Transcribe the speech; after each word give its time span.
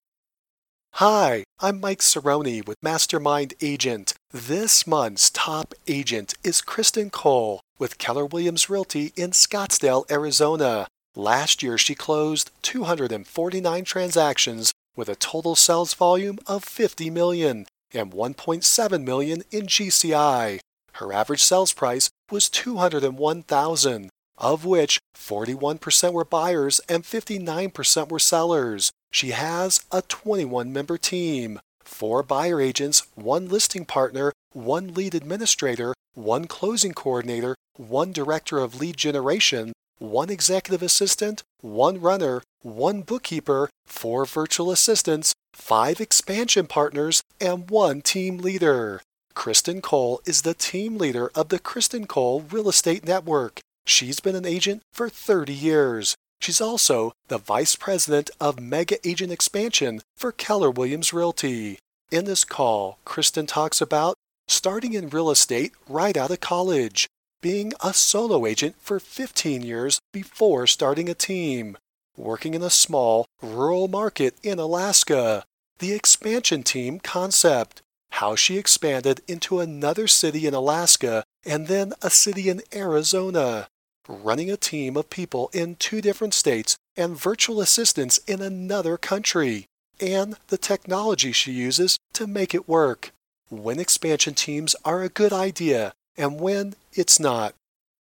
Hi, 0.94 1.44
I'm 1.61 1.80
Mike 1.80 2.00
Cerrone 2.00 2.66
with 2.66 2.76
Mastermind 2.82 3.54
Agent. 3.61 4.14
This 4.32 4.84
month's 4.84 5.30
top 5.30 5.75
agent 5.86 6.34
is 6.43 6.61
Kristen 6.61 7.08
Cole 7.08 7.61
with 7.79 7.98
Keller 7.98 8.26
Williams 8.26 8.68
Realty 8.68 9.12
in 9.14 9.30
Scottsdale, 9.30 10.11
Arizona. 10.11 10.89
Last 11.14 11.62
year, 11.62 11.76
she 11.76 11.94
closed 11.94 12.50
249 12.62 13.84
transactions 13.84 14.72
with 14.96 15.08
a 15.08 15.14
total 15.14 15.54
sales 15.54 15.93
volume 15.93 16.38
of 16.46 16.64
50 16.64 17.11
million 17.11 17.66
and 17.93 18.12
1.7 18.12 19.04
million 19.04 19.43
in 19.50 19.66
GCI. 19.66 20.61
Her 20.93 21.12
average 21.12 21.43
sales 21.43 21.72
price 21.72 22.08
was 22.30 22.48
201,000, 22.48 24.11
of 24.38 24.64
which 24.64 25.00
41% 25.14 26.12
were 26.12 26.25
buyers 26.25 26.80
and 26.88 27.04
59% 27.04 28.08
were 28.08 28.18
sellers. 28.18 28.90
She 29.10 29.30
has 29.30 29.85
a 29.93 30.00
21 30.02 30.72
member 30.72 30.96
team, 30.96 31.60
four 31.85 32.22
buyer 32.22 32.60
agents, 32.60 33.06
one 33.14 33.48
listing 33.48 33.84
partner, 33.84 34.33
one 34.52 34.94
lead 34.94 35.14
administrator, 35.14 35.94
one 36.14 36.47
closing 36.47 36.92
coordinator, 36.92 37.55
one 37.77 38.12
director 38.12 38.58
of 38.58 38.80
lead 38.80 38.97
generation, 38.97 39.72
one 40.02 40.30
executive 40.30 40.82
assistant, 40.82 41.44
one 41.60 42.00
runner, 42.00 42.42
one 42.62 43.02
bookkeeper, 43.02 43.70
four 43.86 44.27
virtual 44.27 44.72
assistants, 44.72 45.32
five 45.54 46.00
expansion 46.00 46.66
partners, 46.66 47.22
and 47.40 47.70
one 47.70 48.02
team 48.02 48.38
leader. 48.38 49.00
Kristen 49.34 49.80
Cole 49.80 50.20
is 50.27 50.42
the 50.42 50.54
team 50.54 50.98
leader 50.98 51.30
of 51.34 51.48
the 51.48 51.58
Kristen 51.58 52.06
Cole 52.06 52.44
Real 52.50 52.68
Estate 52.68 53.04
Network. 53.04 53.60
She's 53.86 54.20
been 54.20 54.36
an 54.36 54.44
agent 54.44 54.82
for 54.92 55.08
30 55.08 55.52
years. 55.52 56.16
She's 56.40 56.60
also 56.60 57.12
the 57.28 57.38
Vice 57.38 57.77
President 57.77 58.30
of 58.40 58.60
Mega 58.60 58.96
Agent 59.08 59.32
Expansion 59.32 60.00
for 60.16 60.32
Keller 60.32 60.70
Williams 60.70 61.12
Realty. 61.12 61.78
In 62.10 62.24
this 62.24 62.44
call, 62.44 62.98
Kristen 63.05 63.46
talks 63.46 63.80
about 63.80 64.16
starting 64.48 64.92
in 64.92 65.08
real 65.08 65.30
estate 65.30 65.72
right 65.88 66.16
out 66.16 66.30
of 66.30 66.40
college, 66.40 67.06
being 67.42 67.74
a 67.80 67.92
solo 67.92 68.46
agent 68.46 68.76
for 68.80 68.98
15 68.98 69.60
years 69.62 70.00
before 70.12 70.66
starting 70.66 71.10
a 71.10 71.14
team, 71.14 71.76
working 72.16 72.54
in 72.54 72.62
a 72.62 72.70
small, 72.70 73.26
rural 73.42 73.88
market 73.88 74.34
in 74.42 74.58
Alaska, 74.58 75.44
the 75.80 75.92
expansion 75.92 76.62
team 76.62 76.98
concept, 77.00 77.82
how 78.12 78.36
she 78.36 78.56
expanded 78.56 79.20
into 79.26 79.58
another 79.58 80.06
city 80.06 80.46
in 80.46 80.54
Alaska 80.54 81.24
and 81.44 81.66
then 81.66 81.92
a 82.00 82.08
city 82.08 82.48
in 82.48 82.62
Arizona, 82.74 83.68
running 84.08 84.50
a 84.50 84.56
team 84.56 84.96
of 84.96 85.10
people 85.10 85.50
in 85.52 85.74
two 85.74 86.00
different 86.00 86.34
states 86.34 86.77
and 86.96 87.18
virtual 87.18 87.60
assistants 87.60 88.18
in 88.27 88.40
another 88.40 88.96
country, 88.96 89.66
and 90.00 90.36
the 90.48 90.58
technology 90.58 91.32
she 91.32 91.52
uses 91.52 91.98
to 92.12 92.27
make 92.27 92.54
it 92.54 92.68
work. 92.68 93.10
When 93.48 93.80
expansion 93.80 94.34
teams 94.34 94.77
are 94.84 95.02
a 95.02 95.08
good 95.08 95.32
idea 95.32 95.92
and 96.16 96.41
when 96.41 96.74
it's 96.92 97.18
not. 97.18 97.55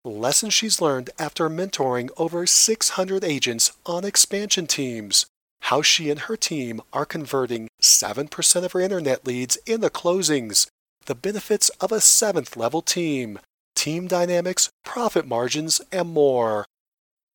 Lessons 0.05 0.53
she's 0.53 0.81
learned 0.81 1.09
after 1.19 1.49
mentoring 1.49 2.09
over 2.17 2.45
600 2.45 3.23
agents 3.23 3.71
on 3.85 4.05
expansion 4.05 4.65
teams. 4.65 5.25
How 5.63 5.81
she 5.81 6.09
and 6.09 6.21
her 6.21 6.37
team 6.37 6.81
are 6.93 7.05
converting 7.05 7.67
7% 7.81 8.63
of 8.63 8.71
her 8.71 8.79
internet 8.79 9.27
leads 9.27 9.57
into 9.65 9.89
closings. 9.89 10.67
The 11.05 11.15
benefits 11.15 11.69
of 11.81 11.91
a 11.91 11.99
seventh 12.01 12.55
level 12.55 12.81
team. 12.81 13.39
Team 13.75 14.07
dynamics, 14.07 14.69
profit 14.83 15.27
margins, 15.27 15.81
and 15.91 16.09
more. 16.09 16.65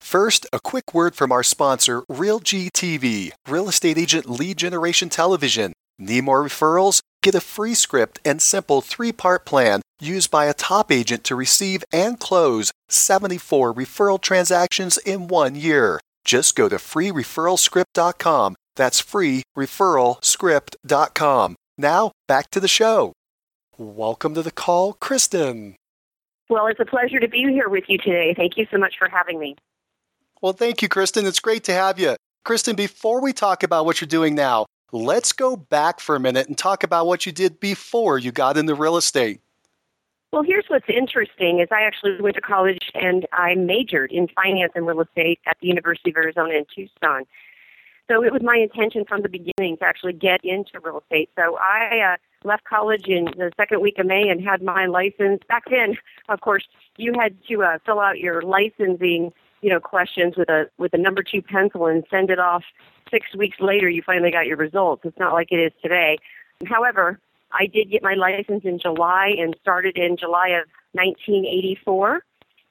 First, 0.00 0.46
a 0.52 0.60
quick 0.60 0.92
word 0.92 1.14
from 1.14 1.32
our 1.32 1.42
sponsor, 1.42 2.02
RealGTV, 2.02 3.32
Real 3.48 3.68
Estate 3.68 3.96
Agent 3.96 4.28
Lead 4.28 4.58
Generation 4.58 5.08
Television. 5.08 5.72
Need 5.98 6.24
more 6.24 6.42
referrals? 6.42 7.00
Get 7.24 7.34
a 7.34 7.40
free 7.40 7.72
script 7.72 8.20
and 8.22 8.42
simple 8.42 8.82
three 8.82 9.10
part 9.10 9.46
plan 9.46 9.80
used 9.98 10.30
by 10.30 10.44
a 10.44 10.52
top 10.52 10.92
agent 10.92 11.24
to 11.24 11.34
receive 11.34 11.82
and 11.90 12.20
close 12.20 12.70
74 12.90 13.72
referral 13.72 14.20
transactions 14.20 14.98
in 14.98 15.28
one 15.28 15.54
year. 15.54 15.98
Just 16.26 16.54
go 16.54 16.68
to 16.68 16.76
freereferralscript.com. 16.76 18.56
That's 18.76 19.00
freereferralscript.com. 19.00 21.56
Now, 21.78 22.12
back 22.28 22.50
to 22.50 22.60
the 22.60 22.68
show. 22.68 23.14
Welcome 23.78 24.34
to 24.34 24.42
the 24.42 24.50
call, 24.50 24.92
Kristen. 24.92 25.76
Well, 26.50 26.66
it's 26.66 26.80
a 26.80 26.84
pleasure 26.84 27.20
to 27.20 27.28
be 27.28 27.38
here 27.38 27.70
with 27.70 27.84
you 27.88 27.96
today. 27.96 28.34
Thank 28.36 28.58
you 28.58 28.66
so 28.70 28.76
much 28.76 28.98
for 28.98 29.08
having 29.08 29.38
me. 29.38 29.56
Well, 30.42 30.52
thank 30.52 30.82
you, 30.82 30.90
Kristen. 30.90 31.24
It's 31.24 31.40
great 31.40 31.64
to 31.64 31.72
have 31.72 31.98
you. 31.98 32.16
Kristen, 32.44 32.76
before 32.76 33.22
we 33.22 33.32
talk 33.32 33.62
about 33.62 33.86
what 33.86 34.02
you're 34.02 34.08
doing 34.08 34.34
now, 34.34 34.66
let's 34.94 35.32
go 35.32 35.56
back 35.56 36.00
for 36.00 36.14
a 36.14 36.20
minute 36.20 36.46
and 36.46 36.56
talk 36.56 36.84
about 36.84 37.06
what 37.06 37.26
you 37.26 37.32
did 37.32 37.58
before 37.60 38.18
you 38.18 38.32
got 38.32 38.56
into 38.56 38.74
real 38.74 38.96
estate. 38.96 39.40
Well, 40.32 40.42
here's 40.42 40.64
what's 40.68 40.88
interesting 40.88 41.60
is 41.60 41.68
I 41.70 41.82
actually 41.82 42.20
went 42.20 42.34
to 42.36 42.40
college 42.40 42.90
and 42.94 43.26
I 43.32 43.54
majored 43.54 44.10
in 44.10 44.28
finance 44.28 44.72
and 44.74 44.86
real 44.86 45.00
estate 45.00 45.40
at 45.46 45.56
the 45.60 45.68
University 45.68 46.10
of 46.10 46.16
Arizona 46.16 46.54
in 46.54 46.64
Tucson. 46.74 47.24
So 48.10 48.22
it 48.22 48.32
was 48.32 48.42
my 48.42 48.56
intention 48.56 49.04
from 49.06 49.22
the 49.22 49.28
beginning 49.28 49.76
to 49.78 49.84
actually 49.84 50.12
get 50.12 50.44
into 50.44 50.78
real 50.82 51.00
estate. 51.00 51.30
So 51.36 51.56
I 51.56 52.14
uh, 52.14 52.16
left 52.46 52.64
college 52.64 53.06
in 53.06 53.26
the 53.36 53.50
second 53.56 53.80
week 53.80 53.98
of 53.98 54.06
May 54.06 54.28
and 54.28 54.42
had 54.44 54.62
my 54.62 54.86
license. 54.86 55.40
Back 55.48 55.64
then, 55.70 55.96
of 56.28 56.40
course, 56.40 56.64
you 56.96 57.12
had 57.18 57.36
to 57.48 57.62
uh, 57.62 57.78
fill 57.86 58.00
out 58.00 58.18
your 58.18 58.42
licensing, 58.42 59.32
you 59.62 59.70
know, 59.70 59.80
questions 59.80 60.36
with 60.36 60.50
a 60.50 60.68
with 60.78 60.92
a 60.94 60.98
number 60.98 61.22
two 61.22 61.40
pencil 61.42 61.86
and 61.86 62.04
send 62.10 62.30
it 62.30 62.38
off. 62.38 62.64
Six 63.14 63.32
weeks 63.36 63.60
later, 63.60 63.88
you 63.88 64.02
finally 64.02 64.32
got 64.32 64.48
your 64.48 64.56
results. 64.56 65.02
It's 65.04 65.18
not 65.20 65.34
like 65.34 65.52
it 65.52 65.60
is 65.60 65.70
today. 65.80 66.18
However, 66.66 67.20
I 67.52 67.66
did 67.66 67.88
get 67.88 68.02
my 68.02 68.14
license 68.14 68.64
in 68.64 68.80
July 68.80 69.36
and 69.38 69.56
started 69.62 69.96
in 69.96 70.16
July 70.16 70.48
of 70.48 70.66
1984. 70.94 72.24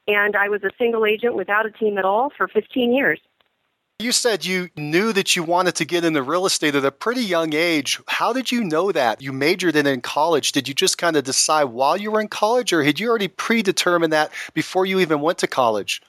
And 0.10 0.36
I 0.36 0.50
was 0.50 0.62
a 0.64 0.72
single 0.78 1.06
agent 1.06 1.36
without 1.36 1.66
a 1.66 1.72
team 1.72 1.98
at 1.98 2.04
all 2.04 2.30
for 2.38 2.50
15 2.50 2.92
years. 2.92 3.22
You 4.00 4.12
said 4.12 4.44
you 4.44 4.70
knew 4.76 5.14
that 5.14 5.34
you 5.34 5.44
wanted 5.44 5.76
to 5.76 5.86
get 5.86 6.04
into 6.04 6.22
real 6.22 6.46
estate 6.46 6.76
at 6.76 6.84
a 6.84 6.92
pretty 6.92 7.22
young 7.22 7.54
age. 7.54 8.02
How 8.08 8.34
did 8.34 8.52
you 8.52 8.66
know 8.66 8.92
that? 8.92 9.22
You 9.22 9.32
majored 9.32 9.78
in 9.78 9.88
it 9.88 9.92
in 9.92 10.02
college. 10.02 10.52
Did 10.52 10.68
you 10.68 10.74
just 10.74 10.98
kind 10.98 11.16
of 11.16 11.24
decide 11.24 11.66
while 11.66 11.96
you 11.96 12.12
were 12.12 12.20
in 12.20 12.28
college, 12.28 12.74
or 12.74 12.84
had 12.84 13.00
you 13.00 13.08
already 13.08 13.30
predetermined 13.30 14.12
that 14.12 14.34
before 14.54 14.86
you 14.86 15.00
even 15.00 15.22
went 15.22 15.38
to 15.38 15.48
college? 15.48 16.02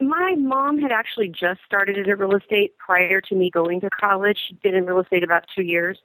My 0.00 0.34
mom 0.36 0.78
had 0.78 0.92
actually 0.92 1.28
just 1.28 1.60
started 1.64 1.96
in 1.96 2.18
real 2.18 2.36
estate 2.36 2.76
prior 2.78 3.20
to 3.22 3.34
me 3.34 3.50
going 3.50 3.80
to 3.80 3.90
college. 3.90 4.38
She'd 4.46 4.60
been 4.60 4.74
in 4.74 4.84
real 4.84 5.00
estate 5.00 5.24
about 5.24 5.44
two 5.54 5.62
years. 5.62 5.98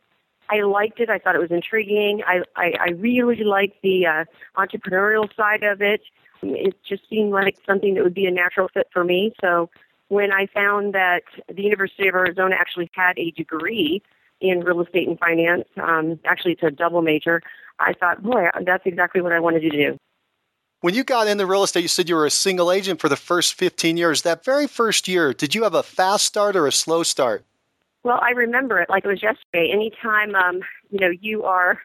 I 0.49 0.61
liked 0.61 0.99
it. 0.99 1.09
I 1.09 1.17
thought 1.17 1.35
it 1.35 1.41
was 1.41 1.51
intriguing. 1.51 2.21
I 2.25 2.41
I, 2.55 2.73
I 2.79 2.89
really 2.91 3.43
liked 3.43 3.81
the 3.83 4.05
uh, 4.05 4.25
entrepreneurial 4.57 5.33
side 5.35 5.63
of 5.63 5.81
it. 5.81 6.01
It 6.41 6.75
just 6.87 7.07
seemed 7.09 7.31
like 7.31 7.57
something 7.65 7.93
that 7.95 8.03
would 8.03 8.13
be 8.13 8.25
a 8.25 8.31
natural 8.31 8.67
fit 8.73 8.87
for 8.91 9.03
me. 9.03 9.33
So 9.41 9.69
when 10.07 10.31
I 10.31 10.47
found 10.47 10.93
that 10.93 11.23
the 11.47 11.63
University 11.63 12.07
of 12.07 12.15
Arizona 12.15 12.55
actually 12.59 12.89
had 12.93 13.17
a 13.17 13.31
degree 13.31 14.01
in 14.41 14.61
real 14.61 14.81
estate 14.81 15.07
and 15.07 15.19
finance, 15.19 15.67
um, 15.81 16.19
actually 16.25 16.53
it's 16.53 16.63
a 16.63 16.71
double 16.71 17.01
major, 17.01 17.41
I 17.79 17.93
thought, 17.93 18.23
boy, 18.23 18.47
that's 18.65 18.85
exactly 18.85 19.21
what 19.21 19.31
I 19.31 19.39
wanted 19.39 19.61
to 19.61 19.69
do. 19.69 19.97
When 20.81 20.95
you 20.95 21.03
got 21.03 21.27
into 21.27 21.45
real 21.45 21.63
estate, 21.63 21.83
you 21.83 21.87
said 21.87 22.09
you 22.09 22.15
were 22.15 22.25
a 22.25 22.31
single 22.31 22.71
agent 22.71 22.99
for 22.99 23.07
the 23.07 23.15
first 23.15 23.53
15 23.53 23.97
years. 23.97 24.23
That 24.23 24.43
very 24.43 24.65
first 24.65 25.07
year, 25.07 25.31
did 25.31 25.53
you 25.53 25.61
have 25.61 25.75
a 25.75 25.83
fast 25.83 26.25
start 26.25 26.55
or 26.55 26.65
a 26.65 26.71
slow 26.71 27.03
start? 27.03 27.45
Well, 28.01 28.19
I 28.19 28.31
remember 28.31 28.79
it 28.79 28.89
like 28.89 29.05
it 29.05 29.07
was 29.07 29.21
yesterday. 29.21 29.69
Anytime, 29.71 30.33
um, 30.33 30.61
you 30.89 30.99
know, 30.99 31.11
you 31.21 31.43
are 31.43 31.79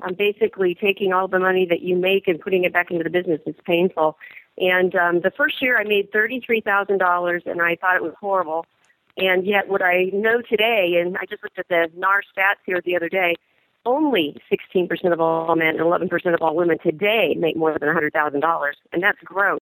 um, 0.00 0.14
basically 0.14 0.74
taking 0.74 1.12
all 1.12 1.28
the 1.28 1.38
money 1.38 1.64
that 1.66 1.82
you 1.82 1.94
make 1.94 2.26
and 2.26 2.40
putting 2.40 2.64
it 2.64 2.72
back 2.72 2.90
into 2.90 3.04
the 3.04 3.10
business, 3.10 3.40
it's 3.46 3.60
painful. 3.64 4.18
And 4.58 4.96
um, 4.96 5.20
the 5.20 5.30
first 5.30 5.62
year, 5.62 5.78
I 5.78 5.84
made 5.84 6.10
thirty-three 6.12 6.62
thousand 6.62 6.98
dollars, 6.98 7.44
and 7.46 7.62
I 7.62 7.76
thought 7.76 7.94
it 7.94 8.02
was 8.02 8.14
horrible. 8.20 8.66
And 9.16 9.46
yet, 9.46 9.68
what 9.68 9.80
I 9.80 10.10
know 10.12 10.42
today, 10.42 11.00
and 11.00 11.16
I 11.16 11.24
just 11.30 11.44
looked 11.44 11.58
at 11.60 11.68
the 11.68 11.88
NAR 11.96 12.22
stats 12.36 12.58
here 12.66 12.82
the 12.84 12.96
other 12.96 13.08
day, 13.08 13.36
only 13.86 14.36
16% 14.50 15.12
of 15.12 15.20
all 15.20 15.56
men 15.56 15.68
and 15.68 15.80
11% 15.80 16.34
of 16.34 16.42
all 16.42 16.54
women 16.54 16.78
today 16.78 17.34
make 17.38 17.56
more 17.56 17.76
than 17.78 17.88
$100,000, 17.88 18.72
and 18.92 19.02
that's 19.02 19.18
growth. 19.24 19.60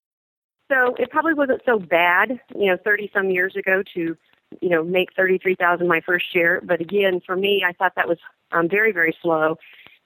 So 0.70 0.94
it 0.98 1.10
probably 1.10 1.34
wasn't 1.34 1.62
so 1.64 1.78
bad, 1.78 2.40
you 2.54 2.66
know, 2.66 2.76
30 2.84 3.10
some 3.14 3.30
years 3.30 3.56
ago 3.56 3.82
to 3.94 4.16
you 4.60 4.68
know, 4.68 4.82
make 4.82 5.14
33,000 5.14 5.86
my 5.86 6.00
first 6.00 6.34
year. 6.34 6.60
But 6.64 6.80
again, 6.80 7.20
for 7.24 7.36
me, 7.36 7.64
I 7.66 7.72
thought 7.72 7.94
that 7.96 8.08
was 8.08 8.18
um, 8.52 8.68
very, 8.68 8.92
very 8.92 9.16
slow. 9.22 9.58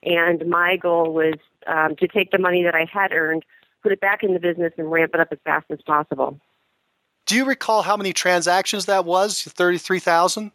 And 0.02 0.46
my 0.48 0.76
goal 0.76 1.12
was 1.12 1.34
um, 1.66 1.96
to 1.96 2.08
take 2.08 2.30
the 2.30 2.38
money 2.38 2.62
that 2.64 2.74
I 2.74 2.86
had 2.92 3.12
earned, 3.12 3.44
put 3.82 3.92
it 3.92 4.00
back 4.00 4.22
in 4.22 4.34
the 4.34 4.40
business, 4.40 4.72
and 4.76 4.90
ramp 4.90 5.12
it 5.14 5.20
up 5.20 5.28
as 5.30 5.38
fast 5.44 5.66
as 5.70 5.80
possible. 5.82 6.40
Do 7.26 7.36
you 7.36 7.44
recall 7.44 7.82
how 7.82 7.96
many 7.96 8.12
transactions 8.12 8.86
that 8.86 9.04
was? 9.04 9.42
33,000? 9.42 10.50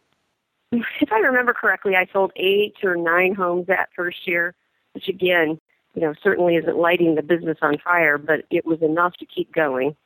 If 0.70 1.12
I 1.12 1.18
remember 1.20 1.54
correctly, 1.54 1.96
I 1.96 2.06
sold 2.12 2.32
eight 2.36 2.76
or 2.82 2.96
nine 2.96 3.34
homes 3.34 3.66
that 3.68 3.88
first 3.96 4.26
year, 4.26 4.54
which 4.92 5.08
again, 5.08 5.60
you 5.94 6.02
know, 6.02 6.14
certainly 6.22 6.56
isn't 6.56 6.76
lighting 6.76 7.14
the 7.14 7.22
business 7.22 7.58
on 7.62 7.78
fire, 7.78 8.18
but 8.18 8.44
it 8.50 8.66
was 8.66 8.82
enough 8.82 9.16
to 9.16 9.26
keep 9.26 9.52
going. 9.52 9.96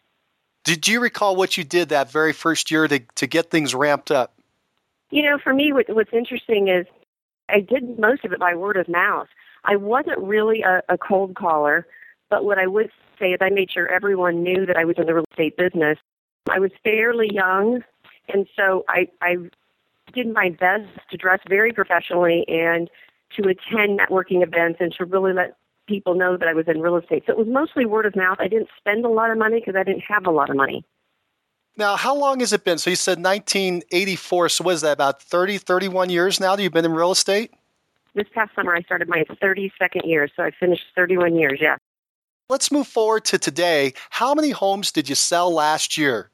Did 0.64 0.86
you 0.86 1.00
recall 1.00 1.34
what 1.34 1.56
you 1.56 1.64
did 1.64 1.88
that 1.88 2.10
very 2.10 2.32
first 2.32 2.70
year 2.70 2.86
to, 2.86 3.00
to 3.16 3.26
get 3.26 3.50
things 3.50 3.74
ramped 3.74 4.10
up? 4.10 4.34
You 5.10 5.22
know, 5.22 5.38
for 5.38 5.52
me, 5.52 5.72
what, 5.72 5.88
what's 5.88 6.12
interesting 6.12 6.68
is 6.68 6.86
I 7.48 7.60
did 7.60 7.98
most 7.98 8.24
of 8.24 8.32
it 8.32 8.38
by 8.38 8.54
word 8.54 8.76
of 8.76 8.88
mouth. 8.88 9.28
I 9.64 9.76
wasn't 9.76 10.18
really 10.18 10.62
a, 10.62 10.82
a 10.88 10.96
cold 10.96 11.34
caller, 11.34 11.86
but 12.30 12.44
what 12.44 12.58
I 12.58 12.66
would 12.66 12.90
say 13.18 13.32
is 13.32 13.38
I 13.40 13.50
made 13.50 13.70
sure 13.70 13.88
everyone 13.88 14.42
knew 14.42 14.64
that 14.66 14.76
I 14.76 14.84
was 14.84 14.96
in 14.98 15.06
the 15.06 15.14
real 15.14 15.24
estate 15.32 15.56
business. 15.56 15.98
I 16.48 16.58
was 16.60 16.70
fairly 16.82 17.32
young, 17.32 17.82
and 18.32 18.46
so 18.56 18.84
I, 18.88 19.08
I 19.20 19.36
did 20.12 20.32
my 20.32 20.50
best 20.50 20.88
to 21.10 21.16
dress 21.16 21.40
very 21.48 21.72
professionally 21.72 22.44
and 22.48 22.90
to 23.36 23.48
attend 23.48 23.98
networking 23.98 24.42
events 24.42 24.78
and 24.80 24.92
to 24.98 25.04
really 25.04 25.32
let 25.32 25.56
people 25.86 26.14
know 26.14 26.36
that 26.36 26.48
I 26.48 26.54
was 26.54 26.66
in 26.68 26.80
real 26.80 26.96
estate. 26.96 27.24
So 27.26 27.32
it 27.32 27.38
was 27.38 27.48
mostly 27.48 27.86
word 27.86 28.06
of 28.06 28.14
mouth. 28.14 28.36
I 28.40 28.48
didn't 28.48 28.68
spend 28.78 29.04
a 29.04 29.08
lot 29.08 29.30
of 29.30 29.38
money 29.38 29.60
because 29.60 29.74
I 29.76 29.82
didn't 29.82 30.04
have 30.08 30.26
a 30.26 30.30
lot 30.30 30.50
of 30.50 30.56
money. 30.56 30.84
Now, 31.76 31.96
how 31.96 32.14
long 32.14 32.40
has 32.40 32.52
it 32.52 32.64
been? 32.64 32.78
So 32.78 32.90
you 32.90 32.96
said 32.96 33.18
1984. 33.18 34.50
So 34.50 34.64
what 34.64 34.74
is 34.74 34.82
that, 34.82 34.92
about 34.92 35.22
30, 35.22 35.58
31 35.58 36.10
years 36.10 36.38
now 36.38 36.54
that 36.54 36.62
you've 36.62 36.72
been 36.72 36.84
in 36.84 36.92
real 36.92 37.12
estate? 37.12 37.52
This 38.14 38.26
past 38.34 38.54
summer, 38.54 38.74
I 38.74 38.82
started 38.82 39.08
my 39.08 39.24
32nd 39.42 40.04
year, 40.04 40.28
so 40.36 40.42
I 40.42 40.50
finished 40.50 40.84
31 40.94 41.34
years, 41.34 41.58
yeah. 41.62 41.76
Let's 42.50 42.70
move 42.70 42.86
forward 42.86 43.24
to 43.26 43.38
today. 43.38 43.94
How 44.10 44.34
many 44.34 44.50
homes 44.50 44.92
did 44.92 45.08
you 45.08 45.14
sell 45.14 45.50
last 45.50 45.96
year? 45.96 46.30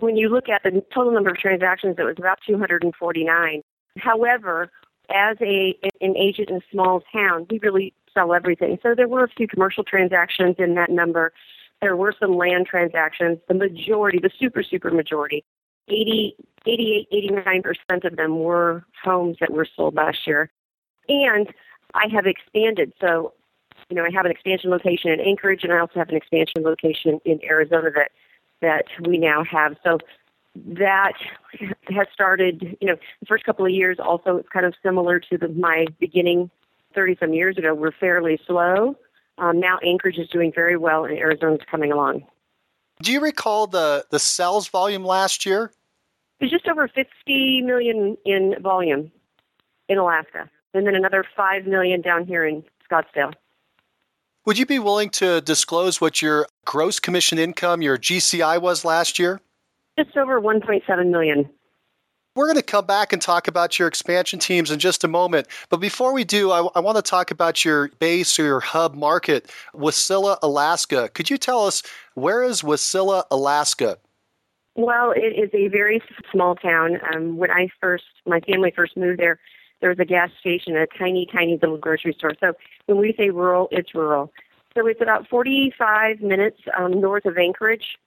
When 0.00 0.16
you 0.16 0.28
look 0.28 0.48
at 0.48 0.62
the 0.62 0.82
total 0.92 1.12
number 1.12 1.30
of 1.30 1.36
transactions, 1.36 1.96
it 1.98 2.02
was 2.02 2.16
about 2.18 2.38
249. 2.46 3.62
However, 3.98 4.70
as 5.10 5.36
a 5.40 5.78
an 6.00 6.16
agent 6.16 6.50
in 6.50 6.56
a 6.56 6.60
small 6.70 7.02
town, 7.12 7.46
we 7.50 7.58
really 7.60 7.92
sell 8.14 8.32
everything. 8.32 8.78
So 8.82 8.94
there 8.94 9.08
were 9.08 9.24
a 9.24 9.28
few 9.28 9.46
commercial 9.46 9.84
transactions 9.84 10.56
in 10.58 10.74
that 10.74 10.90
number. 10.90 11.32
There 11.80 11.96
were 11.96 12.14
some 12.18 12.36
land 12.36 12.66
transactions. 12.66 13.38
The 13.48 13.54
majority, 13.54 14.18
the 14.18 14.30
super, 14.38 14.62
super 14.62 14.90
majority, 14.90 15.44
80, 15.88 16.36
88, 16.66 17.32
89% 17.90 18.04
of 18.04 18.16
them 18.16 18.38
were 18.38 18.84
homes 19.02 19.38
that 19.40 19.50
were 19.50 19.66
sold 19.76 19.94
last 19.94 20.26
year. 20.26 20.50
And 21.08 21.48
I 21.94 22.06
have 22.12 22.26
expanded. 22.26 22.92
So, 23.00 23.32
you 23.88 23.96
know, 23.96 24.04
I 24.04 24.10
have 24.12 24.26
an 24.26 24.30
expansion 24.30 24.70
location 24.70 25.10
in 25.10 25.20
Anchorage, 25.20 25.64
and 25.64 25.72
I 25.72 25.78
also 25.78 25.98
have 25.98 26.10
an 26.10 26.16
expansion 26.16 26.62
location 26.62 27.20
in 27.24 27.40
Arizona 27.44 27.90
that 27.94 28.10
that 28.60 28.86
we 29.06 29.18
now 29.18 29.44
have. 29.44 29.76
So 29.84 29.98
that 30.54 31.14
has 31.88 32.06
started. 32.12 32.76
You 32.80 32.88
know, 32.88 32.96
the 33.20 33.26
first 33.26 33.44
couple 33.44 33.64
of 33.64 33.72
years 33.72 33.98
also 33.98 34.38
it's 34.38 34.48
kind 34.48 34.66
of 34.66 34.74
similar 34.82 35.20
to 35.20 35.38
the, 35.38 35.48
my 35.48 35.86
beginning 35.98 36.50
30 36.94 37.16
some 37.20 37.32
years 37.32 37.56
ago. 37.56 37.74
We're 37.74 37.92
fairly 37.92 38.40
slow. 38.46 38.96
Um, 39.38 39.58
now 39.60 39.78
Anchorage 39.84 40.18
is 40.18 40.28
doing 40.28 40.52
very 40.54 40.76
well, 40.76 41.04
and 41.04 41.16
Arizona's 41.16 41.60
coming 41.70 41.92
along. 41.92 42.24
Do 43.02 43.12
you 43.12 43.20
recall 43.20 43.66
the 43.66 44.04
the 44.10 44.18
sales 44.18 44.68
volume 44.68 45.04
last 45.04 45.46
year? 45.46 45.72
It 46.40 46.44
was 46.44 46.50
just 46.50 46.68
over 46.68 46.88
50 46.88 47.62
million 47.62 48.16
in 48.24 48.56
volume 48.62 49.12
in 49.88 49.98
Alaska 49.98 50.48
and 50.74 50.86
then 50.86 50.94
another 50.94 51.24
five 51.36 51.66
million 51.66 52.00
down 52.00 52.26
here 52.26 52.46
in 52.46 52.64
Scottsdale. 52.88 53.34
Would 54.46 54.58
you 54.58 54.64
be 54.64 54.78
willing 54.78 55.10
to 55.10 55.42
disclose 55.42 56.00
what 56.00 56.22
your 56.22 56.46
gross 56.64 56.98
commission 56.98 57.38
income, 57.38 57.82
your 57.82 57.98
GCI, 57.98 58.60
was 58.60 58.86
last 58.86 59.18
year? 59.18 59.40
Just 59.98 60.16
over 60.16 60.40
1.7 60.40 61.10
million. 61.10 61.48
We're 62.34 62.46
going 62.46 62.56
to 62.56 62.62
come 62.62 62.86
back 62.86 63.12
and 63.12 63.20
talk 63.20 63.48
about 63.48 63.78
your 63.78 63.86
expansion 63.86 64.38
teams 64.38 64.70
in 64.70 64.78
just 64.78 65.04
a 65.04 65.08
moment. 65.08 65.46
But 65.68 65.78
before 65.78 66.14
we 66.14 66.24
do, 66.24 66.52
I, 66.52 66.66
I 66.74 66.80
want 66.80 66.96
to 66.96 67.02
talk 67.02 67.30
about 67.30 67.66
your 67.66 67.88
base 67.98 68.38
or 68.38 68.44
your 68.44 68.60
hub 68.60 68.94
market, 68.94 69.50
Wasilla, 69.74 70.38
Alaska. 70.42 71.10
Could 71.12 71.28
you 71.28 71.36
tell 71.36 71.66
us 71.66 71.82
where 72.14 72.42
is 72.42 72.62
Wasilla, 72.62 73.24
Alaska? 73.30 73.98
Well, 74.74 75.12
it 75.14 75.36
is 75.36 75.50
a 75.52 75.68
very 75.68 76.00
small 76.32 76.54
town. 76.54 76.98
Um, 77.12 77.36
when 77.36 77.50
I 77.50 77.68
first, 77.78 78.04
my 78.24 78.40
family 78.40 78.72
first 78.74 78.96
moved 78.96 79.20
there, 79.20 79.38
there 79.80 79.90
was 79.90 79.98
a 79.98 80.04
gas 80.04 80.30
station, 80.40 80.76
a 80.76 80.86
tiny, 80.86 81.26
tiny 81.26 81.58
little 81.60 81.78
grocery 81.78 82.12
store. 82.12 82.32
So 82.40 82.54
when 82.86 82.98
we 82.98 83.14
say 83.16 83.30
rural, 83.30 83.68
it's 83.70 83.94
rural. 83.94 84.32
So 84.74 84.86
it's 84.86 85.00
about 85.00 85.28
45 85.28 86.20
minutes 86.20 86.60
um, 86.78 87.00
north 87.00 87.24
of 87.24 87.36
Anchorage. 87.36 87.98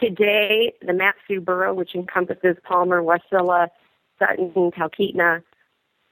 Today, 0.00 0.72
the 0.80 0.92
Mat-Su 0.92 1.40
borough, 1.40 1.74
which 1.74 1.94
encompasses 1.94 2.56
Palmer, 2.62 3.02
Wasilla, 3.02 3.68
Sutton, 4.18 4.52
Talkeetna, 4.54 5.42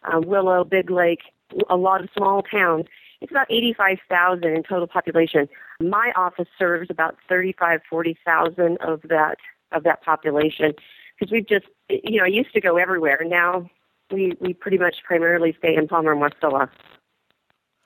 uh, 0.02 0.20
Willow, 0.20 0.64
Big 0.64 0.90
Lake, 0.90 1.22
a 1.68 1.76
lot 1.76 2.02
of 2.02 2.08
small 2.16 2.42
towns, 2.42 2.86
it's 3.20 3.30
about 3.30 3.50
85,000 3.50 4.44
in 4.44 4.62
total 4.62 4.86
population. 4.86 5.48
My 5.80 6.12
office 6.16 6.48
serves 6.58 6.90
about 6.90 7.16
35, 7.28 7.80
40,000 7.88 8.78
of 8.78 9.02
that 9.02 9.36
of 9.72 9.84
that 9.84 10.02
population 10.02 10.72
because 11.18 11.30
we've 11.30 11.46
just, 11.46 11.66
you 11.88 12.18
know, 12.18 12.24
I 12.24 12.28
used 12.28 12.52
to 12.54 12.60
go 12.60 12.76
everywhere. 12.76 13.20
Now 13.24 13.70
we, 14.10 14.36
we 14.40 14.54
pretty 14.54 14.78
much 14.78 14.96
primarily 15.04 15.54
stay 15.58 15.76
in 15.76 15.88
Palmer 15.88 16.12
and 16.12 16.20
Wasilla. 16.20 16.68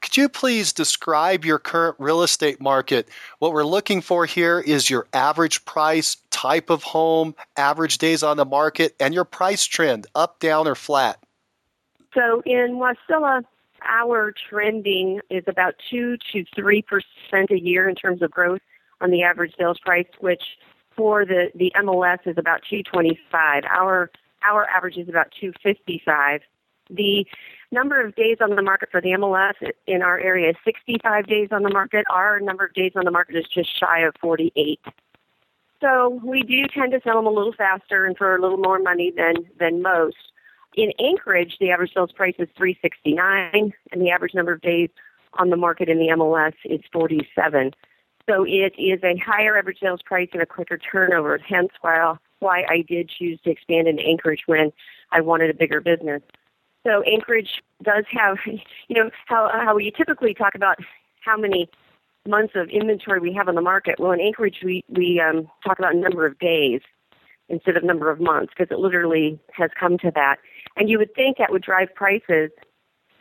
Could 0.03 0.19
you 0.19 0.29
please 0.29 0.73
describe 0.73 1.47
your 1.47 1.59
current 1.59 1.97
real 1.99 2.23
estate 2.23 2.61
market? 2.61 3.09
What 3.38 3.53
we're 3.53 3.65
looking 3.65 4.03
for 4.03 4.26
here 4.26 4.61
is 4.61 4.91
your 4.91 5.06
average 5.15 5.65
price, 5.65 6.19
type 6.31 6.69
of 6.69 6.82
home, 6.82 7.35
average 7.56 7.99
days 7.99 8.23
on 8.23 8.37
the 8.37 8.44
market, 8.44 8.94
and 9.00 9.15
your 9.15 9.25
price 9.25 9.65
trend, 9.65 10.06
up, 10.15 10.41
down, 10.41 10.69
or 10.69 10.75
flat. 10.75 11.19
So 12.12 12.43
in 12.44 12.76
Wasilla, 12.76 13.44
our 13.87 14.32
trending 14.50 15.21
is 15.31 15.44
about 15.47 15.75
2 15.91 16.19
to 16.32 16.44
3% 16.56 16.93
a 17.50 17.59
year 17.59 17.88
in 17.88 17.94
terms 17.94 18.23
of 18.23 18.31
growth 18.31 18.61
on 19.00 19.11
the 19.11 19.23
average 19.23 19.55
sales 19.59 19.79
price, 19.81 20.06
which 20.21 20.43
for 20.94 21.25
the, 21.25 21.50
the 21.55 21.73
MLS 21.76 22.19
is 22.26 22.38
about 22.38 22.61
225. 22.69 23.65
Our 23.65 24.11
our 24.44 24.69
average 24.69 24.96
is 24.96 25.08
about 25.08 25.32
255. 25.41 26.41
The 26.91 27.26
number 27.73 28.05
of 28.05 28.14
days 28.14 28.38
on 28.41 28.56
the 28.56 28.62
market 28.62 28.91
for 28.91 29.00
the 29.00 29.11
MLS 29.11 29.55
in 29.87 30.02
our 30.02 30.19
area 30.19 30.50
is 30.50 30.56
65 30.64 31.26
days 31.26 31.49
on 31.50 31.62
the 31.62 31.70
market. 31.70 32.05
Our 32.11 32.41
number 32.41 32.64
of 32.67 32.75
days 32.75 32.93
on 32.94 33.05
the 33.05 33.11
market 33.11 33.37
is 33.37 33.46
just 33.46 33.76
shy 33.79 34.00
of 34.00 34.14
48. 34.20 34.81
So 35.80 36.21
we 36.23 36.42
do 36.42 36.66
tend 36.66 36.92
to 36.92 37.00
sell 37.02 37.16
them 37.16 37.26
a 37.26 37.30
little 37.30 37.52
faster 37.52 38.07
and 38.07 38.16
for 38.16 38.35
a 38.37 38.40
little 38.40 38.59
more 38.59 38.78
money 38.78 39.12
than 39.14 39.47
than 39.59 39.83
most. 39.83 40.16
In 40.76 40.92
Anchorage, 40.99 41.59
the 41.61 41.71
average 41.71 41.92
sales 41.95 42.11
price 42.11 42.35
is 42.38 42.49
369, 42.57 43.73
and 43.92 44.02
the 44.02 44.11
average 44.11 44.35
number 44.35 44.52
of 44.52 44.61
days 44.61 44.90
on 45.35 45.50
the 45.50 45.57
market 45.57 45.88
in 45.88 45.99
the 45.99 46.09
MLS 46.09 46.54
is 46.64 46.80
47. 46.92 47.73
So 48.28 48.45
it 48.45 48.75
is 48.78 49.00
a 49.04 49.16
higher 49.19 49.59
average 49.59 49.78
sales 49.80 50.00
price 50.02 50.28
and 50.33 50.42
a 50.42 50.47
quicker 50.47 50.78
turnover. 50.78 51.38
Hence, 51.38 51.71
why 51.80 51.99
why 52.45 52.65
I 52.69 52.85
did 52.87 53.09
choose 53.09 53.41
to 53.43 53.51
expand 53.51 53.89
in 53.89 53.99
Anchorage 53.99 54.43
when 54.47 54.73
I 55.11 55.21
wanted 55.21 55.51
a 55.51 55.55
bigger 55.55 55.81
business. 55.81 56.23
So 56.87 57.03
Anchorage 57.03 57.63
does 57.83 58.05
have, 58.11 58.39
you 58.47 58.63
know, 58.91 59.11
how 59.27 59.51
how 59.53 59.75
we 59.75 59.91
typically 59.91 60.35
talk 60.35 60.55
about 60.55 60.79
how 61.21 61.37
many 61.37 61.69
months 62.27 62.55
of 62.55 62.69
inventory 62.69 63.21
we 63.21 63.33
have 63.33 63.49
on 63.49 63.55
the 63.55 63.61
market. 63.61 63.99
Well, 63.99 64.13
in 64.13 64.21
Anchorage, 64.21 64.61
we 64.63 64.85
we 64.89 65.21
um, 65.21 65.49
talk 65.67 65.79
about 65.79 65.97
number 65.97 66.27
of 66.27 66.39
days 66.39 66.81
instead 67.49 67.77
of 67.77 67.85
number 67.85 68.11
of 68.11 68.21
months 68.21 68.53
because 68.57 68.71
it 68.71 68.79
literally 68.79 69.39
has 69.53 69.71
come 69.79 69.99
to 69.99 70.11
that. 70.15 70.37
And 70.77 70.89
you 70.89 70.99
would 70.99 71.15
think 71.15 71.39
that 71.39 71.53
would 71.53 71.63
drive 71.63 71.95
prices 71.95 72.51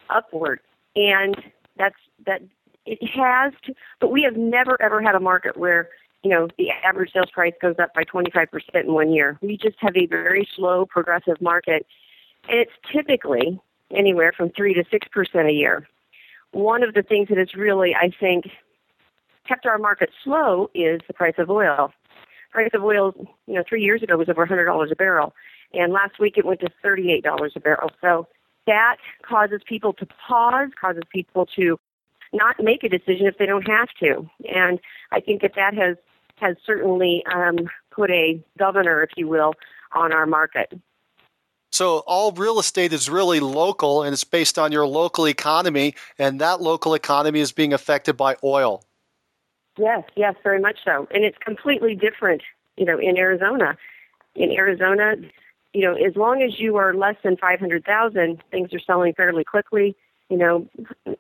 upward, 0.09 0.59
and 0.95 1.35
that's 1.77 1.95
that 2.25 2.41
it 2.85 2.99
has. 3.09 3.53
To, 3.65 3.73
but 3.99 4.11
we 4.11 4.23
have 4.23 4.35
never 4.35 4.81
ever 4.81 5.01
had 5.01 5.15
a 5.15 5.19
market 5.19 5.57
where 5.57 5.89
you 6.23 6.29
know, 6.29 6.47
the 6.57 6.69
average 6.71 7.11
sales 7.13 7.29
price 7.31 7.53
goes 7.61 7.75
up 7.79 7.93
by 7.93 8.03
25% 8.03 8.47
in 8.75 8.93
one 8.93 9.11
year. 9.11 9.37
We 9.41 9.57
just 9.57 9.75
have 9.79 9.95
a 9.95 10.05
very 10.05 10.47
slow, 10.55 10.85
progressive 10.85 11.41
market, 11.41 11.85
and 12.47 12.59
it's 12.59 12.71
typically 12.91 13.59
anywhere 13.91 14.31
from 14.31 14.49
3 14.49 14.73
to 14.73 14.83
6% 14.83 15.49
a 15.49 15.51
year. 15.51 15.87
One 16.51 16.83
of 16.83 16.93
the 16.93 17.03
things 17.03 17.29
that 17.29 17.37
has 17.37 17.53
really, 17.55 17.93
I 17.95 18.11
think, 18.19 18.45
kept 19.47 19.65
our 19.65 19.77
market 19.77 20.09
slow 20.23 20.69
is 20.73 21.01
the 21.07 21.13
price 21.13 21.35
of 21.37 21.49
oil. 21.49 21.91
Price 22.51 22.69
of 22.73 22.83
oil, 22.83 23.13
you 23.47 23.55
know, 23.55 23.63
three 23.67 23.83
years 23.83 24.01
ago 24.01 24.15
was 24.15 24.29
over 24.29 24.45
$100 24.45 24.91
a 24.91 24.95
barrel, 24.95 25.33
and 25.73 25.91
last 25.91 26.19
week 26.19 26.37
it 26.37 26.45
went 26.45 26.61
to 26.61 26.69
$38 26.83 27.55
a 27.55 27.59
barrel. 27.59 27.91
So 27.99 28.27
that 28.65 28.97
causes 29.23 29.61
people 29.67 29.91
to 29.93 30.05
pause, 30.05 30.69
causes 30.79 31.03
people 31.11 31.47
to 31.57 31.79
not 32.31 32.55
make 32.63 32.83
a 32.83 32.89
decision 32.89 33.27
if 33.27 33.37
they 33.37 33.45
don't 33.45 33.67
have 33.67 33.89
to. 33.99 34.29
And 34.53 34.79
I 35.11 35.19
think 35.19 35.41
that 35.41 35.53
that 35.55 35.73
has 35.73 35.97
has 36.35 36.55
certainly 36.65 37.23
um, 37.33 37.69
put 37.91 38.09
a 38.11 38.43
governor, 38.57 39.03
if 39.03 39.11
you 39.15 39.27
will, 39.27 39.53
on 39.91 40.11
our 40.11 40.25
market. 40.25 40.73
So 41.71 41.99
all 42.05 42.31
real 42.31 42.59
estate 42.59 42.93
is 42.93 43.09
really 43.09 43.39
local 43.39 44.03
and 44.03 44.13
it's 44.13 44.23
based 44.23 44.59
on 44.59 44.71
your 44.71 44.85
local 44.85 45.27
economy, 45.27 45.95
and 46.19 46.39
that 46.39 46.61
local 46.61 46.93
economy 46.93 47.39
is 47.39 47.51
being 47.51 47.73
affected 47.73 48.15
by 48.15 48.35
oil. 48.43 48.83
Yes, 49.77 50.03
yes, 50.15 50.35
very 50.43 50.59
much 50.59 50.77
so. 50.85 51.07
And 51.11 51.23
it's 51.23 51.37
completely 51.39 51.95
different 51.95 52.43
you 52.77 52.85
know, 52.85 52.99
in 52.99 53.17
Arizona. 53.17 53.77
In 54.35 54.51
Arizona, 54.51 55.15
you 55.73 55.81
know, 55.81 55.93
as 55.93 56.15
long 56.15 56.41
as 56.41 56.59
you 56.59 56.77
are 56.77 56.93
less 56.93 57.15
than 57.23 57.37
500,000, 57.37 58.41
things 58.51 58.73
are 58.73 58.79
selling 58.79 59.13
fairly 59.13 59.43
quickly, 59.43 59.95
you 60.29 60.37
know, 60.37 60.67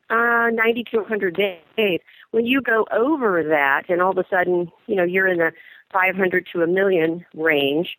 uh, 0.09 0.49
90 0.51 0.83
to 0.91 0.97
100 0.97 1.35
days. 1.77 1.99
When 2.31 2.45
you 2.45 2.61
go 2.61 2.85
over 2.91 3.43
that 3.43 3.89
and 3.89 4.01
all 4.01 4.11
of 4.11 4.17
a 4.17 4.25
sudden, 4.29 4.71
you 4.87 4.95
know, 4.95 5.03
you're 5.03 5.27
in 5.27 5.37
the 5.37 5.51
500 5.91 6.47
to 6.53 6.61
a 6.63 6.67
million 6.67 7.25
range, 7.35 7.97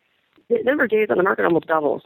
the 0.49 0.61
number 0.63 0.83
of 0.83 0.89
days 0.89 1.07
on 1.09 1.17
the 1.17 1.23
market 1.23 1.45
almost 1.45 1.67
doubles. 1.67 2.03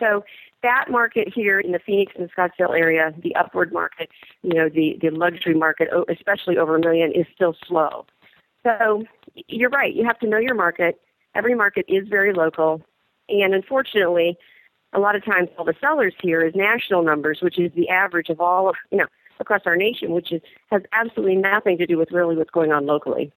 So 0.00 0.24
that 0.62 0.86
market 0.90 1.32
here 1.32 1.60
in 1.60 1.72
the 1.72 1.78
Phoenix 1.78 2.12
and 2.18 2.30
Scottsdale 2.32 2.76
area, 2.76 3.14
the 3.22 3.34
upward 3.36 3.72
market, 3.72 4.08
you 4.42 4.54
know, 4.54 4.68
the, 4.68 4.98
the 5.00 5.10
luxury 5.10 5.54
market, 5.54 5.88
especially 6.08 6.58
over 6.58 6.76
a 6.76 6.80
million, 6.80 7.12
is 7.12 7.26
still 7.34 7.54
slow. 7.66 8.06
So 8.64 9.04
you're 9.46 9.70
right. 9.70 9.94
You 9.94 10.04
have 10.04 10.18
to 10.20 10.26
know 10.26 10.38
your 10.38 10.54
market. 10.54 11.00
Every 11.34 11.54
market 11.54 11.84
is 11.88 12.08
very 12.08 12.32
local. 12.32 12.82
And 13.28 13.54
unfortunately, 13.54 14.36
a 14.92 14.98
lot 14.98 15.16
of 15.16 15.24
times 15.24 15.48
all 15.58 15.64
the 15.64 15.74
sellers 15.80 16.14
here 16.20 16.42
is 16.42 16.54
national 16.54 17.02
numbers, 17.02 17.40
which 17.40 17.58
is 17.58 17.70
the 17.74 17.88
average 17.88 18.28
of 18.28 18.40
all 18.40 18.68
of, 18.68 18.76
you 18.90 18.98
know, 18.98 19.06
across 19.40 19.62
our 19.66 19.76
nation, 19.76 20.12
which 20.12 20.32
is, 20.32 20.40
has 20.70 20.82
absolutely 20.92 21.36
nothing 21.36 21.78
to 21.78 21.86
do 21.86 21.96
with 21.96 22.10
really 22.10 22.36
what's 22.36 22.50
going 22.50 22.72
on 22.72 22.86
locally. 22.86 23.32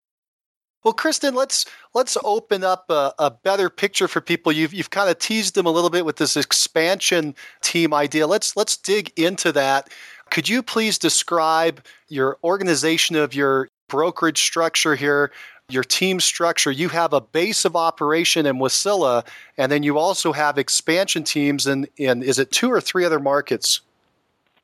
Well, 0.84 0.94
Kristen, 0.94 1.36
let's 1.36 1.66
let's 1.94 2.18
open 2.24 2.64
up 2.64 2.86
a, 2.90 3.14
a, 3.20 3.30
better 3.30 3.70
picture 3.70 4.08
for 4.08 4.20
people. 4.20 4.52
You've 4.52 4.74
you've 4.74 4.90
kind 4.90 5.12
of 5.12 5.20
teased 5.20 5.54
them 5.54 5.68
a 5.68 5.70
little 5.70 5.92
bit 5.92 6.06
with 6.06 6.16
this 6.16 6.36
expansion 6.36 7.36
team 7.62 7.94
idea. 7.94 8.26
Let's 8.26 8.56
let's 8.56 8.78
dig 8.78 9.12
into 9.16 9.52
that. 9.52 9.90
Could 10.32 10.50
you 10.50 10.64
please 10.64 10.98
describe 10.98 11.86
your 12.08 12.40
organization 12.44 13.16
of 13.16 13.36
your 13.36 13.68
brokerage 13.90 14.42
structure 14.42 14.96
here, 14.96 15.32
your 15.74 15.84
team 15.84 16.20
structure? 16.20 16.72
You 16.72 16.90
have 16.90 17.14
a 17.14 17.22
base 17.22 17.66
of 17.66 17.76
operation 17.76 18.46
in 18.46 18.58
Wasilla, 18.58 19.26
and 19.58 19.72
then 19.72 19.84
you 19.84 19.98
also 19.98 20.32
have 20.32 20.58
expansion 20.58 21.24
teams 21.24 21.68
in, 21.68 21.88
in 21.98 22.24
is 22.24 22.40
it 22.40 22.52
two 22.52 22.72
or 22.72 22.82
three 22.82 23.06
other 23.06 23.20
markets? 23.20 23.82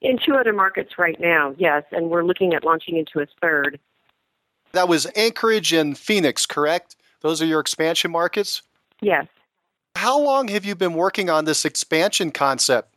In 0.01 0.19
two 0.23 0.35
other 0.35 0.53
markets 0.53 0.99
right 0.99 1.19
now, 1.19 1.55
yes, 1.57 1.83
and 1.91 2.09
we're 2.09 2.23
looking 2.23 2.53
at 2.53 2.63
launching 2.63 2.97
into 2.97 3.19
a 3.19 3.25
third. 3.41 3.79
That 4.73 4.87
was 4.87 5.07
Anchorage 5.15 5.73
and 5.73 5.97
Phoenix, 5.97 6.45
correct? 6.45 6.95
Those 7.21 7.41
are 7.41 7.45
your 7.45 7.59
expansion 7.59 8.11
markets? 8.11 8.61
Yes. 9.01 9.25
How 9.95 10.19
long 10.19 10.49
have 10.49 10.65
you 10.65 10.75
been 10.75 10.93
working 10.93 11.29
on 11.29 11.45
this 11.45 11.65
expansion 11.65 12.31
concept? 12.31 12.93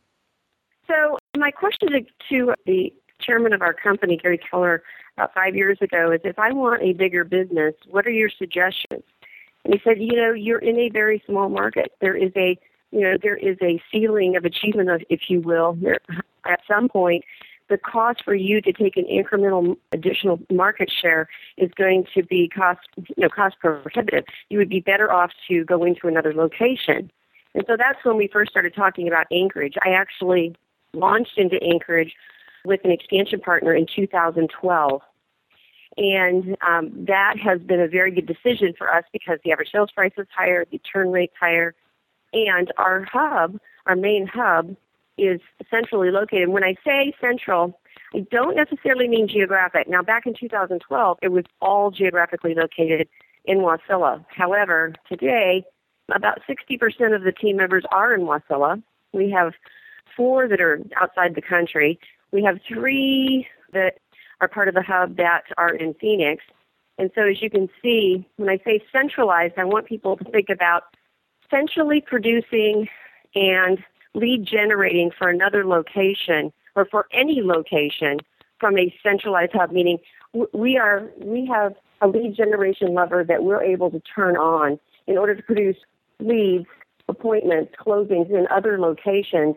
So, 0.87 1.17
my 1.35 1.49
question 1.49 1.89
to 2.29 2.53
the 2.65 2.93
chairman 3.19 3.53
of 3.53 3.61
our 3.61 3.73
company, 3.73 4.17
Gary 4.17 4.37
Keller, 4.37 4.83
about 5.17 5.33
five 5.33 5.55
years 5.55 5.77
ago 5.81 6.11
is 6.11 6.21
if 6.23 6.39
I 6.39 6.51
want 6.51 6.81
a 6.81 6.93
bigger 6.93 7.23
business, 7.23 7.75
what 7.89 8.05
are 8.05 8.11
your 8.11 8.29
suggestions? 8.29 9.03
And 9.63 9.73
he 9.73 9.81
said, 9.83 10.01
you 10.01 10.15
know, 10.15 10.33
you're 10.33 10.59
in 10.59 10.79
a 10.79 10.89
very 10.89 11.21
small 11.25 11.49
market. 11.49 11.91
There 12.01 12.15
is 12.15 12.31
a, 12.35 12.57
you 12.91 13.01
know, 13.01 13.17
there 13.21 13.35
is 13.35 13.57
a 13.61 13.81
ceiling 13.91 14.35
of 14.35 14.45
achievement, 14.45 14.89
of, 14.89 15.03
if 15.09 15.29
you 15.29 15.41
will. 15.41 15.73
There, 15.79 15.99
at 16.49 16.61
some 16.67 16.89
point, 16.89 17.23
the 17.69 17.77
cost 17.77 18.23
for 18.25 18.35
you 18.35 18.59
to 18.61 18.73
take 18.73 18.97
an 18.97 19.05
incremental 19.05 19.77
additional 19.93 20.39
market 20.51 20.91
share 20.91 21.29
is 21.57 21.71
going 21.75 22.05
to 22.13 22.23
be 22.23 22.49
cost, 22.49 22.81
you 22.97 23.15
know, 23.17 23.29
cost 23.29 23.57
prohibitive. 23.59 24.25
You 24.49 24.57
would 24.57 24.69
be 24.69 24.81
better 24.81 25.11
off 25.11 25.31
to 25.47 25.63
go 25.63 25.83
into 25.83 26.07
another 26.07 26.33
location. 26.33 27.11
And 27.53 27.63
so 27.67 27.77
that's 27.77 28.03
when 28.03 28.17
we 28.17 28.27
first 28.27 28.51
started 28.51 28.73
talking 28.73 29.07
about 29.07 29.27
Anchorage. 29.31 29.75
I 29.85 29.91
actually 29.91 30.55
launched 30.93 31.37
into 31.37 31.61
Anchorage 31.63 32.13
with 32.65 32.81
an 32.83 32.91
expansion 32.91 33.39
partner 33.39 33.73
in 33.73 33.85
2012. 33.85 35.01
And 35.97 36.57
um, 36.65 37.05
that 37.07 37.37
has 37.37 37.59
been 37.59 37.81
a 37.81 37.87
very 37.87 38.11
good 38.11 38.25
decision 38.25 38.73
for 38.77 38.93
us 38.93 39.03
because 39.11 39.39
the 39.43 39.51
average 39.51 39.71
sales 39.71 39.91
price 39.91 40.13
is 40.17 40.27
higher, 40.35 40.65
the 40.71 40.79
turn 40.79 41.11
rate's 41.11 41.35
higher, 41.39 41.75
and 42.33 42.71
our 42.77 43.03
hub, 43.03 43.59
our 43.85 43.95
main 43.95 44.25
hub, 44.25 44.75
is 45.17 45.41
centrally 45.69 46.11
located. 46.11 46.49
When 46.49 46.63
I 46.63 46.75
say 46.85 47.13
central, 47.19 47.79
I 48.13 48.25
don't 48.31 48.55
necessarily 48.55 49.07
mean 49.07 49.27
geographic. 49.27 49.87
Now, 49.89 50.01
back 50.01 50.25
in 50.25 50.33
2012, 50.33 51.19
it 51.21 51.29
was 51.29 51.45
all 51.61 51.91
geographically 51.91 52.55
located 52.55 53.07
in 53.45 53.59
Wasilla. 53.59 54.25
However, 54.29 54.93
today, 55.09 55.65
about 56.13 56.39
60% 56.47 57.15
of 57.15 57.23
the 57.23 57.31
team 57.31 57.57
members 57.57 57.83
are 57.91 58.13
in 58.13 58.21
Wasilla. 58.21 58.81
We 59.13 59.29
have 59.31 59.53
four 60.15 60.47
that 60.47 60.61
are 60.61 60.81
outside 60.99 61.35
the 61.35 61.41
country. 61.41 61.99
We 62.31 62.43
have 62.43 62.59
three 62.67 63.47
that 63.73 63.99
are 64.39 64.47
part 64.47 64.67
of 64.67 64.73
the 64.73 64.81
hub 64.81 65.17
that 65.17 65.43
are 65.57 65.73
in 65.73 65.93
Phoenix. 65.95 66.43
And 66.97 67.11
so, 67.15 67.23
as 67.23 67.41
you 67.41 67.49
can 67.49 67.69
see, 67.81 68.27
when 68.37 68.49
I 68.49 68.59
say 68.63 68.83
centralized, 68.91 69.55
I 69.57 69.63
want 69.63 69.85
people 69.85 70.17
to 70.17 70.23
think 70.25 70.49
about 70.49 70.83
centrally 71.49 72.01
producing 72.01 72.87
and 73.35 73.83
lead 74.13 74.45
generating 74.45 75.11
for 75.17 75.29
another 75.29 75.65
location 75.65 76.51
or 76.75 76.85
for 76.85 77.07
any 77.11 77.41
location 77.41 78.19
from 78.59 78.77
a 78.77 78.93
centralized 79.03 79.53
hub, 79.53 79.71
meaning 79.71 79.99
we 80.53 80.77
are 80.77 81.09
we 81.17 81.45
have 81.45 81.75
a 82.01 82.07
lead 82.07 82.35
generation 82.35 82.93
lever 82.93 83.23
that 83.23 83.43
we're 83.43 83.61
able 83.61 83.89
to 83.91 83.99
turn 83.99 84.37
on 84.37 84.79
in 85.07 85.17
order 85.17 85.35
to 85.35 85.43
produce 85.43 85.77
leads, 86.19 86.67
appointments, 87.07 87.73
closings 87.79 88.29
in 88.29 88.47
other 88.49 88.79
locations, 88.79 89.55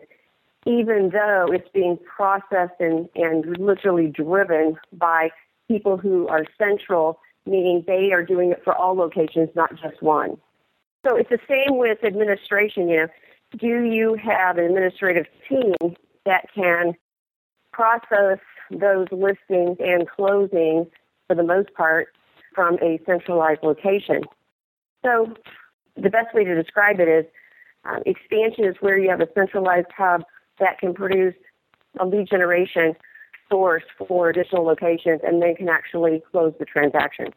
even 0.65 1.11
though 1.11 1.47
it's 1.51 1.69
being 1.73 1.97
processed 1.97 2.79
and, 2.79 3.07
and 3.15 3.57
literally 3.57 4.07
driven 4.07 4.77
by 4.93 5.29
people 5.67 5.97
who 5.97 6.27
are 6.27 6.45
central, 6.57 7.19
meaning 7.45 7.83
they 7.85 8.11
are 8.11 8.23
doing 8.23 8.51
it 8.51 8.61
for 8.63 8.75
all 8.75 8.95
locations, 8.95 9.49
not 9.55 9.71
just 9.81 10.01
one. 10.01 10.37
So 11.05 11.15
it's 11.15 11.29
the 11.29 11.39
same 11.47 11.77
with 11.77 12.03
administration. 12.03 12.89
You 12.89 12.97
know, 12.97 13.07
do 13.57 13.83
you 13.83 14.15
have 14.15 14.57
an 14.57 14.65
administrative 14.65 15.27
team 15.47 15.95
that 16.25 16.47
can 16.53 16.95
process 17.71 18.39
those 18.71 19.07
listings 19.11 19.77
and 19.79 20.09
closings 20.09 20.89
for 21.27 21.35
the 21.35 21.43
most 21.43 21.73
part 21.75 22.07
from 22.55 22.79
a 22.81 22.99
centralized 23.05 23.61
location? 23.61 24.23
So 25.03 25.35
the 25.95 26.09
best 26.09 26.33
way 26.33 26.43
to 26.43 26.55
describe 26.55 26.99
it 26.99 27.07
is 27.07 27.25
um, 27.83 28.01
expansion 28.07 28.65
is 28.65 28.75
where 28.79 28.97
you 28.97 29.09
have 29.09 29.21
a 29.21 29.27
centralized 29.35 29.91
hub 29.95 30.23
that 30.59 30.79
can 30.79 30.93
produce 30.93 31.35
a 31.99 32.05
lead 32.05 32.27
generation 32.29 32.95
source 33.49 33.83
for 34.07 34.29
additional 34.29 34.63
locations 34.63 35.21
and 35.23 35.41
then 35.41 35.55
can 35.55 35.69
actually 35.69 36.23
close 36.31 36.53
the 36.59 36.65
transaction. 36.65 37.27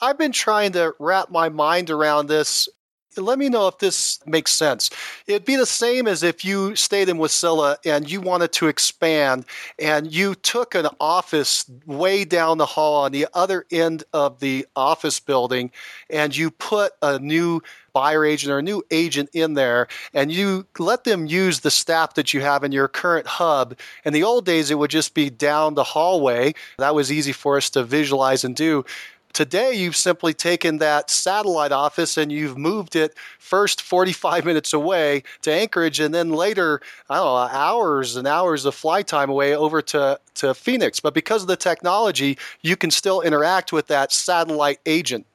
I've 0.00 0.18
been 0.18 0.32
trying 0.32 0.72
to 0.72 0.94
wrap 0.98 1.30
my 1.30 1.48
mind 1.48 1.90
around 1.90 2.26
this 2.26 2.68
let 3.16 3.38
me 3.38 3.48
know 3.48 3.68
if 3.68 3.78
this 3.78 4.20
makes 4.26 4.52
sense. 4.52 4.90
It'd 5.26 5.44
be 5.44 5.56
the 5.56 5.66
same 5.66 6.06
as 6.06 6.22
if 6.22 6.44
you 6.44 6.74
stayed 6.76 7.08
in 7.08 7.18
Wasilla 7.18 7.76
and 7.84 8.10
you 8.10 8.20
wanted 8.20 8.52
to 8.52 8.68
expand 8.68 9.44
and 9.78 10.12
you 10.12 10.34
took 10.34 10.74
an 10.74 10.86
office 11.00 11.70
way 11.86 12.24
down 12.24 12.58
the 12.58 12.66
hall 12.66 13.04
on 13.04 13.12
the 13.12 13.26
other 13.34 13.66
end 13.70 14.04
of 14.12 14.40
the 14.40 14.66
office 14.76 15.20
building 15.20 15.70
and 16.10 16.36
you 16.36 16.50
put 16.50 16.92
a 17.02 17.18
new 17.18 17.60
buyer 17.92 18.24
agent 18.24 18.50
or 18.50 18.58
a 18.58 18.62
new 18.62 18.82
agent 18.90 19.28
in 19.32 19.54
there 19.54 19.86
and 20.14 20.32
you 20.32 20.66
let 20.78 21.04
them 21.04 21.26
use 21.26 21.60
the 21.60 21.70
staff 21.70 22.14
that 22.14 22.32
you 22.32 22.40
have 22.40 22.64
in 22.64 22.72
your 22.72 22.88
current 22.88 23.26
hub. 23.26 23.76
In 24.04 24.12
the 24.12 24.22
old 24.22 24.46
days, 24.46 24.70
it 24.70 24.78
would 24.78 24.90
just 24.90 25.14
be 25.14 25.30
down 25.30 25.74
the 25.74 25.84
hallway. 25.84 26.54
That 26.78 26.94
was 26.94 27.12
easy 27.12 27.32
for 27.32 27.56
us 27.56 27.70
to 27.70 27.84
visualize 27.84 28.44
and 28.44 28.56
do. 28.56 28.84
Today, 29.32 29.72
you've 29.72 29.96
simply 29.96 30.34
taken 30.34 30.78
that 30.78 31.10
satellite 31.10 31.72
office 31.72 32.18
and 32.18 32.30
you've 32.30 32.58
moved 32.58 32.94
it 32.94 33.14
first 33.38 33.80
45 33.80 34.44
minutes 34.50 34.72
away 34.72 35.22
to 35.42 35.52
Anchorage, 35.52 36.00
and 36.00 36.14
then 36.14 36.30
later, 36.30 36.80
I 37.08 37.16
don't 37.16 37.24
know, 37.24 37.36
hours 37.36 38.16
and 38.16 38.26
hours 38.26 38.64
of 38.64 38.74
flight 38.74 39.06
time 39.06 39.30
away 39.30 39.56
over 39.56 39.80
to, 39.82 40.20
to 40.34 40.54
Phoenix. 40.54 41.00
But 41.00 41.14
because 41.14 41.42
of 41.42 41.48
the 41.48 41.56
technology, 41.56 42.38
you 42.60 42.76
can 42.76 42.90
still 42.90 43.20
interact 43.22 43.72
with 43.72 43.86
that 43.86 44.12
satellite 44.12 44.80
agent. 44.86 45.26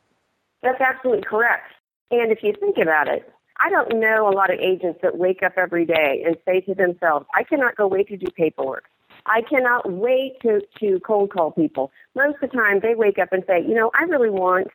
That's 0.61 0.81
absolutely 0.81 1.23
correct. 1.23 1.73
And 2.11 2.31
if 2.31 2.43
you 2.43 2.53
think 2.59 2.77
about 2.77 3.07
it, 3.07 3.31
I 3.59 3.69
don't 3.69 3.99
know 3.99 4.29
a 4.29 4.35
lot 4.35 4.53
of 4.53 4.59
agents 4.59 4.99
that 5.01 5.17
wake 5.17 5.41
up 5.41 5.53
every 5.57 5.85
day 5.85 6.23
and 6.25 6.37
say 6.45 6.61
to 6.61 6.75
themselves, 6.75 7.25
I 7.33 7.43
cannot 7.43 7.75
go 7.75 7.87
wait 7.87 8.07
to 8.09 8.17
do 8.17 8.27
paperwork. 8.27 8.85
I 9.27 9.41
cannot 9.41 9.91
wait 9.91 10.39
to, 10.41 10.62
to 10.79 11.00
cold 11.01 11.31
call 11.31 11.51
people. 11.51 11.91
Most 12.15 12.36
of 12.41 12.50
the 12.50 12.57
time, 12.57 12.79
they 12.79 12.96
wake 12.96 13.19
up 13.19 13.34
and 13.34 13.43
say, 13.46 13.62
you 13.62 13.75
know, 13.75 13.91
I 14.00 14.03
really 14.03 14.29
want 14.29 14.67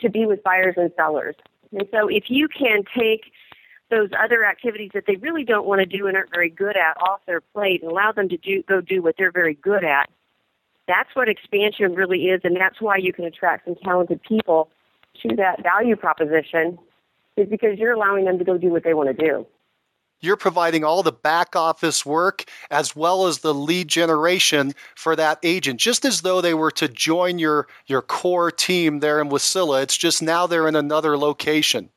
to 0.00 0.10
be 0.10 0.26
with 0.26 0.42
buyers 0.42 0.74
and 0.76 0.90
sellers. 0.96 1.36
And 1.72 1.86
so 1.92 2.08
if 2.08 2.24
you 2.28 2.48
can 2.48 2.82
take 2.96 3.32
those 3.90 4.10
other 4.18 4.44
activities 4.44 4.90
that 4.94 5.04
they 5.06 5.16
really 5.16 5.44
don't 5.44 5.66
want 5.66 5.80
to 5.80 5.86
do 5.86 6.06
and 6.06 6.16
aren't 6.16 6.32
very 6.34 6.50
good 6.50 6.76
at 6.76 6.96
off 7.00 7.20
their 7.26 7.40
plate 7.40 7.82
and 7.82 7.90
allow 7.90 8.12
them 8.12 8.28
to 8.28 8.36
do 8.36 8.62
go 8.64 8.80
do 8.80 9.02
what 9.02 9.16
they're 9.18 9.32
very 9.32 9.54
good 9.54 9.84
at, 9.84 10.08
that's 10.86 11.14
what 11.14 11.28
expansion 11.28 11.94
really 11.94 12.26
is, 12.26 12.40
and 12.44 12.56
that's 12.56 12.80
why 12.80 12.96
you 12.96 13.12
can 13.12 13.24
attract 13.24 13.64
some 13.64 13.76
talented 13.84 14.20
people 14.22 14.70
to 15.22 15.36
that 15.36 15.62
value 15.62 15.96
proposition, 15.96 16.78
is 17.36 17.48
because 17.48 17.78
you're 17.78 17.92
allowing 17.92 18.24
them 18.24 18.38
to 18.38 18.44
go 18.44 18.58
do 18.58 18.70
what 18.70 18.84
they 18.84 18.94
want 18.94 19.08
to 19.08 19.14
do. 19.14 19.46
You're 20.20 20.36
providing 20.36 20.84
all 20.84 21.02
the 21.02 21.12
back 21.12 21.56
office 21.56 22.04
work 22.04 22.44
as 22.70 22.94
well 22.94 23.26
as 23.26 23.38
the 23.38 23.54
lead 23.54 23.88
generation 23.88 24.74
for 24.94 25.16
that 25.16 25.38
agent, 25.42 25.80
just 25.80 26.04
as 26.04 26.22
though 26.22 26.40
they 26.40 26.54
were 26.54 26.70
to 26.72 26.88
join 26.88 27.38
your, 27.38 27.66
your 27.86 28.02
core 28.02 28.50
team 28.50 29.00
there 29.00 29.20
in 29.20 29.28
Wasilla. 29.28 29.82
It's 29.82 29.96
just 29.96 30.22
now 30.22 30.46
they're 30.46 30.68
in 30.68 30.76
another 30.76 31.16
location. 31.16 31.88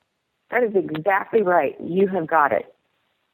That 0.51 0.63
is 0.63 0.75
exactly 0.75 1.41
right. 1.41 1.75
You 1.83 2.07
have 2.07 2.27
got 2.27 2.51
it. 2.51 2.73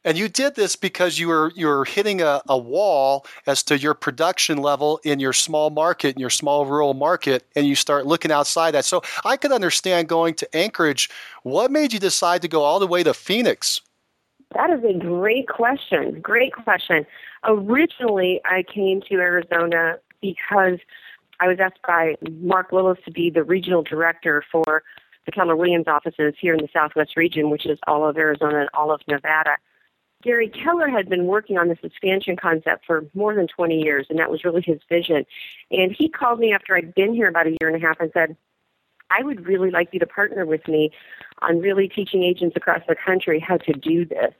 And 0.05 0.17
you 0.17 0.29
did 0.29 0.55
this 0.55 0.77
because 0.77 1.19
you 1.19 1.27
were 1.27 1.51
you 1.55 1.67
were 1.67 1.83
hitting 1.83 2.21
a, 2.21 2.41
a 2.47 2.57
wall 2.57 3.25
as 3.45 3.63
to 3.63 3.77
your 3.77 3.93
production 3.93 4.59
level 4.59 5.01
in 5.03 5.19
your 5.19 5.33
small 5.33 5.69
market, 5.69 6.15
in 6.15 6.21
your 6.21 6.29
small 6.29 6.65
rural 6.65 6.93
market, 6.93 7.45
and 7.53 7.67
you 7.67 7.75
start 7.75 8.05
looking 8.05 8.31
outside 8.31 8.71
that. 8.71 8.85
So 8.85 9.01
I 9.25 9.35
could 9.35 9.51
understand 9.51 10.07
going 10.07 10.35
to 10.35 10.55
Anchorage. 10.55 11.09
What 11.43 11.69
made 11.69 11.91
you 11.91 11.99
decide 11.99 12.41
to 12.43 12.47
go 12.47 12.61
all 12.61 12.79
the 12.79 12.87
way 12.87 13.03
to 13.03 13.13
Phoenix? 13.13 13.81
That 14.55 14.71
is 14.71 14.83
a 14.83 14.97
great 14.97 15.47
question. 15.47 16.19
Great 16.21 16.53
question. 16.53 17.05
Originally, 17.43 18.41
I 18.45 18.63
came 18.63 19.01
to 19.09 19.15
Arizona 19.15 19.99
because 20.21 20.79
I 21.39 21.47
was 21.47 21.59
asked 21.59 21.81
by 21.87 22.15
Mark 22.41 22.71
Willis 22.71 22.97
to 23.05 23.11
be 23.11 23.29
the 23.29 23.43
regional 23.43 23.83
director 23.83 24.43
for 24.51 24.83
the 25.25 25.31
Keller 25.31 25.55
Williams 25.55 25.87
offices 25.87 26.33
here 26.39 26.53
in 26.53 26.61
the 26.61 26.69
Southwest 26.73 27.15
region, 27.15 27.49
which 27.49 27.65
is 27.65 27.77
all 27.87 28.07
of 28.07 28.17
Arizona 28.17 28.61
and 28.61 28.69
all 28.73 28.91
of 28.91 29.01
Nevada. 29.07 29.57
Gary 30.21 30.49
Keller 30.49 30.89
had 30.89 31.07
been 31.07 31.27
working 31.27 31.57
on 31.57 31.69
this 31.69 31.77
expansion 31.81 32.35
concept 32.35 32.85
for 32.85 33.05
more 33.13 33.33
than 33.35 33.47
20 33.47 33.81
years, 33.81 34.07
and 34.09 34.19
that 34.19 34.29
was 34.29 34.43
really 34.43 34.61
his 34.61 34.79
vision. 34.89 35.25
And 35.71 35.95
he 35.97 36.09
called 36.09 36.39
me 36.39 36.51
after 36.51 36.75
I'd 36.75 36.93
been 36.93 37.13
here 37.13 37.29
about 37.29 37.47
a 37.47 37.51
year 37.61 37.69
and 37.69 37.75
a 37.75 37.79
half 37.79 37.99
and 38.01 38.11
said, 38.13 38.35
I 39.11 39.23
would 39.23 39.45
really 39.45 39.71
like 39.71 39.89
you 39.91 39.99
to 39.99 40.07
partner 40.07 40.45
with 40.45 40.67
me 40.67 40.91
on 41.41 41.59
really 41.59 41.87
teaching 41.87 42.23
agents 42.23 42.55
across 42.55 42.81
the 42.87 42.95
country 42.95 43.39
how 43.39 43.57
to 43.57 43.73
do 43.73 44.05
this. 44.05 44.33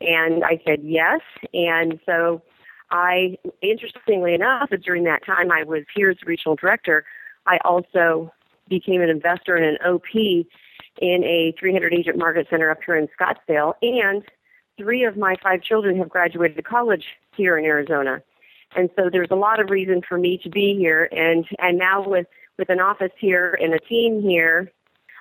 And 0.00 0.44
I 0.44 0.60
said 0.66 0.80
yes. 0.82 1.20
And 1.52 2.00
so 2.06 2.42
I, 2.90 3.38
interestingly 3.62 4.34
enough, 4.34 4.70
during 4.82 5.04
that 5.04 5.24
time 5.24 5.52
I 5.52 5.62
was 5.62 5.84
here 5.94 6.10
as 6.10 6.16
regional 6.24 6.56
director, 6.56 7.04
I 7.46 7.58
also 7.64 8.32
became 8.68 9.02
an 9.02 9.08
investor 9.10 9.56
and 9.56 9.64
an 9.64 9.78
OP 9.86 10.14
in 10.14 11.24
a 11.24 11.54
300 11.58 11.94
agent 11.94 12.18
market 12.18 12.46
center 12.50 12.70
up 12.70 12.78
here 12.84 12.96
in 12.96 13.08
Scottsdale. 13.18 13.74
And 13.82 14.22
three 14.78 15.04
of 15.04 15.16
my 15.16 15.36
five 15.42 15.62
children 15.62 15.96
have 15.98 16.08
graduated 16.08 16.64
college 16.64 17.04
here 17.36 17.58
in 17.58 17.64
Arizona. 17.64 18.22
And 18.76 18.88
so 18.96 19.10
there's 19.10 19.30
a 19.30 19.36
lot 19.36 19.60
of 19.60 19.70
reason 19.70 20.00
for 20.06 20.16
me 20.16 20.38
to 20.38 20.48
be 20.48 20.76
here. 20.76 21.08
And, 21.10 21.44
and 21.58 21.78
now 21.78 22.06
with, 22.06 22.26
with 22.60 22.68
an 22.70 22.78
office 22.78 23.10
here 23.18 23.58
and 23.60 23.74
a 23.74 23.80
team 23.80 24.22
here, 24.22 24.70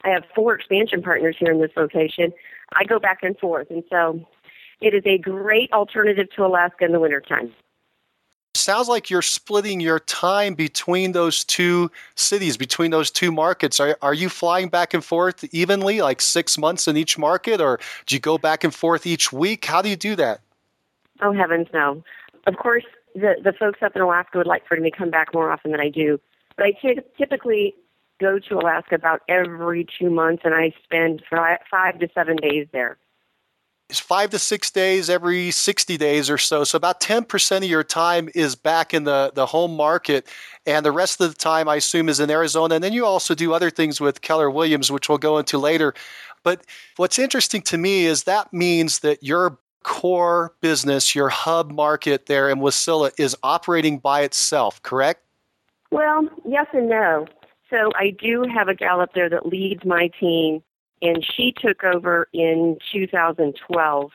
I 0.04 0.10
have 0.10 0.24
four 0.36 0.54
expansion 0.54 1.02
partners 1.02 1.36
here 1.40 1.52
in 1.52 1.60
this 1.60 1.72
location. 1.76 2.32
I 2.74 2.84
go 2.84 3.00
back 3.00 3.24
and 3.24 3.36
forth. 3.40 3.72
And 3.72 3.84
so 3.90 4.24
it 4.80 4.94
is 4.94 5.02
a 5.06 5.18
great 5.18 5.74
alternative 5.74 6.28
to 6.36 6.46
Alaska 6.46 6.86
in 6.86 6.92
the 6.92 7.00
wintertime 7.00 7.52
sounds 8.70 8.88
like 8.88 9.10
you're 9.10 9.24
splitting 9.24 9.80
your 9.80 10.00
time 10.00 10.54
between 10.54 11.14
those 11.14 11.44
two 11.44 11.90
cities, 12.16 12.58
between 12.58 12.92
those 12.92 13.10
two 13.10 13.32
markets. 13.32 13.80
Are, 13.80 13.98
are 14.04 14.14
you 14.14 14.30
flying 14.30 14.70
back 14.70 14.94
and 14.94 15.04
forth 15.04 15.44
evenly, 15.54 16.02
like 16.02 16.22
six 16.22 16.58
months 16.58 16.88
in 16.88 16.96
each 16.96 17.18
market, 17.18 17.62
or 17.62 17.80
do 18.06 18.16
you 18.16 18.20
go 18.20 18.38
back 18.38 18.64
and 18.64 18.74
forth 18.74 19.08
each 19.08 19.34
week? 19.34 19.66
How 19.66 19.82
do 19.82 19.90
you 19.90 19.96
do 19.96 20.16
that? 20.18 20.42
Oh, 21.22 21.34
heavens, 21.34 21.68
no. 21.74 22.04
Of 22.46 22.58
course, 22.58 22.86
the, 23.16 23.36
the 23.44 23.54
folks 23.54 23.80
up 23.82 23.96
in 23.96 24.02
Alaska 24.02 24.38
would 24.38 24.48
like 24.48 24.68
for 24.68 24.78
me 24.78 24.92
to 24.92 24.96
come 24.96 25.10
back 25.10 25.34
more 25.34 25.52
often 25.52 25.72
than 25.72 25.82
I 25.82 25.90
do. 25.90 26.20
But 26.60 26.66
I 26.66 26.72
t- 26.72 27.00
typically 27.18 27.74
go 28.20 28.38
to 28.38 28.58
Alaska 28.58 28.96
about 28.96 29.22
every 29.30 29.88
two 29.98 30.10
months, 30.10 30.42
and 30.44 30.54
I 30.54 30.74
spend 30.84 31.24
five 31.30 32.00
to 32.00 32.10
seven 32.14 32.36
days 32.36 32.68
there 32.74 32.98
It's 33.90 34.02
five 34.02 34.32
to 34.32 34.40
six 34.40 34.70
days 34.70 35.10
every 35.10 35.52
60 35.52 35.96
days 35.96 36.30
or 36.30 36.38
so. 36.38 36.66
So 36.66 36.76
about 36.76 37.00
10% 37.00 37.58
of 37.58 37.64
your 37.64 37.86
time 37.86 38.30
is 38.36 38.58
back 38.58 38.94
in 38.94 39.06
the, 39.06 39.32
the 39.34 39.46
home 39.46 39.78
market. 39.78 40.28
And 40.66 40.86
the 40.86 40.92
rest 40.92 41.22
of 41.22 41.30
the 41.30 41.36
time, 41.38 41.70
I 41.70 41.78
assume, 41.78 42.10
is 42.10 42.20
in 42.20 42.30
Arizona. 42.30 42.76
And 42.76 42.84
then 42.84 42.92
you 42.92 43.06
also 43.06 43.34
do 43.34 43.54
other 43.54 43.70
things 43.70 44.02
with 44.02 44.20
Keller 44.20 44.50
Williams, 44.50 44.92
which 44.92 45.08
we'll 45.08 45.18
go 45.18 45.38
into 45.38 45.58
later. 45.58 45.94
But 46.44 46.66
what's 46.98 47.18
interesting 47.18 47.62
to 47.62 47.78
me 47.78 48.04
is 48.04 48.26
that 48.26 48.52
means 48.52 49.00
that 49.00 49.24
your 49.24 49.60
core 49.84 50.54
business, 50.60 51.16
your 51.16 51.30
hub 51.30 51.72
market 51.72 52.26
there 52.26 52.50
in 52.50 52.60
Wasilla, 52.60 53.12
is 53.18 53.34
operating 53.44 53.98
by 53.98 54.24
itself, 54.24 54.84
correct? 54.84 55.24
Well, 55.92 56.28
yes 56.46 56.68
and 56.74 56.90
no. 56.90 57.28
So 57.70 57.92
I 57.96 58.12
do 58.12 58.46
have 58.54 58.68
a 58.68 58.76
gal 58.76 59.02
up 59.02 59.14
there 59.14 59.30
that 59.30 59.46
leads 59.46 59.86
my 59.86 60.10
team 60.20 60.64
and 61.02 61.26
she 61.26 61.54
took 61.58 61.84
over 61.84 62.28
in 62.34 62.78
2012, 62.92 64.12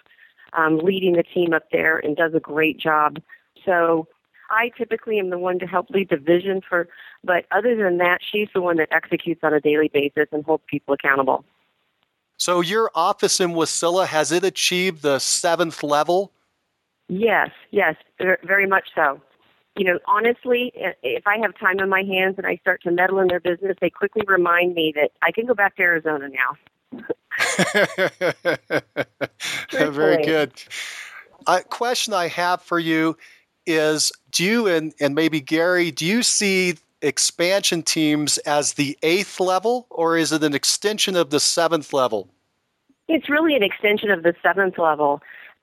um, 0.52 0.78
leading 0.78 1.14
the 1.14 1.22
team 1.22 1.52
up 1.52 1.70
there 1.72 1.98
and 1.98 2.16
does 2.16 2.34
a 2.34 2.40
great 2.40 2.78
job. 2.78 3.18
So 3.64 4.06
I 4.50 4.70
typically 4.76 5.18
am 5.18 5.30
the 5.30 5.38
one 5.38 5.58
to 5.60 5.66
help 5.66 5.90
lead 5.90 6.10
the 6.10 6.16
vision 6.16 6.60
for, 6.68 6.88
but 7.22 7.46
other 7.50 7.74
than 7.74 7.98
that, 7.98 8.18
she's 8.20 8.48
the 8.54 8.60
one 8.60 8.76
that 8.76 8.88
executes 8.90 9.40
on 9.42 9.54
a 9.54 9.60
daily 9.60 9.88
basis 9.88 10.26
and 10.32 10.44
holds 10.44 10.64
people 10.66 10.94
accountable. 10.94 11.44
So 12.37 12.60
your 12.60 12.90
office 12.94 13.40
in 13.40 13.50
Wasilla 13.50 14.06
has 14.06 14.32
it 14.32 14.44
achieved 14.44 15.02
the 15.02 15.18
seventh 15.18 15.82
level? 15.82 16.32
Yes, 17.08 17.50
yes, 17.70 17.94
very 18.18 18.66
much 18.66 18.88
so. 18.94 19.20
You 19.76 19.84
know, 19.84 19.98
honestly, 20.06 20.72
if 21.02 21.26
I 21.26 21.38
have 21.38 21.58
time 21.58 21.80
on 21.80 21.88
my 21.88 22.02
hands 22.02 22.37
and 22.38 22.46
I 22.46 22.56
start 22.56 22.82
to 22.84 22.92
meddle 22.92 23.18
in 23.18 23.26
their 23.28 23.40
business, 23.40 23.76
they 23.80 23.90
quickly 23.90 24.22
remind 24.26 24.74
me 24.74 24.92
that 24.94 25.10
I 25.20 25.32
can 25.32 25.46
go 25.46 25.54
back 25.54 25.76
to 25.76 25.82
Arizona 25.82 26.28
now. 26.28 26.56
Very 29.90 30.24
good. 30.24 30.52
A 31.46 31.62
question 31.62 32.14
I 32.14 32.28
have 32.28 32.62
for 32.62 32.78
you 32.78 33.16
is 33.66 34.12
do 34.30 34.44
you 34.44 34.66
and, 34.68 34.94
and 35.00 35.14
maybe 35.14 35.40
Gary, 35.40 35.90
do 35.90 36.06
you 36.06 36.22
see 36.22 36.76
expansion 37.02 37.82
teams 37.82 38.38
as 38.38 38.74
the 38.74 38.96
eighth 39.02 39.40
level 39.40 39.87
or 39.90 40.16
is 40.16 40.32
it 40.32 40.42
an 40.42 40.54
extension 40.54 41.16
of 41.16 41.30
the 41.30 41.40
seventh 41.40 41.92
level? 41.92 42.28
It's 43.08 43.28
really 43.28 43.54
an 43.54 43.62
extension 43.62 44.10
of 44.10 44.22
the 44.22 44.34
seventh 44.42 44.78
level 44.78 45.20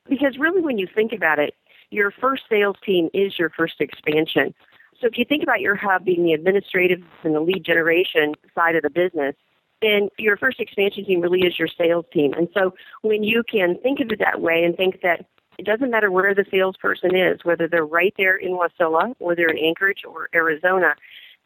because 0.07 0.37
really 0.37 0.61
when 0.61 0.77
you 0.77 0.87
think 0.93 1.13
about 1.13 1.39
it, 1.39 1.55
your 1.91 2.11
first 2.11 2.43
sales 2.49 2.77
team 2.83 3.09
is 3.13 3.37
your 3.37 3.49
first 3.49 3.79
expansion. 3.79 4.53
So 4.99 5.07
if 5.07 5.17
you 5.17 5.25
think 5.25 5.43
about 5.43 5.61
your 5.61 5.75
hub 5.75 6.05
being 6.05 6.23
the 6.23 6.33
administrative 6.33 7.01
and 7.23 7.35
the 7.35 7.39
lead 7.39 7.63
generation 7.63 8.33
side 8.55 8.75
of 8.75 8.83
the 8.83 8.89
business, 8.89 9.35
then 9.81 10.09
your 10.17 10.37
first 10.37 10.59
expansion 10.59 11.05
team 11.05 11.21
really 11.21 11.41
is 11.41 11.57
your 11.57 11.67
sales 11.67 12.05
team. 12.13 12.33
And 12.33 12.47
so 12.53 12.73
when 13.01 13.23
you 13.23 13.43
can 13.43 13.77
think 13.81 13.99
of 13.99 14.11
it 14.11 14.19
that 14.19 14.39
way 14.41 14.63
and 14.63 14.75
think 14.75 15.01
that 15.01 15.25
it 15.57 15.65
doesn't 15.65 15.91
matter 15.91 16.11
where 16.11 16.33
the 16.33 16.45
salesperson 16.49 17.15
is, 17.15 17.39
whether 17.43 17.67
they're 17.67 17.85
right 17.85 18.13
there 18.17 18.35
in 18.35 18.51
Wasilla 18.51 19.13
they're 19.35 19.49
in 19.49 19.57
Anchorage 19.57 20.03
or 20.07 20.29
Arizona, 20.33 20.95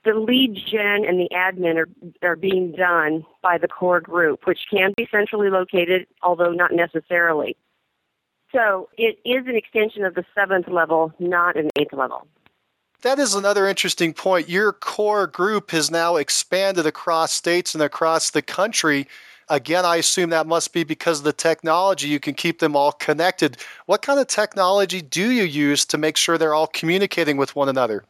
the 0.03 0.13
lead 0.13 0.55
gen 0.55 1.05
and 1.05 1.19
the 1.19 1.29
admin 1.33 1.77
are, 1.77 1.89
are 2.27 2.35
being 2.35 2.71
done 2.73 3.25
by 3.41 3.57
the 3.57 3.67
core 3.67 3.99
group, 3.99 4.45
which 4.45 4.59
can 4.69 4.93
be 4.95 5.07
centrally 5.09 5.49
located, 5.49 6.05
although 6.21 6.51
not 6.51 6.71
necessarily. 6.71 7.57
So 8.55 8.89
it 8.97 9.19
is 9.25 9.45
an 9.47 9.55
extension 9.55 10.05
of 10.05 10.15
the 10.15 10.23
seventh 10.33 10.69
level, 10.69 11.13
not 11.19 11.57
an 11.57 11.69
eighth 11.77 11.93
level 11.93 12.27
that 13.05 13.19
is 13.19 13.35
another 13.35 13.67
interesting 13.67 14.13
point. 14.13 14.49
Your 14.49 14.73
core 14.73 15.27
group 15.27 15.69
has 15.69 15.91
now 15.91 16.15
expanded 16.15 16.87
across 16.87 17.31
states 17.31 17.75
and 17.75 17.83
across 17.83 18.31
the 18.31 18.41
country. 18.41 19.07
Again, 19.47 19.85
I 19.85 19.97
assume 19.97 20.31
that 20.31 20.47
must 20.47 20.73
be 20.73 20.83
because 20.83 21.19
of 21.19 21.25
the 21.25 21.31
technology. 21.31 22.07
You 22.07 22.19
can 22.19 22.33
keep 22.33 22.57
them 22.57 22.75
all 22.75 22.91
connected. 22.91 23.57
What 23.85 24.01
kind 24.01 24.19
of 24.19 24.25
technology 24.25 25.03
do 25.03 25.29
you 25.29 25.43
use 25.43 25.85
to 25.85 25.99
make 25.99 26.17
sure 26.17 26.39
they're 26.39 26.55
all 26.55 26.65
communicating 26.65 27.37
with 27.37 27.55
one 27.55 27.69
another? 27.69 28.03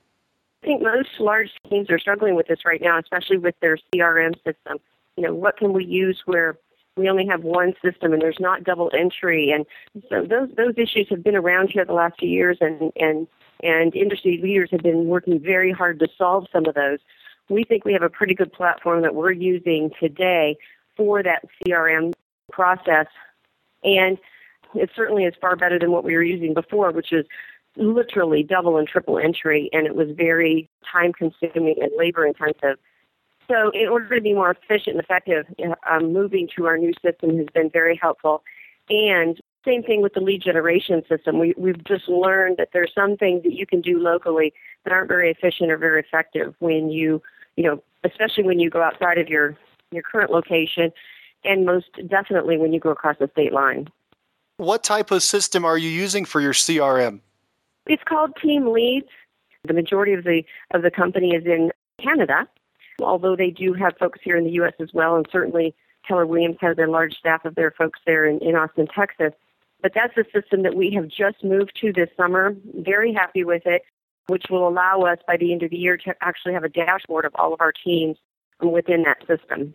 I 0.63 0.67
think 0.67 0.81
most 0.81 1.09
large 1.19 1.49
teams 1.69 1.89
are 1.89 1.99
struggling 1.99 2.35
with 2.35 2.47
this 2.47 2.59
right 2.65 2.81
now, 2.81 2.97
especially 2.97 3.37
with 3.37 3.55
their 3.59 3.77
CRM 3.93 4.33
system. 4.45 4.77
You 5.17 5.23
know, 5.25 5.33
what 5.33 5.57
can 5.57 5.73
we 5.73 5.83
use 5.83 6.21
where 6.25 6.57
we 6.97 7.09
only 7.09 7.25
have 7.25 7.43
one 7.43 7.73
system 7.83 8.13
and 8.13 8.21
there's 8.21 8.39
not 8.39 8.63
double 8.63 8.89
entry 8.97 9.51
and 9.51 9.65
so 10.09 10.25
those 10.25 10.49
those 10.55 10.73
issues 10.77 11.07
have 11.09 11.23
been 11.23 11.35
around 11.35 11.69
here 11.69 11.83
the 11.85 11.93
last 11.93 12.19
few 12.19 12.29
years 12.29 12.57
and 12.61 12.91
and 12.95 13.27
and 13.63 13.95
industry 13.95 14.39
leaders 14.41 14.69
have 14.71 14.81
been 14.81 15.07
working 15.07 15.39
very 15.39 15.71
hard 15.71 15.99
to 15.99 16.07
solve 16.17 16.47
some 16.51 16.65
of 16.65 16.75
those. 16.75 16.99
We 17.49 17.63
think 17.63 17.85
we 17.85 17.93
have 17.93 18.01
a 18.01 18.09
pretty 18.09 18.33
good 18.33 18.51
platform 18.51 19.01
that 19.03 19.15
we're 19.15 19.31
using 19.31 19.91
today 19.99 20.57
for 20.97 21.21
that 21.23 21.43
CRM 21.63 22.13
process, 22.51 23.07
and 23.83 24.17
it 24.73 24.89
certainly 24.95 25.25
is 25.25 25.33
far 25.39 25.55
better 25.55 25.79
than 25.79 25.91
what 25.91 26.03
we 26.03 26.15
were 26.15 26.23
using 26.23 26.53
before, 26.53 26.91
which 26.91 27.11
is 27.13 27.25
literally 27.77 28.43
double 28.43 28.77
and 28.77 28.87
triple 28.87 29.19
entry, 29.19 29.69
and 29.73 29.85
it 29.85 29.95
was 29.95 30.09
very 30.11 30.69
time 30.91 31.13
consuming 31.13 31.75
and 31.81 31.91
labor 31.97 32.25
intensive. 32.25 32.77
So, 33.47 33.69
in 33.71 33.87
order 33.87 34.15
to 34.15 34.21
be 34.21 34.33
more 34.33 34.51
efficient 34.51 34.95
and 34.95 34.99
effective, 34.99 35.45
um, 35.89 36.11
moving 36.11 36.49
to 36.55 36.65
our 36.65 36.77
new 36.77 36.93
system 37.03 37.37
has 37.37 37.47
been 37.53 37.69
very 37.69 37.95
helpful. 38.01 38.43
And 38.89 39.39
same 39.65 39.83
thing 39.83 40.01
with 40.01 40.13
the 40.13 40.19
lead 40.19 40.41
generation 40.41 41.03
system. 41.09 41.39
We, 41.39 41.53
we've 41.57 41.83
just 41.83 42.07
learned 42.07 42.57
that 42.57 42.69
there's 42.71 42.91
some 42.93 43.17
things 43.17 43.43
that 43.43 43.53
you 43.53 43.65
can 43.65 43.81
do 43.81 43.99
locally 43.99 44.53
that 44.83 44.93
aren't 44.93 45.07
very 45.07 45.31
efficient 45.31 45.71
or 45.71 45.77
very 45.77 45.99
effective 45.99 46.55
when 46.59 46.89
you, 46.89 47.21
you 47.55 47.63
know, 47.63 47.83
especially 48.03 48.43
when 48.43 48.59
you 48.59 48.69
go 48.69 48.81
outside 48.81 49.17
of 49.17 49.27
your, 49.27 49.57
your 49.91 50.03
current 50.03 50.31
location 50.31 50.91
and 51.43 51.65
most 51.65 51.87
definitely 52.07 52.57
when 52.57 52.73
you 52.73 52.79
go 52.79 52.89
across 52.89 53.17
the 53.19 53.29
state 53.31 53.53
line. 53.53 53.87
What 54.57 54.83
type 54.83 55.11
of 55.11 55.21
system 55.21 55.65
are 55.65 55.77
you 55.77 55.89
using 55.89 56.25
for 56.25 56.39
your 56.41 56.53
CRM? 56.53 57.19
It's 57.87 58.03
called 58.03 58.31
Team 58.41 58.71
Leads. 58.71 59.07
The 59.67 59.73
majority 59.73 60.13
of 60.13 60.23
the 60.23 60.43
of 60.73 60.83
the 60.83 60.91
company 60.91 61.31
is 61.35 61.45
in 61.45 61.71
Canada, 61.99 62.47
although 63.01 63.35
they 63.35 63.51
do 63.51 63.73
have 63.73 63.97
folks 63.97 64.19
here 64.23 64.37
in 64.37 64.43
the 64.43 64.51
U.S. 64.51 64.73
as 64.79 64.93
well, 64.93 65.15
and 65.15 65.25
certainly 65.31 65.75
Keller 66.07 66.25
Williams 66.25 66.57
has 66.61 66.77
a 66.77 66.89
large 66.89 67.15
staff 67.15 67.45
of 67.45 67.55
their 67.55 67.71
folks 67.71 67.99
there 68.05 68.25
in, 68.25 68.39
in 68.39 68.55
Austin, 68.55 68.87
Texas. 68.87 69.33
But 69.81 69.93
that's 69.93 70.17
a 70.17 70.23
system 70.33 70.63
that 70.63 70.75
we 70.75 70.91
have 70.91 71.07
just 71.07 71.43
moved 71.43 71.77
to 71.81 71.93
this 71.93 72.09
summer. 72.17 72.55
Very 72.73 73.13
happy 73.13 73.43
with 73.43 73.63
it, 73.65 73.83
which 74.27 74.45
will 74.49 74.67
allow 74.67 75.01
us 75.01 75.19
by 75.27 75.37
the 75.37 75.51
end 75.51 75.63
of 75.63 75.71
the 75.71 75.77
year 75.77 75.97
to 75.97 76.15
actually 76.21 76.53
have 76.53 76.63
a 76.63 76.69
dashboard 76.69 77.25
of 77.25 77.33
all 77.35 77.53
of 77.53 77.61
our 77.61 77.71
teams 77.71 78.17
within 78.61 79.03
that 79.03 79.19
system. 79.27 79.73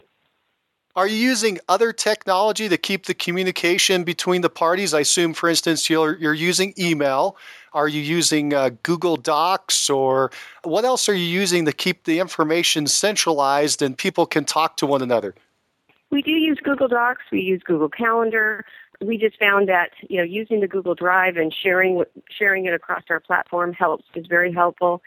Are 1.00 1.08
you 1.08 1.16
using 1.16 1.58
other 1.66 1.94
technology 1.94 2.68
to 2.68 2.76
keep 2.76 3.06
the 3.06 3.14
communication 3.14 4.04
between 4.04 4.42
the 4.42 4.50
parties? 4.50 4.92
I 4.92 5.00
assume, 5.00 5.32
for 5.32 5.48
instance, 5.48 5.88
you're, 5.88 6.14
you're 6.18 6.34
using 6.34 6.74
email. 6.78 7.38
Are 7.72 7.88
you 7.88 8.02
using 8.02 8.52
uh, 8.52 8.72
Google 8.82 9.16
Docs 9.16 9.88
or 9.88 10.30
what 10.62 10.84
else 10.84 11.08
are 11.08 11.14
you 11.14 11.24
using 11.24 11.64
to 11.64 11.72
keep 11.72 12.04
the 12.04 12.18
information 12.18 12.86
centralized 12.86 13.80
and 13.80 13.96
people 13.96 14.26
can 14.26 14.44
talk 14.44 14.76
to 14.76 14.86
one 14.86 15.00
another? 15.00 15.34
We 16.10 16.20
do 16.20 16.32
use 16.32 16.58
Google 16.62 16.88
Docs. 16.88 17.22
We 17.32 17.40
use 17.40 17.62
Google 17.64 17.88
Calendar. 17.88 18.66
We 19.00 19.16
just 19.16 19.38
found 19.38 19.70
that 19.70 19.92
you 20.06 20.18
know 20.18 20.22
using 20.22 20.60
the 20.60 20.68
Google 20.68 20.94
Drive 20.94 21.38
and 21.38 21.50
sharing 21.50 22.04
sharing 22.28 22.66
it 22.66 22.74
across 22.74 23.04
our 23.08 23.20
platform 23.20 23.72
helps 23.72 24.04
is 24.14 24.26
very 24.26 24.52
helpful. 24.52 25.00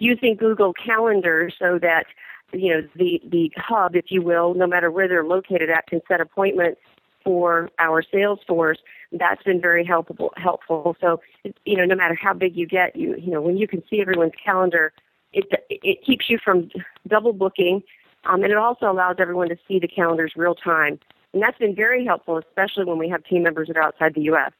Using 0.00 0.36
Google 0.36 0.74
Calendar 0.74 1.50
so 1.58 1.78
that 1.78 2.04
you 2.52 2.74
know 2.74 2.88
the 2.96 3.20
the 3.24 3.52
hub, 3.56 3.96
if 3.96 4.06
you 4.10 4.22
will, 4.22 4.54
no 4.54 4.66
matter 4.66 4.90
where 4.90 5.08
they're 5.08 5.24
located 5.24 5.70
at, 5.70 5.86
can 5.86 6.00
set 6.08 6.20
appointments 6.20 6.80
for 7.24 7.70
our 7.78 8.02
sales 8.02 8.40
force. 8.46 8.78
That's 9.12 9.42
been 9.42 9.60
very 9.60 9.84
helpful. 9.84 10.32
Helpful. 10.36 10.96
So 11.00 11.20
you 11.64 11.76
know, 11.76 11.84
no 11.84 11.94
matter 11.94 12.14
how 12.14 12.34
big 12.34 12.56
you 12.56 12.66
get, 12.66 12.96
you 12.96 13.16
you 13.16 13.30
know 13.30 13.40
when 13.40 13.56
you 13.56 13.66
can 13.66 13.82
see 13.88 14.00
everyone's 14.00 14.32
calendar, 14.42 14.92
it 15.32 15.46
it 15.68 16.04
keeps 16.04 16.30
you 16.30 16.38
from 16.38 16.70
double 17.06 17.32
booking 17.32 17.82
um, 18.24 18.42
and 18.42 18.52
it 18.52 18.58
also 18.58 18.90
allows 18.90 19.16
everyone 19.18 19.48
to 19.48 19.58
see 19.66 19.78
the 19.78 19.88
calendars 19.88 20.32
real 20.36 20.54
time. 20.54 20.98
And 21.32 21.42
that's 21.42 21.58
been 21.58 21.74
very 21.74 22.04
helpful, 22.04 22.38
especially 22.38 22.84
when 22.84 22.98
we 22.98 23.08
have 23.08 23.24
team 23.24 23.42
members 23.42 23.68
that 23.68 23.76
are 23.76 23.82
outside 23.82 24.14
the 24.14 24.22
U.S. 24.22 24.52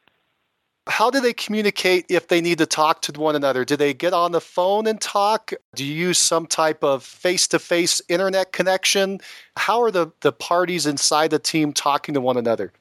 How 0.90 1.09
do 1.09 1.20
they 1.20 1.33
communicate 1.33 2.07
if 2.09 2.26
they 2.26 2.40
need 2.40 2.59
to 2.59 2.66
talk 2.66 3.00
to 3.03 3.12
one 3.12 3.37
another? 3.37 3.64
Do 3.64 3.76
they 3.76 3.94
get 3.94 4.12
on 4.12 4.33
the 4.33 4.40
phone 4.40 4.88
and 4.88 5.00
talk? 5.00 5.53
Do 5.76 5.85
you 5.85 5.94
use 5.94 6.18
some 6.18 6.48
type 6.48 6.83
of 6.83 7.05
face 7.05 7.46
to 7.48 7.61
face 7.61 8.03
internet 8.09 8.50
connection? 8.50 9.20
How 9.57 9.81
are 9.83 9.92
the, 9.92 10.11
the 10.22 10.33
parties 10.33 10.87
inside 10.87 11.31
the 11.31 11.38
team 11.38 11.72
talking 11.72 12.12
to 12.14 12.20
one 12.20 12.37
another? 12.37 12.72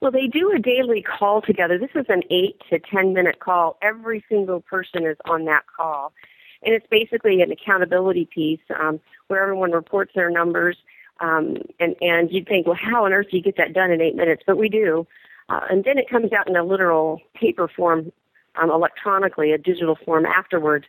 Well, 0.00 0.10
they 0.10 0.26
do 0.26 0.52
a 0.52 0.58
daily 0.58 1.02
call 1.02 1.42
together. 1.42 1.78
This 1.78 1.90
is 1.94 2.06
an 2.08 2.22
eight 2.30 2.62
to 2.70 2.78
10 2.78 3.12
minute 3.12 3.40
call. 3.40 3.76
Every 3.82 4.24
single 4.26 4.62
person 4.62 5.04
is 5.04 5.18
on 5.26 5.44
that 5.44 5.64
call. 5.76 6.14
And 6.62 6.74
it's 6.74 6.86
basically 6.90 7.42
an 7.42 7.52
accountability 7.52 8.24
piece 8.24 8.60
um, 8.80 9.00
where 9.28 9.42
everyone 9.42 9.72
reports 9.72 10.12
their 10.14 10.30
numbers. 10.30 10.78
Um, 11.20 11.58
and, 11.78 11.94
and 12.00 12.32
you'd 12.32 12.48
think, 12.48 12.66
well, 12.66 12.78
how 12.80 13.04
on 13.04 13.12
earth 13.12 13.26
do 13.30 13.36
you 13.36 13.42
get 13.42 13.58
that 13.58 13.74
done 13.74 13.90
in 13.90 14.00
eight 14.00 14.16
minutes? 14.16 14.42
But 14.46 14.56
we 14.56 14.70
do. 14.70 15.06
Uh, 15.48 15.60
and 15.70 15.84
then 15.84 15.98
it 15.98 16.08
comes 16.08 16.32
out 16.32 16.48
in 16.48 16.56
a 16.56 16.64
literal 16.64 17.20
paper 17.34 17.68
form 17.68 18.12
um, 18.56 18.70
electronically, 18.70 19.52
a 19.52 19.58
digital 19.58 19.96
form 20.04 20.24
afterwards. 20.26 20.86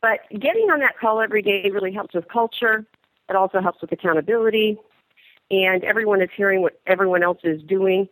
But 0.00 0.20
getting 0.30 0.70
on 0.70 0.80
that 0.80 0.98
call 0.98 1.20
every 1.20 1.42
day 1.42 1.68
really 1.70 1.92
helps 1.92 2.14
with 2.14 2.28
culture. 2.28 2.86
It 3.28 3.36
also 3.36 3.60
helps 3.60 3.80
with 3.80 3.92
accountability. 3.92 4.78
And 5.50 5.84
everyone 5.84 6.22
is 6.22 6.30
hearing 6.34 6.62
what 6.62 6.80
everyone 6.86 7.22
else 7.22 7.40
is 7.42 7.62
doing. 7.62 8.08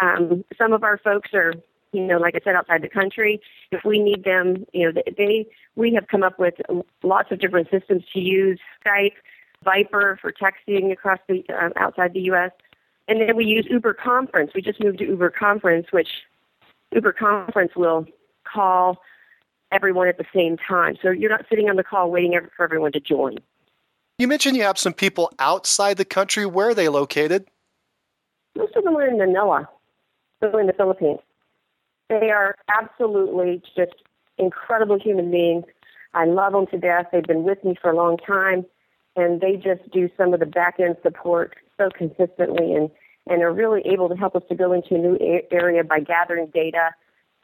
Um, 0.00 0.44
some 0.56 0.72
of 0.72 0.84
our 0.84 0.98
folks 0.98 1.34
are 1.34 1.54
you 1.92 2.00
know, 2.00 2.18
like 2.18 2.34
I 2.34 2.40
said, 2.42 2.54
outside 2.54 2.82
the 2.82 2.88
country. 2.88 3.40
If 3.70 3.84
we 3.84 3.98
need 3.98 4.24
them, 4.24 4.64
you 4.72 4.90
know, 4.90 5.02
they 5.16 5.46
we 5.76 5.94
have 5.94 6.08
come 6.08 6.22
up 6.22 6.38
with 6.38 6.54
lots 7.02 7.30
of 7.30 7.38
different 7.38 7.70
systems 7.70 8.04
to 8.14 8.20
use 8.20 8.58
Skype, 8.84 9.12
Viber 9.64 10.18
for 10.18 10.32
texting 10.32 10.90
across 10.90 11.18
the 11.28 11.44
uh, 11.50 11.70
outside 11.76 12.14
the 12.14 12.22
U.S. 12.22 12.50
And 13.08 13.20
then 13.20 13.36
we 13.36 13.44
use 13.44 13.66
Uber 13.68 13.94
Conference. 13.94 14.52
We 14.54 14.62
just 14.62 14.82
moved 14.82 14.98
to 14.98 15.06
Uber 15.06 15.30
Conference, 15.30 15.88
which 15.90 16.08
Uber 16.92 17.12
Conference 17.12 17.72
will 17.74 18.06
call 18.44 19.02
everyone 19.72 20.08
at 20.08 20.18
the 20.18 20.26
same 20.34 20.56
time. 20.56 20.96
So 21.02 21.10
you're 21.10 21.30
not 21.30 21.46
sitting 21.48 21.68
on 21.68 21.76
the 21.76 21.84
call 21.84 22.10
waiting 22.10 22.38
for 22.56 22.64
everyone 22.64 22.92
to 22.92 23.00
join. 23.00 23.38
You 24.18 24.28
mentioned 24.28 24.56
you 24.56 24.62
have 24.62 24.78
some 24.78 24.92
people 24.92 25.32
outside 25.38 25.96
the 25.96 26.04
country. 26.04 26.46
Where 26.46 26.68
are 26.68 26.74
they 26.74 26.88
located? 26.88 27.46
Most 28.56 28.76
of 28.76 28.84
them 28.84 28.96
are 28.96 29.06
in 29.06 29.18
Manila, 29.18 29.68
so 30.40 30.58
in 30.58 30.66
the 30.66 30.74
Philippines. 30.74 31.20
They 32.08 32.30
are 32.30 32.54
absolutely 32.68 33.62
just 33.74 33.94
incredible 34.36 34.98
human 34.98 35.30
beings. 35.30 35.64
I 36.14 36.26
love 36.26 36.52
them 36.52 36.66
to 36.66 36.78
death. 36.78 37.06
They've 37.10 37.22
been 37.22 37.44
with 37.44 37.64
me 37.64 37.74
for 37.80 37.90
a 37.90 37.96
long 37.96 38.18
time, 38.18 38.66
and 39.16 39.40
they 39.40 39.56
just 39.56 39.90
do 39.90 40.10
some 40.16 40.34
of 40.34 40.40
the 40.40 40.46
back 40.46 40.78
end 40.78 40.96
support 41.02 41.56
so 41.78 41.88
consistently 41.96 42.74
and, 42.74 42.90
and 43.28 43.42
are 43.42 43.52
really 43.52 43.82
able 43.84 44.08
to 44.08 44.16
help 44.16 44.36
us 44.36 44.42
to 44.48 44.54
go 44.54 44.72
into 44.72 44.94
a 44.94 44.98
new 44.98 45.16
a- 45.20 45.46
area 45.52 45.84
by 45.84 46.00
gathering 46.00 46.50
data 46.52 46.90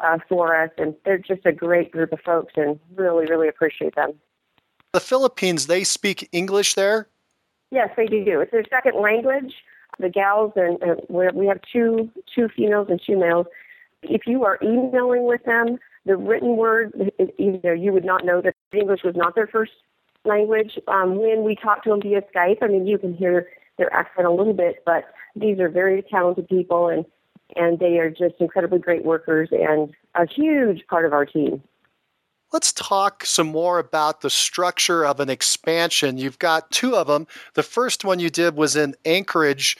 uh, 0.01 0.19
for 0.29 0.61
us. 0.61 0.71
And 0.79 0.95
they're 1.05 1.19
just 1.19 1.45
a 1.45 1.53
great 1.53 1.91
group 1.91 2.12
of 2.12 2.21
folks, 2.21 2.55
and 2.57 2.79
really, 2.95 3.27
really 3.27 3.49
appreciate 3.49 3.95
them. 3.95 4.12
The 4.93 5.01
Philippines, 5.01 5.67
they 5.67 5.85
speak 5.85 6.29
English 6.33 6.75
there? 6.75 7.09
Yes, 7.71 7.91
they 7.97 8.07
do. 8.07 8.41
It's 8.41 8.51
their 8.53 8.64
second 8.71 9.01
language. 9.01 9.53
The 9.99 10.09
gals, 10.09 10.53
and, 10.57 10.81
and 10.81 11.01
we 11.09 11.47
have 11.47 11.61
two 11.73 12.11
two 12.35 12.49
females 12.55 12.87
and 12.88 13.01
two 13.05 13.19
males 13.19 13.47
if 14.03 14.27
you 14.27 14.45
are 14.45 14.59
emailing 14.62 15.25
with 15.25 15.45
them, 15.45 15.79
the 16.07 16.17
written 16.17 16.57
word, 16.57 17.12
you 17.38 17.61
know, 17.62 17.73
you 17.73 17.93
would 17.93 18.05
not 18.05 18.25
know 18.25 18.41
that 18.41 18.55
English 18.73 19.01
was 19.05 19.17
not 19.17 19.35
their 19.35 19.47
first 19.47 19.73
language. 20.25 20.79
Um, 20.88 21.17
when 21.17 21.45
we 21.45 21.55
talk 21.55 21.83
to 21.85 21.91
them 21.91 22.01
via 22.01 22.23
Skype, 22.35 22.59
I 22.62 22.69
mean, 22.69 22.87
you 22.87 22.99
can 22.99 23.14
hear 23.14 23.49
their 23.79 23.93
accent 23.93 24.27
a 24.27 24.31
little 24.31 24.53
bit, 24.53 24.83
but 24.85 25.05
these 25.35 25.59
are 25.59 25.69
very 25.69 26.03
talented 26.03 26.49
people, 26.49 26.88
and 26.88 27.05
and 27.57 27.79
they 27.79 27.99
are 27.99 28.11
just 28.11 28.35
incredibly 28.41 28.79
great 28.79 29.05
workers 29.05 29.49
and 29.53 29.95
a 30.14 30.27
huge 30.27 30.87
part 30.87 31.07
of 31.07 31.12
our 31.12 31.25
team. 31.25 31.62
Let's 32.53 32.73
talk 32.73 33.25
some 33.25 33.49
more 33.49 33.79
about 33.79 34.21
the 34.21 34.31
structure 34.31 35.05
of 35.05 35.21
an 35.21 35.29
expansion. 35.29 36.19
You've 36.19 36.38
got 36.38 36.71
two 36.71 36.97
of 36.97 37.07
them. 37.07 37.27
The 37.55 37.62
first 37.62 38.05
one 38.05 38.21
you 38.21 38.31
did 38.31 38.57
was 38.57 38.75
in 38.77 38.95
Anchorage. 39.05 39.77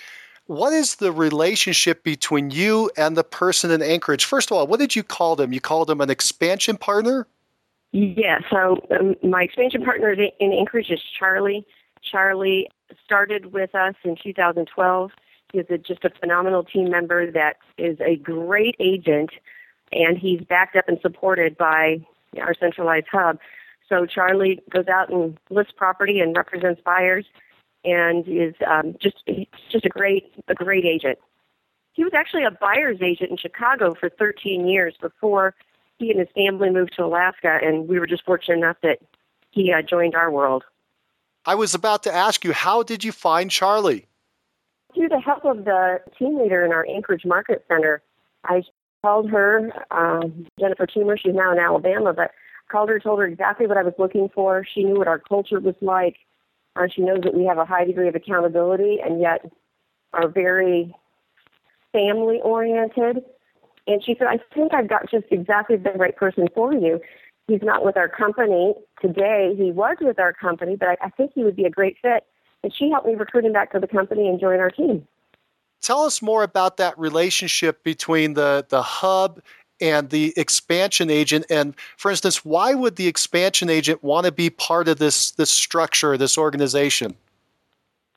What 0.47 0.73
is 0.73 0.97
the 0.97 1.13
relationship 1.13 2.03
between 2.03 2.51
you 2.51 2.91
and 2.97 3.17
the 3.17 3.25
person 3.25 3.71
in 3.71 3.83
Anchorage? 3.83 4.25
First 4.25 4.51
of 4.51 4.57
all, 4.57 4.67
what 4.67 4.81
did 4.81 4.97
you 4.97 5.03
call 5.03 5.37
them? 5.37 5.53
You 5.53 5.61
called 5.61 5.89
them 5.89 6.01
an 6.01 6.11
expansion 6.11 6.77
partner? 6.77 7.27
Yeah, 7.93 8.41
so 8.51 8.77
um, 8.99 9.15
my 9.23 9.43
expansion 9.43 9.83
partner 9.83 10.11
in 10.11 10.53
Anchorage 10.53 10.91
is 10.91 11.01
Charlie. 11.19 11.67
Charlie 12.03 12.69
started 13.05 13.53
with 13.53 13.74
us 13.74 13.94
in 14.05 14.16
2012. 14.22 15.11
He's 15.53 15.64
a, 15.70 15.79
just 15.79 16.05
a 16.05 16.11
phenomenal 16.11 16.64
team 16.64 16.90
member 16.90 17.31
that 17.31 17.57
is 17.77 17.98
a 18.01 18.16
great 18.16 18.77
agent, 18.79 19.31
and 19.92 20.18
he's 20.18 20.40
backed 20.42 20.77
up 20.77 20.88
and 20.88 20.98
supported 21.01 21.57
by 21.57 22.01
our 22.40 22.55
centralized 22.55 23.07
hub. 23.11 23.38
So 23.88 24.05
Charlie 24.05 24.61
goes 24.68 24.88
out 24.88 25.11
and 25.11 25.38
lists 25.48 25.72
property 25.74 26.20
and 26.20 26.37
represents 26.37 26.81
buyers 26.85 27.24
and 27.85 28.27
is 28.29 28.55
um, 28.66 28.96
just 29.01 29.24
just 29.70 29.85
a 29.87 29.88
great 29.88 30.33
a 30.48 30.55
great 30.55 30.85
agent. 30.85 31.18
He 31.92 32.05
was 32.05 32.12
actually 32.14 32.44
a 32.44 32.51
buyer's 32.51 33.01
agent 33.03 33.31
in 33.31 33.37
Chicago 33.37 33.94
for 33.94 34.09
13 34.09 34.68
years 34.68 34.94
before 35.01 35.55
he 35.98 36.11
and 36.11 36.20
his 36.20 36.29
family 36.35 36.70
moved 36.70 36.94
to 36.94 37.05
Alaska, 37.05 37.59
and 37.62 37.88
we 37.88 37.98
were 37.98 38.07
just 38.07 38.24
fortunate 38.24 38.59
enough 38.59 38.77
that 38.83 39.01
he 39.51 39.72
uh, 39.72 39.83
joined 39.83 40.14
our 40.14 40.31
world. 40.31 40.64
I 41.49 41.55
was 41.55 41.75
about 41.75 42.03
to 42.03 42.15
ask 42.15 42.45
you, 42.45 42.53
how 42.53 42.83
did 42.83 43.03
you 43.03 43.11
find 43.11 43.51
Charlie? 43.51 44.05
Through 44.95 45.09
the 45.09 45.19
help 45.19 45.47
of 45.47 45.65
the 45.65 45.99
team 46.19 46.39
leader 46.39 46.63
in 46.63 46.73
our 46.73 46.87
Anchorage 46.87 47.25
Market 47.25 47.65
Center, 47.69 48.03
I 48.45 48.63
called 49.01 49.31
her, 49.31 49.73
uh, 49.91 50.29
Jennifer 50.61 50.87
Toomer. 50.87 51.19
She's 51.19 51.35
now 51.35 51.51
in 51.51 51.59
Alabama, 51.59 52.13
but 52.13 52.33
called 52.71 52.91
her, 52.91 53.01
told 53.01 53.21
her 53.21 53.25
exactly 53.25 53.67
what 53.67 53.79
I 53.79 53.83
was 53.83 53.95
looking 53.99 54.29
for. 54.29 54.63
She 54.63 54.85
knew 54.85 54.99
what 54.99 55.09
our 55.09 55.19
culture 55.19 55.59
was 55.59 55.75
like. 55.81 56.17
Uh, 56.77 56.87
she 56.95 57.01
knows 57.01 57.21
that 57.23 57.33
we 57.33 57.47
have 57.47 57.57
a 57.57 57.65
high 57.65 57.87
degree 57.87 58.09
of 58.09 58.15
accountability 58.15 58.99
and 59.03 59.19
yet 59.19 59.51
are 60.13 60.29
very 60.29 60.95
family 61.95 62.43
oriented. 62.43 63.25
And 63.87 64.05
she 64.05 64.15
said, 64.19 64.27
I 64.27 64.39
think 64.55 64.75
I've 64.75 64.89
got 64.89 65.11
just 65.11 65.25
exactly 65.31 65.77
the 65.77 65.93
right 65.93 66.15
person 66.15 66.47
for 66.55 66.75
you. 66.75 67.01
He's 67.49 67.63
not 67.63 67.85
with 67.85 67.97
our 67.97 68.09
company 68.09 68.75
today. 69.01 69.55
He 69.57 69.73
was 69.73 69.97
with 70.01 70.21
our 70.21 70.33
company, 70.33 70.77
but 70.77 70.91
I, 70.91 70.97
I 71.07 71.11
think 71.11 71.33
he 71.35 71.43
would 71.43 71.57
be 71.57 71.65
a 71.65 71.71
great 71.71 71.97
fit. 72.01 72.25
And 72.63 72.73
she 72.75 72.91
helped 72.91 73.07
me 73.07 73.15
recruit 73.15 73.45
him 73.45 73.53
back 73.53 73.73
to 73.73 73.81
the 73.81 73.87
company 73.87 74.29
and 74.29 74.39
join 74.39 74.61
our 74.61 74.71
team. 74.71 75.09
Tell 75.81 76.03
us 76.03 76.21
more 76.21 76.43
about 76.43 76.77
that 76.77 76.99
relationship 76.99 77.83
between 77.83 78.35
the, 78.35 78.67
the 78.69 78.83
hub 78.83 79.41
and 79.81 80.11
the 80.11 80.35
expansion 80.37 81.09
agent. 81.09 81.47
And 81.49 81.75
for 81.97 82.11
instance, 82.11 82.45
why 82.45 82.75
would 82.75 82.97
the 82.97 83.07
expansion 83.07 83.71
agent 83.71 84.03
want 84.03 84.27
to 84.27 84.33
be 84.33 84.51
part 84.51 84.89
of 84.89 84.99
this 84.99 85.31
this 85.33 85.51
structure, 85.51 86.17
this 86.17 86.37
organization? 86.37 87.15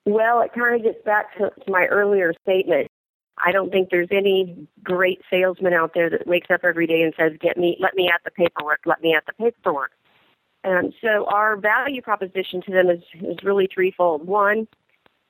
Well, 0.06 0.41
it 0.41 0.52
kind 0.54 0.76
of 0.76 0.84
gets 0.84 1.04
back 1.06 1.38
to, 1.38 1.52
to 1.63 1.72
my 1.72 1.86
earlier 1.86 2.34
statement. 2.41 2.88
I 3.43 3.51
don't 3.51 3.71
think 3.71 3.89
there's 3.89 4.12
any 4.12 4.67
great 4.84 5.21
salesman 5.30 5.73
out 5.73 5.93
there 5.93 6.10
that 6.10 6.27
wakes 6.27 6.49
up 6.49 6.62
every 6.63 6.88
day 6.88 7.01
and 7.01 7.13
says, 7.17 7.34
"Get 7.39 7.58
me, 7.58 7.77
let 7.80 7.95
me 7.95 8.10
at 8.10 8.23
the 8.23 8.32
paperwork, 8.32 8.82
let 8.86 9.01
me 9.01 9.13
at 9.15 9.25
the 9.25 9.34
paperwork." 9.34 9.91
And 10.63 10.93
so 11.01 11.25
our 11.25 11.56
value 11.56 12.01
proposition 12.01 12.62
to 12.63 12.71
them 12.71 12.89
is 12.89 13.01
is 13.21 13.43
really 13.43 13.67
threefold. 13.67 14.27
One, 14.27 14.67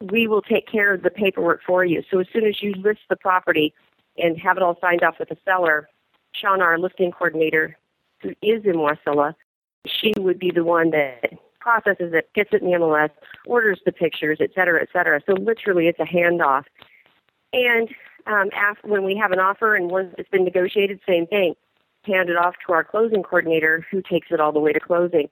we 0.02 0.28
will 0.28 0.42
take 0.42 0.68
care 0.68 0.94
of 0.94 1.04
the 1.04 1.10
paperwork 1.10 1.62
for 1.66 1.86
you. 1.86 2.04
So 2.10 2.20
as 2.20 2.28
soon 2.34 2.46
as 2.46 2.62
you 2.62 2.74
list 2.74 3.02
the 3.10 3.16
property 3.16 3.74
and 4.18 4.38
have 4.40 4.58
it 4.58 4.64
all 4.64 4.78
signed 4.82 5.04
off 5.04 5.20
with 5.20 5.30
the 5.30 5.38
seller, 5.46 5.88
Shauna, 6.36 6.62
our 6.62 6.80
listing 6.80 7.12
coordinator, 7.12 7.78
who 8.22 8.30
is 8.42 8.66
in 8.66 8.76
Wasilla, 8.76 9.36
she 9.86 10.14
would 10.18 10.40
be 10.40 10.52
the 10.52 10.64
one 10.64 10.92
that 10.92 11.34
processes 11.60 12.14
it, 12.14 12.30
gets 12.34 12.50
it 12.54 12.62
in 12.62 12.72
the 12.72 12.78
MLS, 12.78 13.12
orders 13.46 13.80
the 13.86 13.92
pictures, 13.92 14.40
et 14.42 14.50
cetera, 14.54 14.82
et 14.82 14.90
cetera. 14.92 15.22
So 15.26 15.34
literally, 15.34 15.88
it's 15.88 16.00
a 16.00 16.04
handoff. 16.04 16.66
And 17.54 17.90
um, 18.28 18.50
after, 18.54 18.88
when 18.88 19.04
we 19.04 19.16
have 19.18 19.32
an 19.32 19.40
offer 19.40 19.76
and 19.76 19.90
once 19.90 20.14
it's 20.18 20.30
been 20.30 20.44
negotiated, 20.44 21.00
same 21.08 21.28
thing. 21.28 21.56
Hand 22.04 22.30
it 22.30 22.38
off 22.38 22.56
to 22.66 22.74
our 22.74 22.84
closing 22.84 23.24
coordinator 23.24 23.86
who 23.92 24.02
takes 24.02 24.28
it 24.32 24.40
all 24.40 24.52
the 24.52 24.60
way 24.60 24.74
to 24.74 24.80
closing. 24.80 25.30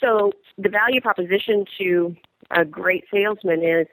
So 0.00 0.32
the 0.56 0.68
value 0.68 1.00
proposition 1.00 1.64
to 1.78 2.16
a 2.50 2.64
great 2.64 3.04
salesman 3.12 3.62
is 3.62 3.86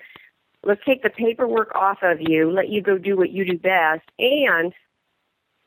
let's 0.64 0.82
take 0.86 1.04
the 1.04 1.10
paperwork 1.10 1.74
off 1.76 2.00
of 2.02 2.18
you, 2.20 2.52
let 2.52 2.70
you 2.70 2.82
go 2.82 2.98
do 2.98 3.16
what 3.16 3.32
you 3.32 3.46
do 3.46 3.58
best, 3.58 4.04
and 4.18 4.74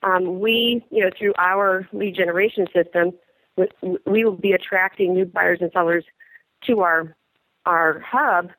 um, 0.03 0.41
we, 0.41 0.85
you 0.91 1.05
know, 1.05 1.11
through 1.17 1.35
our 1.39 1.89
lead 1.93 2.15
generation 2.15 2.67
system, 2.75 3.13
we 4.07 4.25
will 4.25 4.37
be 4.37 4.53
attracting 4.53 5.15
new 5.15 5.25
buyers 5.25 5.59
and 5.61 5.71
sellers 5.73 6.05
to 6.67 6.81
our 6.81 7.17
our 7.67 8.01
hub, 8.01 8.51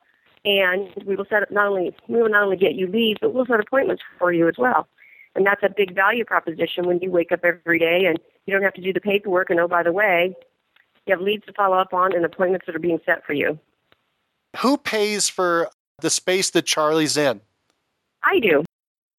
and 0.46 0.90
we 1.06 1.16
will 1.16 1.26
set 1.30 1.44
up 1.44 1.52
not 1.52 1.68
only 1.68 1.96
we 2.08 2.22
will 2.22 2.30
not 2.30 2.44
only 2.44 2.58
get 2.58 2.76
you 2.76 2.88
leads, 2.88 3.20
but 3.22 3.34
we'll 3.34 3.46
set 3.46 3.60
appointments 3.60 4.04
for 4.18 4.32
you 4.32 4.48
as 4.48 4.56
well. 4.58 4.88
And 5.36 5.46
that's 5.46 5.64
a 5.64 5.70
big 5.70 5.94
value 5.94 6.26
proposition 6.26 6.88
when 6.88 7.00
you 7.00 7.12
wake 7.12 7.32
up 7.32 7.42
every 7.44 7.80
day 7.80 8.06
and 8.06 8.20
you 8.46 8.54
don't 8.54 8.64
have 8.64 8.74
to 8.74 8.82
do 8.82 8.92
the 8.92 9.00
paperwork. 9.00 9.50
And 9.50 9.60
oh, 9.60 9.68
by 9.68 9.84
the 9.84 9.92
way, 9.92 10.36
you 11.06 11.12
have 11.16 11.22
leads 11.22 11.46
to 11.46 11.54
follow 11.54 11.78
up 11.78 11.94
on 11.94 12.16
and 12.16 12.26
appointments 12.26 12.66
that 12.66 12.76
are 12.76 12.80
being 12.80 13.00
set 13.06 13.26
for 13.26 13.34
you. 13.34 13.60
Who 14.58 14.78
pays 14.78 15.30
for 15.30 15.70
the 16.02 16.10
space 16.10 16.50
that 16.52 16.66
Charlie's 16.66 17.18
in? 17.18 17.42
I 18.24 18.40
do. 18.40 18.64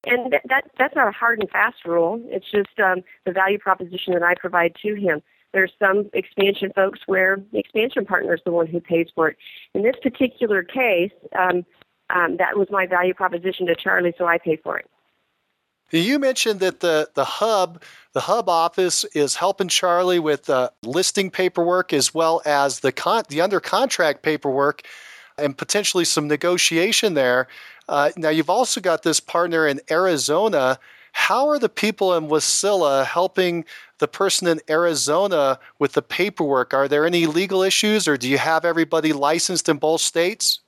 And 0.05 0.33
that, 0.49 0.71
that's 0.77 0.95
not 0.95 1.07
a 1.07 1.11
hard 1.11 1.39
and 1.39 1.49
fast 1.49 1.85
rule. 1.85 2.19
It's 2.25 2.49
just 2.49 2.79
um, 2.79 3.03
the 3.25 3.31
value 3.31 3.59
proposition 3.59 4.13
that 4.13 4.23
I 4.23 4.35
provide 4.35 4.75
to 4.81 4.95
him. 4.95 5.21
There's 5.53 5.71
some 5.79 6.09
expansion 6.13 6.71
folks 6.73 6.99
where 7.05 7.41
the 7.51 7.59
expansion 7.59 8.05
partner 8.05 8.33
is 8.33 8.41
the 8.45 8.51
one 8.51 8.67
who 8.67 8.79
pays 8.79 9.07
for 9.13 9.29
it. 9.29 9.37
In 9.73 9.83
this 9.83 9.95
particular 10.01 10.63
case, 10.63 11.11
um, 11.37 11.65
um, 12.09 12.37
that 12.37 12.57
was 12.57 12.67
my 12.69 12.85
value 12.85 13.13
proposition 13.13 13.67
to 13.67 13.75
Charlie, 13.75 14.13
so 14.17 14.25
I 14.25 14.37
pay 14.37 14.57
for 14.57 14.77
it. 14.77 14.89
You 15.91 16.19
mentioned 16.19 16.61
that 16.61 16.79
the, 16.79 17.09
the 17.15 17.25
hub, 17.25 17.83
the 18.13 18.21
hub 18.21 18.47
office, 18.47 19.03
is 19.13 19.35
helping 19.35 19.67
Charlie 19.67 20.19
with 20.19 20.49
uh, 20.49 20.69
listing 20.83 21.29
paperwork 21.29 21.91
as 21.91 22.13
well 22.13 22.41
as 22.45 22.79
the 22.79 22.93
con- 22.93 23.25
the 23.27 23.41
under 23.41 23.59
contract 23.59 24.23
paperwork, 24.23 24.83
and 25.37 25.57
potentially 25.57 26.05
some 26.05 26.29
negotiation 26.29 27.13
there. 27.13 27.47
Uh, 27.89 28.11
now 28.15 28.29
you've 28.29 28.49
also 28.49 28.79
got 28.79 29.03
this 29.03 29.19
partner 29.19 29.67
in 29.67 29.81
Arizona. 29.89 30.79
How 31.13 31.49
are 31.49 31.59
the 31.59 31.69
people 31.69 32.13
in 32.15 32.27
Wasilla 32.27 33.05
helping 33.05 33.65
the 33.99 34.07
person 34.07 34.47
in 34.47 34.59
Arizona 34.69 35.59
with 35.79 35.93
the 35.93 36.01
paperwork? 36.01 36.73
Are 36.73 36.87
there 36.87 37.05
any 37.05 37.25
legal 37.25 37.61
issues, 37.61 38.07
or 38.07 38.17
do 38.17 38.29
you 38.29 38.37
have 38.37 38.65
everybody 38.65 39.13
licensed 39.13 39.69
in 39.69 39.77
both 39.77 40.01
states? 40.01 40.59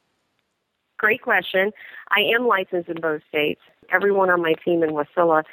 Great 0.97 1.21
question. 1.21 1.71
I 2.11 2.21
am 2.35 2.47
licensed 2.47 2.89
in 2.89 3.01
both 3.01 3.21
states. 3.27 3.61
Everyone 3.91 4.29
on 4.29 4.41
my 4.41 4.53
team 4.53 4.83
in 4.83 4.91
Wasilla, 4.91 5.43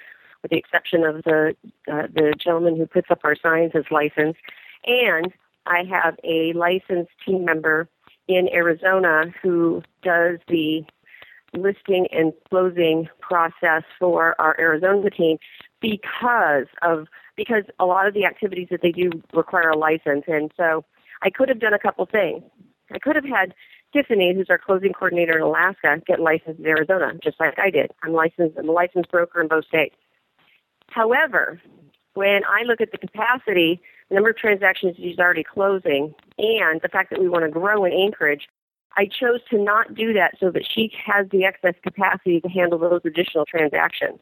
with 0.43 0.51
the 0.51 0.59
exception 0.59 1.05
of 1.05 1.23
the 1.25 1.57
uh, 1.91 2.07
the 2.13 2.35
gentleman 2.39 2.77
who 2.77 2.87
puts 2.87 3.11
up 3.11 3.21
our 3.25 3.37
signs, 3.37 3.73
is 3.75 3.87
licensed, 3.91 4.41
and 4.87 5.33
I 5.67 5.85
have 5.85 6.17
a 6.25 6.53
licensed 6.53 7.13
team 7.25 7.45
member 7.45 7.89
in 8.29 8.49
Arizona 8.53 9.33
who 9.43 9.83
does 10.03 10.39
the 10.49 10.85
listing 11.55 12.07
and 12.13 12.33
closing 12.49 13.09
process 13.21 13.83
for 13.99 14.41
our 14.41 14.59
Arizona 14.59 15.11
team 15.11 15.39
because 15.81 16.67
of 16.83 17.09
because 17.37 17.65
a 17.79 17.87
lot 17.87 18.07
of 18.07 18.15
the 18.15 18.25
activities 18.25 18.69
that 18.71 18.83
they 18.83 18.93
do 18.93 19.11
require 19.33 19.71
a 19.71 19.77
license 19.77 20.25
and 20.29 20.53
so 20.57 20.85
I 21.23 21.31
could 21.31 21.49
have 21.49 21.61
done 21.61 21.75
a 21.75 21.79
couple 21.79 22.07
things. 22.07 22.43
I 22.93 22.99
could 22.99 23.17
have 23.17 23.25
had 23.25 23.55
Tiffany, 23.93 24.35
who's 24.35 24.49
our 24.51 24.59
closing 24.59 24.93
coordinator 24.93 25.37
in 25.37 25.43
Alaska, 25.43 26.01
get 26.07 26.21
licensed 26.21 26.61
in 26.61 26.67
Arizona, 26.67 27.13
just 27.23 27.41
like 27.41 27.59
I 27.59 27.71
did. 27.71 27.91
I'm 28.03 28.13
licensed 28.13 28.57
I'm 28.59 28.69
a 28.69 28.73
licensed 28.73 29.11
broker 29.11 29.41
in 29.41 29.49
both 29.49 29.67
states. 29.67 29.97
However, 30.89 31.61
when 32.15 32.43
I 32.45 32.63
look 32.65 32.81
at 32.81 32.93
the 32.93 32.99
capacity, 32.99 33.81
the 34.09 34.15
number 34.15 34.31
of 34.31 34.37
transactions 34.37 34.97
she's 34.97 35.19
already 35.19 35.45
closing, 35.45 36.15
and 36.39 36.81
the 36.83 36.89
fact 36.89 37.11
that 37.11 37.21
we 37.21 37.29
want 37.29 37.45
to 37.45 37.51
grow 37.51 37.85
in 37.85 37.93
Anchorage, 37.93 38.49
I 38.97 39.07
chose 39.07 39.41
to 39.51 39.59
not 39.59 39.95
do 39.95 40.13
that 40.15 40.35
so 40.41 40.51
that 40.51 40.67
she 40.69 40.93
has 41.07 41.29
the 41.31 41.45
excess 41.45 41.75
capacity 41.83 42.41
to 42.41 42.49
handle 42.49 42.79
those 42.79 43.03
additional 43.05 43.45
transactions. 43.47 44.19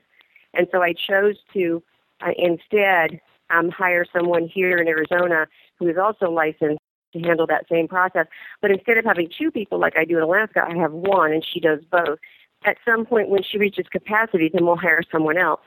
And 0.54 0.66
so 0.70 0.82
I 0.82 0.92
chose 0.92 1.36
to 1.54 1.82
uh, 2.20 2.32
instead 2.36 3.20
um, 3.50 3.70
hire 3.70 4.04
someone 4.12 4.46
here 4.46 4.76
in 4.76 4.88
Arizona 4.88 5.46
who 5.78 5.88
is 5.88 5.96
also 5.96 6.30
licensed 6.30 6.80
to 7.12 7.20
handle 7.20 7.46
that 7.46 7.66
same 7.70 7.88
process. 7.88 8.26
But 8.60 8.70
instead 8.70 8.98
of 8.98 9.04
having 9.04 9.30
two 9.36 9.50
people 9.50 9.78
like 9.78 9.96
I 9.96 10.04
do 10.04 10.18
in 10.18 10.22
Alaska, 10.22 10.64
I 10.66 10.76
have 10.76 10.92
one 10.92 11.32
and 11.32 11.44
she 11.44 11.60
does 11.60 11.80
both. 11.90 12.18
At 12.64 12.76
some 12.84 13.06
point 13.06 13.28
when 13.28 13.42
she 13.42 13.56
reaches 13.56 13.86
capacity, 13.90 14.50
then 14.52 14.66
we'll 14.66 14.76
hire 14.76 15.02
someone 15.10 15.38
else. 15.38 15.60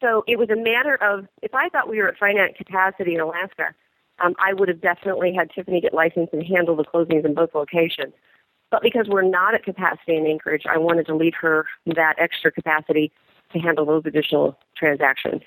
So 0.00 0.24
it 0.28 0.38
was 0.38 0.50
a 0.50 0.56
matter 0.56 0.94
of 1.02 1.26
if 1.42 1.54
I 1.54 1.68
thought 1.70 1.88
we 1.88 1.98
were 1.98 2.08
at 2.08 2.18
finite 2.18 2.56
capacity 2.56 3.14
in 3.14 3.20
Alaska, 3.20 3.74
um, 4.20 4.34
I 4.38 4.52
would 4.52 4.68
have 4.68 4.80
definitely 4.80 5.32
had 5.32 5.50
Tiffany 5.50 5.80
get 5.80 5.94
licensed 5.94 6.32
and 6.32 6.44
handle 6.44 6.76
the 6.76 6.84
closings 6.84 7.24
in 7.24 7.34
both 7.34 7.54
locations. 7.54 8.12
But 8.70 8.82
because 8.82 9.08
we're 9.08 9.22
not 9.22 9.54
at 9.54 9.64
capacity 9.64 10.16
in 10.16 10.26
Anchorage, 10.26 10.66
I 10.66 10.76
wanted 10.78 11.06
to 11.06 11.14
leave 11.14 11.34
her 11.40 11.66
that 11.86 12.16
extra 12.18 12.52
capacity 12.52 13.12
to 13.52 13.58
handle 13.58 13.86
those 13.86 14.02
additional 14.04 14.58
transactions. 14.76 15.42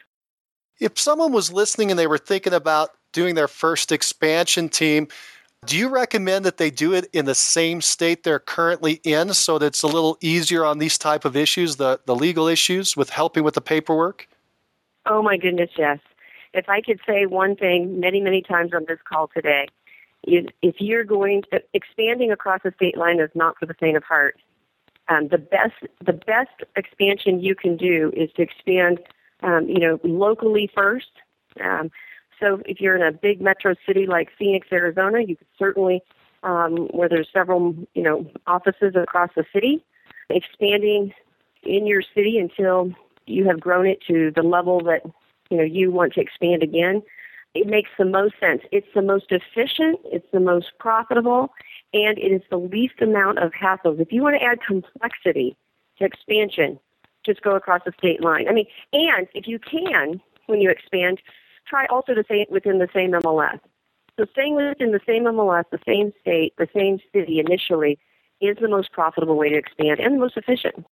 If 0.80 1.00
someone 1.00 1.32
was 1.32 1.54
listening 1.54 1.92
and 1.92 2.00
they 2.00 2.08
were 2.08 2.18
thinking 2.18 2.54
about 2.54 2.92
doing 3.14 3.36
their 3.36 3.48
first 3.48 3.92
expansion 3.92 4.70
team, 4.70 5.08
do 5.66 5.78
you 5.78 5.90
recommend 5.90 6.46
that 6.46 6.58
they 6.58 6.72
do 6.72 6.94
it 6.94 7.08
in 7.14 7.26
the 7.26 7.36
same 7.36 7.82
state 7.82 8.24
they're 8.24 8.40
currently 8.40 8.94
in 9.04 9.34
so 9.36 9.60
that 9.60 9.68
it's 9.68 9.84
a 9.84 9.88
little 9.88 10.18
easier 10.20 10.66
on 10.66 10.80
these 10.80 10.98
type 10.98 11.24
of 11.24 11.36
issues, 11.36 11.76
the, 11.76 12.00
the 12.08 12.16
legal 12.16 12.48
issues 12.48 12.98
with 12.98 13.12
helping 13.12 13.44
with 13.44 13.54
the 13.54 13.62
paperwork? 13.62 14.28
Oh 15.06 15.22
my 15.22 15.38
goodness, 15.38 15.70
yes. 15.78 16.00
If 16.54 16.68
I 16.70 16.82
could 16.82 17.00
say 17.08 17.26
one 17.26 17.56
thing 17.56 18.00
many, 18.00 18.22
many 18.22 18.42
times 18.42 18.72
on 18.74 18.86
this 18.88 19.00
call 19.08 19.30
today, 19.34 19.68
is 20.28 20.46
if 20.62 20.76
you're 20.80 21.04
going 21.04 21.44
to, 21.52 21.62
expanding 21.74 22.32
across 22.32 22.62
the 22.64 22.74
state 22.76 22.98
line 22.98 23.20
is 23.20 23.30
not 23.34 23.58
for 23.58 23.66
the 23.66 23.74
faint 23.74 23.98
of 23.98 24.04
heart. 24.04 24.38
Um, 25.08 25.28
the 25.30 25.38
best 25.38 25.74
the 26.06 26.14
best 26.14 26.62
expansion 26.76 27.42
you 27.42 27.56
can 27.56 27.76
do 27.76 28.14
is 28.16 28.30
to 28.36 28.44
expand, 28.44 29.00
um, 29.42 29.68
you 29.68 29.80
know, 29.80 30.00
locally 30.04 30.70
first. 30.74 31.12
Um, 31.62 31.92
so 32.40 32.62
if 32.66 32.80
you're 32.80 32.96
in 32.96 33.02
a 33.02 33.12
big 33.12 33.42
metro 33.42 33.76
city 33.86 34.06
like 34.06 34.30
Phoenix, 34.38 34.68
Arizona, 34.72 35.22
you 35.22 35.36
could 35.36 35.48
certainly, 35.58 36.02
um, 36.44 36.88
where 36.92 37.10
there's 37.10 37.28
several, 37.34 37.76
you 37.94 38.04
know, 38.04 38.26
offices 38.48 38.96
across 38.96 39.32
the 39.36 39.44
city, 39.52 39.84
expanding 40.30 41.14
in 41.64 41.86
your 41.86 42.02
city 42.16 42.38
until 42.38 42.92
you 43.26 43.46
have 43.46 43.60
grown 43.60 43.86
it 43.86 44.02
to 44.08 44.32
the 44.36 44.44
level 44.44 44.82
that 44.82 45.04
you 45.52 45.58
know 45.58 45.64
you 45.64 45.92
want 45.92 46.14
to 46.14 46.22
expand 46.22 46.64
again 46.64 47.04
it 47.54 47.68
makes 47.68 47.90
the 47.98 48.06
most 48.06 48.36
sense. 48.40 48.62
It's 48.72 48.88
the 48.96 49.02
most 49.02 49.26
efficient, 49.30 50.00
it's 50.06 50.28
the 50.32 50.40
most 50.40 50.72
profitable, 50.80 51.54
and 51.94 52.18
it 52.18 52.32
is 52.32 52.42
the 52.50 52.58
least 52.58 53.02
amount 53.02 53.40
of 53.40 53.52
hassles. 53.52 54.00
If 54.00 54.12
you 54.12 54.22
want 54.22 54.38
to 54.40 54.44
add 54.44 54.60
complexity 54.66 55.58
to 55.98 56.06
expansion, 56.06 56.80
just 57.26 57.42
go 57.42 57.56
across 57.56 57.82
the 57.86 57.92
state 57.98 58.22
line. 58.22 58.48
I 58.48 58.54
mean, 58.54 58.68
and 58.94 59.28
if 59.34 59.48
you 59.48 59.60
can, 59.60 60.22
when 60.48 60.62
you 60.62 60.70
expand, 60.70 61.22
try 61.68 61.86
also 61.88 62.14
to 62.14 62.24
stay 62.24 62.48
within 62.50 62.80
the 62.80 62.88
same 62.94 63.12
MLS. 63.12 63.60
So 64.18 64.26
staying 64.32 64.56
within 64.56 64.92
the 64.92 65.02
same 65.06 65.26
MLS, 65.26 65.66
the 65.72 65.80
same 65.86 66.14
state, 66.22 66.54
the 66.58 66.70
same 66.74 67.00
city 67.14 67.40
initially 67.40 68.00
is 68.40 68.58
the 68.62 68.70
most 68.70 68.92
profitable 68.92 69.38
way 69.38 69.50
to 69.50 69.58
expand 69.58 70.00
and 70.00 70.16
the 70.16 70.20
most 70.20 70.38
efficient 70.38 70.86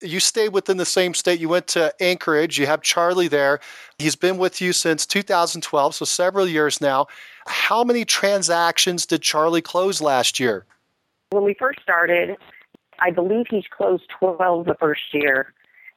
you 0.00 0.20
stay 0.20 0.48
within 0.48 0.76
the 0.76 0.84
same 0.84 1.14
state. 1.14 1.40
You 1.40 1.48
went 1.48 1.66
to 1.68 1.94
Anchorage. 2.00 2.58
You 2.58 2.66
have 2.66 2.82
Charlie 2.82 3.28
there. 3.28 3.60
He's 3.98 4.16
been 4.16 4.38
with 4.38 4.60
you 4.60 4.72
since 4.72 5.06
2012, 5.06 5.94
so 5.94 6.04
several 6.04 6.46
years 6.46 6.80
now. 6.80 7.06
How 7.46 7.82
many 7.84 8.04
transactions 8.04 9.06
did 9.06 9.22
Charlie 9.22 9.62
close 9.62 10.00
last 10.00 10.38
year? 10.38 10.66
When 11.30 11.44
we 11.44 11.54
first 11.54 11.80
started, 11.82 12.36
I 13.00 13.10
believe 13.10 13.46
he's 13.50 13.66
closed 13.70 14.04
12 14.18 14.66
the 14.66 14.74
first 14.74 15.02
year. 15.12 15.52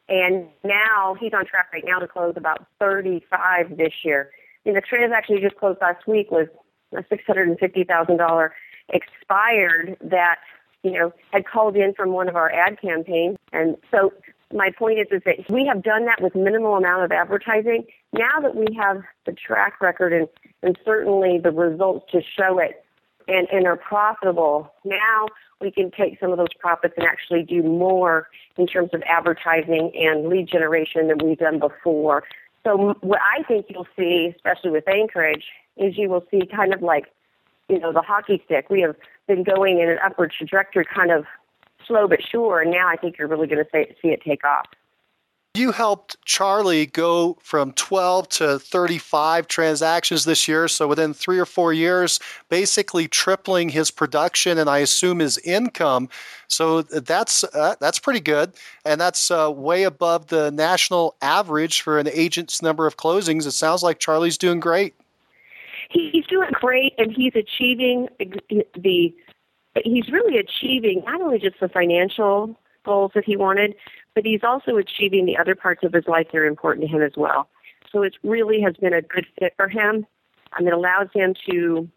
And 0.09 0.47
now 0.63 1.15
he's 1.19 1.33
on 1.33 1.45
track 1.45 1.69
right 1.71 1.83
now 1.85 1.99
to 1.99 2.07
close 2.07 2.33
about 2.35 2.65
35 2.79 3.77
this 3.77 3.93
year. 4.03 4.31
And 4.65 4.75
the 4.75 4.81
transaction 4.81 5.37
he 5.37 5.41
just 5.41 5.55
closed 5.55 5.79
last 5.81 6.05
week 6.07 6.31
was 6.31 6.47
a 6.93 7.03
$650,000 7.03 8.49
expired 8.89 9.97
that 10.01 10.39
you 10.83 10.91
know, 10.91 11.13
had 11.31 11.45
called 11.45 11.75
in 11.75 11.93
from 11.93 12.11
one 12.11 12.27
of 12.27 12.35
our 12.35 12.51
ad 12.51 12.79
campaigns. 12.81 13.37
And 13.53 13.77
so 13.91 14.13
my 14.53 14.71
point 14.71 14.99
is, 14.99 15.07
is 15.11 15.21
that 15.25 15.49
we 15.49 15.65
have 15.65 15.83
done 15.83 16.05
that 16.05 16.21
with 16.21 16.35
minimal 16.35 16.75
amount 16.75 17.03
of 17.03 17.11
advertising. 17.11 17.85
Now 18.13 18.39
that 18.41 18.55
we 18.55 18.67
have 18.75 19.01
the 19.25 19.33
track 19.33 19.79
record 19.81 20.13
and, 20.13 20.27
and 20.63 20.77
certainly 20.83 21.39
the 21.39 21.51
results 21.51 22.11
to 22.11 22.21
show 22.21 22.59
it 22.59 22.83
and, 23.27 23.47
and 23.51 23.67
are 23.67 23.77
profitable, 23.77 24.73
now 24.83 25.27
we 25.61 25.71
can 25.71 25.91
take 25.91 26.19
some 26.19 26.31
of 26.31 26.37
those 26.37 26.53
profits 26.59 26.95
and 26.97 27.05
actually 27.05 27.43
do 27.43 27.61
more 27.61 28.27
in 28.57 28.65
terms 28.67 28.89
of 28.93 29.03
advertising 29.03 29.91
and 29.95 30.27
lead 30.27 30.47
generation 30.47 31.07
than 31.07 31.19
we've 31.23 31.37
done 31.37 31.59
before. 31.59 32.23
So 32.63 32.95
what 33.01 33.19
I 33.21 33.43
think 33.43 33.67
you'll 33.69 33.87
see, 33.97 34.33
especially 34.35 34.71
with 34.71 34.87
Anchorage, 34.87 35.45
is 35.77 35.97
you 35.97 36.09
will 36.09 36.25
see 36.29 36.41
kind 36.45 36.73
of 36.73 36.81
like, 36.81 37.05
you 37.71 37.79
know, 37.79 37.93
the 37.93 38.01
hockey 38.01 38.41
stick. 38.45 38.69
We 38.69 38.81
have 38.81 38.95
been 39.27 39.43
going 39.43 39.79
in 39.79 39.89
an 39.89 39.97
upward 40.03 40.34
trajectory, 40.38 40.86
kind 40.86 41.12
of 41.12 41.25
slow 41.88 42.07
but 42.07 42.21
sure, 42.21 42.60
and 42.60 42.69
now 42.69 42.88
I 42.88 42.97
think 42.97 43.17
you're 43.17 43.27
really 43.27 43.47
going 43.47 43.63
to 43.63 43.69
see 44.01 44.10
it 44.10 44.21
take 44.21 44.43
off. 44.43 44.65
You 45.53 45.73
helped 45.73 46.15
Charlie 46.23 46.86
go 46.86 47.38
from 47.41 47.73
12 47.73 48.29
to 48.29 48.60
35 48.60 49.47
transactions 49.49 50.23
this 50.23 50.47
year. 50.47 50.69
So 50.69 50.88
within 50.88 51.13
three 51.13 51.39
or 51.39 51.45
four 51.45 51.73
years, 51.73 52.21
basically 52.47 53.10
tripling 53.10 53.67
his 53.67 53.91
production 53.91 54.57
and 54.57 54.69
I 54.69 54.77
assume 54.77 55.19
his 55.19 55.38
income. 55.39 56.07
So 56.47 56.84
that's 56.84 57.43
uh, 57.43 57.75
that's 57.81 57.99
pretty 57.99 58.21
good, 58.21 58.53
and 58.86 58.99
that's 58.99 59.29
uh, 59.29 59.51
way 59.53 59.84
above 59.84 60.27
the 60.27 60.51
national 60.51 61.15
average 61.21 61.81
for 61.81 61.99
an 61.99 62.07
agent's 62.07 62.62
number 62.62 62.88
of 62.88 62.95
closings. 62.95 63.45
It 63.45 63.51
sounds 63.51 63.84
like 63.84 63.99
Charlie's 63.99 64.38
doing 64.38 64.60
great. 64.62 64.93
He's 65.91 66.25
doing 66.27 66.49
great, 66.54 66.93
and 66.97 67.12
he's 67.12 67.34
achieving 67.36 68.08
the. 68.19 69.13
He's 69.84 70.10
really 70.10 70.38
achieving 70.38 71.04
not 71.06 71.21
only 71.21 71.39
just 71.39 71.60
the 71.60 71.69
financial 71.69 72.58
goals 72.84 73.12
that 73.15 73.23
he 73.23 73.38
wanted, 73.38 73.75
but 74.15 74.25
he's 74.25 74.43
also 74.43 74.75
achieving 74.77 75.25
the 75.25 75.38
other 75.38 75.56
parts 75.56 75.84
of 75.84 75.93
his 75.93 76.08
life 76.08 76.27
that 76.32 76.38
are 76.38 76.45
important 76.45 76.88
to 76.88 76.93
him 76.93 77.01
as 77.01 77.13
well. 77.15 77.49
So 77.91 78.04
it 78.04 78.15
really 78.23 78.62
has 78.62 78.75
been 78.75 78.93
a 78.93 79.01
good 79.01 79.25
fit 79.39 79.54
for 79.56 79.67
him. 79.67 80.06
and 80.58 80.67
it 80.67 80.73
allows 80.73 81.08
him 81.13 81.34
to 81.49 81.89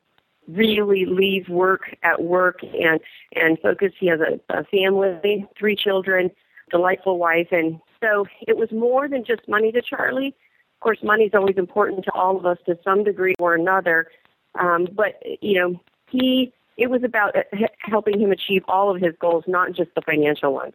really 0.46 1.06
leave 1.06 1.48
work 1.48 1.96
at 2.02 2.22
work 2.22 2.60
and 2.62 3.00
and 3.34 3.58
focus. 3.60 3.92
He 3.98 4.06
has 4.08 4.20
a, 4.20 4.40
a 4.56 4.64
family, 4.64 5.46
three 5.58 5.76
children, 5.76 6.30
delightful 6.70 7.18
wife, 7.18 7.48
and 7.50 7.80
so 8.00 8.26
it 8.46 8.56
was 8.56 8.70
more 8.70 9.08
than 9.08 9.24
just 9.24 9.48
money 9.48 9.72
to 9.72 9.82
Charlie. 9.82 10.34
Course, 10.84 11.02
money 11.02 11.24
is 11.24 11.32
always 11.32 11.56
important 11.56 12.04
to 12.04 12.12
all 12.12 12.36
of 12.36 12.44
us 12.44 12.58
to 12.66 12.78
some 12.84 13.04
degree 13.04 13.32
or 13.38 13.54
another. 13.54 14.06
Um, 14.54 14.86
but 14.92 15.18
you 15.40 15.58
know, 15.58 15.80
he 16.10 16.52
it 16.76 16.90
was 16.90 17.02
about 17.02 17.34
helping 17.78 18.20
him 18.20 18.30
achieve 18.30 18.62
all 18.68 18.94
of 18.94 19.00
his 19.00 19.14
goals, 19.18 19.44
not 19.46 19.72
just 19.72 19.94
the 19.94 20.02
financial 20.02 20.52
ones. 20.52 20.74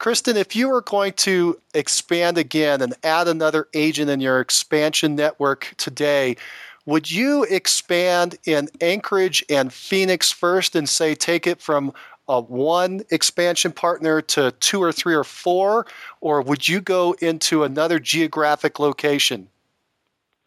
Kristan, 0.00 0.34
if 0.34 0.56
you 0.56 0.68
were 0.68 0.80
going 0.80 1.12
to 1.12 1.56
expand 1.74 2.38
again 2.38 2.82
and 2.82 2.92
add 3.04 3.28
another 3.28 3.68
agent 3.72 4.10
in 4.10 4.20
your 4.20 4.40
expansion 4.40 5.14
network 5.14 5.72
today, 5.76 6.36
would 6.84 7.08
you 7.08 7.44
expand 7.44 8.36
in 8.44 8.68
Anchorage 8.80 9.44
and 9.48 9.72
Phoenix 9.72 10.32
first 10.32 10.74
and 10.74 10.88
say 10.88 11.14
take 11.14 11.46
it 11.46 11.62
from 11.62 11.92
a 12.28 12.40
one 12.40 13.02
expansion 13.10 13.72
partner 13.72 14.20
to 14.20 14.52
two 14.60 14.82
or 14.82 14.92
three 14.92 15.14
or 15.14 15.24
four, 15.24 15.86
or 16.20 16.40
would 16.42 16.68
you 16.68 16.80
go 16.80 17.14
into 17.20 17.64
another 17.64 17.98
geographic 17.98 18.78
location? 18.78 19.48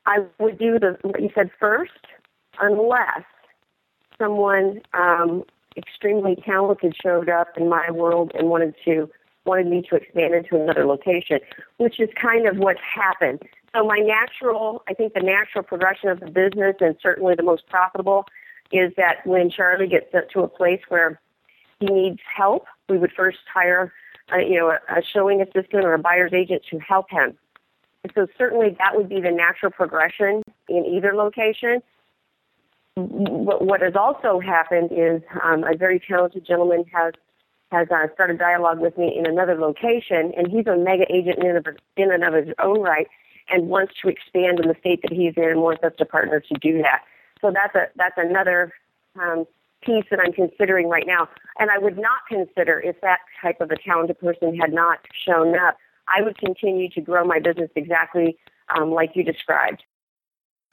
I 0.06 0.20
would 0.40 0.58
do 0.58 0.80
the 0.80 0.98
what 1.02 1.22
you 1.22 1.30
said 1.36 1.52
first, 1.60 1.92
unless 2.60 3.24
someone 4.18 4.82
um, 4.94 5.44
extremely 5.76 6.36
talented 6.36 6.96
showed 7.02 7.30
up 7.30 7.50
in 7.58 7.70
my 7.70 7.92
world 7.92 8.32
and 8.34 8.50
wanted 8.50 8.74
to 8.86 9.10
wanted 9.46 9.68
me 9.68 9.82
to 9.90 9.96
expand 9.96 10.34
into 10.34 10.62
another 10.62 10.86
location, 10.86 11.40
which 11.78 12.00
is 12.00 12.10
kind 12.22 12.48
of 12.48 12.58
what's 12.58 12.82
happened. 12.82 13.42
So 13.74 13.86
my 13.86 14.00
natural, 14.00 14.84
I 14.90 14.94
think 14.94 15.13
the 15.13 15.22
natural 15.22 15.63
progression 15.63 16.10
of 16.10 16.20
the 16.20 16.26
business 16.30 16.76
and 16.82 16.98
certainly 17.02 17.36
the 17.36 17.44
most 17.44 17.66
profitable 17.68 18.26
is 18.72 18.92
that 18.98 19.26
when 19.26 19.50
Charlie 19.50 19.88
gets 19.88 20.12
sent 20.12 20.30
to 20.32 20.42
a 20.42 20.48
place 20.48 20.82
where 20.90 21.22
he 21.80 21.88
needs 21.88 22.20
help, 22.36 22.66
we 22.90 22.98
would 22.98 23.12
first 23.12 23.40
hire, 23.54 23.94
a, 24.32 24.42
you 24.42 24.56
know, 24.56 24.72
a, 24.72 25.02
showing 25.04 25.42
assistant 25.42 25.86
or 25.86 25.94
a 25.94 26.00
buyer's 26.00 26.34
agent 26.34 26.63
to 26.72 26.80
help 26.80 27.10
him. 27.10 27.38
So 28.16 28.28
certainly 28.38 28.76
that 28.80 28.96
would 28.96 29.10
be 29.10 29.22
the 29.22 29.32
natural 29.32 29.72
progression 29.72 30.42
in 30.70 30.86
either 30.86 31.13
location. 31.13 31.82
What, 32.96 33.66
what 33.66 33.82
has 33.82 33.96
also 33.96 34.40
happened 34.40 34.90
is 34.92 35.22
um, 35.44 35.63
a 35.63 35.76
very 35.76 36.00
talented 36.00 36.46
gentleman 36.46 36.86
has 36.94 37.13
has 37.72 37.88
uh, 37.92 38.08
started 38.13 38.40
dialogue 38.40 38.80
with 38.80 38.98
me 38.98 39.13
in 39.18 39.28
another 39.28 39.56
location, 39.56 40.32
and 40.38 40.48
he's 40.48 40.68
a 40.68 40.78
mega 40.78 41.04
agent 41.13 41.40
in 41.40 41.48
and, 41.48 41.58
of, 41.58 41.76
in 41.98 42.13
and 42.13 42.24
of 42.24 42.34
his 42.34 42.56
own 42.63 42.80
right, 42.80 43.08
and 43.50 43.68
wants 43.68 43.94
to 44.02 44.08
expand 44.08 44.62
in 44.62 44.70
the 44.70 44.76
state 44.80 45.02
that 45.02 45.12
he's 45.12 45.34
in, 45.36 45.44
and 45.44 45.62
wants 45.62 45.84
us 45.84 45.92
to 45.98 46.06
partner 46.06 46.40
to 46.40 46.54
do 46.62 46.82
that. 46.82 47.02
So 47.42 47.52
that's 47.52 47.76
a 47.76 47.90
that's 47.98 48.18
another 48.18 48.72
um, 49.20 49.46
piece 49.82 50.06
that 50.10 50.20
I'm 50.20 50.34
considering 50.34 50.88
right 50.88 51.06
now, 51.06 51.28
and 51.60 51.70
I 51.70 51.78
would 51.78 51.98
not 51.98 52.20
consider 52.30 52.80
if 52.80 53.00
that 53.02 53.20
type 53.41 53.62
of 53.62 53.72
a 53.72 53.78
talented 53.78 54.20
person 54.20 54.56
had 54.56 54.74
not 54.74 55.00
shown 55.26 55.58
up. 55.58 55.78
I 56.08 56.22
would 56.22 56.38
continue 56.38 56.89
to 56.91 57.02
grow 57.02 57.26
my 57.26 57.39
business 57.39 57.70
exactly 57.76 58.38
um, 58.76 58.91
like 58.91 59.12
you 59.15 59.24
described. 59.24 59.84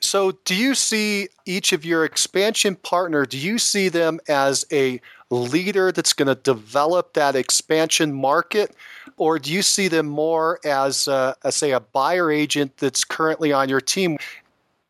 So, 0.01 0.33
do 0.45 0.55
you 0.55 0.75
see 0.75 1.29
each 1.47 1.73
of 1.73 1.85
your 1.85 2.05
expansion 2.05 2.77
partner? 2.77 3.25
Do 3.25 3.39
you 3.39 3.59
see 3.59 3.89
them 3.89 4.21
as 4.29 4.67
a 4.71 5.01
leader 5.31 5.93
that's 5.93 6.13
going 6.13 6.29
to 6.29 6.35
develop 6.35 7.15
that 7.15 7.35
expansion 7.35 8.13
market, 8.13 8.77
or 9.17 9.39
do 9.39 9.53
you 9.53 9.63
see 9.63 9.89
them 9.89 10.07
more 10.07 10.61
as, 10.65 11.09
a, 11.09 11.35
say, 11.51 11.71
a 11.71 11.81
buyer 11.81 12.31
agent 12.31 12.77
that's 12.77 13.03
currently 13.05 13.53
on 13.53 13.69
your 13.69 13.81
team? 13.81 14.19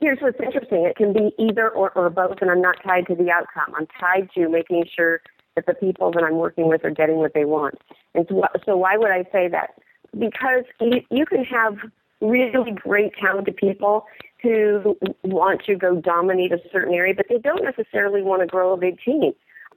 Here's 0.01 0.19
what's 0.21 0.41
interesting: 0.41 0.85
it 0.85 0.97
can 0.97 1.13
be 1.13 1.33
either 1.39 1.71
or, 1.71 1.91
or 1.93 2.11
both, 2.11 2.39
and 2.41 2.51
I'm 2.51 2.61
not 2.61 2.83
tied 2.83 3.07
to 3.07 3.15
the 3.15 3.31
outcome. 3.31 3.73
I'm 3.77 3.87
tied 4.01 4.31
to 4.35 4.49
making 4.49 4.85
sure 4.95 5.21
that 5.57 5.67
the 5.67 5.75
people 5.75 6.11
that 6.13 6.23
I'm 6.23 6.37
working 6.37 6.69
with 6.69 6.85
are 6.85 6.91
getting 6.91 7.17
what 7.17 7.35
they 7.35 7.45
want. 7.45 7.79
And 8.15 8.27
so, 8.29 8.43
so 8.65 8.77
why 8.77 8.97
would 8.97 9.11
I 9.11 9.25
say 9.33 9.49
that? 9.49 9.75
Because 10.19 10.65
you, 10.81 11.03
you 11.11 11.27
can 11.27 11.45
have 11.45 11.77
really 12.21 12.73
great, 12.73 13.13
talented 13.21 13.57
people 13.57 14.07
who 14.43 14.97
want 15.23 15.65
to 15.65 15.75
go 15.75 15.97
dominate 15.97 16.53
a 16.53 16.59
certain 16.73 16.95
area, 16.95 17.15
but 17.15 17.27
they 17.29 17.39
don't 17.39 17.65
necessarily 17.65 18.23
want 18.23 18.43
to 18.43 18.47
grow 18.47 18.73
a 18.73 18.77
big 18.77 18.99
team. 19.01 19.33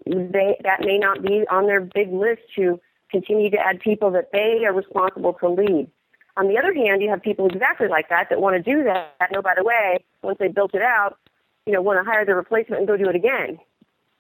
They 0.05 0.57
that 0.63 0.81
may 0.81 0.97
not 0.97 1.21
be 1.21 1.43
on 1.49 1.65
their 1.67 1.81
big 1.81 2.11
list 2.11 2.41
to 2.55 2.79
continue 3.09 3.49
to 3.49 3.57
add 3.57 3.79
people 3.79 4.11
that 4.11 4.31
they 4.31 4.65
are 4.65 4.73
responsible 4.73 5.33
to 5.33 5.49
lead. 5.49 5.89
On 6.35 6.47
the 6.47 6.57
other 6.57 6.73
hand, 6.73 7.01
you 7.01 7.09
have 7.09 7.21
people 7.21 7.47
exactly 7.47 7.87
like 7.87 8.09
that 8.09 8.29
that 8.29 8.39
want 8.39 8.55
to 8.55 8.61
do 8.61 8.83
that. 8.83 9.15
No, 9.31 9.41
by 9.41 9.53
the 9.55 9.63
way, 9.63 10.03
once 10.21 10.37
they 10.39 10.49
built 10.49 10.75
it 10.75 10.83
out, 10.83 11.17
you 11.65 11.73
know, 11.73 11.81
want 11.81 12.03
to 12.03 12.09
hire 12.09 12.25
the 12.25 12.35
replacement 12.35 12.79
and 12.79 12.87
go 12.87 12.95
do 12.95 13.09
it 13.09 13.15
again. 13.15 13.57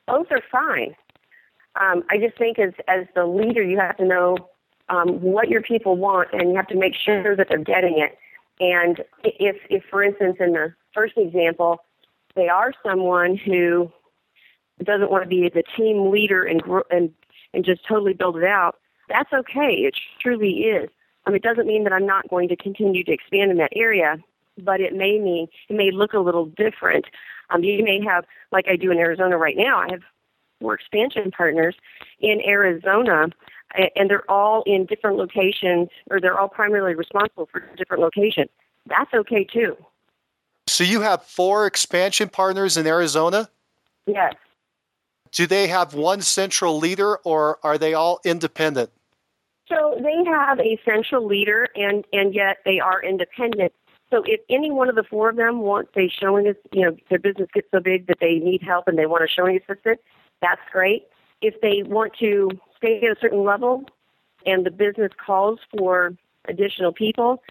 Both 0.07 0.27
are 0.31 0.41
fine. 0.51 0.95
Um, 1.79 2.03
I 2.09 2.17
just 2.17 2.37
think 2.37 2.59
as 2.59 2.73
as 2.87 3.05
the 3.15 3.25
leader, 3.25 3.61
you 3.61 3.77
have 3.79 3.97
to 3.97 4.05
know 4.05 4.37
um, 4.89 5.21
what 5.21 5.49
your 5.49 5.61
people 5.61 5.95
want, 5.95 6.29
and 6.33 6.49
you 6.49 6.55
have 6.55 6.67
to 6.67 6.77
make 6.77 6.95
sure 6.95 7.35
that 7.35 7.49
they're 7.49 7.57
getting 7.57 7.99
it. 7.99 8.17
And 8.59 9.03
if, 9.23 9.57
if, 9.69 9.83
for 9.89 10.03
instance, 10.03 10.37
in 10.39 10.53
the 10.53 10.73
first 10.93 11.17
example, 11.17 11.83
they 12.35 12.49
are 12.49 12.73
someone 12.83 13.35
who 13.35 13.91
doesn't 14.83 15.11
want 15.11 15.23
to 15.23 15.29
be 15.29 15.49
the 15.49 15.63
team 15.75 16.11
leader 16.11 16.43
and 16.43 16.61
and 16.89 17.13
and 17.53 17.65
just 17.65 17.85
totally 17.85 18.13
build 18.13 18.37
it 18.37 18.43
out, 18.43 18.77
that's 19.09 19.31
okay. 19.33 19.73
It 19.73 19.95
truly 20.19 20.61
is. 20.61 20.89
Um, 21.25 21.35
it 21.35 21.43
doesn't 21.43 21.67
mean 21.67 21.83
that 21.83 21.93
I'm 21.93 22.05
not 22.05 22.29
going 22.29 22.47
to 22.49 22.55
continue 22.55 23.03
to 23.03 23.11
expand 23.11 23.51
in 23.51 23.57
that 23.57 23.73
area, 23.75 24.17
but 24.57 24.79
it 24.79 24.95
may 24.95 25.19
mean 25.19 25.47
it 25.69 25.75
may 25.75 25.91
look 25.91 26.13
a 26.13 26.19
little 26.19 26.45
different. 26.45 27.05
Um, 27.49 27.63
you 27.63 27.83
may 27.83 28.01
have, 28.03 28.25
like 28.51 28.67
I 28.67 28.75
do 28.75 28.91
in 28.91 28.97
Arizona 28.97 29.37
right 29.37 29.55
now, 29.55 29.77
I 29.79 29.87
have 29.91 30.01
four 30.59 30.73
expansion 30.73 31.31
partners 31.31 31.75
in 32.19 32.41
Arizona 32.41 33.27
and 33.95 34.09
they're 34.09 34.29
all 34.29 34.63
in 34.65 34.85
different 34.85 35.17
locations, 35.17 35.89
or 36.09 36.19
they're 36.19 36.39
all 36.39 36.47
primarily 36.47 36.95
responsible 36.95 37.47
for 37.51 37.63
different 37.75 38.01
locations. 38.01 38.49
That's 38.85 39.13
okay 39.13 39.43
too. 39.43 39.75
So 40.67 40.83
you 40.83 41.01
have 41.01 41.23
four 41.23 41.65
expansion 41.65 42.29
partners 42.29 42.77
in 42.77 42.87
Arizona? 42.87 43.49
Yes. 44.05 44.33
Do 45.31 45.47
they 45.47 45.67
have 45.67 45.93
one 45.93 46.21
central 46.21 46.77
leader, 46.77 47.17
or 47.17 47.59
are 47.63 47.77
they 47.77 47.93
all 47.93 48.19
independent? 48.23 48.89
So 49.67 49.97
they 50.01 50.23
have 50.29 50.59
a 50.59 50.79
central 50.85 51.25
leader, 51.25 51.67
and 51.75 52.05
and 52.13 52.33
yet 52.33 52.57
they 52.63 52.79
are 52.79 53.03
independent. 53.03 53.73
So 54.09 54.23
if 54.25 54.39
any 54.49 54.71
one 54.71 54.87
of 54.87 54.95
the 54.95 55.03
four 55.03 55.29
of 55.29 55.35
them 55.35 55.59
wants 55.59 55.91
a 55.97 56.07
showing, 56.07 56.45
you 56.71 56.81
know, 56.85 56.95
their 57.09 57.19
business 57.19 57.49
gets 57.53 57.67
so 57.71 57.81
big 57.81 58.07
that 58.07 58.19
they 58.21 58.35
need 58.39 58.61
help 58.61 58.87
and 58.87 58.97
they 58.97 59.05
want 59.05 59.25
a 59.25 59.27
showing 59.27 59.57
assistant, 59.57 59.99
that's 60.41 60.61
great. 60.71 61.07
If 61.41 61.61
they 61.61 61.83
want 61.83 62.13
to 62.19 62.49
stay 62.77 62.97
at 62.97 63.17
a 63.17 63.19
certain 63.19 63.43
level 63.43 63.83
and 64.45 64.65
the 64.65 64.71
business 64.71 65.11
calls 65.23 65.59
for 65.77 66.15
additional 66.47 66.91
people, 66.91 67.43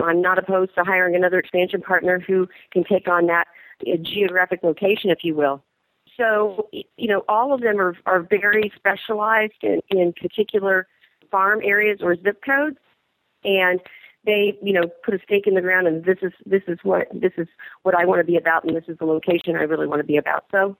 I'm 0.00 0.22
not 0.22 0.38
opposed 0.38 0.74
to 0.76 0.84
hiring 0.84 1.16
another 1.16 1.38
expansion 1.38 1.80
partner 1.80 2.20
who 2.20 2.48
can 2.72 2.84
take 2.84 3.08
on 3.08 3.26
that 3.26 3.48
uh, 3.86 3.96
geographic 4.02 4.62
location, 4.62 5.10
if 5.10 5.24
you 5.24 5.34
will. 5.34 5.62
So, 6.16 6.68
you 6.72 7.08
know, 7.08 7.24
all 7.28 7.52
of 7.52 7.60
them 7.60 7.80
are, 7.80 7.96
are 8.06 8.20
very 8.20 8.72
specialized 8.74 9.62
in, 9.62 9.80
in 9.90 10.12
particular 10.12 10.86
farm 11.30 11.60
areas 11.62 12.00
or 12.02 12.16
zip 12.16 12.42
codes, 12.44 12.78
and 13.44 13.80
they, 14.24 14.58
you 14.62 14.72
know, 14.72 14.88
put 15.04 15.14
a 15.14 15.18
stake 15.22 15.46
in 15.46 15.54
the 15.54 15.60
ground, 15.60 15.86
and 15.86 16.04
this 16.04 16.18
is 16.22 16.32
this 16.44 16.62
is 16.66 16.78
what 16.82 17.06
this 17.12 17.32
is 17.36 17.46
what 17.82 17.94
I 17.94 18.04
want 18.04 18.20
to 18.20 18.24
be 18.24 18.36
about, 18.36 18.64
and 18.64 18.74
this 18.74 18.84
is 18.88 18.98
the 18.98 19.04
location 19.04 19.54
I 19.54 19.62
really 19.62 19.86
want 19.86 20.00
to 20.00 20.06
be 20.06 20.16
about. 20.16 20.44
So, 20.50 20.76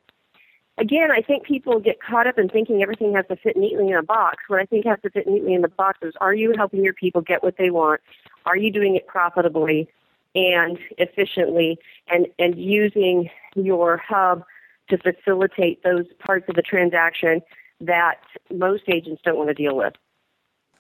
again, 0.79 1.11
I 1.11 1.21
think 1.21 1.45
people 1.45 1.81
get 1.81 2.01
caught 2.01 2.27
up 2.27 2.39
in 2.39 2.49
thinking 2.49 2.83
everything 2.83 3.15
has 3.15 3.27
to 3.29 3.37
fit 3.37 3.57
neatly 3.57 3.89
in 3.89 3.95
a 3.95 4.03
box. 4.03 4.45
What 4.49 4.61
I 4.61 4.65
think 4.65 4.87
has 4.87 4.99
to 5.03 5.11
fit 5.11 5.27
neatly 5.27 5.55
in 5.55 5.63
the 5.63 5.69
box 5.69 5.99
is: 6.03 6.15
Are 6.21 6.35
you 6.35 6.55
helping 6.57 6.85
your 6.85 6.95
people 6.95 7.21
get 7.21 7.43
what 7.43 7.57
they 7.59 7.71
want? 7.71 8.01
Are 8.47 8.57
you 8.57 8.73
doing 8.73 8.97
it 8.97 9.07
profitably 9.07 9.89
and 10.35 10.79
efficiently, 10.99 11.79
and 12.09 12.27
and 12.39 12.59
using 12.59 13.29
your 13.55 13.97
hub 13.99 14.45
to 14.89 14.99
facilitate 14.99 15.83
those 15.83 16.07
parts 16.25 16.49
of 16.49 16.55
the 16.55 16.63
transaction 16.63 17.43
that 17.81 18.21
most 18.53 18.85
agents 18.89 19.21
don't 19.25 19.37
want 19.37 19.49
to 19.49 19.55
deal 19.55 19.77
with. 19.77 19.95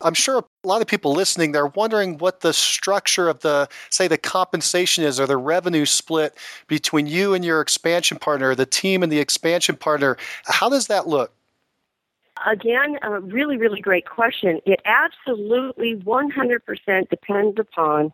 I'm 0.00 0.14
sure 0.14 0.38
a 0.38 0.68
lot 0.68 0.80
of 0.80 0.86
people 0.86 1.12
listening, 1.12 1.52
they're 1.52 1.66
wondering 1.66 2.18
what 2.18 2.40
the 2.40 2.52
structure 2.52 3.28
of 3.28 3.40
the, 3.40 3.68
say, 3.90 4.08
the 4.08 4.18
compensation 4.18 5.04
is 5.04 5.18
or 5.18 5.26
the 5.26 5.36
revenue 5.36 5.86
split 5.86 6.36
between 6.66 7.06
you 7.06 7.34
and 7.34 7.44
your 7.44 7.60
expansion 7.60 8.18
partner, 8.18 8.54
the 8.54 8.66
team 8.66 9.02
and 9.02 9.10
the 9.10 9.18
expansion 9.18 9.76
partner. 9.76 10.16
How 10.44 10.68
does 10.68 10.86
that 10.86 11.08
look? 11.08 11.32
Again, 12.46 12.98
a 13.02 13.18
really, 13.20 13.56
really 13.56 13.80
great 13.80 14.06
question. 14.06 14.60
It 14.64 14.80
absolutely 14.84 15.96
100% 15.96 17.08
depends 17.10 17.58
upon 17.58 18.12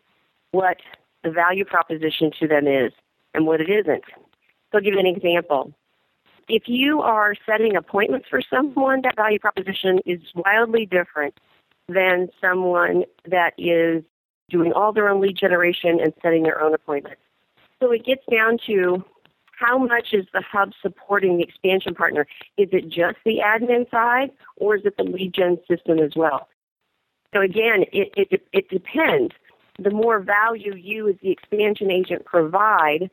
what 0.53 0.79
the 1.23 1.31
value 1.31 1.65
proposition 1.65 2.31
to 2.41 2.49
them 2.49 2.67
is 2.67 2.93
and 3.35 3.47
what 3.47 3.61
it 3.61 3.69
isn't. 3.69 4.05
So 4.07 4.79
I'll 4.79 4.81
give 4.81 4.95
you 4.95 5.01
an 5.01 5.07
example 5.07 5.75
if 6.49 6.65
you 6.67 7.01
are 7.01 7.35
setting 7.47 7.77
appointments 7.77 8.29
for 8.29 8.43
someone, 8.43 9.03
that 9.03 9.17
value 9.17 9.39
proposition 9.39 10.01
is 10.05 10.21
wildly 10.35 10.87
different 10.87 11.35
than 11.89 12.29
someone 12.41 13.05
that 13.29 13.55
is 13.59 14.03
doing 14.51 14.73
all 14.73 14.93
their 14.93 15.09
own 15.09 15.21
lead 15.21 15.37
generation 15.37 16.01
and 16.01 16.13
setting 16.23 16.43
their 16.43 16.61
own 16.61 16.75
appointments. 16.75 17.21
So 17.81 17.91
it 17.93 18.05
gets 18.05 18.23
down 18.31 18.59
to 18.67 19.05
how 19.59 19.79
much 19.79 20.09
is 20.13 20.27
the 20.33 20.43
hub 20.43 20.73
supporting 20.83 21.39
the 21.39 21.45
expansion 21.45 21.95
partner? 21.95 22.27
Is 22.57 22.69
it 22.73 22.89
just 22.89 23.19
the 23.25 23.39
admin 23.45 23.91
side 23.91 24.31
or 24.57 24.77
is 24.77 24.83
it 24.85 24.97
the 24.97 25.05
lead 25.05 25.33
gen 25.33 25.59
system 25.69 25.99
as 25.99 26.13
well? 26.17 26.49
So 27.33 27.41
again, 27.41 27.85
it, 27.93 28.13
it, 28.17 28.47
it 28.53 28.69
depends. 28.69 29.35
The 29.79 29.91
more 29.91 30.21
value 30.21 30.75
you 30.75 31.09
as 31.09 31.17
the 31.23 31.31
expansion 31.31 31.91
agent 31.91 32.25
provide 32.25 33.11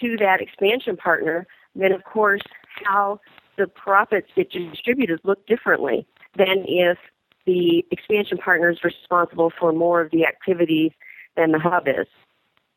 to 0.00 0.16
that 0.18 0.40
expansion 0.40 0.96
partner, 0.96 1.46
then 1.74 1.92
of 1.92 2.04
course 2.04 2.42
how 2.84 3.20
the 3.56 3.66
profits 3.66 4.28
get 4.36 4.50
distributed 4.50 5.20
look 5.24 5.46
differently 5.46 6.06
than 6.36 6.64
if 6.66 6.98
the 7.46 7.84
expansion 7.90 8.38
partner 8.38 8.70
is 8.70 8.82
responsible 8.84 9.52
for 9.58 9.72
more 9.72 10.00
of 10.00 10.10
the 10.10 10.26
activities 10.26 10.92
than 11.36 11.52
the 11.52 11.58
hub 11.58 11.88
is. 11.88 12.06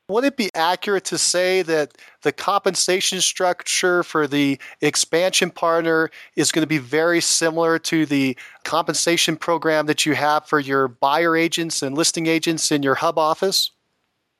Would 0.10 0.24
it 0.24 0.38
be 0.38 0.50
accurate 0.56 1.06
to 1.06 1.20
say 1.20 1.62
that 1.62 1.96
the 2.24 2.32
compensation 2.32 3.22
structure 3.22 4.02
for 4.02 4.26
the 4.26 4.60
expansion 4.82 5.52
partner 5.52 6.10
is 6.36 6.52
going 6.52 6.64
to 6.64 6.68
be 6.68 6.80
very 6.80 7.22
similar 7.22 7.78
to 7.80 8.08
the 8.08 8.36
compensation 8.64 9.36
program 9.38 9.86
that 9.86 10.08
you 10.08 10.16
have 10.16 10.48
for 10.48 10.60
your 10.60 10.88
buyer 10.88 11.36
agents 11.36 11.84
and 11.84 11.96
listing 11.96 12.26
agents 12.26 12.72
in 12.72 12.82
your 12.82 12.96
hub 12.96 13.20
office? 13.20 13.70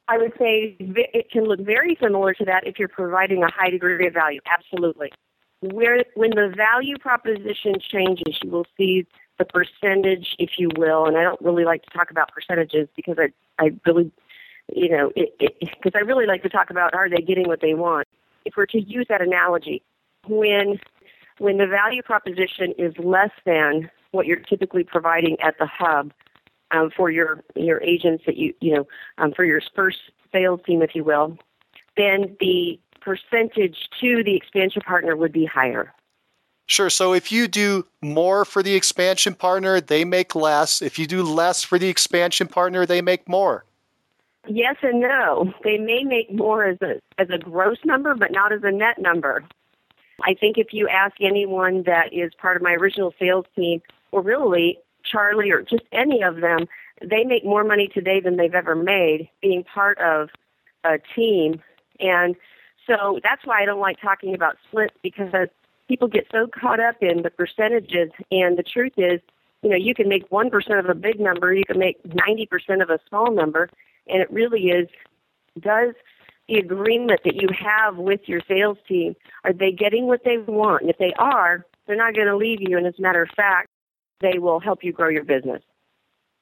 I 0.08 0.18
would 0.18 0.34
say 0.40 0.76
it 0.80 1.30
can 1.30 1.44
look 1.44 1.60
very 1.60 1.96
similar 2.02 2.34
to 2.34 2.46
that 2.46 2.66
if 2.66 2.80
you're 2.80 2.88
providing 2.88 3.44
a 3.44 3.52
high 3.52 3.70
degree 3.70 4.08
of 4.08 4.14
value. 4.14 4.40
Absolutely 4.52 5.12
where 5.62 6.04
when 6.16 6.32
the 6.32 6.54
value 6.56 6.98
proposition 6.98 7.76
changes, 7.92 8.40
you 8.44 8.50
will 8.50 8.66
see 8.78 9.06
the 9.40 9.46
percentage, 9.46 10.36
if 10.38 10.52
you 10.60 10.70
will, 10.78 11.06
and 11.06 11.18
I 11.18 11.24
don't 11.24 11.42
really 11.42 11.66
like 11.66 11.84
to 11.84 11.90
talk 11.90 12.12
about 12.12 12.32
percentages 12.32 12.88
because 12.96 13.18
I 13.18 13.30
I 13.64 13.72
really 13.86 14.12
you 14.72 14.90
know 14.90 15.12
because 15.40 15.94
I 15.96 16.00
really 16.00 16.28
like 16.28 16.44
to 16.44 16.50
talk 16.50 16.70
about 16.70 16.94
are 16.94 17.10
they 17.10 17.22
getting 17.22 17.48
what 17.48 17.62
they 17.62 17.74
want. 17.74 18.08
If 18.46 18.54
we're 18.56 18.68
to 18.68 18.82
use 18.82 19.08
that 19.10 19.22
analogy, 19.22 19.82
when 20.28 20.80
when 21.40 21.58
the 21.58 21.68
value 21.68 22.04
proposition 22.04 22.74
is 22.78 22.94
less 23.00 23.32
than 23.46 23.90
what 24.12 24.26
you're 24.26 24.38
typically 24.38 24.84
providing 24.84 25.40
at 25.40 25.58
the 25.58 25.66
hub 25.66 26.12
um, 26.72 26.92
for 26.96 27.10
your 27.10 27.44
your 27.56 27.82
agents 27.82 28.24
that 28.26 28.38
you 28.38 28.54
you 28.60 28.76
know 28.76 28.88
um, 29.18 29.32
for 29.32 29.46
your 29.46 29.62
first 29.76 30.00
sales 30.32 30.60
team, 30.66 30.82
if 30.82 30.94
you 30.94 31.04
will, 31.04 31.38
then 31.98 32.36
the 32.40 32.80
percentage 33.02 33.90
to 34.02 34.24
the 34.24 34.36
expansion 34.36 34.82
partner 34.82 35.16
would 35.16 35.32
be 35.32 35.46
higher. 35.46 35.94
Sure. 36.70 36.92
So 36.92 37.14
if 37.14 37.32
you 37.32 37.48
do 37.48 37.88
more 38.00 38.46
for 38.46 38.62
the 38.62 38.76
expansion 38.76 39.34
partner, 39.34 39.82
they 39.82 40.06
make 40.06 40.36
less. 40.36 40.84
If 40.84 41.00
you 41.00 41.08
do 41.08 41.24
less 41.24 41.64
for 41.64 41.80
the 41.80 41.90
expansion 41.90 42.48
partner, 42.48 42.86
they 42.86 43.02
make 43.02 43.28
more. 43.28 43.66
Yes 44.48 44.76
and 44.84 45.00
no. 45.00 45.52
They 45.64 45.80
may 45.80 46.04
make 46.04 46.32
more 46.32 46.66
as 46.66 46.78
a 46.82 47.02
as 47.18 47.28
a 47.32 47.40
gross 47.40 47.80
number, 47.86 48.14
but 48.14 48.32
not 48.32 48.54
as 48.54 48.62
a 48.64 48.72
net 48.72 49.00
number. 49.00 49.44
I 50.24 50.36
think 50.36 50.60
if 50.60 50.72
you 50.72 50.88
ask 50.88 51.16
anyone 51.20 51.84
that 51.88 52.14
is 52.14 52.34
part 52.36 52.56
of 52.56 52.62
my 52.62 52.74
original 52.74 53.16
sales 53.18 53.46
team, 53.56 53.82
or 54.12 54.22
really 54.22 54.78
Charlie 55.04 55.50
or 55.50 55.64
just 55.64 55.84
any 55.92 56.22
of 56.22 56.36
them, 56.36 56.68
they 57.02 57.24
make 57.24 57.44
more 57.44 57.64
money 57.64 57.88
today 57.88 58.20
than 58.20 58.38
they've 58.38 58.54
ever 58.54 58.76
made 58.76 59.28
being 59.42 59.64
part 59.64 59.98
of 59.98 60.30
a 60.84 61.00
team. 61.16 61.64
And 62.00 62.36
so 62.86 63.20
that's 63.24 63.44
why 63.44 63.64
I 63.64 63.66
don't 63.66 63.80
like 63.80 64.00
talking 64.00 64.36
about 64.36 64.58
splits 64.68 64.94
because 65.02 65.34
people 65.90 66.08
get 66.08 66.28
so 66.32 66.48
caught 66.48 66.80
up 66.80 66.96
in 67.02 67.24
the 67.24 67.32
percentages. 67.32 68.12
And 68.32 68.58
the 68.58 68.64
truth 68.64 68.94
is, 68.96 69.20
you 69.62 69.70
know, 69.70 69.76
you 69.76 69.94
can 69.94 70.08
make 70.08 70.30
1% 70.30 70.80
of 70.80 70.86
a 70.88 70.96
big 70.96 71.20
number, 71.20 71.54
you 71.54 71.66
can 71.66 71.80
make 71.80 72.02
90% 72.04 72.82
of 72.82 72.90
a 72.90 73.00
small 73.10 73.34
number. 73.34 73.70
And 74.08 74.22
it 74.22 74.32
really 74.32 74.68
is, 74.70 74.88
does 75.60 75.96
the 76.48 76.56
agreement 76.60 77.22
that 77.26 77.36
you 77.36 77.50
have 77.60 77.98
with 77.98 78.22
your 78.26 78.40
sales 78.48 78.78
team, 78.88 79.16
are 79.44 79.52
they 79.52 79.72
getting 79.72 80.08
what 80.08 80.24
they 80.24 80.38
want? 80.38 80.84
And 80.84 80.90
if 80.90 80.98
they 80.98 81.14
are, 81.20 81.66
they're 81.86 81.98
not 81.98 82.16
going 82.16 82.28
to 82.28 82.38
leave 82.38 82.60
you. 82.62 82.78
And 82.78 82.88
as 82.88 82.96
a 82.98 83.02
matter 83.02 83.22
of 83.22 83.30
fact, 83.36 83.68
they 84.22 84.40
will 84.40 84.60
help 84.60 84.84
you 84.84 84.94
grow 84.94 85.10
your 85.10 85.24
business. 85.24 85.62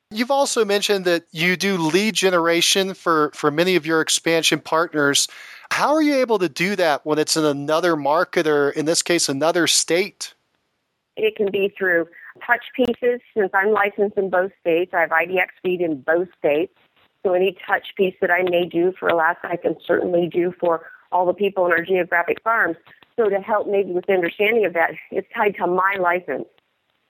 You've 0.10 0.32
also 0.32 0.64
mentioned 0.64 1.04
that 1.04 1.26
you 1.32 1.58
do 1.58 1.78
lead 1.78 2.16
generation 2.16 2.94
for, 2.94 3.32
for 3.34 3.52
many 3.52 3.76
of 3.76 3.86
your 3.86 4.00
expansion 4.00 4.60
partners. 4.60 5.28
How 5.70 5.94
are 5.94 6.02
you 6.02 6.16
able 6.16 6.40
to 6.40 6.48
do 6.48 6.78
that 6.78 7.06
when 7.06 7.20
it's 7.20 7.36
in 7.36 7.44
another 7.44 7.98
market 7.98 8.48
or, 8.48 8.70
in 8.70 8.86
this 8.86 9.02
case, 9.02 9.28
another 9.28 9.68
state? 9.68 10.34
It 11.18 11.36
can 11.36 11.52
be 11.52 11.74
through 11.78 12.08
touch 12.46 12.64
pieces. 12.74 13.20
Since 13.36 13.52
I'm 13.54 13.72
licensed 13.72 14.18
in 14.18 14.30
both 14.30 14.52
states, 14.62 14.94
I 14.94 15.02
have 15.02 15.10
IDX 15.10 15.48
feed 15.62 15.82
in 15.82 16.00
both 16.00 16.30
states. 16.40 16.74
So 17.24 17.34
any 17.34 17.58
touch 17.68 17.88
piece 17.98 18.16
that 18.22 18.32
I 18.32 18.44
may 18.44 18.66
do 18.66 18.94
for 18.98 19.10
Alaska, 19.10 19.50
I 19.52 19.58
can 19.58 19.76
certainly 19.86 20.30
do 20.32 20.54
for 20.58 20.86
all 21.12 21.26
the 21.26 21.34
people 21.34 21.66
in 21.66 21.74
our 21.74 21.82
geographic 21.82 22.42
farms. 22.44 22.78
So 23.18 23.28
to 23.28 23.42
help 23.42 23.68
maybe 23.68 23.92
with 23.92 24.06
the 24.06 24.14
understanding 24.14 24.66
of 24.66 24.74
that, 24.74 24.92
it's 25.12 25.28
tied 25.36 25.56
to 25.56 25.68
my 25.68 25.98
license. 26.00 26.46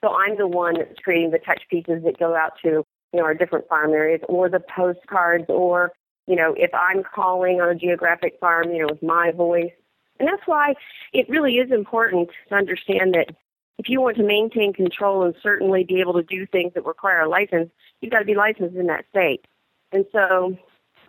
So 0.02 0.14
I'm 0.14 0.36
the 0.36 0.48
one 0.48 0.74
that's 0.74 0.98
creating 1.00 1.30
the 1.30 1.38
touch 1.38 1.62
pieces 1.70 2.02
that 2.04 2.18
go 2.18 2.34
out 2.36 2.52
to 2.62 2.68
you 2.68 2.84
know 3.20 3.24
our 3.24 3.34
different 3.34 3.68
farm 3.68 3.92
areas, 3.92 4.20
or 4.28 4.48
the 4.48 4.60
postcards, 4.60 5.46
or 5.48 5.92
you 6.28 6.36
know, 6.36 6.54
if 6.56 6.70
I'm 6.74 7.02
calling 7.02 7.60
on 7.60 7.70
a 7.70 7.74
geographic 7.74 8.38
farm, 8.38 8.70
you 8.70 8.80
know, 8.80 8.88
with 8.90 9.02
my 9.02 9.32
voice. 9.32 9.72
And 10.20 10.28
that's 10.28 10.46
why 10.46 10.74
it 11.12 11.28
really 11.28 11.54
is 11.54 11.70
important 11.70 12.28
to 12.48 12.54
understand 12.54 13.14
that 13.14 13.34
if 13.78 13.88
you 13.88 14.00
want 14.00 14.16
to 14.16 14.24
maintain 14.24 14.72
control 14.74 15.22
and 15.22 15.34
certainly 15.42 15.84
be 15.84 16.00
able 16.00 16.14
to 16.14 16.22
do 16.22 16.46
things 16.46 16.74
that 16.74 16.84
require 16.84 17.20
a 17.20 17.28
license, 17.28 17.70
you've 18.00 18.12
got 18.12 18.18
to 18.18 18.24
be 18.24 18.34
licensed 18.34 18.76
in 18.76 18.88
that 18.88 19.06
state. 19.08 19.46
And 19.92 20.04
so 20.12 20.58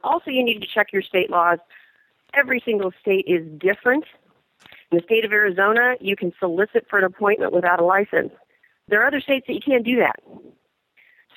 also 0.03 0.31
you 0.31 0.43
need 0.43 0.61
to 0.61 0.67
check 0.67 0.93
your 0.93 1.01
state 1.01 1.29
laws. 1.29 1.59
Every 2.33 2.61
single 2.63 2.93
state 3.01 3.25
is 3.27 3.45
different. 3.59 4.05
In 4.91 4.99
the 4.99 5.03
state 5.03 5.25
of 5.25 5.33
Arizona, 5.33 5.95
you 5.99 6.15
can 6.15 6.31
solicit 6.39 6.85
for 6.89 6.97
an 6.97 7.05
appointment 7.05 7.51
without 7.51 7.81
a 7.81 7.85
license. 7.85 8.31
There 8.89 9.01
are 9.01 9.07
other 9.07 9.21
states 9.21 9.45
that 9.47 9.53
you 9.53 9.61
can't 9.61 9.85
do 9.85 9.97
that. 9.97 10.15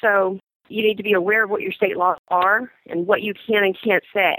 So 0.00 0.38
you 0.68 0.82
need 0.82 0.96
to 0.96 1.03
be 1.03 1.12
aware 1.12 1.44
of 1.44 1.50
what 1.50 1.61
your 1.61 1.72
state 1.72 1.96
laws 1.96 2.18
are 2.28 2.72
and 2.88 3.07
what 3.07 3.22
you 3.22 3.34
can 3.34 3.64
and 3.64 3.76
can't 3.78 4.05
say. 4.12 4.36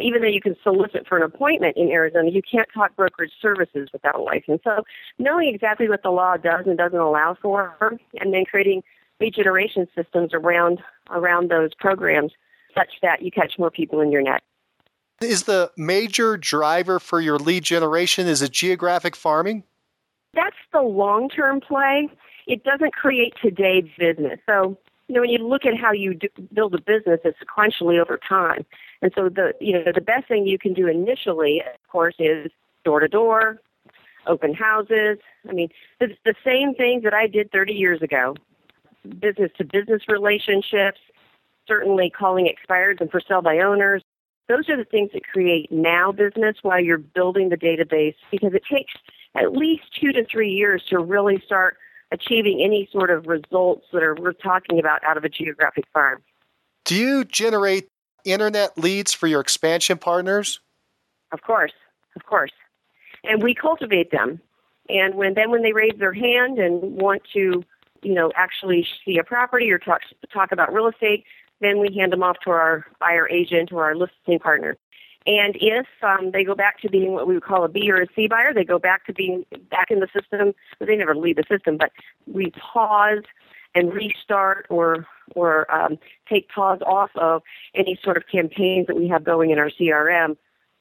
Even 0.00 0.22
though 0.22 0.28
you 0.28 0.40
can 0.40 0.56
solicit 0.62 1.06
for 1.06 1.18
an 1.18 1.22
appointment 1.22 1.76
in 1.76 1.90
Arizona, 1.90 2.30
you 2.30 2.42
can't 2.42 2.68
talk 2.72 2.96
brokerage 2.96 3.32
services 3.40 3.88
without 3.92 4.14
a 4.14 4.22
license. 4.22 4.62
So 4.64 4.82
knowing 5.18 5.54
exactly 5.54 5.88
what 5.88 6.02
the 6.02 6.10
law 6.10 6.36
does 6.36 6.66
and 6.66 6.78
doesn't 6.78 6.98
allow 6.98 7.36
for, 7.40 7.98
and 8.18 8.32
then 8.32 8.44
creating 8.44 8.82
lead 9.20 9.34
generation 9.34 9.86
systems 9.94 10.32
around 10.32 10.80
around 11.10 11.50
those 11.50 11.70
programs 11.78 12.32
such 12.74 12.88
that 13.02 13.22
you 13.22 13.30
catch 13.30 13.58
more 13.58 13.70
people 13.70 14.00
in 14.00 14.10
your 14.10 14.22
net. 14.22 14.42
Is 15.20 15.42
the 15.42 15.70
major 15.76 16.38
driver 16.38 16.98
for 16.98 17.20
your 17.20 17.38
lead 17.38 17.62
generation 17.62 18.26
is 18.26 18.40
it 18.40 18.52
geographic 18.52 19.14
farming? 19.14 19.64
That's 20.32 20.56
the 20.72 20.80
long-term 20.80 21.60
play. 21.60 22.08
It 22.46 22.64
doesn't 22.64 22.92
create 22.92 23.34
today's 23.42 23.88
business. 23.98 24.38
So 24.46 24.78
you 25.10 25.14
know, 25.14 25.22
when 25.22 25.30
you 25.30 25.38
look 25.38 25.66
at 25.66 25.76
how 25.76 25.90
you 25.90 26.14
do, 26.14 26.28
build 26.52 26.72
a 26.72 26.80
business, 26.80 27.18
it's 27.24 27.36
sequentially 27.40 28.00
over 28.00 28.16
time. 28.16 28.64
And 29.02 29.10
so 29.16 29.28
the, 29.28 29.54
you 29.60 29.72
know, 29.72 29.90
the 29.92 30.00
best 30.00 30.28
thing 30.28 30.46
you 30.46 30.56
can 30.56 30.72
do 30.72 30.86
initially, 30.86 31.60
of 31.60 31.88
course, 31.88 32.14
is 32.20 32.52
door 32.84 33.00
to 33.00 33.08
door, 33.08 33.60
open 34.28 34.54
houses. 34.54 35.18
I 35.48 35.52
mean, 35.52 35.68
it's 35.98 36.16
the 36.24 36.36
same 36.44 36.74
things 36.76 37.02
that 37.02 37.12
I 37.12 37.26
did 37.26 37.50
30 37.50 37.72
years 37.72 38.02
ago. 38.02 38.36
business 39.18 39.50
to 39.58 39.64
business 39.64 40.02
relationships, 40.06 41.00
certainly 41.66 42.08
calling 42.08 42.46
expireds 42.46 43.00
and 43.00 43.10
for 43.10 43.20
sale 43.20 43.42
by 43.42 43.58
owners. 43.58 44.04
Those 44.48 44.68
are 44.68 44.76
the 44.76 44.84
things 44.84 45.10
that 45.14 45.24
create 45.24 45.72
now 45.72 46.12
business 46.12 46.58
while 46.62 46.78
you're 46.78 46.98
building 46.98 47.48
the 47.48 47.56
database 47.56 48.14
because 48.30 48.54
it 48.54 48.62
takes 48.70 48.92
at 49.34 49.52
least 49.52 49.82
two 49.92 50.12
to 50.12 50.24
three 50.24 50.50
years 50.50 50.84
to 50.90 51.00
really 51.00 51.42
start 51.44 51.78
achieving 52.12 52.60
any 52.62 52.88
sort 52.92 53.10
of 53.10 53.26
results 53.26 53.86
that 53.92 54.02
are 54.02 54.14
worth 54.14 54.36
talking 54.42 54.78
about 54.78 55.02
out 55.04 55.16
of 55.16 55.24
a 55.24 55.28
geographic 55.28 55.84
farm. 55.92 56.22
Do 56.84 56.96
you 56.96 57.24
generate 57.24 57.88
internet 58.24 58.76
leads 58.76 59.12
for 59.12 59.26
your 59.26 59.40
expansion 59.40 59.98
partners? 59.98 60.60
Of 61.32 61.42
course, 61.42 61.72
of 62.16 62.26
course. 62.26 62.52
And 63.24 63.42
we 63.42 63.54
cultivate 63.54 64.10
them. 64.10 64.40
And 64.88 65.14
when 65.14 65.34
then 65.34 65.50
when 65.50 65.62
they 65.62 65.72
raise 65.72 65.98
their 65.98 66.12
hand 66.12 66.58
and 66.58 66.82
want 67.00 67.22
to, 67.34 67.64
you 68.02 68.14
know, 68.14 68.32
actually 68.34 68.86
see 69.04 69.18
a 69.18 69.24
property 69.24 69.70
or 69.70 69.78
talk 69.78 70.00
talk 70.32 70.52
about 70.52 70.72
real 70.72 70.88
estate, 70.88 71.24
then 71.60 71.78
we 71.78 71.94
hand 71.94 72.12
them 72.12 72.22
off 72.22 72.38
to 72.44 72.50
our 72.50 72.86
buyer 72.98 73.28
agent 73.28 73.70
or 73.72 73.84
our 73.84 73.94
listing 73.94 74.38
partner. 74.40 74.76
And 75.26 75.56
if 75.60 75.86
um, 76.02 76.30
they 76.32 76.44
go 76.44 76.54
back 76.54 76.80
to 76.80 76.88
being 76.88 77.12
what 77.12 77.26
we 77.26 77.34
would 77.34 77.42
call 77.42 77.64
a 77.64 77.68
B 77.68 77.90
or 77.90 78.00
a 78.00 78.06
C 78.16 78.26
buyer, 78.26 78.54
they 78.54 78.64
go 78.64 78.78
back 78.78 79.06
to 79.06 79.12
being 79.12 79.44
back 79.70 79.90
in 79.90 80.00
the 80.00 80.08
system. 80.14 80.54
They 80.78 80.96
never 80.96 81.14
leave 81.14 81.36
the 81.36 81.44
system, 81.48 81.76
but 81.76 81.92
we 82.26 82.50
pause 82.52 83.22
and 83.74 83.92
restart 83.92 84.66
or 84.70 85.06
or 85.36 85.72
um, 85.72 85.98
take 86.28 86.48
pause 86.48 86.80
off 86.84 87.10
of 87.16 87.42
any 87.74 87.98
sort 88.02 88.16
of 88.16 88.24
campaigns 88.26 88.86
that 88.86 88.96
we 88.96 89.08
have 89.08 89.22
going 89.22 89.50
in 89.50 89.58
our 89.58 89.70
CRM. 89.70 90.36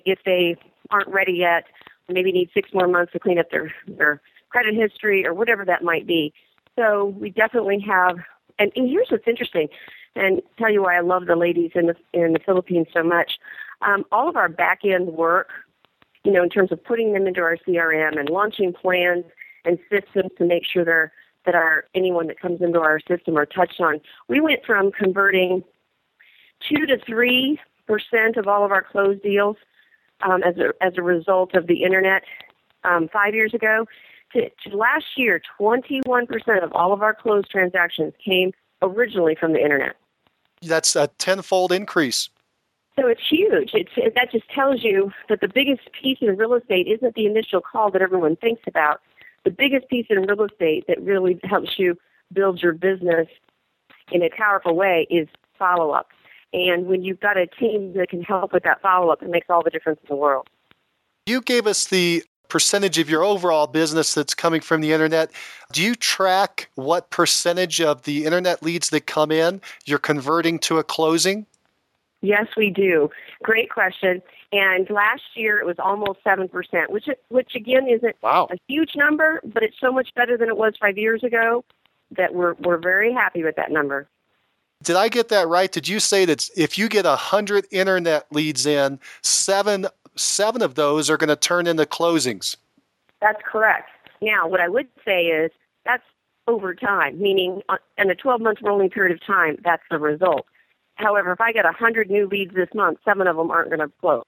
If 0.06 0.20
they 0.26 0.56
aren't 0.90 1.10
ready 1.10 1.34
yet, 1.34 1.66
maybe 2.08 2.32
need 2.32 2.50
six 2.54 2.74
more 2.74 2.88
months 2.88 3.12
to 3.14 3.20
clean 3.20 3.40
up 3.40 3.52
their 3.52 3.74
their 3.88 4.22
credit 4.50 4.74
history 4.74 5.26
or 5.26 5.34
whatever 5.34 5.66
that 5.66 5.84
might 5.84 6.08
be. 6.08 6.34
So 6.78 7.06
we 7.06 7.30
definitely 7.30 7.80
have. 7.82 8.18
And, 8.58 8.72
and 8.76 8.90
here's 8.90 9.10
what's 9.10 9.28
interesting 9.28 9.70
and 10.16 10.42
tell 10.58 10.72
you 10.72 10.84
why 10.84 10.98
I 10.98 11.02
love 11.02 11.28
the 11.28 11.36
ladies 11.36 11.72
in 11.76 11.88
the 11.88 11.96
in 12.14 12.34
the 12.34 12.40
Philippines 12.40 12.88
so 12.94 13.04
much. 13.04 13.40
Um, 13.82 14.06
all 14.12 14.28
of 14.28 14.36
our 14.36 14.50
back 14.50 14.82
end 14.84 15.08
work, 15.10 15.50
you 16.24 16.32
know, 16.32 16.44
in 16.44 16.50
terms 16.50 16.72
of 16.72 16.84
putting 16.84 17.14
them 17.14 17.28
into 17.28 17.42
our 17.42 17.58
CRM 17.58 18.20
and 18.20 18.30
launching 18.30 18.74
plans 18.74 19.26
and 19.66 19.80
systems 19.90 20.32
to 20.38 20.46
make 20.46 20.66
sure 20.66 20.84
they're 20.84 21.12
that 21.46 21.56
our 21.56 21.86
anyone 21.96 22.28
that 22.28 22.40
comes 22.40 22.62
into 22.62 22.80
our 22.80 23.00
system 23.00 23.38
are 23.38 23.46
touched 23.46 23.80
on. 23.80 24.00
We 24.28 24.40
went 24.40 24.66
from 24.66 24.92
converting 24.92 25.64
two 26.60 26.86
to 26.86 26.98
three 26.98 27.60
percent 27.88 28.38
of 28.38 28.48
all 28.48 28.66
of 28.66 28.72
our 28.72 28.84
closed 28.84 29.24
deals 29.24 29.56
um, 30.22 30.44
as 30.44 30.58
a 30.58 30.74
as 30.82 30.94
a 30.98 31.02
result 31.02 31.56
of 31.56 31.68
the 31.68 31.84
internet 31.84 32.24
um, 32.84 33.10
five 33.12 33.34
years 33.34 33.54
ago. 33.54 33.88
To, 34.34 34.48
to 34.48 34.78
last 34.78 35.18
year, 35.18 35.42
21% 35.60 36.64
of 36.64 36.72
all 36.74 36.94
of 36.94 37.02
our 37.02 37.16
closed 37.16 37.50
transactions 37.50 38.14
came 38.24 38.52
originally 38.84 39.34
from 39.34 39.54
the 39.54 39.60
internet. 39.60 39.96
That's 40.62 40.96
a 40.96 41.08
tenfold 41.18 41.72
increase. 41.72 42.30
So 43.00 43.08
it's 43.08 43.22
huge. 43.30 43.72
It's, 43.74 43.92
that 44.16 44.32
just 44.32 44.50
tells 44.50 44.84
you 44.84 45.12
that 45.30 45.40
the 45.40 45.48
biggest 45.48 45.90
piece 45.94 46.18
in 46.22 46.36
real 46.36 46.54
estate 46.56 46.88
isn't 46.88 47.16
the 47.16 47.26
initial 47.26 47.62
call 47.62 47.92
that 47.92 48.02
everyone 48.02 48.36
thinks 48.36 48.62
about. 48.68 49.00
The 49.46 49.52
biggest 49.52 49.88
piece 49.88 50.08
in 50.10 50.24
real 50.24 50.44
estate 50.44 50.86
that 50.88 51.02
really 51.02 51.40
helps 51.44 51.80
you 51.80 51.98
build 52.34 52.62
your 52.62 52.74
business 52.74 53.28
in 54.12 54.22
a 54.22 54.30
powerful 54.30 54.76
way 54.76 55.08
is 55.10 55.28
follow 55.58 55.92
up. 55.92 56.10
And 56.52 56.88
when 56.88 57.04
you've 57.04 57.20
got 57.22 57.38
a 57.38 57.48
team 57.48 57.94
that 57.94 58.10
can 58.10 58.22
help 58.22 58.52
with 58.52 58.64
that 58.64 58.82
follow 58.82 59.12
up, 59.12 59.24
it 59.24 59.30
makes 59.30 59.48
all 59.50 59.64
the 59.64 59.70
difference 59.70 60.00
in 60.02 60.08
the 60.10 60.16
world. 60.16 60.50
You 61.26 61.42
gave 61.42 61.68
us 61.68 61.86
the 61.86 62.24
percentage 62.50 62.98
of 62.98 63.10
your 63.10 63.24
overall 63.24 63.68
business 63.68 64.14
that's 64.14 64.34
coming 64.34 64.60
from 64.60 64.82
the 64.82 64.92
internet. 64.92 65.32
Do 65.72 65.84
you 65.84 65.96
track 65.96 66.70
what 66.76 67.12
percentage 67.12 67.80
of 67.80 68.04
the 68.04 68.26
internet 68.26 68.62
leads 68.64 68.90
that 68.90 69.06
come 69.06 69.32
in 69.32 69.62
you're 69.86 70.00
converting 70.00 70.60
to 70.60 70.80
a 70.80 70.84
closing? 70.84 71.46
Yes, 72.22 72.48
we 72.58 72.70
do. 72.70 73.10
Great 73.44 73.70
question. 73.70 74.22
And 74.52 74.90
last 74.90 75.22
year 75.36 75.60
it 75.60 75.66
was 75.66 75.78
almost 75.80 76.24
7%, 76.26 76.50
which 76.90 77.08
which 77.30 77.56
again 77.56 77.88
isn't 77.88 78.16
wow. 78.22 78.48
a 78.52 78.58
huge 78.68 78.96
number, 78.96 79.40
but 79.46 79.64
it's 79.64 79.80
so 79.80 79.92
much 79.92 80.14
better 80.16 80.38
than 80.38 80.50
it 80.50 80.58
was 80.58 80.74
5 80.82 80.98
years 80.98 81.24
ago 81.24 81.64
that 82.12 82.34
we're 82.34 82.56
we're 82.56 82.78
very 82.78 83.14
happy 83.14 83.44
with 83.44 83.56
that 83.56 83.72
number. 83.72 84.08
Did 84.82 84.96
I 84.96 85.10
get 85.10 85.28
that 85.30 85.48
right? 85.48 85.72
Did 85.72 85.88
you 85.88 86.00
say 86.00 86.26
that 86.26 86.50
if 86.56 86.78
you 86.78 86.88
get 86.88 87.06
100 87.06 87.68
internet 87.72 88.26
leads 88.32 88.66
in, 88.66 89.00
7 89.22 89.88
seven 90.20 90.62
of 90.62 90.76
those 90.76 91.10
are 91.10 91.18
going 91.18 91.30
to 91.30 91.36
turn 91.36 91.68
into 91.68 91.86
closings. 91.86 92.56
That's 93.22 93.42
correct. 93.46 93.90
Now, 94.22 94.48
what 94.48 94.60
I 94.60 94.68
would 94.68 94.88
say 95.06 95.26
is 95.28 95.52
that's 95.86 96.04
over 96.48 96.74
time, 96.74 97.20
meaning 97.20 97.62
uh, 97.70 97.78
in 97.98 98.10
a 98.10 98.16
12 98.16 98.42
month 98.42 98.60
rolling 98.62 98.90
period 98.90 99.14
of 99.14 99.26
time, 99.26 99.58
that's 99.64 99.84
the 99.90 100.00
result. 100.00 100.46
However, 101.00 101.32
if 101.32 101.42
I 101.42 101.52
get 101.52 101.66
100 101.66 102.10
new 102.10 102.28
leads 102.28 102.54
this 102.54 102.70
month, 102.76 103.00
seven 103.06 103.28
of 103.28 103.38
them 103.38 103.50
aren't 103.50 103.70
going 103.70 103.80
to 103.80 103.92
close 104.00 104.24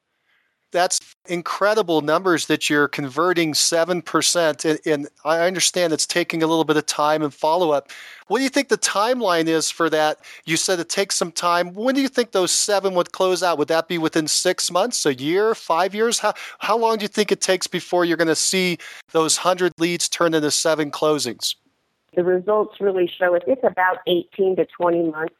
that's 0.71 0.99
incredible 1.27 2.01
numbers 2.01 2.47
that 2.47 2.69
you're 2.69 2.87
converting 2.87 3.53
7%. 3.53 4.65
And, 4.65 4.79
and, 4.85 5.07
I 5.23 5.45
understand 5.45 5.93
it's 5.93 6.07
taking 6.07 6.41
a 6.41 6.47
little 6.47 6.63
bit 6.63 6.77
of 6.77 6.85
time 6.85 7.21
and 7.21 7.33
follow 7.33 7.71
up. 7.71 7.89
What 8.27 8.37
do 8.37 8.43
you 8.43 8.49
think 8.49 8.69
the 8.69 8.77
timeline 8.77 9.47
is 9.47 9.69
for 9.69 9.89
that? 9.89 10.19
You 10.45 10.57
said 10.57 10.79
it 10.79 10.89
takes 10.89 11.15
some 11.15 11.31
time. 11.31 11.73
When 11.73 11.93
do 11.93 12.01
you 12.01 12.07
think 12.07 12.31
those 12.31 12.51
seven 12.51 12.93
would 12.95 13.11
close 13.11 13.43
out? 13.43 13.57
Would 13.57 13.67
that 13.67 13.87
be 13.87 13.97
within 13.97 14.27
six 14.27 14.71
months, 14.71 15.05
a 15.05 15.13
year, 15.13 15.53
five 15.53 15.93
years? 15.93 16.19
How, 16.19 16.33
how 16.59 16.77
long 16.77 16.97
do 16.97 17.03
you 17.03 17.09
think 17.09 17.31
it 17.31 17.41
takes 17.41 17.67
before 17.67 18.05
you're 18.05 18.17
going 18.17 18.27
to 18.29 18.35
see 18.35 18.77
those 19.11 19.37
100 19.37 19.73
leads 19.77 20.07
turn 20.07 20.33
into 20.33 20.51
seven 20.51 20.89
closings? 20.89 21.55
The 22.15 22.23
results 22.23 22.79
really 22.81 23.07
show 23.07 23.35
it. 23.35 23.43
It's 23.47 23.63
about 23.63 23.97
18 24.07 24.57
to 24.57 24.65
20 24.65 25.11
months. 25.11 25.35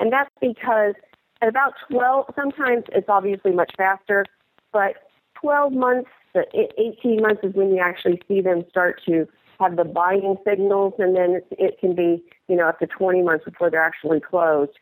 And 0.00 0.12
that's 0.12 0.30
because 0.40 0.94
at 1.40 1.48
about 1.48 1.74
12, 1.90 2.32
sometimes 2.34 2.84
it's 2.92 3.08
obviously 3.08 3.52
much 3.52 3.70
faster 3.76 4.24
but 4.72 5.08
12 5.40 5.72
months 5.72 6.10
to 6.34 6.44
18 6.54 7.22
months 7.22 7.40
is 7.42 7.54
when 7.54 7.70
you 7.70 7.80
actually 7.80 8.20
see 8.28 8.40
them 8.40 8.64
start 8.68 9.00
to 9.06 9.26
have 9.58 9.76
the 9.76 9.84
buying 9.84 10.36
signals, 10.44 10.94
and 10.98 11.16
then 11.16 11.32
it, 11.32 11.46
it 11.50 11.80
can 11.80 11.94
be, 11.94 12.22
you 12.48 12.56
know, 12.56 12.68
up 12.68 12.78
to 12.78 12.86
20 12.86 13.22
months 13.22 13.44
before 13.44 13.70
they're 13.70 13.82
actually 13.82 14.20
closed. 14.20 14.72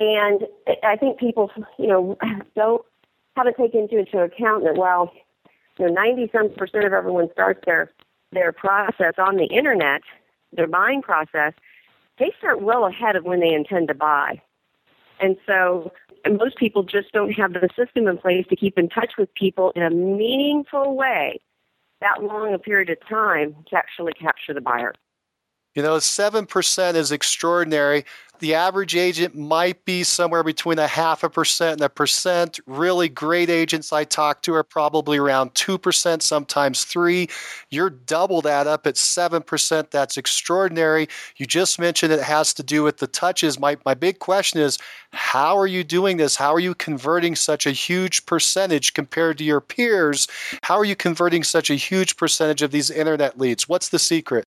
And 0.00 0.44
I 0.82 0.96
think 0.96 1.18
people, 1.18 1.50
you 1.78 1.86
know, 1.86 2.18
don't 2.56 2.82
haven't 3.36 3.56
taken 3.56 3.88
into 3.90 4.22
account 4.22 4.64
that 4.64 4.76
while 4.76 5.12
you 5.78 5.86
know 5.86 5.92
90 5.92 6.30
some 6.32 6.50
percent 6.54 6.84
of 6.84 6.92
everyone 6.92 7.28
starts 7.32 7.60
their 7.66 7.90
their 8.32 8.52
process 8.52 9.14
on 9.18 9.36
the 9.36 9.46
internet, 9.46 10.02
their 10.52 10.66
buying 10.66 11.02
process, 11.02 11.52
they 12.18 12.32
start 12.38 12.62
well 12.62 12.86
ahead 12.86 13.16
of 13.16 13.24
when 13.24 13.40
they 13.40 13.52
intend 13.52 13.88
to 13.88 13.94
buy. 13.94 14.40
And 15.20 15.36
so 15.46 15.92
and 16.24 16.38
most 16.38 16.56
people 16.56 16.82
just 16.82 17.12
don't 17.12 17.32
have 17.32 17.52
the 17.52 17.68
system 17.76 18.08
in 18.08 18.18
place 18.18 18.46
to 18.48 18.56
keep 18.56 18.78
in 18.78 18.88
touch 18.88 19.12
with 19.18 19.32
people 19.34 19.72
in 19.76 19.82
a 19.82 19.90
meaningful 19.90 20.96
way 20.96 21.40
that 22.00 22.22
long 22.22 22.52
a 22.54 22.58
period 22.58 22.90
of 22.90 22.98
time 23.08 23.54
to 23.68 23.76
actually 23.76 24.12
capture 24.12 24.54
the 24.54 24.60
buyer. 24.60 24.94
You 25.74 25.82
know, 25.82 25.96
7% 25.96 26.94
is 26.94 27.10
extraordinary. 27.10 28.04
The 28.40 28.54
average 28.54 28.96
agent 28.96 29.36
might 29.36 29.84
be 29.84 30.02
somewhere 30.02 30.42
between 30.42 30.78
a 30.80 30.88
half 30.88 31.22
a 31.22 31.30
percent 31.30 31.74
and 31.74 31.82
a 31.82 31.88
percent. 31.88 32.58
Really 32.66 33.08
great 33.08 33.48
agents 33.48 33.92
I 33.92 34.04
talk 34.04 34.42
to 34.42 34.54
are 34.54 34.64
probably 34.64 35.18
around 35.18 35.54
2%, 35.54 36.20
sometimes 36.20 36.84
3. 36.84 37.28
You're 37.70 37.90
double 37.90 38.42
that 38.42 38.66
up 38.66 38.86
at 38.86 38.96
7%. 38.96 39.90
That's 39.90 40.16
extraordinary. 40.16 41.08
You 41.36 41.46
just 41.46 41.78
mentioned 41.78 42.12
it 42.12 42.22
has 42.22 42.52
to 42.54 42.64
do 42.64 42.82
with 42.82 42.98
the 42.98 43.06
touches. 43.06 43.60
My, 43.60 43.76
my 43.86 43.94
big 43.94 44.18
question 44.18 44.60
is 44.60 44.78
how 45.12 45.56
are 45.56 45.68
you 45.68 45.84
doing 45.84 46.16
this? 46.16 46.34
How 46.34 46.52
are 46.52 46.60
you 46.60 46.74
converting 46.74 47.36
such 47.36 47.66
a 47.66 47.72
huge 47.72 48.26
percentage 48.26 48.94
compared 48.94 49.38
to 49.38 49.44
your 49.44 49.60
peers? 49.60 50.26
How 50.62 50.76
are 50.76 50.84
you 50.84 50.96
converting 50.96 51.44
such 51.44 51.70
a 51.70 51.76
huge 51.76 52.16
percentage 52.16 52.62
of 52.62 52.72
these 52.72 52.90
internet 52.90 53.38
leads? 53.38 53.68
What's 53.68 53.90
the 53.90 53.98
secret? 54.00 54.44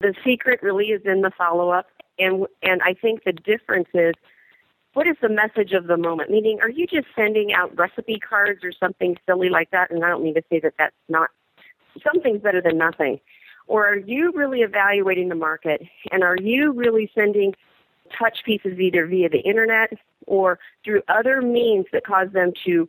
The 0.00 0.14
secret 0.24 0.62
really 0.62 0.86
is 0.86 1.00
in 1.06 1.22
the 1.22 1.30
follow 1.38 1.70
up, 1.70 1.86
and 2.18 2.46
and 2.62 2.82
I 2.82 2.94
think 2.94 3.24
the 3.24 3.32
difference 3.32 3.88
is 3.94 4.14
what 4.96 5.06
is 5.06 5.16
the 5.20 5.28
message 5.28 5.72
of 5.72 5.88
the 5.88 5.98
moment? 5.98 6.30
Meaning, 6.30 6.58
are 6.62 6.70
you 6.70 6.86
just 6.86 7.06
sending 7.14 7.52
out 7.52 7.76
recipe 7.76 8.18
cards 8.18 8.64
or 8.64 8.72
something 8.72 9.16
silly 9.26 9.50
like 9.50 9.70
that? 9.70 9.90
And 9.90 10.02
I 10.02 10.08
don't 10.08 10.22
mean 10.22 10.34
to 10.34 10.42
say 10.48 10.58
that 10.60 10.72
that's 10.78 10.94
not 11.10 11.28
something's 12.02 12.40
better 12.40 12.62
than 12.62 12.78
nothing. 12.78 13.20
Or 13.66 13.86
are 13.86 13.98
you 13.98 14.32
really 14.34 14.62
evaluating 14.62 15.28
the 15.28 15.34
market? 15.34 15.82
And 16.10 16.22
are 16.22 16.38
you 16.38 16.72
really 16.72 17.10
sending 17.14 17.54
touch 18.18 18.42
pieces 18.44 18.78
either 18.78 19.06
via 19.06 19.28
the 19.28 19.40
internet 19.40 19.92
or 20.26 20.58
through 20.82 21.02
other 21.08 21.42
means 21.42 21.84
that 21.92 22.06
cause 22.06 22.28
them 22.32 22.52
to 22.64 22.88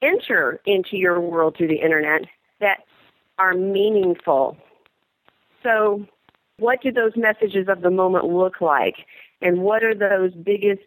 enter 0.00 0.60
into 0.64 0.96
your 0.96 1.20
world 1.20 1.56
through 1.56 1.68
the 1.68 1.82
internet 1.82 2.22
that 2.60 2.84
are 3.38 3.54
meaningful? 3.54 4.56
So 5.64 6.06
what 6.58 6.82
do 6.82 6.92
those 6.92 7.12
messages 7.16 7.68
of 7.68 7.82
the 7.82 7.90
moment 7.90 8.24
look 8.24 8.60
like 8.60 9.06
and 9.40 9.62
what 9.62 9.82
are 9.82 9.94
those 9.94 10.32
biggest 10.34 10.82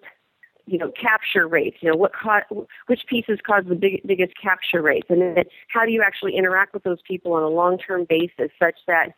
you 0.65 0.77
know 0.77 0.91
capture 0.91 1.47
rates 1.47 1.77
you 1.81 1.89
know 1.89 1.97
what 1.97 2.11
co- 2.13 2.67
which 2.87 3.01
pieces 3.07 3.39
cause 3.45 3.63
the 3.67 3.75
big, 3.75 4.01
biggest 4.05 4.33
capture 4.41 4.81
rates 4.81 5.07
and 5.09 5.21
then 5.21 5.43
how 5.67 5.85
do 5.85 5.91
you 5.91 6.01
actually 6.01 6.35
interact 6.35 6.73
with 6.73 6.83
those 6.83 7.01
people 7.07 7.33
on 7.33 7.43
a 7.43 7.49
long 7.49 7.77
term 7.77 8.05
basis 8.07 8.51
such 8.59 8.75
that 8.87 9.13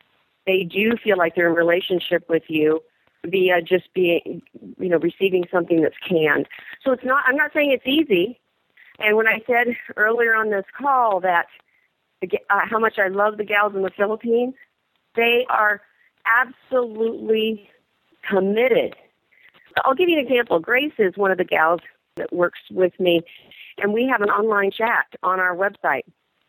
they 0.45 0.63
do 0.63 0.93
feel 1.03 1.17
like 1.17 1.35
they're 1.35 1.49
in 1.49 1.55
relationship 1.55 2.25
with 2.29 2.43
you 2.47 2.81
via 3.25 3.61
just 3.61 3.93
being, 3.93 4.41
you 4.79 4.89
know, 4.89 4.97
receiving 4.97 5.45
something 5.51 5.81
that's 5.81 5.95
canned. 6.07 6.47
So 6.83 6.91
it's 6.91 7.05
not, 7.05 7.23
I'm 7.25 7.35
not 7.35 7.51
saying 7.53 7.71
it's 7.71 7.87
easy. 7.87 8.39
And 8.99 9.15
when 9.15 9.27
I 9.27 9.41
said 9.47 9.67
earlier 9.95 10.35
on 10.35 10.51
this 10.51 10.65
call 10.77 11.19
that 11.21 11.47
uh, 12.21 12.27
how 12.69 12.79
much 12.79 12.99
I 12.99 13.07
love 13.07 13.37
the 13.37 13.43
gals 13.43 13.73
in 13.75 13.81
the 13.81 13.91
Philippines, 13.95 14.55
they 15.15 15.45
are 15.49 15.81
absolutely 16.25 17.69
committed. 18.27 18.95
I'll 19.83 19.95
give 19.95 20.09
you 20.09 20.19
an 20.19 20.25
example. 20.25 20.59
Grace 20.59 20.93
is 20.97 21.17
one 21.17 21.31
of 21.31 21.37
the 21.37 21.43
gals 21.43 21.81
that 22.15 22.31
works 22.31 22.59
with 22.69 22.97
me, 22.99 23.21
and 23.79 23.93
we 23.93 24.05
have 24.07 24.21
an 24.21 24.29
online 24.29 24.71
chat 24.71 25.07
on 25.23 25.39
our 25.39 25.55
website. 25.55 26.03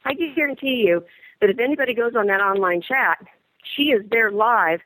I 0.04 0.14
can 0.14 0.34
guarantee 0.34 0.84
you 0.86 1.04
that 1.40 1.50
if 1.50 1.58
anybody 1.58 1.94
goes 1.94 2.14
on 2.14 2.26
that 2.26 2.40
online 2.40 2.82
chat, 2.82 3.18
she 3.62 3.84
is 3.84 4.02
there 4.10 4.30
live 4.30 4.80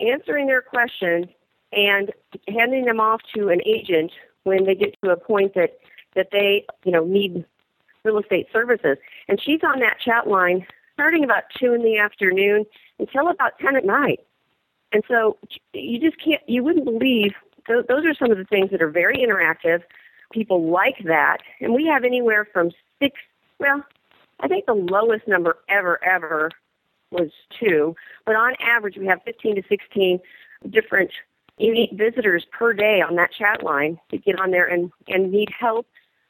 answering 0.00 0.46
their 0.46 0.62
questions 0.62 1.26
and 1.72 2.12
handing 2.46 2.84
them 2.84 3.00
off 3.00 3.20
to 3.34 3.48
an 3.48 3.60
agent 3.66 4.12
when 4.44 4.64
they 4.64 4.74
get 4.74 4.94
to 5.02 5.10
a 5.10 5.16
point 5.16 5.54
that 5.54 5.78
that 6.14 6.28
they 6.32 6.64
you 6.84 6.92
know 6.92 7.04
need 7.04 7.44
real 8.04 8.18
estate 8.18 8.46
services 8.52 8.96
and 9.28 9.40
she's 9.40 9.60
on 9.62 9.80
that 9.80 9.98
chat 10.00 10.26
line 10.26 10.66
starting 10.94 11.24
about 11.24 11.44
two 11.58 11.74
in 11.74 11.82
the 11.82 11.98
afternoon 11.98 12.64
until 12.98 13.28
about 13.28 13.58
ten 13.58 13.76
at 13.76 13.84
night 13.84 14.20
and 14.92 15.02
so 15.08 15.36
you 15.72 16.00
just 16.00 16.22
can't 16.22 16.42
you 16.46 16.62
wouldn't 16.62 16.84
believe 16.84 17.32
those, 17.68 17.84
those 17.88 18.04
are 18.04 18.14
some 18.14 18.30
of 18.30 18.38
the 18.38 18.44
things 18.44 18.70
that 18.70 18.82
are 18.82 18.90
very 18.90 19.18
interactive. 19.18 19.82
People 20.32 20.70
like 20.70 21.04
that. 21.04 21.38
And 21.60 21.74
we 21.74 21.86
have 21.86 22.04
anywhere 22.04 22.46
from 22.52 22.70
six 23.00 23.20
well 23.58 23.84
i 24.40 24.48
think 24.48 24.66
the 24.66 24.74
lowest 24.74 25.26
number 25.26 25.58
ever 25.68 26.02
ever 26.04 26.50
was 27.10 27.30
two, 27.58 27.96
but 28.26 28.36
on 28.36 28.54
average 28.60 28.96
we 28.96 29.06
have 29.06 29.20
15 29.24 29.56
to 29.56 29.62
16 29.68 30.20
different 30.68 31.10
unique 31.58 31.92
visitors 31.92 32.44
per 32.52 32.72
day 32.72 33.00
on 33.00 33.16
that 33.16 33.32
chat 33.32 33.62
line 33.62 33.98
to 34.10 34.18
get 34.18 34.38
on 34.38 34.50
there 34.50 34.66
and, 34.66 34.92
and 35.08 35.32
need 35.32 35.48
help 35.58 35.86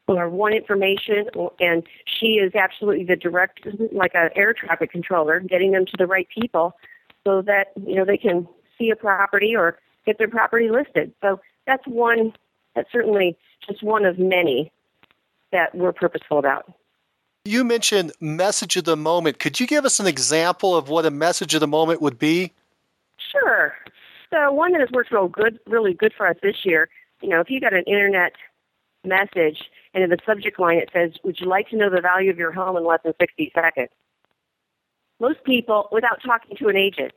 or 0.07 0.29
want 0.29 0.55
information 0.55 1.29
and 1.61 1.83
she 2.07 2.39
is 2.39 2.55
absolutely 2.55 3.05
the 3.05 3.17
direct 3.17 3.67
like 3.93 4.13
an 4.15 4.31
air 4.37 4.55
traffic 4.55 4.91
controller 4.91 5.41
getting 5.41 5.73
them 5.73 5.85
to 5.85 5.93
the 5.99 6.07
right 6.07 6.29
people 6.29 6.75
so 7.27 7.43
that 7.43 7.69
you 7.87 7.95
know 7.95 8.05
they 8.05 8.17
can 8.17 8.47
see 8.77 8.91
a 8.91 8.97
property 8.97 9.55
or 9.57 9.79
get 10.07 10.19
their 10.19 10.29
property 10.29 10.71
listed 10.71 11.13
so 11.21 11.41
that's 11.67 11.87
one 11.87 12.33
that's 12.75 12.91
certainly 12.93 13.37
just 13.67 13.83
one 13.83 14.05
of 14.05 14.19
many 14.19 14.73
that 15.53 15.75
we're 15.75 15.93
purposeful 15.93 16.39
about 16.39 16.75
you 17.49 17.65
mentioned 17.65 18.13
message 18.21 18.77
of 18.77 18.85
the 18.85 18.97
moment. 18.97 19.39
Could 19.39 19.59
you 19.59 19.67
give 19.67 19.87
us 19.87 20.01
an 20.01 20.07
example 20.07 20.77
of 20.77 20.91
what 20.91 21.07
a 21.07 21.11
message 21.11 21.55
of 21.55 21.61
the 21.61 21.67
moment 21.67 22.03
would 22.03 22.19
be? 22.19 22.53
Sure. 23.33 23.75
So 24.31 24.53
one 24.53 24.73
that 24.73 24.81
has 24.83 24.91
worked 24.91 25.11
real 25.11 25.29
good, 25.29 25.59
really 25.67 25.95
good 25.95 26.13
for 26.15 26.27
us 26.27 26.37
this 26.43 26.65
year. 26.65 26.89
You 27.23 27.31
know, 27.31 27.41
if 27.41 27.49
you 27.49 27.61
got 27.61 27.73
an 27.73 27.85
internet 27.87 28.33
message 29.05 29.71
and 29.95 30.05
in 30.05 30.11
the 30.11 30.19
subject 30.27 30.61
line 30.61 30.77
it 30.77 30.91
says, 30.93 31.13
"Would 31.25 31.41
you 31.41 31.47
like 31.47 31.71
to 31.71 31.77
know 31.77 31.89
the 31.89 32.01
value 32.01 32.31
of 32.31 32.37
your 32.37 32.53
home 32.53 32.77
in 32.77 32.85
less 32.85 33.01
than 33.03 33.15
60 33.19 33.51
seconds?" 33.55 33.89
Most 35.21 35.43
people, 35.45 35.89
without 35.91 36.23
talking 36.25 36.57
to 36.57 36.69
an 36.69 36.77
agent, 36.77 37.13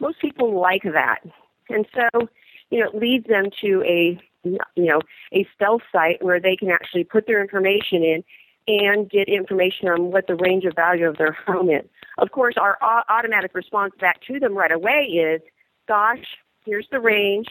most 0.00 0.20
people 0.20 0.58
like 0.60 0.82
that, 0.82 1.20
and 1.68 1.86
so 1.94 2.28
you 2.70 2.80
know 2.80 2.88
it 2.88 2.94
leads 2.94 3.26
them 3.28 3.46
to 3.60 3.82
a 3.84 4.20
you 4.44 4.58
know 4.76 5.00
a 5.32 5.46
stealth 5.54 5.82
site 5.92 6.22
where 6.22 6.40
they 6.40 6.56
can 6.56 6.70
actually 6.70 7.04
put 7.04 7.26
their 7.26 7.40
information 7.40 8.02
in 8.02 8.24
and 8.68 9.10
get 9.10 9.28
information 9.28 9.88
on 9.88 10.10
what 10.10 10.26
the 10.26 10.36
range 10.36 10.64
of 10.64 10.74
value 10.74 11.08
of 11.08 11.18
their 11.18 11.32
home 11.46 11.70
is. 11.70 11.84
Of 12.18 12.30
course, 12.30 12.54
our 12.56 12.78
automatic 13.08 13.54
response 13.54 13.94
back 14.00 14.20
to 14.22 14.38
them 14.38 14.54
right 14.56 14.70
away 14.70 15.04
is, 15.04 15.40
gosh, 15.88 16.24
here's 16.64 16.86
the 16.90 17.00
range. 17.00 17.48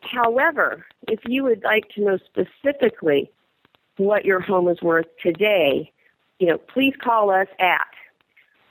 However, 0.00 0.86
if 1.08 1.20
you 1.26 1.44
would 1.44 1.62
like 1.62 1.88
to 1.90 2.00
know 2.00 2.18
specifically 2.18 3.30
what 3.96 4.24
your 4.24 4.40
home 4.40 4.68
is 4.68 4.80
worth 4.80 5.06
today, 5.22 5.92
you 6.38 6.46
know, 6.46 6.58
please 6.58 6.94
call 7.00 7.30
us 7.30 7.48
at. 7.58 7.86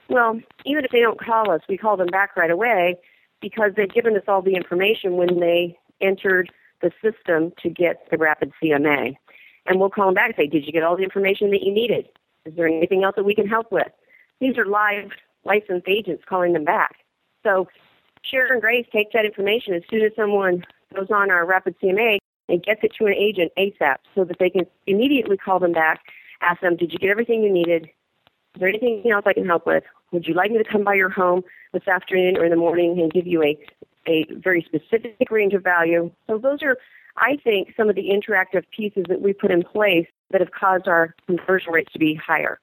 Well, 0.10 0.40
even 0.66 0.84
if 0.84 0.92
they 0.92 1.02
don't 1.02 1.20
call 1.20 1.52
us, 1.52 1.62
we 1.70 1.78
call 1.78 1.96
them 1.96 2.08
back 2.08 2.36
right 2.36 2.50
away 2.50 2.98
because 3.42 3.72
they've 3.78 3.92
given 3.92 4.18
us 4.18 4.24
all 4.28 4.42
the 4.42 4.56
information 4.56 5.16
when 5.18 5.40
they 5.40 5.78
entered 6.02 6.52
the 6.82 6.92
system 7.02 7.54
to 7.62 7.70
get 7.70 8.10
the 8.10 8.18
rapid 8.18 8.52
CMA 8.62 9.16
and 9.66 9.80
we'll 9.80 9.90
call 9.90 10.08
them 10.08 10.16
back 10.16 10.28
and 10.28 10.36
say, 10.36 10.48
Did 10.48 10.66
you 10.66 10.72
get 10.74 10.84
all 10.84 10.98
the 10.98 11.04
information 11.04 11.52
that 11.52 11.62
you 11.62 11.72
needed? 11.72 12.10
Is 12.46 12.56
there 12.56 12.68
anything 12.68 13.04
else 13.04 13.16
that 13.16 13.24
we 13.24 13.36
can 13.36 13.48
help 13.48 13.72
with? 13.72 13.92
These 14.40 14.58
are 14.58 14.66
live 14.66 15.12
licensed 15.46 15.88
agents 15.88 16.24
calling 16.28 16.54
them 16.54 16.66
back. 16.66 16.98
So 17.44 17.68
Sharon 18.24 18.54
and 18.54 18.62
Grace 18.62 18.86
take 18.92 19.12
that 19.14 19.26
information 19.26 19.74
as 19.74 19.84
soon 19.90 20.02
as 20.02 20.12
someone 20.16 20.66
goes 20.96 21.08
on 21.12 21.30
our 21.30 21.46
Rapid 21.46 21.76
CMA 21.82 22.18
and 22.50 22.64
gets 22.64 22.84
it 22.84 22.94
to 22.98 23.06
an 23.06 23.14
agent 23.14 23.52
ASAP 23.58 23.98
so 24.16 24.24
that 24.24 24.40
they 24.40 24.50
can 24.50 24.66
immediately 24.88 25.38
call 25.38 25.60
them 25.60 25.72
back, 25.72 26.02
ask 26.42 26.62
them, 26.62 26.76
Did 26.76 26.92
you 26.92 26.98
get 26.98 27.10
everything 27.10 27.44
you 27.44 27.52
needed? 27.52 27.90
Is 28.56 28.60
there 28.60 28.70
anything 28.70 29.04
else 29.12 29.24
I 29.28 29.34
can 29.34 29.46
help 29.46 29.68
with? 29.68 29.84
Would 30.12 30.28
you 30.28 30.34
like 30.34 30.52
me 30.52 30.58
to 30.58 30.64
come 30.64 30.84
by 30.84 30.96
your 30.96 31.10
home 31.10 31.44
this 31.74 31.88
afternoon 31.88 32.38
or 32.38 32.46
in 32.46 32.52
the 32.52 32.58
morning 32.58 33.00
and 33.00 33.12
give 33.12 33.28
you 33.28 33.44
a, 33.44 33.58
a 34.08 34.26
very 34.32 34.64
specific 34.64 35.30
range 35.30 35.54
of 35.54 35.64
value? 35.64 36.12
So 36.28 36.38
those 36.38 36.64
are 36.64 36.78
I 37.18 37.38
think 37.44 37.74
some 37.76 37.90
of 37.90 37.96
the 37.96 38.10
interactive 38.10 38.64
pieces 38.76 39.06
that 39.10 39.22
we 39.22 39.34
put 39.34 39.52
in 39.52 39.64
place 39.64 40.08
that 40.32 40.42
have 40.42 40.52
caused 40.52 40.88
our 40.88 41.16
conversion 41.28 41.74
rates 41.74 41.92
to 41.94 42.00
be 42.00 42.16
higher. 42.16 42.60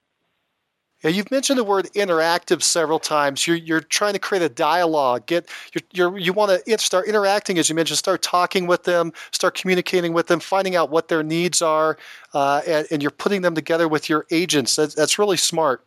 Yeah, 1.03 1.11
you've 1.11 1.29
mentioned 1.29 1.59
the 1.59 1.63
word 1.63 1.87
interactive 1.93 2.63
several 2.63 2.97
times. 2.97 3.45
You're, 3.45 3.57
you're 3.57 3.81
trying 3.81 4.13
to 4.13 4.19
create 4.19 4.41
a 4.41 4.49
dialogue. 4.49 5.27
Get 5.27 5.47
you're, 5.73 5.83
you're 5.93 6.17
you 6.17 6.33
want 6.33 6.65
to 6.65 6.77
start 6.79 7.07
interacting, 7.07 7.59
as 7.59 7.69
you 7.69 7.75
mentioned. 7.75 7.99
Start 7.99 8.23
talking 8.23 8.65
with 8.65 8.83
them. 8.83 9.13
Start 9.31 9.53
communicating 9.53 10.11
with 10.13 10.25
them. 10.25 10.39
Finding 10.39 10.75
out 10.75 10.89
what 10.89 11.07
their 11.07 11.21
needs 11.21 11.61
are, 11.61 11.97
uh, 12.33 12.61
and, 12.65 12.87
and, 12.89 13.03
you're 13.03 13.11
putting 13.11 13.43
them 13.43 13.53
together 13.53 13.87
with 13.87 14.09
your 14.09 14.25
agents. 14.31 14.75
That's, 14.75 14.95
that's 14.95 15.19
really 15.19 15.37
smart. 15.37 15.86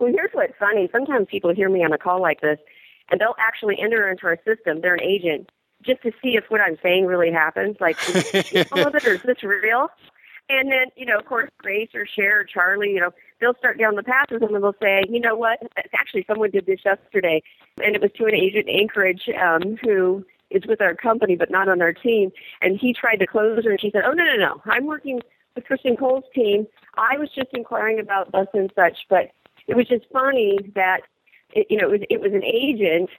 Well, 0.00 0.10
here's 0.10 0.30
what's 0.32 0.54
funny. 0.58 0.88
Sometimes 0.90 1.28
people 1.30 1.54
hear 1.54 1.68
me 1.68 1.84
on 1.84 1.92
a 1.92 1.98
call 1.98 2.22
like 2.22 2.40
this, 2.40 2.58
and 3.10 3.20
they'll 3.20 3.36
actually 3.38 3.78
enter 3.78 4.08
into 4.10 4.26
our 4.26 4.38
system. 4.46 4.80
They're 4.80 4.94
an 4.94 5.02
agent, 5.02 5.50
just 5.82 6.02
to 6.02 6.12
see 6.22 6.36
if 6.36 6.44
what 6.48 6.62
I'm 6.62 6.78
saying 6.82 7.04
really 7.04 7.30
happens. 7.30 7.76
Like, 7.80 7.98
is 8.08 8.66
some 8.68 8.78
of 8.78 8.94
is 8.94 9.22
this 9.22 9.42
real? 9.42 9.90
And 10.48 10.72
then, 10.72 10.86
you 10.96 11.04
know, 11.04 11.18
of 11.18 11.26
course, 11.26 11.50
Grace 11.58 11.90
or 11.94 12.06
Cher 12.06 12.40
or 12.40 12.44
Charlie, 12.44 12.92
you 12.92 12.98
know, 12.98 13.12
they'll 13.40 13.54
start 13.54 13.78
down 13.78 13.94
the 13.94 14.02
path 14.02 14.30
with 14.32 14.40
them 14.40 14.54
and 14.54 14.64
they'll 14.64 14.74
say, 14.82 15.04
you 15.08 15.20
know 15.20 15.36
what? 15.36 15.60
Actually, 15.92 16.24
someone 16.26 16.50
did 16.50 16.66
this 16.66 16.80
yesterday, 16.84 17.42
and 17.84 17.94
it 17.94 18.00
was 18.00 18.10
to 18.12 18.24
an 18.24 18.34
agent 18.34 18.68
in 18.68 18.80
Anchorage 18.80 19.28
um, 19.40 19.76
who 19.84 20.24
is 20.48 20.66
with 20.66 20.80
our 20.80 20.94
company 20.94 21.36
but 21.36 21.50
not 21.50 21.68
on 21.68 21.82
our 21.82 21.92
team. 21.92 22.32
And 22.62 22.78
he 22.78 22.94
tried 22.94 23.16
to 23.16 23.26
close 23.26 23.62
her, 23.64 23.70
and 23.70 23.80
she 23.80 23.90
said, 23.90 24.02
oh, 24.04 24.12
no, 24.12 24.24
no, 24.24 24.36
no. 24.36 24.62
I'm 24.64 24.86
working 24.86 25.20
with 25.54 25.64
Kristan 25.64 25.98
Cole's 25.98 26.24
team. 26.34 26.66
I 26.96 27.18
was 27.18 27.28
just 27.30 27.50
inquiring 27.52 28.00
about 28.00 28.32
thus 28.32 28.48
and 28.54 28.72
such. 28.74 29.06
But 29.08 29.30
it 29.66 29.76
was 29.76 29.86
just 29.86 30.04
funny 30.12 30.58
that, 30.74 31.00
it, 31.52 31.66
you 31.70 31.76
know, 31.76 31.88
it 31.88 31.90
was, 31.90 32.00
it 32.10 32.20
was 32.20 32.32
an 32.32 32.44
agent 32.44 33.10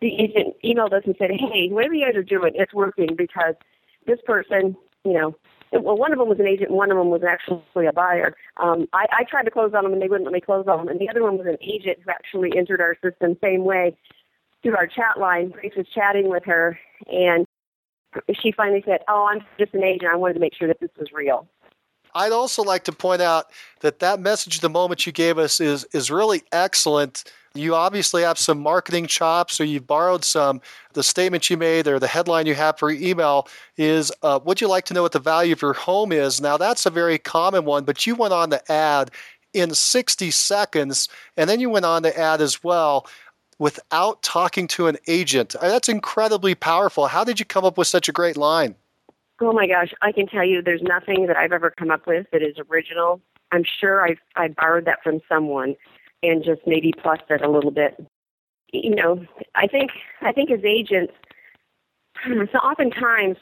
the 0.00 0.16
agent 0.16 0.56
emailed 0.64 0.92
us 0.92 1.02
and 1.04 1.14
said, 1.18 1.30
hey, 1.30 1.68
whatever 1.68 1.94
you 1.94 2.06
guys 2.06 2.16
are 2.16 2.22
doing, 2.22 2.52
it's 2.54 2.72
working 2.72 3.14
because 3.16 3.54
this 4.06 4.18
person, 4.24 4.76
you 5.04 5.12
know, 5.12 5.36
well, 5.72 5.96
one 5.96 6.12
of 6.12 6.18
them 6.18 6.28
was 6.28 6.40
an 6.40 6.46
agent 6.46 6.70
and 6.70 6.76
one 6.76 6.90
of 6.90 6.96
them 6.96 7.10
was 7.10 7.22
actually 7.22 7.86
a 7.86 7.92
buyer. 7.92 8.34
Um, 8.56 8.88
I, 8.92 9.06
I 9.12 9.24
tried 9.24 9.44
to 9.44 9.50
close 9.50 9.72
on 9.74 9.84
them 9.84 9.92
and 9.92 10.02
they 10.02 10.08
wouldn't 10.08 10.24
let 10.24 10.32
me 10.32 10.40
close 10.40 10.66
on 10.66 10.78
them. 10.78 10.88
And 10.88 10.98
the 10.98 11.08
other 11.08 11.22
one 11.22 11.38
was 11.38 11.46
an 11.46 11.58
agent 11.60 11.98
who 12.04 12.10
actually 12.10 12.56
entered 12.56 12.80
our 12.80 12.96
system 13.04 13.36
same 13.42 13.64
way 13.64 13.96
through 14.62 14.76
our 14.76 14.86
chat 14.86 15.18
line. 15.18 15.50
Grace 15.50 15.72
was 15.76 15.86
chatting 15.94 16.28
with 16.28 16.44
her 16.44 16.78
and 17.06 17.46
she 18.42 18.50
finally 18.50 18.82
said, 18.84 19.00
oh, 19.06 19.28
I'm 19.30 19.44
just 19.58 19.74
an 19.74 19.84
agent. 19.84 20.10
I 20.12 20.16
wanted 20.16 20.34
to 20.34 20.40
make 20.40 20.54
sure 20.54 20.66
that 20.66 20.80
this 20.80 20.90
was 20.98 21.08
real. 21.12 21.46
I'd 22.14 22.32
also 22.32 22.62
like 22.62 22.84
to 22.84 22.92
point 22.92 23.22
out 23.22 23.50
that 23.80 24.00
that 24.00 24.20
message 24.20 24.60
the 24.60 24.70
moment 24.70 25.06
you 25.06 25.12
gave 25.12 25.38
us 25.38 25.60
is 25.60 25.84
is 25.92 26.10
really 26.10 26.42
excellent 26.52 27.24
you 27.54 27.74
obviously 27.74 28.22
have 28.22 28.38
some 28.38 28.60
marketing 28.60 29.06
chops, 29.06 29.60
or 29.60 29.64
you've 29.64 29.86
borrowed 29.86 30.24
some. 30.24 30.60
The 30.92 31.02
statement 31.02 31.50
you 31.50 31.56
made 31.56 31.88
or 31.88 31.98
the 31.98 32.06
headline 32.06 32.46
you 32.46 32.54
have 32.54 32.78
for 32.78 32.90
your 32.90 33.02
email 33.02 33.48
is, 33.76 34.12
uh, 34.22 34.38
Would 34.44 34.60
you 34.60 34.68
like 34.68 34.84
to 34.86 34.94
know 34.94 35.02
what 35.02 35.12
the 35.12 35.18
value 35.18 35.52
of 35.52 35.62
your 35.62 35.72
home 35.72 36.12
is? 36.12 36.40
Now, 36.40 36.56
that's 36.56 36.86
a 36.86 36.90
very 36.90 37.18
common 37.18 37.64
one, 37.64 37.84
but 37.84 38.06
you 38.06 38.14
went 38.14 38.32
on 38.32 38.50
to 38.50 38.72
add 38.72 39.10
in 39.52 39.74
60 39.74 40.30
seconds, 40.30 41.08
and 41.36 41.50
then 41.50 41.58
you 41.58 41.70
went 41.70 41.86
on 41.86 42.04
to 42.04 42.16
add 42.16 42.40
as 42.40 42.62
well 42.62 43.06
without 43.58 44.22
talking 44.22 44.68
to 44.68 44.86
an 44.86 44.96
agent. 45.08 45.56
That's 45.60 45.88
incredibly 45.88 46.54
powerful. 46.54 47.08
How 47.08 47.24
did 47.24 47.40
you 47.40 47.44
come 47.44 47.64
up 47.64 47.76
with 47.76 47.88
such 47.88 48.08
a 48.08 48.12
great 48.12 48.36
line? 48.36 48.76
Oh 49.40 49.52
my 49.52 49.66
gosh, 49.66 49.94
I 50.02 50.12
can 50.12 50.26
tell 50.26 50.44
you 50.44 50.60
there's 50.60 50.82
nothing 50.82 51.26
that 51.26 51.36
I've 51.36 51.52
ever 51.52 51.70
come 51.70 51.90
up 51.90 52.06
with 52.06 52.26
that 52.32 52.42
is 52.42 52.56
original. 52.70 53.20
I'm 53.52 53.64
sure 53.64 54.06
I've 54.06 54.18
I 54.36 54.48
borrowed 54.48 54.84
that 54.84 55.02
from 55.02 55.20
someone 55.28 55.76
and 56.22 56.44
just 56.44 56.60
maybe 56.66 56.92
plus 56.92 57.20
it 57.28 57.42
a 57.42 57.50
little 57.50 57.70
bit. 57.70 58.04
You 58.72 58.94
know, 58.94 59.24
I 59.54 59.66
think 59.66 59.90
I 60.20 60.32
think 60.32 60.50
as 60.50 60.64
agents, 60.64 61.14
so 62.26 62.58
oftentimes 62.58 63.38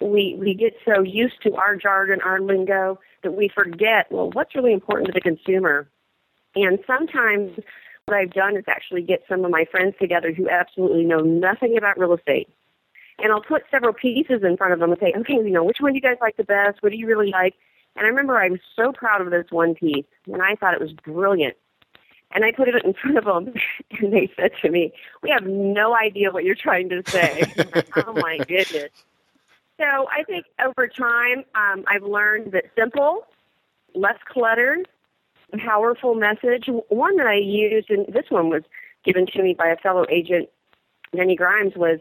we 0.00 0.36
we 0.38 0.54
get 0.54 0.74
so 0.84 1.00
used 1.02 1.42
to 1.42 1.54
our 1.54 1.76
jargon, 1.76 2.20
our 2.22 2.40
lingo, 2.40 3.00
that 3.22 3.32
we 3.32 3.48
forget 3.48 4.06
well 4.10 4.30
what's 4.30 4.54
really 4.54 4.72
important 4.72 5.06
to 5.06 5.12
the 5.12 5.20
consumer. 5.20 5.88
And 6.54 6.78
sometimes 6.86 7.58
what 8.04 8.16
I've 8.16 8.32
done 8.32 8.56
is 8.56 8.64
actually 8.68 9.02
get 9.02 9.22
some 9.28 9.44
of 9.44 9.50
my 9.50 9.64
friends 9.70 9.94
together 10.00 10.32
who 10.32 10.48
absolutely 10.48 11.04
know 11.04 11.20
nothing 11.20 11.76
about 11.76 11.98
real 11.98 12.14
estate, 12.14 12.48
and 13.18 13.32
I'll 13.32 13.42
put 13.42 13.64
several 13.70 13.92
pieces 13.92 14.42
in 14.42 14.56
front 14.56 14.72
of 14.72 14.78
them 14.78 14.90
and 14.90 15.00
say, 15.00 15.12
okay, 15.16 15.34
you 15.34 15.50
know, 15.50 15.64
which 15.64 15.78
one 15.80 15.92
do 15.92 15.96
you 15.96 16.02
guys 16.02 16.18
like 16.20 16.36
the 16.36 16.44
best? 16.44 16.82
What 16.82 16.92
do 16.92 16.98
you 16.98 17.06
really 17.06 17.30
like? 17.30 17.54
And 17.96 18.06
I 18.06 18.08
remember 18.08 18.38
I 18.38 18.48
was 18.48 18.60
so 18.76 18.92
proud 18.92 19.20
of 19.20 19.30
this 19.30 19.46
one 19.50 19.74
piece, 19.74 20.04
and 20.32 20.40
I 20.40 20.54
thought 20.54 20.74
it 20.74 20.80
was 20.80 20.92
brilliant. 20.92 21.56
And 22.30 22.44
I 22.44 22.52
put 22.52 22.68
it 22.68 22.84
in 22.84 22.94
front 23.02 23.18
of 23.18 23.24
them, 23.24 23.54
and 23.98 24.12
they 24.12 24.30
said 24.36 24.52
to 24.62 24.70
me, 24.70 24.92
"We 25.22 25.30
have 25.30 25.44
no 25.44 25.96
idea 25.96 26.30
what 26.30 26.44
you're 26.44 26.54
trying 26.54 26.88
to 26.90 27.02
say." 27.06 27.52
oh 27.96 28.12
my 28.12 28.38
goodness! 28.38 28.90
So 29.78 29.84
I 29.84 30.22
think 30.24 30.44
over 30.64 30.86
time, 30.86 31.44
um, 31.54 31.84
I've 31.88 32.02
learned 32.02 32.52
that 32.52 32.66
simple, 32.76 33.26
less 33.94 34.18
cluttered, 34.26 34.88
powerful 35.58 36.14
message. 36.14 36.68
One 36.88 37.16
that 37.16 37.26
I 37.26 37.36
used, 37.36 37.90
and 37.90 38.06
this 38.12 38.26
one 38.28 38.48
was 38.48 38.62
given 39.04 39.26
to 39.26 39.42
me 39.42 39.54
by 39.54 39.68
a 39.68 39.76
fellow 39.76 40.04
agent, 40.10 40.48
Denny 41.16 41.36
Grimes, 41.36 41.74
was 41.74 42.00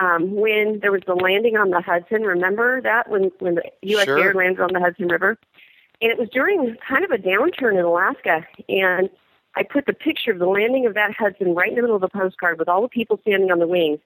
um, 0.00 0.34
when 0.34 0.80
there 0.80 0.92
was 0.92 1.02
the 1.06 1.14
landing 1.14 1.56
on 1.56 1.70
the 1.70 1.80
Hudson. 1.80 2.22
Remember 2.22 2.80
that 2.80 3.08
when 3.08 3.30
when 3.38 3.56
the 3.56 3.62
U.S. 3.82 4.06
Sure. 4.06 4.18
Air 4.18 4.34
landed 4.34 4.60
on 4.60 4.72
the 4.72 4.80
Hudson 4.80 5.08
River, 5.08 5.38
and 6.00 6.10
it 6.10 6.18
was 6.18 6.28
during 6.30 6.76
kind 6.86 7.04
of 7.04 7.10
a 7.10 7.18
downturn 7.18 7.78
in 7.78 7.84
Alaska, 7.84 8.46
and 8.68 9.08
I 9.56 9.62
put 9.62 9.86
the 9.86 9.92
picture 9.92 10.32
of 10.32 10.38
the 10.38 10.46
landing 10.46 10.86
of 10.86 10.94
that 10.94 11.12
Hudson 11.14 11.54
right 11.54 11.68
in 11.68 11.76
the 11.76 11.82
middle 11.82 11.96
of 11.96 12.02
the 12.02 12.08
postcard 12.08 12.58
with 12.58 12.68
all 12.68 12.82
the 12.82 12.88
people 12.88 13.18
standing 13.22 13.50
on 13.50 13.58
the 13.58 13.68
wings, 13.68 14.00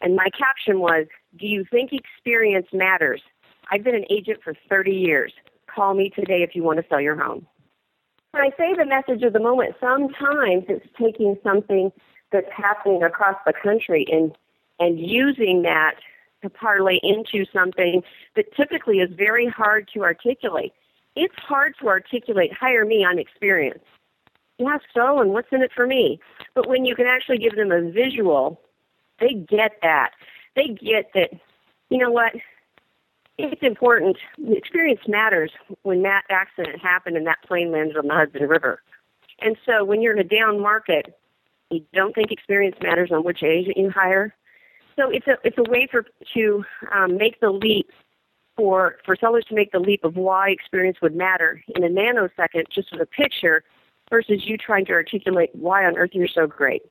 and 0.00 0.16
my 0.16 0.28
caption 0.30 0.80
was, 0.80 1.06
"Do 1.36 1.46
you 1.46 1.64
think 1.64 1.92
experience 1.92 2.68
matters? 2.72 3.22
I've 3.70 3.84
been 3.84 3.94
an 3.94 4.06
agent 4.10 4.42
for 4.42 4.54
30 4.68 4.92
years. 4.92 5.32
Call 5.66 5.94
me 5.94 6.10
today 6.10 6.42
if 6.42 6.54
you 6.54 6.62
want 6.62 6.80
to 6.80 6.86
sell 6.88 7.00
your 7.00 7.16
home." 7.16 7.46
When 8.32 8.42
I 8.42 8.50
say 8.56 8.74
the 8.74 8.86
message 8.86 9.22
of 9.22 9.32
the 9.32 9.40
moment, 9.40 9.76
sometimes 9.78 10.64
it's 10.68 10.86
taking 10.98 11.38
something 11.44 11.92
that's 12.32 12.50
happening 12.50 13.04
across 13.04 13.36
the 13.46 13.52
country 13.52 14.06
and 14.10 14.36
and 14.78 14.98
using 14.98 15.62
that 15.62 15.94
to 16.42 16.50
parlay 16.50 16.98
into 17.02 17.46
something 17.52 18.02
that 18.36 18.54
typically 18.54 18.98
is 18.98 19.10
very 19.16 19.46
hard 19.46 19.88
to 19.94 20.02
articulate. 20.02 20.72
It's 21.16 21.34
hard 21.36 21.74
to 21.80 21.88
articulate, 21.88 22.52
hire 22.52 22.84
me, 22.84 23.04
I'm 23.04 23.18
experienced. 23.18 23.84
Yeah, 24.58 24.78
so, 24.94 25.20
and 25.20 25.30
what's 25.30 25.48
in 25.52 25.62
it 25.62 25.72
for 25.74 25.86
me? 25.86 26.20
But 26.54 26.68
when 26.68 26.84
you 26.84 26.94
can 26.94 27.06
actually 27.06 27.38
give 27.38 27.56
them 27.56 27.72
a 27.72 27.90
visual, 27.90 28.60
they 29.20 29.34
get 29.34 29.78
that. 29.82 30.10
They 30.54 30.68
get 30.68 31.10
that, 31.14 31.30
you 31.90 31.98
know 31.98 32.10
what, 32.10 32.34
it's 33.38 33.62
important. 33.62 34.16
The 34.38 34.56
experience 34.56 35.00
matters 35.08 35.50
when 35.82 36.02
that 36.02 36.22
accident 36.30 36.80
happened 36.80 37.16
and 37.16 37.26
that 37.26 37.42
plane 37.46 37.72
landed 37.72 37.96
on 37.96 38.06
the 38.06 38.14
Hudson 38.14 38.46
River. 38.46 38.80
And 39.40 39.56
so 39.66 39.84
when 39.84 40.02
you're 40.02 40.12
in 40.12 40.20
a 40.20 40.24
down 40.24 40.60
market, 40.60 41.18
you 41.70 41.84
don't 41.92 42.14
think 42.14 42.30
experience 42.30 42.76
matters 42.80 43.10
on 43.10 43.24
which 43.24 43.42
agent 43.42 43.76
you 43.76 43.90
hire. 43.90 44.34
So 44.96 45.10
it's 45.10 45.26
a 45.26 45.36
it's 45.44 45.58
a 45.58 45.68
way 45.68 45.88
for 45.90 46.06
to 46.34 46.64
um, 46.92 47.16
make 47.16 47.40
the 47.40 47.50
leap 47.50 47.90
for 48.56 48.96
for 49.04 49.16
sellers 49.16 49.44
to 49.46 49.54
make 49.54 49.72
the 49.72 49.80
leap 49.80 50.04
of 50.04 50.16
why 50.16 50.50
experience 50.50 50.98
would 51.02 51.14
matter 51.14 51.62
in 51.74 51.84
a 51.84 51.88
nanosecond, 51.88 52.68
just 52.70 52.92
with 52.92 53.00
a 53.00 53.06
picture, 53.06 53.64
versus 54.10 54.46
you 54.46 54.56
trying 54.56 54.84
to 54.86 54.92
articulate 54.92 55.50
why 55.52 55.84
on 55.84 55.96
earth 55.96 56.10
you're 56.12 56.28
so 56.28 56.46
great. 56.46 56.82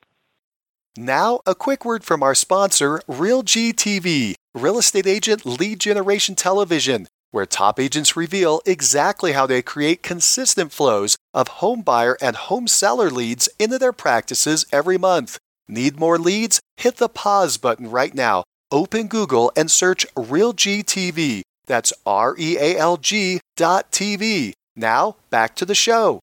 Now, 0.96 1.40
a 1.44 1.54
quick 1.56 1.84
word 1.84 2.04
from 2.04 2.22
our 2.22 2.36
sponsor, 2.36 3.00
Real 3.08 3.42
TV, 3.42 4.34
real 4.54 4.78
estate 4.78 5.08
agent 5.08 5.44
lead 5.44 5.80
generation 5.80 6.36
television, 6.36 7.08
where 7.32 7.46
top 7.46 7.80
agents 7.80 8.16
reveal 8.16 8.60
exactly 8.64 9.32
how 9.32 9.44
they 9.44 9.60
create 9.60 10.04
consistent 10.04 10.70
flows 10.70 11.16
of 11.32 11.48
home 11.48 11.82
buyer 11.82 12.16
and 12.20 12.36
home 12.36 12.68
seller 12.68 13.10
leads 13.10 13.48
into 13.58 13.76
their 13.76 13.92
practices 13.92 14.64
every 14.70 14.96
month. 14.96 15.38
Need 15.68 15.98
more 15.98 16.18
leads? 16.18 16.60
Hit 16.76 16.96
the 16.96 17.08
pause 17.08 17.56
button 17.56 17.90
right 17.90 18.14
now. 18.14 18.44
Open 18.70 19.06
Google 19.06 19.52
and 19.56 19.70
search 19.70 20.06
RealGTV. 20.14 21.42
That's 21.66 21.92
R 22.04 22.34
E 22.38 22.58
A 22.58 22.76
L 22.76 22.96
G 22.96 23.40
dot 23.56 23.90
TV. 23.90 24.52
Now, 24.76 25.16
back 25.30 25.54
to 25.56 25.64
the 25.64 25.74
show. 25.74 26.20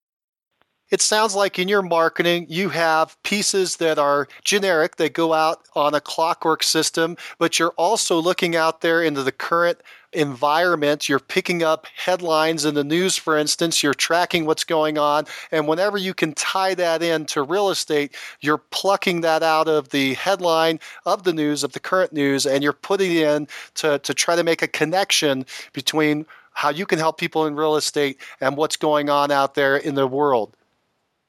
It 0.92 1.02
sounds 1.02 1.34
like 1.34 1.58
in 1.58 1.70
your 1.70 1.82
marketing, 1.82 2.48
you 2.50 2.68
have 2.70 3.16
pieces 3.24 3.78
that 3.78 3.98
are 3.98 4.28
generic, 4.44 4.98
that 4.98 5.14
go 5.14 5.32
out 5.32 5.62
on 5.74 5.94
a 5.96 6.02
clockwork 6.02 6.64
system, 6.64 7.16
but 7.40 7.58
you're 7.58 7.74
also 7.78 8.20
looking 8.20 8.58
out 8.58 8.82
there 8.82 9.02
into 9.02 9.24
the 9.24 9.32
current 9.32 9.80
environment. 10.14 11.08
You're 11.08 11.20
picking 11.20 11.64
up 11.64 11.88
headlines 11.96 12.66
in 12.66 12.74
the 12.76 12.84
news, 12.84 13.18
for 13.18 13.38
instance. 13.38 13.82
You're 13.82 13.94
tracking 13.94 14.46
what's 14.46 14.64
going 14.64 14.98
on. 14.98 15.26
And 15.52 15.68
whenever 15.68 15.98
you 15.98 16.14
can 16.14 16.34
tie 16.34 16.74
that 16.76 17.02
into 17.02 17.44
real 17.44 17.70
estate, 17.70 18.16
you're 18.42 18.58
plucking 18.58 19.22
that 19.22 19.44
out 19.44 19.68
of 19.68 19.90
the 19.90 20.14
headline 20.16 20.80
of 21.06 21.24
the 21.24 21.34
news, 21.34 21.64
of 21.64 21.74
the 21.74 21.80
current 21.80 22.14
news, 22.14 22.46
and 22.46 22.64
you're 22.64 22.74
putting 22.74 23.12
it 23.12 23.24
in 23.24 23.48
to, 23.76 24.00
to 24.00 24.14
try 24.14 24.36
to 24.36 24.44
make 24.44 24.62
a 24.62 24.68
connection 24.68 25.46
between 25.74 26.26
how 26.54 26.70
you 26.70 26.86
can 26.86 27.00
help 27.00 27.18
people 27.18 27.46
in 27.46 27.56
real 27.56 27.76
estate 27.76 28.20
and 28.42 28.58
what's 28.58 28.78
going 28.78 29.10
on 29.10 29.32
out 29.32 29.56
there 29.56 29.78
in 29.78 29.96
the 29.96 30.08
world. 30.08 30.56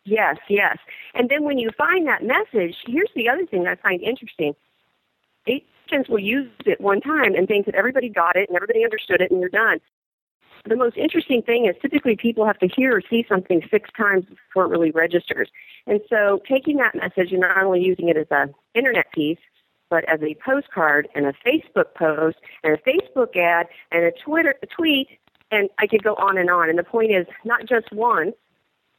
Yes, 0.05 0.37
yes. 0.49 0.79
And 1.15 1.29
then 1.29 1.45
when 1.45 1.59
you 1.59 1.71
find 1.79 2.07
that 2.09 2.25
message, 2.25 2.77
here's 2.87 3.11
the 3.15 3.29
other 3.29 3.47
thing 3.47 3.69
I 3.69 3.77
find 3.77 4.03
interesting. 4.03 4.57
Agents 5.93 6.09
will 6.09 6.19
use 6.19 6.49
it 6.65 6.81
one 6.81 7.01
time 7.01 7.35
and 7.35 7.47
think 7.47 7.67
that 7.67 7.75
everybody 7.75 8.09
got 8.09 8.35
it 8.35 8.49
and 8.49 8.57
everybody 8.57 8.83
understood 8.83 9.21
it 9.21 9.31
and 9.31 9.41
you're 9.41 9.51
done. 9.51 9.79
The 10.65 10.77
most 10.77 10.97
interesting 10.97 11.43
thing 11.43 11.67
is 11.67 11.75
typically 11.83 12.17
people 12.17 12.47
have 12.47 12.59
to 12.61 12.69
hear 12.69 12.97
or 12.97 13.03
see 13.11 13.27
something 13.29 13.63
six 13.71 13.91
times 13.97 14.25
before 14.25 14.65
it 14.65 14.69
really 14.69 14.91
registers. 14.93 15.51
And 15.87 16.01
so 16.09 16.41
taking 16.49 16.77
that 16.79 16.95
message 16.95 17.33
and 17.33 17.41
not 17.41 17.63
only 17.63 17.83
using 17.83 18.09
it 18.09 18.17
as 18.17 18.29
an 18.31 18.55
internet 18.75 19.13
piece, 19.13 19.39
but 19.91 20.09
as 20.09 20.23
a 20.23 20.35
postcard 20.37 21.09
and 21.15 21.27
a 21.27 21.35
Facebook 21.45 21.95
post 21.95 22.39
and 22.65 22.75
a 22.75 22.79
Facebook 22.79 23.37
ad 23.37 23.67
and 23.91 24.05
a 24.05 24.13
Twitter 24.13 24.55
a 24.63 24.67
tweet, 24.67 25.09
and 25.51 25.69
I 25.79 25.87
could 25.87 26.03
go 26.03 26.15
on 26.15 26.39
and 26.39 26.49
on. 26.49 26.71
And 26.71 26.79
the 26.79 26.85
point 26.85 27.11
is 27.11 27.27
not 27.45 27.67
just 27.67 27.93
once, 27.93 28.35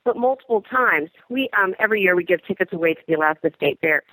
but 0.06 0.18
multiple 0.18 0.62
times. 0.62 1.10
We 1.30 1.50
um, 1.58 1.74
every 1.80 2.02
year 2.02 2.16
we 2.16 2.24
give 2.24 2.46
tickets 2.46 2.74
away 2.74 2.94
to 2.94 3.02
the 3.08 3.14
Alaska 3.14 3.52
State 3.56 3.80
Fair, 3.82 4.04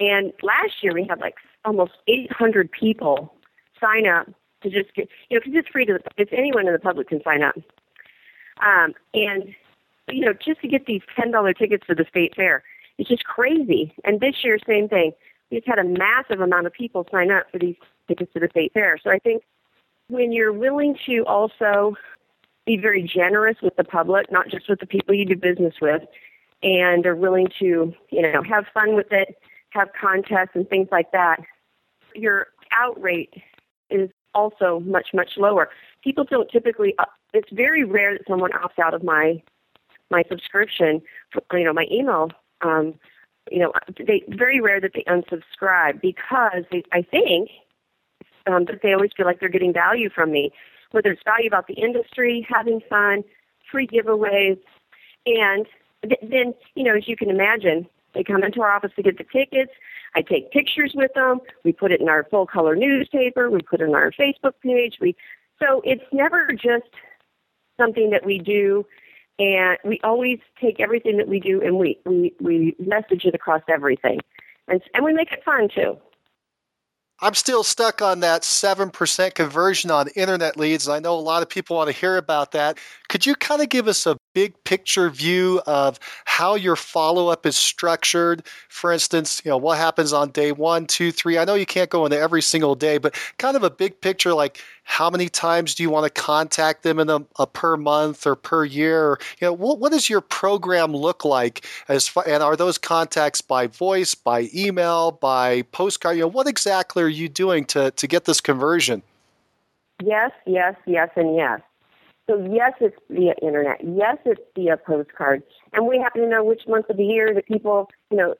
and 0.00 0.32
last 0.42 0.82
year 0.82 0.94
we 0.94 1.06
had 1.08 1.20
like 1.20 1.34
almost 1.64 1.92
800 2.08 2.70
people 2.70 3.34
sign 3.80 4.06
up 4.06 4.28
to 4.64 4.70
just 4.70 4.94
get 4.94 5.08
you 5.28 5.36
know 5.36 5.40
because 5.44 5.58
it's 5.58 5.68
free 5.68 5.84
to 5.86 5.94
the, 5.94 6.00
it's 6.16 6.32
anyone 6.32 6.66
in 6.66 6.72
the 6.72 6.78
public 6.78 7.08
can 7.08 7.22
sign 7.22 7.42
up, 7.42 7.54
um, 8.64 8.94
and 9.12 9.54
you 10.10 10.24
know 10.24 10.32
just 10.32 10.60
to 10.62 10.68
get 10.68 10.86
these 10.86 11.02
ten 11.14 11.30
dollar 11.30 11.52
tickets 11.52 11.84
for 11.86 11.94
the 11.94 12.04
state 12.08 12.34
fair, 12.34 12.64
it's 12.98 13.08
just 13.08 13.24
crazy. 13.24 13.94
And 14.04 14.20
this 14.20 14.42
year 14.42 14.58
same 14.66 14.88
thing. 14.88 15.12
We 15.50 15.58
just 15.58 15.68
had 15.68 15.78
a 15.78 15.84
massive 15.84 16.40
amount 16.40 16.66
of 16.66 16.72
people 16.72 17.06
sign 17.10 17.30
up 17.30 17.50
for 17.52 17.58
these 17.58 17.76
tickets 18.08 18.32
to 18.32 18.40
the 18.40 18.48
state 18.48 18.72
fair. 18.72 18.98
So 19.02 19.10
I 19.10 19.18
think 19.18 19.42
when 20.08 20.32
you're 20.32 20.52
willing 20.52 20.96
to 21.06 21.24
also 21.26 21.96
be 22.66 22.76
very 22.78 23.02
generous 23.02 23.58
with 23.62 23.76
the 23.76 23.84
public, 23.84 24.32
not 24.32 24.48
just 24.48 24.68
with 24.68 24.80
the 24.80 24.86
people 24.86 25.14
you 25.14 25.26
do 25.26 25.36
business 25.36 25.74
with, 25.82 26.02
and 26.62 27.04
are 27.04 27.14
willing 27.14 27.48
to, 27.58 27.94
you 28.10 28.22
know, 28.22 28.42
have 28.42 28.64
fun 28.72 28.94
with 28.94 29.12
it, 29.12 29.36
have 29.70 29.90
contests 30.00 30.52
and 30.54 30.68
things 30.68 30.88
like 30.90 31.12
that, 31.12 31.40
your 32.14 32.48
out 32.72 33.00
rate 33.00 33.34
is 33.90 34.10
also 34.34 34.80
much, 34.80 35.08
much 35.14 35.36
lower. 35.36 35.70
People 36.02 36.24
don't 36.24 36.50
typically, 36.50 36.94
uh, 36.98 37.04
it's 37.32 37.50
very 37.50 37.84
rare 37.84 38.16
that 38.16 38.26
someone 38.28 38.50
opts 38.52 38.78
out 38.82 38.94
of 38.94 39.02
my 39.02 39.42
my 40.10 40.22
subscription, 40.28 41.00
for, 41.30 41.42
you 41.58 41.64
know, 41.64 41.72
my 41.72 41.86
email. 41.90 42.30
Um, 42.60 42.94
you 43.50 43.58
know, 43.58 43.72
they 43.98 44.22
very 44.28 44.60
rare 44.60 44.80
that 44.80 44.92
they 44.94 45.02
unsubscribe 45.04 46.00
because 46.00 46.64
they, 46.70 46.84
I 46.92 47.02
think 47.02 47.50
um, 48.46 48.66
that 48.66 48.80
they 48.82 48.92
always 48.92 49.10
feel 49.16 49.26
like 49.26 49.40
they're 49.40 49.48
getting 49.48 49.72
value 49.72 50.10
from 50.10 50.30
me 50.30 50.52
whether 50.94 51.10
it's 51.10 51.22
value 51.24 51.48
about 51.48 51.66
the 51.66 51.74
industry, 51.74 52.46
having 52.48 52.80
fun, 52.88 53.24
free 53.70 53.86
giveaways, 53.86 54.58
and 55.26 55.66
th- 56.02 56.20
then, 56.22 56.54
you 56.76 56.84
know, 56.84 56.94
as 56.94 57.08
you 57.08 57.16
can 57.16 57.30
imagine, 57.30 57.86
they 58.14 58.22
come 58.22 58.44
into 58.44 58.62
our 58.62 58.70
office 58.70 58.92
to 58.94 59.02
get 59.02 59.18
the 59.18 59.24
tickets. 59.24 59.72
I 60.14 60.22
take 60.22 60.50
pictures 60.52 60.92
with 60.94 61.12
them. 61.14 61.40
We 61.64 61.72
put 61.72 61.92
it 61.92 62.00
in 62.00 62.08
our 62.08 62.24
full 62.24 62.46
color 62.46 62.76
newspaper. 62.76 63.50
We 63.50 63.60
put 63.60 63.80
it 63.80 63.88
on 63.88 63.94
our 63.94 64.12
Facebook 64.12 64.54
page. 64.62 64.98
We 65.00 65.16
so 65.62 65.80
it's 65.84 66.04
never 66.12 66.52
just 66.52 66.90
something 67.78 68.10
that 68.10 68.24
we 68.24 68.38
do, 68.38 68.86
and 69.38 69.78
we 69.84 70.00
always 70.04 70.38
take 70.60 70.80
everything 70.80 71.16
that 71.18 71.28
we 71.28 71.40
do 71.40 71.60
and 71.62 71.78
we 71.78 71.98
we 72.04 72.34
we 72.40 72.76
message 72.78 73.24
it 73.24 73.34
across 73.34 73.62
everything, 73.68 74.20
and 74.68 74.80
and 74.94 75.04
we 75.04 75.12
make 75.12 75.32
it 75.32 75.42
fun 75.44 75.68
too. 75.74 75.98
I'm 77.20 77.34
still 77.34 77.62
stuck 77.62 78.02
on 78.02 78.20
that 78.20 78.42
7% 78.42 79.34
conversion 79.34 79.90
on 79.90 80.08
internet 80.16 80.56
leads. 80.56 80.88
I 80.88 80.98
know 80.98 81.14
a 81.14 81.20
lot 81.20 81.42
of 81.42 81.48
people 81.48 81.76
want 81.76 81.88
to 81.88 81.96
hear 81.96 82.16
about 82.16 82.50
that. 82.52 82.76
Could 83.14 83.26
you 83.26 83.36
kind 83.36 83.62
of 83.62 83.68
give 83.68 83.86
us 83.86 84.08
a 84.08 84.16
big 84.34 84.54
picture 84.64 85.08
view 85.08 85.62
of 85.68 86.00
how 86.24 86.56
your 86.56 86.74
follow 86.74 87.28
up 87.28 87.46
is 87.46 87.54
structured? 87.54 88.44
For 88.68 88.90
instance, 88.90 89.40
you 89.44 89.52
know, 89.52 89.56
what 89.56 89.78
happens 89.78 90.12
on 90.12 90.30
day 90.30 90.50
one, 90.50 90.86
two, 90.86 91.12
three? 91.12 91.38
I 91.38 91.44
know 91.44 91.54
you 91.54 91.64
can't 91.64 91.88
go 91.88 92.04
into 92.06 92.18
every 92.18 92.42
single 92.42 92.74
day, 92.74 92.98
but 92.98 93.14
kind 93.38 93.56
of 93.56 93.62
a 93.62 93.70
big 93.70 94.00
picture 94.00 94.34
like 94.34 94.60
how 94.82 95.10
many 95.10 95.28
times 95.28 95.76
do 95.76 95.84
you 95.84 95.90
want 95.90 96.12
to 96.12 96.22
contact 96.22 96.82
them 96.82 96.98
in 96.98 97.08
a, 97.08 97.24
a 97.38 97.46
per 97.46 97.76
month 97.76 98.26
or 98.26 98.34
per 98.34 98.64
year? 98.64 99.20
You 99.38 99.46
know, 99.46 99.52
what, 99.52 99.78
what 99.78 99.92
does 99.92 100.10
your 100.10 100.20
program 100.20 100.92
look 100.92 101.24
like? 101.24 101.64
As 101.86 102.08
far, 102.08 102.26
and 102.26 102.42
are 102.42 102.56
those 102.56 102.78
contacts 102.78 103.40
by 103.40 103.68
voice, 103.68 104.16
by 104.16 104.48
email, 104.52 105.12
by 105.12 105.62
postcard? 105.70 106.16
You 106.16 106.22
know, 106.22 106.30
what 106.30 106.48
exactly 106.48 107.04
are 107.04 107.06
you 107.06 107.28
doing 107.28 107.64
to, 107.66 107.92
to 107.92 108.08
get 108.08 108.24
this 108.24 108.40
conversion? 108.40 109.04
Yes, 110.02 110.32
yes, 110.46 110.74
yes, 110.84 111.10
and 111.14 111.36
yes. 111.36 111.60
So 112.28 112.38
yes, 112.50 112.72
it's 112.80 112.96
via 113.10 113.34
internet. 113.42 113.80
Yes, 113.84 114.16
it's 114.24 114.40
via 114.56 114.78
postcard. 114.78 115.42
And 115.74 115.86
we 115.86 115.98
happen 115.98 116.22
to 116.22 116.28
know 116.28 116.42
which 116.42 116.62
month 116.66 116.88
of 116.88 116.96
the 116.96 117.04
year 117.04 117.34
that 117.34 117.46
people, 117.46 117.90
you 118.10 118.16
know, 118.16 118.34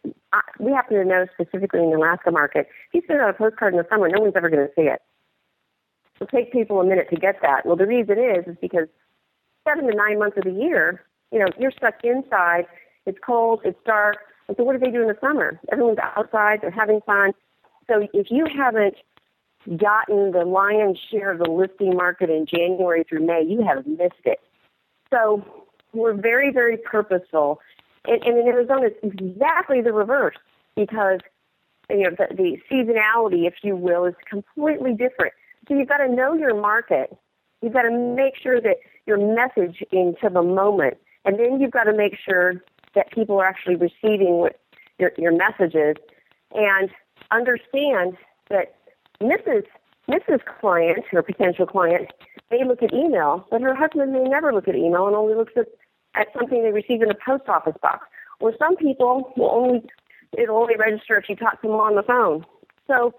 we 0.59 0.73
happen 0.73 0.97
to 0.97 1.05
know 1.05 1.27
specifically 1.35 1.81
in 1.81 1.91
the 1.91 1.97
Alaska 1.97 2.31
market. 2.31 2.67
If 2.93 2.95
you 2.95 3.03
send 3.07 3.21
out 3.21 3.29
a 3.29 3.35
postcard 3.35 3.75
in 3.75 3.79
the 3.79 3.87
summer, 3.91 4.09
no 4.09 4.23
one's 4.23 4.35
ever 4.37 4.49
going 4.49 4.67
to 4.67 4.73
see 4.75 4.89
it. 4.89 5.03
It'll 6.17 6.29
take 6.29 6.53
people 6.53 6.81
a 6.81 6.85
minute 6.85 7.09
to 7.11 7.17
get 7.17 7.43
that. 7.43 7.67
Well, 7.67 7.77
the 7.77 7.87
reason 7.87 8.19
is 8.19 8.47
is 8.47 8.57
because 8.61 8.89
seven 9.69 9.87
to 9.91 9.95
nine 9.95 10.19
months 10.19 10.39
of 10.39 10.45
the 10.45 10.53
year, 10.53 11.05
you 11.31 11.39
know, 11.39 11.47
you're 11.59 11.73
stuck 11.73 12.03
inside. 12.05 12.67
It's 13.05 13.19
cold. 13.25 13.61
It's 13.65 13.79
dark. 13.85 14.17
And 14.49 14.57
so 14.57 14.65
what 14.65 14.73
do 14.75 14.79
they 14.79 14.91
do 14.91 15.03
in 15.03 15.09
the 15.09 15.19
summer? 15.21 15.61
Everyone's 15.71 15.99
outside. 15.99 16.61
They're 16.63 16.71
having 16.71 17.01
fun. 17.05 17.33
So 17.87 18.07
if 18.15 18.31
you 18.31 18.47
haven't 18.47 18.95
gotten 19.79 20.33
the 20.33 20.45
lion's 20.45 20.99
share 21.11 21.33
of 21.33 21.39
the 21.39 21.51
listing 21.51 21.97
market 21.97 22.31
in 22.31 22.47
January 22.47 23.05
through 23.09 23.27
May, 23.27 23.43
you 23.43 23.63
have 23.63 23.87
missed 23.87 24.25
it. 24.25 24.41
So 25.11 25.45
we're 25.93 26.15
very, 26.15 26.53
very 26.53 26.77
purposeful. 26.77 27.61
And, 28.07 28.23
and 28.25 28.39
in 28.39 28.47
Arizona, 28.47 28.89
it's 28.89 28.99
exactly 29.03 29.81
the 29.81 29.93
reverse 29.93 30.37
because 30.77 31.21
you 31.91 32.03
know 32.03 32.11
the, 32.11 32.35
the 32.35 32.59
seasonality, 32.71 33.47
if 33.47 33.55
you 33.63 33.77
will, 33.77 34.05
is 34.05 34.15
completely 34.29 34.93
different. 34.93 35.33
So 35.69 35.75
you've 35.75 35.89
got 35.89 35.99
to 35.99 36.09
know 36.09 36.35
your 36.35 36.55
market. 36.55 37.17
You've 37.63 37.73
got 37.73 37.83
to 37.83 37.91
make 37.91 38.37
sure 38.37 38.61
that 38.61 38.77
your 39.07 39.19
message 39.19 39.83
into 39.93 40.29
the 40.31 40.43
moment, 40.43 40.99
and 41.25 41.39
then 41.39 41.61
you've 41.61 41.71
got 41.71 41.85
to 41.85 41.95
make 41.95 42.17
sure 42.19 42.63
that 42.95 43.11
people 43.13 43.39
are 43.41 43.47
actually 43.47 43.77
receiving 43.77 44.35
what 44.35 44.59
your 44.99 45.13
your 45.17 45.33
and 46.55 46.91
understand 47.31 48.17
that 48.51 48.75
Mrs. 49.25 49.65
Mrs. 50.09 50.41
Client 50.61 51.05
her 51.11 51.23
potential 51.23 51.67
client 51.67 52.11
may 52.51 52.63
look 52.65 52.83
at 52.83 52.93
email, 52.93 53.47
but 53.51 53.63
her 53.63 53.75
husband 53.75 54.13
may 54.13 54.25
never 54.25 54.53
look 54.53 54.69
at 54.69 54.75
email 54.75 55.07
and 55.07 55.17
only 55.17 55.35
looks 55.35 55.55
at, 55.57 55.67
at 56.15 56.29
something 56.37 56.63
they 56.63 56.71
receive 56.71 57.01
in 57.01 57.11
a 57.11 57.15
post 57.15 57.49
office 57.49 57.77
box. 57.81 58.07
Or 58.41 58.53
some 58.59 58.77
people 58.77 59.33
will 59.37 59.51
only 59.51 59.83
it'll 60.37 60.59
only 60.59 60.77
register 60.77 61.17
if 61.17 61.29
you 61.29 61.37
talk 61.37 61.63
to 61.63 61.69
them 61.69 61.77
on 61.77 61.95
the 61.95 62.03
phone. 62.03 62.45
So 62.87 63.15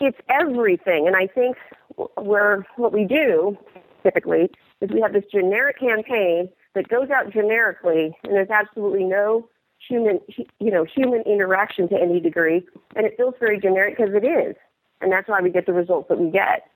it's 0.00 0.18
everything, 0.28 1.06
and 1.06 1.16
I 1.16 1.26
think 1.26 1.56
where 2.16 2.64
what 2.76 2.92
we 2.92 3.04
do 3.04 3.58
typically 4.02 4.50
is 4.80 4.90
we 4.90 5.00
have 5.00 5.12
this 5.12 5.24
generic 5.32 5.80
campaign 5.80 6.50
that 6.74 6.88
goes 6.88 7.10
out 7.10 7.32
generically, 7.32 8.16
and 8.22 8.34
there's 8.34 8.50
absolutely 8.50 9.04
no 9.04 9.48
human 9.88 10.20
you 10.60 10.70
know 10.70 10.84
human 10.84 11.22
interaction 11.22 11.88
to 11.88 12.00
any 12.00 12.20
degree, 12.20 12.64
and 12.94 13.06
it 13.06 13.16
feels 13.16 13.34
very 13.40 13.58
generic 13.58 13.96
because 13.96 14.14
it 14.14 14.24
is. 14.24 14.54
And 15.00 15.12
that's 15.12 15.28
why 15.28 15.40
we 15.40 15.50
get 15.50 15.66
the 15.66 15.72
results 15.72 16.08
that 16.08 16.18
we 16.18 16.30
get. 16.30 16.68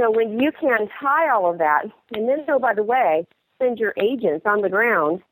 So 0.00 0.10
when 0.10 0.40
you 0.40 0.52
can 0.52 0.88
tie 1.00 1.28
all 1.28 1.50
of 1.50 1.58
that, 1.58 1.84
and 2.14 2.28
then, 2.28 2.44
oh, 2.48 2.58
by 2.58 2.74
the 2.74 2.82
way, 2.82 3.26
send 3.60 3.78
your 3.78 3.92
agents 4.00 4.46
on 4.46 4.62
the 4.62 4.68
ground 4.68 5.22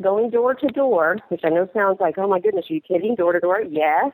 going 0.00 0.30
door 0.30 0.54
to 0.54 0.66
door, 0.68 1.18
which 1.28 1.42
I 1.44 1.50
know 1.50 1.68
sounds 1.72 2.00
like, 2.00 2.18
oh 2.18 2.26
my 2.26 2.40
goodness, 2.40 2.66
are 2.70 2.74
you 2.74 2.80
kidding? 2.80 3.14
Door 3.14 3.34
to 3.34 3.40
door? 3.40 3.60
Yes. 3.60 4.12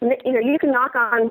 And, 0.00 0.12
you 0.24 0.32
know, 0.32 0.40
you 0.40 0.58
can 0.58 0.72
knock 0.72 0.94
on 0.94 1.30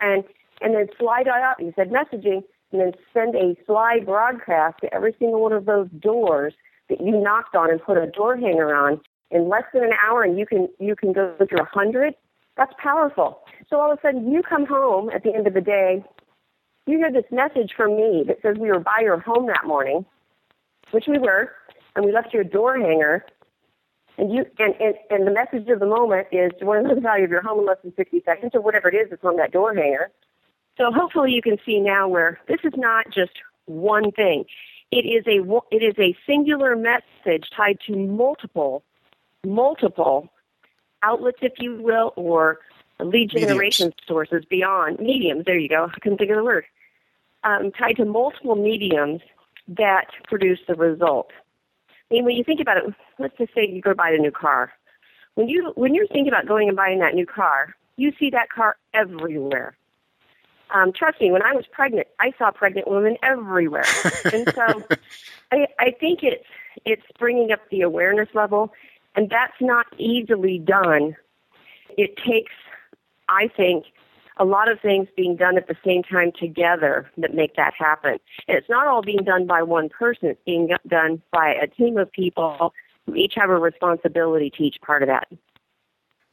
and 0.00 0.24
and 0.62 0.74
then 0.74 0.88
slide 0.98 1.28
out. 1.28 1.60
You 1.60 1.72
said 1.76 1.90
messaging, 1.90 2.42
and 2.72 2.80
then 2.80 2.92
send 3.12 3.34
a 3.34 3.56
Sly 3.66 4.00
Broadcast 4.00 4.78
to 4.80 4.92
every 4.92 5.14
single 5.18 5.42
one 5.42 5.52
of 5.52 5.66
those 5.66 5.88
doors 6.00 6.54
that 6.88 7.00
you 7.00 7.12
knocked 7.12 7.54
on 7.54 7.70
and 7.70 7.82
put 7.82 7.98
a 7.98 8.06
door 8.06 8.36
hanger 8.36 8.74
on 8.74 9.00
in 9.30 9.48
less 9.48 9.64
than 9.72 9.84
an 9.84 9.92
hour, 10.04 10.22
and 10.22 10.38
you 10.38 10.46
can 10.46 10.68
you 10.78 10.96
can 10.96 11.12
go 11.12 11.34
through 11.36 11.60
a 11.60 11.64
hundred. 11.64 12.14
That's 12.56 12.72
powerful. 12.82 13.40
So 13.68 13.80
all 13.80 13.92
of 13.92 13.98
a 13.98 14.02
sudden, 14.02 14.30
you 14.30 14.42
come 14.42 14.66
home 14.66 15.10
at 15.10 15.22
the 15.22 15.34
end 15.34 15.46
of 15.46 15.54
the 15.54 15.60
day, 15.60 16.04
you 16.86 16.98
hear 16.98 17.12
this 17.12 17.24
message 17.30 17.72
from 17.76 17.96
me 17.96 18.24
that 18.26 18.38
says 18.42 18.56
we 18.58 18.68
were 18.70 18.80
by 18.80 19.00
your 19.02 19.18
home 19.18 19.46
that 19.48 19.66
morning, 19.66 20.06
which 20.92 21.06
we 21.08 21.18
were, 21.18 21.52
and 21.94 22.04
we 22.04 22.12
left 22.12 22.32
your 22.32 22.44
door 22.44 22.78
hanger. 22.78 23.24
And 24.18 24.32
you 24.32 24.46
and, 24.58 24.74
and, 24.80 24.94
and 25.10 25.26
the 25.26 25.32
message 25.32 25.68
of 25.68 25.80
the 25.80 25.86
moment 25.86 26.28
is 26.32 26.50
to 26.60 26.64
know 26.64 26.94
the 26.94 27.00
value 27.00 27.24
of 27.24 27.30
your 27.30 27.42
home 27.42 27.60
in 27.60 27.66
less 27.66 27.76
than 27.82 27.94
60 27.94 28.22
seconds, 28.24 28.52
or 28.54 28.62
whatever 28.62 28.88
it 28.88 28.94
is 28.94 29.10
that's 29.10 29.24
on 29.24 29.36
that 29.36 29.52
door 29.52 29.74
hanger. 29.74 30.10
So 30.78 30.90
hopefully 30.90 31.32
you 31.32 31.42
can 31.42 31.58
see 31.66 31.80
now 31.80 32.08
where 32.08 32.38
this 32.48 32.60
is 32.64 32.72
not 32.76 33.06
just 33.10 33.32
one 33.66 34.12
thing. 34.12 34.44
It 34.90 35.04
is 35.04 35.26
a 35.26 35.42
it 35.70 35.82
is 35.82 35.98
a 35.98 36.16
singular 36.26 36.76
message 36.76 37.50
tied 37.54 37.78
to 37.86 37.96
multiple 37.96 38.84
multiple 39.44 40.30
outlets, 41.06 41.38
if 41.42 41.52
you 41.58 41.76
will, 41.76 42.12
or 42.16 42.58
lead 43.00 43.30
generation 43.30 43.86
mediums. 43.86 44.06
sources 44.06 44.44
beyond 44.44 44.98
mediums. 44.98 45.44
There 45.44 45.58
you 45.58 45.68
go. 45.68 45.90
I 45.94 45.98
couldn't 46.00 46.18
think 46.18 46.30
of 46.30 46.36
the 46.36 46.44
word. 46.44 46.64
Um, 47.44 47.70
tied 47.72 47.96
to 47.96 48.04
multiple 48.04 48.56
mediums 48.56 49.20
that 49.68 50.08
produce 50.24 50.58
the 50.66 50.74
result. 50.74 51.30
I 52.10 52.14
mean, 52.14 52.24
when 52.24 52.36
you 52.36 52.44
think 52.44 52.60
about 52.60 52.78
it, 52.78 52.94
let's 53.18 53.36
just 53.36 53.54
say 53.54 53.68
you 53.68 53.80
go 53.80 53.94
buy 53.94 54.10
a 54.10 54.18
new 54.18 54.30
car. 54.30 54.72
When 55.34 55.48
you 55.48 55.72
when 55.76 55.94
you're 55.94 56.06
thinking 56.06 56.28
about 56.28 56.46
going 56.46 56.68
and 56.68 56.76
buying 56.76 56.98
that 57.00 57.14
new 57.14 57.26
car, 57.26 57.74
you 57.96 58.12
see 58.18 58.30
that 58.30 58.48
car 58.48 58.76
everywhere. 58.94 59.76
Um, 60.70 60.92
trust 60.92 61.20
me, 61.20 61.30
when 61.30 61.42
I 61.42 61.52
was 61.52 61.64
pregnant, 61.70 62.08
I 62.18 62.32
saw 62.38 62.50
pregnant 62.50 62.88
women 62.88 63.16
everywhere, 63.22 63.84
and 64.32 64.52
so 64.54 64.82
I, 65.52 65.66
I 65.78 65.90
think 65.92 66.22
it's 66.22 66.46
it's 66.84 67.04
bringing 67.18 67.52
up 67.52 67.60
the 67.70 67.82
awareness 67.82 68.28
level, 68.34 68.72
and 69.16 69.30
that's 69.30 69.60
not 69.60 69.86
easily 69.98 70.58
done. 70.58 71.16
It 71.96 72.16
takes 72.16 72.52
I 73.28 73.48
think 73.56 73.86
a 74.36 74.44
lot 74.44 74.70
of 74.70 74.80
things 74.80 75.08
being 75.16 75.36
done 75.36 75.56
at 75.56 75.66
the 75.66 75.76
same 75.84 76.02
time 76.02 76.30
together 76.38 77.10
that 77.16 77.34
make 77.34 77.56
that 77.56 77.74
happen. 77.74 78.18
And 78.46 78.58
it's 78.58 78.68
not 78.68 78.86
all 78.86 79.02
being 79.02 79.24
done 79.24 79.46
by 79.46 79.62
one 79.62 79.88
person, 79.88 80.28
it's 80.28 80.40
being 80.44 80.70
done 80.86 81.22
by 81.32 81.54
a 81.54 81.66
team 81.66 81.96
of 81.96 82.12
people 82.12 82.74
who 83.06 83.14
each 83.14 83.34
have 83.36 83.50
a 83.50 83.58
responsibility 83.58 84.50
to 84.50 84.62
each 84.62 84.80
part 84.82 85.02
of 85.02 85.08
that. 85.08 85.28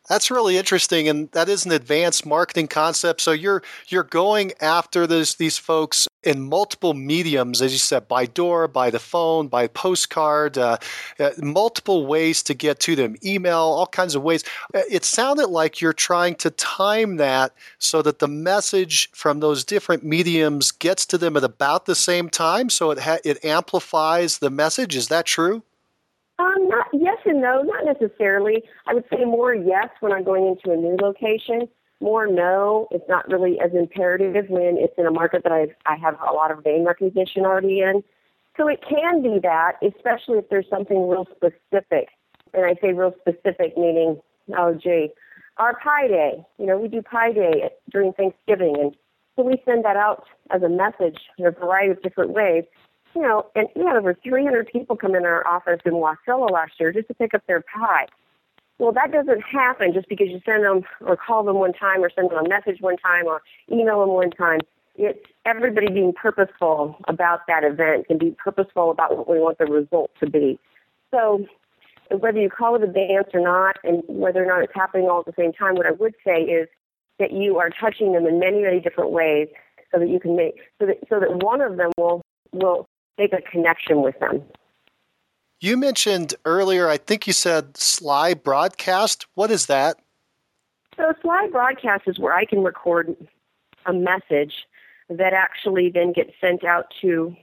That's 0.09 0.29
really 0.29 0.57
interesting, 0.57 1.07
and 1.07 1.31
that 1.31 1.47
is 1.47 1.65
an 1.65 1.71
advanced 1.71 2.25
marketing 2.25 2.67
concept. 2.67 3.21
So 3.21 3.31
you're 3.31 3.63
you're 3.87 4.03
going 4.03 4.51
after 4.59 5.07
those 5.07 5.35
these 5.35 5.57
folks 5.57 6.09
in 6.23 6.41
multiple 6.41 6.93
mediums, 6.93 7.61
as 7.61 7.71
you 7.71 7.77
said, 7.77 8.07
by 8.09 8.25
door, 8.25 8.67
by 8.67 8.89
the 8.89 8.99
phone, 8.99 9.47
by 9.47 9.67
postcard, 9.67 10.57
uh, 10.57 10.77
uh, 11.19 11.31
multiple 11.37 12.05
ways 12.05 12.43
to 12.43 12.53
get 12.53 12.81
to 12.81 12.95
them, 12.97 13.15
email, 13.23 13.59
all 13.59 13.87
kinds 13.87 14.13
of 14.13 14.23
ways. 14.23 14.43
Uh, 14.73 14.81
it 14.91 15.05
sounded 15.05 15.47
like 15.47 15.79
you're 15.79 15.93
trying 15.93 16.35
to 16.35 16.49
time 16.51 17.15
that 17.17 17.53
so 17.79 18.01
that 18.01 18.19
the 18.19 18.27
message 18.27 19.09
from 19.11 19.39
those 19.39 19.63
different 19.63 20.03
mediums 20.03 20.71
gets 20.71 21.05
to 21.05 21.17
them 21.17 21.37
at 21.37 21.45
about 21.45 21.85
the 21.85 21.95
same 21.95 22.29
time, 22.29 22.69
so 22.69 22.91
it 22.91 22.99
ha- 22.99 23.19
it 23.23 23.43
amplifies 23.45 24.39
the 24.39 24.49
message. 24.49 24.97
Is 24.97 25.07
that 25.07 25.25
true? 25.25 25.63
Um, 26.39 26.67
not 26.67 26.87
yes 26.93 27.17
and 27.25 27.41
no, 27.41 27.61
not 27.61 27.85
necessarily. 27.85 28.63
I 28.87 28.93
would 28.93 29.05
say 29.11 29.23
more 29.23 29.53
yes 29.53 29.89
when 29.99 30.11
I'm 30.11 30.23
going 30.23 30.47
into 30.47 30.71
a 30.71 30.75
new 30.75 30.97
location. 30.99 31.67
More 31.99 32.27
no. 32.27 32.87
It's 32.91 33.07
not 33.07 33.29
really 33.29 33.59
as 33.59 33.71
imperative 33.73 34.49
when 34.49 34.77
it's 34.77 34.93
in 34.97 35.05
a 35.05 35.11
market 35.11 35.43
that 35.43 35.51
I 35.51 35.67
I 35.85 35.95
have 35.95 36.17
a 36.27 36.33
lot 36.33 36.51
of 36.51 36.65
name 36.65 36.85
recognition 36.85 37.45
already 37.45 37.81
in. 37.81 38.03
So 38.57 38.67
it 38.67 38.83
can 38.87 39.21
be 39.21 39.39
that, 39.43 39.73
especially 39.81 40.39
if 40.39 40.49
there's 40.49 40.69
something 40.69 41.07
real 41.07 41.27
specific. 41.35 42.09
And 42.53 42.65
I 42.65 42.75
say 42.81 42.93
real 42.93 43.13
specific 43.21 43.77
meaning, 43.77 44.21
oh 44.57 44.73
gee, 44.73 45.09
our 45.57 45.79
Pie 45.79 46.07
Day. 46.07 46.45
You 46.57 46.65
know, 46.65 46.77
we 46.77 46.87
do 46.87 47.01
Pie 47.01 47.33
Day 47.33 47.69
during 47.91 48.13
Thanksgiving, 48.13 48.75
and 48.79 48.95
so 49.35 49.43
we 49.43 49.61
send 49.65 49.85
that 49.85 49.97
out 49.97 50.25
as 50.51 50.61
a 50.61 50.69
message 50.69 51.17
in 51.37 51.45
a 51.45 51.51
variety 51.51 51.91
of 51.91 52.01
different 52.01 52.31
ways 52.31 52.63
you 53.15 53.21
know, 53.21 53.45
and 53.55 53.67
we 53.75 53.83
had 53.85 53.95
over 53.95 54.13
300 54.23 54.67
people 54.67 54.95
come 54.95 55.15
in 55.15 55.25
our 55.25 55.45
office 55.47 55.79
in 55.85 55.93
Wasilla 55.93 56.49
last 56.49 56.73
year 56.79 56.91
just 56.91 57.07
to 57.07 57.13
pick 57.13 57.33
up 57.33 57.45
their 57.47 57.61
pie. 57.61 58.07
Well, 58.79 58.91
that 58.93 59.11
doesn't 59.11 59.41
happen 59.41 59.93
just 59.93 60.09
because 60.09 60.29
you 60.29 60.41
send 60.45 60.63
them 60.63 60.83
or 61.01 61.15
call 61.15 61.43
them 61.43 61.57
one 61.57 61.73
time 61.73 62.03
or 62.03 62.09
send 62.09 62.31
them 62.31 62.45
a 62.45 62.49
message 62.49 62.81
one 62.81 62.97
time 62.97 63.25
or 63.25 63.41
email 63.71 64.01
them 64.01 64.09
one 64.09 64.31
time. 64.31 64.59
It's 64.95 65.25
everybody 65.45 65.89
being 65.89 66.13
purposeful 66.13 66.97
about 67.07 67.41
that 67.47 67.63
event 67.63 68.07
and 68.09 68.19
be 68.19 68.31
purposeful 68.31 68.91
about 68.91 69.15
what 69.15 69.29
we 69.29 69.39
want 69.39 69.57
the 69.57 69.65
result 69.65 70.11
to 70.19 70.29
be. 70.29 70.59
So 71.11 71.45
whether 72.11 72.39
you 72.39 72.49
call 72.49 72.75
it 72.75 72.83
a 72.83 72.87
dance 72.87 73.29
or 73.33 73.39
not 73.39 73.77
and 73.83 74.03
whether 74.07 74.43
or 74.43 74.47
not 74.47 74.63
it's 74.63 74.73
happening 74.73 75.07
all 75.07 75.19
at 75.19 75.25
the 75.25 75.33
same 75.37 75.53
time, 75.53 75.75
what 75.75 75.85
I 75.85 75.91
would 75.91 76.15
say 76.25 76.41
is 76.41 76.67
that 77.19 77.31
you 77.31 77.57
are 77.57 77.69
touching 77.69 78.13
them 78.13 78.25
in 78.25 78.39
many, 78.39 78.61
many 78.61 78.79
different 78.79 79.11
ways 79.11 79.47
so 79.91 79.99
that 79.99 80.09
you 80.09 80.19
can 80.19 80.35
make 80.35 80.55
so 80.79 80.87
that 80.87 80.97
so 81.09 81.19
that 81.19 81.43
one 81.43 81.61
of 81.61 81.77
them 81.77 81.91
will 81.97 82.21
will 82.51 82.87
make 83.17 83.33
a 83.33 83.41
connection 83.41 84.01
with 84.01 84.19
them. 84.19 84.43
You 85.59 85.77
mentioned 85.77 86.35
earlier, 86.45 86.89
I 86.89 86.97
think 86.97 87.25
you 87.25 87.33
said 87.33 87.77
Sly 87.77 88.33
Broadcast. 88.33 89.27
What 89.35 89.49
is 89.49 89.67
that? 89.67 89.97
So, 90.97 91.13
Sly 91.21 91.47
Broadcast 91.51 92.03
is 92.05 92.19
where 92.19 92.33
I 92.33 92.45
can 92.45 92.63
record 92.63 93.15
a 93.85 93.93
message 93.93 94.53
that 95.09 95.33
actually 95.33 95.89
then 95.89 96.13
gets 96.13 96.31
sent 96.39 96.63
out 96.63 96.93
to 97.01 97.35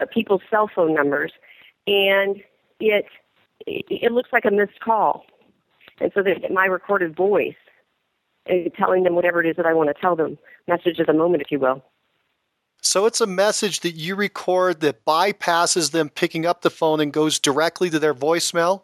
uh, 0.00 0.06
people's 0.12 0.42
cell 0.50 0.70
phone 0.74 0.94
numbers, 0.94 1.32
and 1.86 2.42
it 2.78 3.06
it 3.66 4.12
looks 4.12 4.30
like 4.32 4.44
a 4.44 4.50
missed 4.50 4.80
call, 4.80 5.24
and 6.00 6.10
so 6.14 6.22
they 6.22 6.34
get 6.34 6.52
my 6.52 6.66
recorded 6.66 7.16
voice, 7.16 7.56
and 8.46 8.72
telling 8.74 9.04
them 9.04 9.14
whatever 9.14 9.42
it 9.42 9.48
is 9.48 9.56
that 9.56 9.66
I 9.66 9.74
want 9.74 9.88
to 9.88 10.00
tell 10.00 10.16
them, 10.16 10.38
message 10.66 10.98
of 10.98 11.06
the 11.06 11.12
moment, 11.12 11.42
if 11.42 11.50
you 11.50 11.58
will. 11.58 11.82
So 12.82 13.06
it's 13.06 13.20
a 13.20 13.26
message 13.26 13.80
that 13.80 13.92
you 13.92 14.14
record 14.14 14.80
that 14.80 15.04
bypasses 15.04 15.90
them 15.90 16.08
picking 16.08 16.46
up 16.46 16.62
the 16.62 16.70
phone 16.70 17.00
and 17.00 17.12
goes 17.12 17.38
directly 17.38 17.90
to 17.90 17.98
their 17.98 18.14
voicemail? 18.14 18.82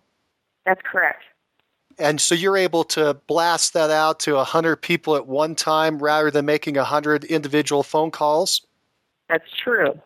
That's 0.65 0.83
correct. 0.83 1.23
And 1.99 2.21
so 2.21 2.35
you're 2.35 2.59
able 2.59 2.85
to 2.85 3.15
blast 3.27 3.73
that 3.73 3.91
out 3.91 4.21
to 4.21 4.35
100 4.35 4.77
people 4.77 5.17
at 5.17 5.27
one 5.27 5.55
time 5.55 5.99
rather 5.99 6.31
than 6.31 6.45
making 6.45 6.77
100 6.77 7.25
individual 7.25 7.83
phone 7.83 8.11
calls? 8.11 8.67
That's 9.29 9.51
true. 9.65 9.99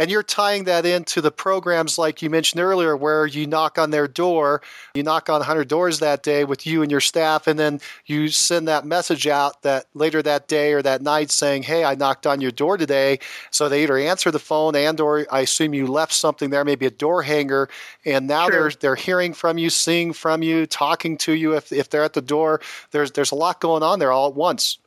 And 0.00 0.10
you're 0.10 0.22
tying 0.22 0.64
that 0.64 0.86
into 0.86 1.20
the 1.20 1.30
programs 1.30 1.98
like 1.98 2.22
you 2.22 2.30
mentioned 2.30 2.62
earlier, 2.62 2.96
where 2.96 3.26
you 3.26 3.46
knock 3.46 3.76
on 3.76 3.90
their 3.90 4.08
door, 4.08 4.62
you 4.94 5.02
knock 5.02 5.28
on 5.28 5.40
100 5.40 5.68
doors 5.68 5.98
that 5.98 6.22
day 6.22 6.44
with 6.44 6.66
you 6.66 6.80
and 6.80 6.90
your 6.90 7.02
staff, 7.02 7.46
and 7.46 7.58
then 7.58 7.82
you 8.06 8.28
send 8.28 8.66
that 8.66 8.86
message 8.86 9.26
out 9.26 9.60
that 9.60 9.84
later 9.92 10.22
that 10.22 10.48
day 10.48 10.72
or 10.72 10.80
that 10.80 11.02
night 11.02 11.30
saying, 11.30 11.64
"Hey, 11.64 11.84
I 11.84 11.96
knocked 11.96 12.26
on 12.26 12.40
your 12.40 12.50
door 12.50 12.78
today." 12.78 13.18
So 13.50 13.68
they 13.68 13.82
either 13.82 13.98
answer 13.98 14.30
the 14.30 14.38
phone 14.38 14.74
and/or 14.74 15.26
I 15.30 15.40
assume 15.40 15.74
you 15.74 15.86
left 15.86 16.14
something 16.14 16.48
there, 16.48 16.64
maybe 16.64 16.86
a 16.86 16.90
door 16.90 17.20
hanger, 17.20 17.68
and 18.06 18.26
now 18.26 18.48
True. 18.48 18.58
they're 18.58 18.70
they're 18.70 18.94
hearing 18.94 19.34
from 19.34 19.58
you, 19.58 19.68
seeing 19.68 20.14
from 20.14 20.42
you, 20.42 20.64
talking 20.64 21.18
to 21.18 21.34
you. 21.34 21.54
If 21.54 21.74
if 21.74 21.90
they're 21.90 22.04
at 22.04 22.14
the 22.14 22.22
door, 22.22 22.62
there's 22.92 23.12
there's 23.12 23.32
a 23.32 23.36
lot 23.36 23.60
going 23.60 23.82
on 23.82 23.98
there 23.98 24.12
all 24.12 24.28
at 24.28 24.34
once. 24.34 24.78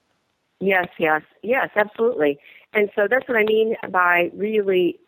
Yes, 0.60 0.88
yes, 0.98 1.22
yes, 1.44 1.70
absolutely. 1.76 2.40
And 2.74 2.90
so 2.96 3.08
that's 3.08 3.28
what 3.28 3.38
I 3.38 3.44
mean 3.44 3.76
by 3.92 4.32
really 4.34 5.00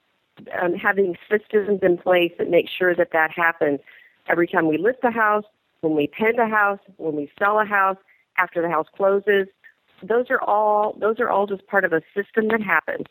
um, 0.62 0.74
having 0.74 1.18
systems 1.30 1.80
in 1.82 1.98
place 1.98 2.32
that 2.38 2.50
make 2.50 2.70
sure 2.70 2.96
that 2.96 3.12
that 3.12 3.32
happens 3.32 3.80
every 4.28 4.48
time 4.48 4.68
we 4.68 4.78
list 4.78 5.00
a 5.04 5.12
house, 5.12 5.46
when 5.82 5.96
we 5.96 6.08
pend 6.08 6.40
a 6.40 6.48
house, 6.48 6.80
when 6.98 7.16
we 7.16 7.32
sell 7.40 7.60
a 7.60 7.66
house, 7.66 7.98
after 8.38 8.62
the 8.62 8.70
house 8.70 8.88
closes. 8.96 9.48
Those 10.04 10.30
are 10.30 10.42
all 10.42 10.96
those 11.00 11.20
are 11.20 11.30
all 11.30 11.48
just 11.48 11.66
part 11.68 11.86
of 11.86 11.94
a 11.94 12.02
system 12.14 12.50
that 12.50 12.62
happens. 12.62 13.06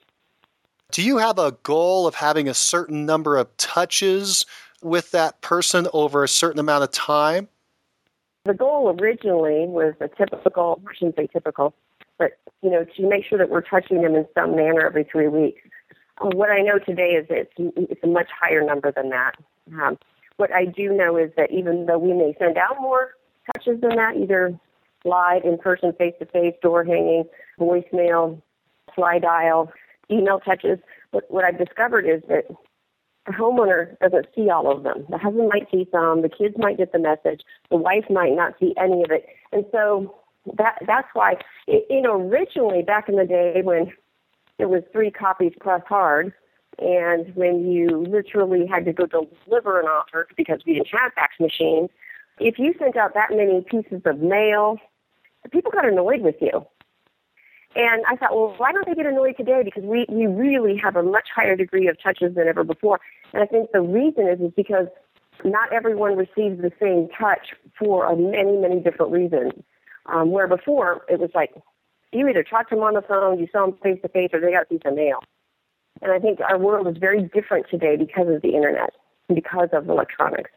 Do 0.90 1.02
you 1.02 1.18
have 1.18 1.38
a 1.38 1.52
goal 1.62 2.06
of 2.06 2.14
having 2.14 2.48
a 2.48 2.54
certain 2.54 3.06
number 3.06 3.36
of 3.36 3.56
touches 3.56 4.46
with 4.82 5.10
that 5.12 5.40
person 5.40 5.88
over 5.92 6.22
a 6.22 6.28
certain 6.28 6.60
amount 6.60 6.84
of 6.84 6.90
time? 6.92 7.48
The 8.44 8.54
goal 8.54 8.94
originally 9.00 9.66
was 9.66 9.94
a 10.00 10.08
typical, 10.08 10.80
I 10.86 10.94
shouldn't 10.94 11.16
say 11.16 11.26
typical, 11.26 11.74
but 12.18 12.38
you 12.62 12.70
know, 12.70 12.84
to 12.84 13.08
make 13.08 13.24
sure 13.24 13.38
that 13.38 13.48
we're 13.48 13.62
touching 13.62 14.02
them 14.02 14.14
in 14.14 14.26
some 14.34 14.54
manner 14.54 14.86
every 14.86 15.04
three 15.04 15.28
weeks. 15.28 15.62
What 16.20 16.50
I 16.50 16.60
know 16.60 16.78
today 16.78 17.10
is 17.12 17.26
it's 17.28 17.52
it's 17.58 18.04
a 18.04 18.06
much 18.06 18.28
higher 18.40 18.62
number 18.62 18.92
than 18.92 19.10
that. 19.10 19.32
Um, 19.72 19.98
what 20.36 20.52
I 20.52 20.64
do 20.64 20.92
know 20.92 21.16
is 21.16 21.30
that 21.36 21.50
even 21.50 21.86
though 21.86 21.98
we 21.98 22.12
may 22.12 22.34
send 22.38 22.56
out 22.56 22.80
more 22.80 23.14
touches 23.52 23.80
than 23.80 23.96
that, 23.96 24.16
either 24.16 24.58
live, 25.04 25.44
in 25.44 25.58
person, 25.58 25.92
face 25.92 26.14
to 26.18 26.26
face, 26.26 26.54
door 26.62 26.84
hanging, 26.84 27.24
voicemail, 27.58 28.40
Sly 28.94 29.18
Dial, 29.18 29.72
email 30.10 30.40
touches, 30.40 30.78
what, 31.10 31.24
what 31.30 31.44
I've 31.44 31.58
discovered 31.58 32.06
is 32.06 32.22
that 32.28 32.46
the 33.26 33.32
homeowner 33.32 33.98
doesn't 34.00 34.26
see 34.34 34.50
all 34.50 34.70
of 34.70 34.82
them. 34.82 35.06
The 35.08 35.18
husband 35.18 35.48
might 35.52 35.70
see 35.70 35.88
some, 35.90 36.22
the 36.22 36.28
kids 36.28 36.56
might 36.58 36.78
get 36.78 36.92
the 36.92 36.98
message, 36.98 37.42
the 37.70 37.76
wife 37.76 38.04
might 38.10 38.34
not 38.34 38.54
see 38.60 38.74
any 38.76 39.02
of 39.02 39.10
it. 39.10 39.26
And 39.52 39.64
so 39.72 40.14
that 40.58 40.78
that's 40.86 41.08
why 41.14 41.36
it, 41.66 41.86
you 41.88 42.02
know 42.02 42.20
originally 42.20 42.82
back 42.82 43.08
in 43.08 43.16
the 43.16 43.24
day 43.24 43.62
when 43.62 43.92
it 44.58 44.66
was 44.68 44.82
three 44.92 45.10
copies 45.10 45.52
plus 45.60 45.82
hard. 45.88 46.32
And 46.78 47.34
when 47.36 47.70
you 47.70 47.88
literally 47.88 48.66
had 48.66 48.84
to 48.86 48.92
go 48.92 49.06
deliver 49.06 49.80
an 49.80 49.86
offer 49.86 50.26
because 50.36 50.60
we 50.66 50.74
didn't 50.74 50.88
have 50.88 51.12
fax 51.12 51.34
machines, 51.38 51.90
if 52.40 52.58
you 52.58 52.74
sent 52.78 52.96
out 52.96 53.14
that 53.14 53.30
many 53.30 53.62
pieces 53.62 54.02
of 54.04 54.18
mail, 54.18 54.78
people 55.52 55.70
got 55.70 55.86
annoyed 55.86 56.22
with 56.22 56.36
you. 56.40 56.66
And 57.76 58.04
I 58.06 58.16
thought, 58.16 58.34
well, 58.34 58.54
why 58.56 58.72
don't 58.72 58.86
they 58.86 58.94
get 58.94 59.06
annoyed 59.06 59.36
today? 59.36 59.62
Because 59.64 59.82
we, 59.82 60.06
we 60.08 60.26
really 60.26 60.76
have 60.76 60.96
a 60.96 61.02
much 61.02 61.28
higher 61.34 61.56
degree 61.56 61.88
of 61.88 62.00
touches 62.00 62.34
than 62.34 62.46
ever 62.46 62.62
before. 62.62 63.00
And 63.32 63.42
I 63.42 63.46
think 63.46 63.70
the 63.72 63.80
reason 63.80 64.28
is, 64.28 64.40
is 64.40 64.52
because 64.56 64.86
not 65.44 65.72
everyone 65.72 66.16
receives 66.16 66.60
the 66.60 66.70
same 66.80 67.08
touch 67.18 67.52
for 67.78 68.14
many, 68.14 68.56
many 68.56 68.80
different 68.80 69.12
reasons. 69.12 69.52
Um, 70.06 70.32
where 70.32 70.46
before 70.46 71.02
it 71.08 71.18
was 71.18 71.30
like 71.34 71.54
you 72.14 72.28
either 72.28 72.42
talk 72.42 72.68
to 72.70 72.74
them 72.74 72.84
on 72.84 72.94
the 72.94 73.02
phone, 73.02 73.38
you 73.38 73.48
saw 73.52 73.66
them 73.66 73.76
face 73.82 74.00
to 74.02 74.08
face, 74.08 74.30
or 74.32 74.40
they 74.40 74.52
got 74.52 74.62
a 74.62 74.66
piece 74.66 74.80
of 74.84 74.94
mail. 74.94 75.22
And 76.02 76.12
I 76.12 76.18
think 76.18 76.40
our 76.40 76.58
world 76.58 76.86
is 76.88 76.96
very 76.96 77.22
different 77.22 77.66
today 77.70 77.96
because 77.96 78.28
of 78.28 78.42
the 78.42 78.54
internet 78.54 78.90
and 79.28 79.36
because 79.36 79.68
of 79.72 79.88
electronics. 79.88 80.50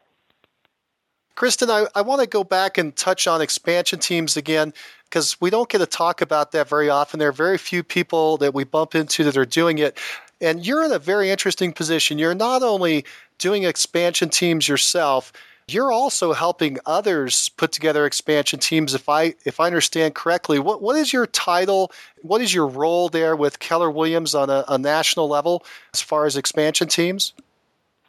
Kristan, 1.36 1.70
I, 1.70 1.86
I 1.94 2.02
want 2.02 2.20
to 2.20 2.26
go 2.26 2.42
back 2.42 2.78
and 2.78 2.94
touch 2.96 3.28
on 3.28 3.40
expansion 3.40 4.00
teams 4.00 4.36
again 4.36 4.74
because 5.04 5.40
we 5.40 5.50
don't 5.50 5.68
get 5.68 5.78
to 5.78 5.86
talk 5.86 6.20
about 6.20 6.50
that 6.50 6.68
very 6.68 6.90
often. 6.90 7.20
There 7.20 7.28
are 7.28 7.32
very 7.32 7.58
few 7.58 7.84
people 7.84 8.38
that 8.38 8.54
we 8.54 8.64
bump 8.64 8.96
into 8.96 9.22
that 9.22 9.36
are 9.36 9.46
doing 9.46 9.78
it. 9.78 9.96
And 10.40 10.66
you're 10.66 10.84
in 10.84 10.90
a 10.90 10.98
very 10.98 11.30
interesting 11.30 11.72
position. 11.72 12.18
You're 12.18 12.34
not 12.34 12.64
only 12.64 13.04
doing 13.38 13.62
expansion 13.62 14.30
teams 14.30 14.68
yourself, 14.68 15.32
you're 15.68 15.92
also 15.92 16.32
helping 16.32 16.78
others 16.86 17.50
put 17.50 17.72
together 17.72 18.06
expansion 18.06 18.58
teams. 18.58 18.94
If 18.94 19.08
I 19.08 19.34
if 19.44 19.60
I 19.60 19.66
understand 19.66 20.14
correctly, 20.14 20.58
what 20.58 20.82
what 20.82 20.96
is 20.96 21.12
your 21.12 21.26
title? 21.26 21.92
What 22.22 22.40
is 22.40 22.54
your 22.54 22.66
role 22.66 23.08
there 23.08 23.36
with 23.36 23.58
Keller 23.58 23.90
Williams 23.90 24.34
on 24.34 24.50
a, 24.50 24.64
a 24.68 24.78
national 24.78 25.28
level 25.28 25.64
as 25.92 26.00
far 26.00 26.26
as 26.26 26.36
expansion 26.36 26.88
teams? 26.88 27.34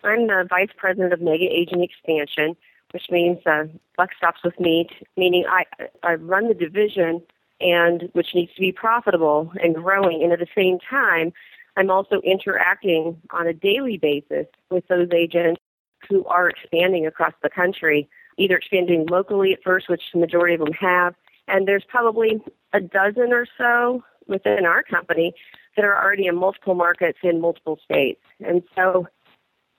I'm 0.04 0.28
the 0.28 0.48
vice 0.50 0.70
president 0.78 1.12
of 1.12 1.22
Mega 1.22 1.46
Agent 1.46 1.84
Expansion, 1.84 2.56
which 2.92 3.10
means 3.12 3.46
uh, 3.46 3.66
buck 3.98 4.12
stops 4.18 4.42
with 4.44 4.58
me. 4.60 4.90
Meaning 5.18 5.46
I 5.50 5.66
I 6.04 6.16
run 6.16 6.48
the 6.48 6.54
division 6.54 7.22
and 7.62 8.10
which 8.14 8.34
needs 8.34 8.54
to 8.56 8.62
be 8.62 8.72
profitable 8.72 9.52
and 9.62 9.76
growing, 9.76 10.24
and 10.24 10.32
at 10.32 10.40
the 10.40 10.48
same 10.56 10.80
time, 10.80 11.34
I'm 11.76 11.92
also 11.92 12.22
interacting 12.22 13.22
on 13.32 13.48
a 13.48 13.54
daily 13.54 13.98
basis 13.98 14.48
with 14.70 14.88
those 14.88 15.10
agents 15.14 15.60
who 16.08 16.26
are 16.26 16.50
expanding 16.50 17.06
across 17.06 17.34
the 17.42 17.50
country, 17.50 18.10
either 18.38 18.58
expanding 18.58 19.06
locally 19.08 19.54
at 19.54 19.64
first, 19.64 19.90
which 19.90 20.04
the 20.14 20.20
majority 20.20 20.54
of 20.54 20.62
them 20.62 20.74
have, 20.74 21.16
and 21.48 21.68
there's 21.68 21.84
probably 21.88 22.42
a 22.74 22.80
dozen 22.80 23.34
or 23.34 23.48
so 23.58 24.04
within 24.28 24.66
our 24.66 24.84
company 24.84 25.34
that 25.76 25.84
are 25.84 26.02
already 26.02 26.28
in 26.28 26.36
multiple 26.36 26.76
markets 26.76 27.18
in 27.24 27.42
multiple 27.42 27.80
states. 27.84 28.22
And 28.46 28.64
so 28.76 29.08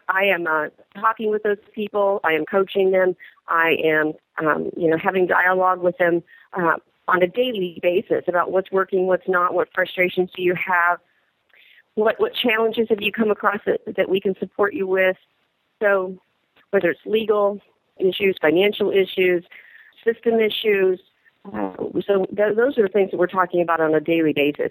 I 0.09 0.25
am 0.25 0.47
uh, 0.47 0.68
talking 0.95 1.31
with 1.31 1.43
those 1.45 1.59
people. 1.73 2.21
I 2.25 2.33
am 2.33 2.45
coaching 2.45 2.91
them. 2.91 3.16
I 3.49 3.77
am, 3.85 4.12
um, 4.45 4.71
you 4.77 4.89
know, 4.89 4.99
having 4.99 5.27
dialogue 5.27 5.81
with 5.81 5.97
them 5.99 6.23
uh, 6.53 6.77
on 7.07 7.23
a 7.23 7.27
daily 7.27 7.79
basis 7.83 8.25
about 8.27 8.51
what's 8.51 8.71
working, 8.71 9.07
what's 9.07 9.29
not, 9.29 9.55
what 9.55 9.68
frustrations 9.75 10.31
do 10.35 10.43
you 10.43 10.55
have, 10.55 10.99
what 11.95 12.21
what 12.21 12.35
challenges 12.35 12.89
have 12.89 13.03
you 13.03 13.12
come 13.12 13.31
across 13.31 13.61
that, 13.66 13.81
that 13.97 14.09
we 14.09 14.21
can 14.21 14.35
support 14.39 14.75
you 14.75 14.87
with, 14.87 15.16
so, 15.81 16.18
whether 16.70 16.91
it's 16.91 17.01
legal 17.05 17.61
issues, 17.99 18.37
financial 18.41 18.91
issues, 18.91 19.45
system 20.05 20.39
issues, 20.39 21.01
uh, 21.53 21.72
so 22.07 22.26
th- 22.26 22.57
those 22.57 22.78
are 22.78 22.83
the 22.83 22.91
things 22.93 23.11
that 23.11 23.16
we're 23.16 23.26
talking 23.26 23.62
about 23.62 23.81
on 23.81 23.95
a 23.95 24.01
daily 24.01 24.33
basis. 24.33 24.70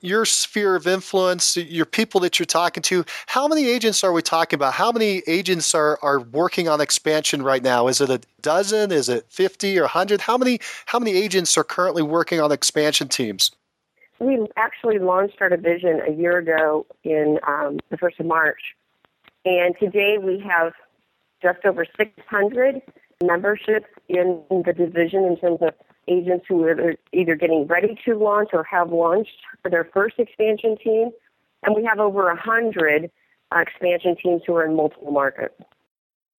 Your 0.00 0.24
sphere 0.24 0.74
of 0.74 0.86
influence, 0.86 1.56
your 1.56 1.86
people 1.86 2.20
that 2.20 2.38
you're 2.38 2.46
talking 2.46 2.82
to, 2.84 3.04
how 3.26 3.46
many 3.46 3.68
agents 3.68 4.02
are 4.02 4.12
we 4.12 4.20
talking 4.20 4.56
about? 4.56 4.74
How 4.74 4.90
many 4.90 5.22
agents 5.28 5.76
are, 5.76 5.96
are 6.02 6.18
working 6.18 6.68
on 6.68 6.80
expansion 6.80 7.42
right 7.42 7.62
now? 7.62 7.86
Is 7.86 8.00
it 8.00 8.10
a 8.10 8.20
dozen? 8.42 8.90
Is 8.90 9.08
it 9.08 9.26
50 9.30 9.78
or 9.78 9.82
100? 9.82 10.22
How 10.22 10.36
many, 10.36 10.58
how 10.86 10.98
many 10.98 11.12
agents 11.12 11.56
are 11.56 11.62
currently 11.62 12.02
working 12.02 12.40
on 12.40 12.50
expansion 12.50 13.08
teams? 13.08 13.52
We 14.18 14.44
actually 14.56 14.98
launched 14.98 15.40
our 15.40 15.48
division 15.48 16.00
a 16.06 16.12
year 16.12 16.38
ago 16.38 16.84
in 17.04 17.38
um, 17.46 17.78
the 17.90 17.96
1st 17.96 18.20
of 18.20 18.26
March. 18.26 18.60
And 19.44 19.74
today 19.78 20.18
we 20.18 20.38
have 20.40 20.72
just 21.42 21.64
over 21.64 21.84
600 21.96 22.80
memberships 23.22 23.86
in 24.08 24.42
the 24.50 24.72
division 24.72 25.24
in 25.24 25.36
terms 25.36 25.58
of 25.60 25.74
agents 26.08 26.46
who 26.48 26.62
are 26.64 26.94
either 27.12 27.34
getting 27.34 27.66
ready 27.66 27.98
to 28.04 28.16
launch 28.16 28.50
or 28.52 28.64
have 28.64 28.90
launched 28.90 29.36
for 29.62 29.70
their 29.70 29.88
first 29.92 30.18
expansion 30.18 30.76
team. 30.82 31.10
And 31.64 31.74
we 31.76 31.84
have 31.84 31.98
over 31.98 32.24
100 32.24 33.10
uh, 33.50 33.58
expansion 33.58 34.16
teams 34.16 34.42
who 34.46 34.54
are 34.56 34.64
in 34.64 34.74
multiple 34.74 35.10
markets. 35.10 35.54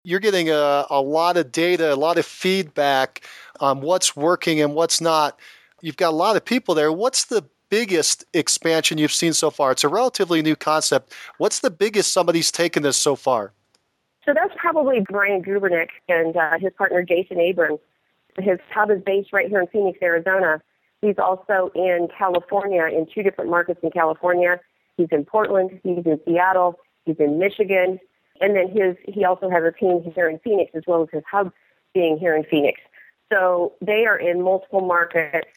You're 0.05 0.19
getting 0.19 0.49
a, 0.49 0.85
a 0.89 1.01
lot 1.01 1.37
of 1.37 1.51
data, 1.51 1.93
a 1.93 1.95
lot 1.95 2.17
of 2.17 2.25
feedback 2.25 3.25
on 3.59 3.79
what's 3.81 4.15
working 4.15 4.59
and 4.59 4.75
what's 4.75 4.99
not. 4.99 5.39
You've 5.81 5.97
got 5.97 6.09
a 6.09 6.15
lot 6.15 6.35
of 6.35 6.43
people 6.43 6.75
there. 6.75 6.91
What's 6.91 7.25
the 7.25 7.45
biggest 7.73 8.23
expansion 8.35 8.99
you've 8.99 9.11
seen 9.11 9.33
so 9.33 9.49
far? 9.49 9.71
It's 9.71 9.83
a 9.83 9.87
relatively 9.87 10.43
new 10.43 10.55
concept. 10.55 11.11
What's 11.39 11.61
the 11.61 11.71
biggest 11.71 12.13
somebody's 12.13 12.51
taken 12.51 12.83
this 12.83 12.97
so 12.97 13.15
far? 13.15 13.51
So 14.23 14.31
that's 14.31 14.53
probably 14.57 14.99
Brian 14.99 15.41
Gubernick 15.41 15.87
and 16.07 16.37
uh, 16.37 16.59
his 16.59 16.71
partner 16.77 17.01
Jason 17.01 17.39
Abrams. 17.39 17.79
His 18.37 18.59
hub 18.71 18.91
is 18.91 19.01
based 19.03 19.33
right 19.33 19.49
here 19.49 19.59
in 19.59 19.65
Phoenix, 19.67 19.97
Arizona. 20.03 20.61
He's 21.01 21.17
also 21.17 21.71
in 21.73 22.09
California, 22.15 22.85
in 22.85 23.07
two 23.11 23.23
different 23.23 23.49
markets 23.49 23.79
in 23.81 23.89
California. 23.89 24.59
He's 24.95 25.09
in 25.11 25.25
Portland, 25.25 25.79
he's 25.83 26.05
in 26.05 26.19
Seattle, 26.25 26.79
he's 27.05 27.17
in 27.17 27.39
Michigan, 27.39 27.99
and 28.39 28.55
then 28.55 28.69
his 28.69 28.95
he 29.03 29.25
also 29.25 29.49
has 29.49 29.63
a 29.63 29.71
team 29.71 30.03
here 30.13 30.29
in 30.29 30.37
Phoenix 30.43 30.69
as 30.75 30.83
well 30.85 31.01
as 31.01 31.09
his 31.11 31.23
hub 31.29 31.51
being 31.95 32.19
here 32.19 32.35
in 32.35 32.43
Phoenix. 32.43 32.79
So 33.31 33.73
they 33.81 34.05
are 34.05 34.17
in 34.17 34.43
multiple 34.43 34.81
markets, 34.81 35.47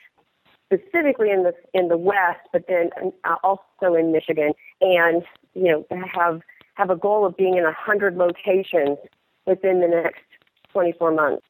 specifically 0.66 1.30
in 1.30 1.42
the 1.42 1.54
in 1.74 1.88
the 1.88 1.96
West, 1.96 2.40
but 2.52 2.64
then 2.68 2.90
uh, 3.24 3.36
also 3.42 3.94
in 3.94 4.12
Michigan, 4.12 4.52
and 4.80 5.22
you 5.54 5.70
know 5.70 5.86
have 6.14 6.40
have 6.74 6.90
a 6.90 6.96
goal 6.96 7.24
of 7.24 7.36
being 7.36 7.56
in 7.56 7.64
a 7.64 7.72
hundred 7.72 8.16
locations 8.16 8.98
within 9.46 9.80
the 9.80 9.88
next 9.88 10.20
24 10.72 11.12
months. 11.12 11.46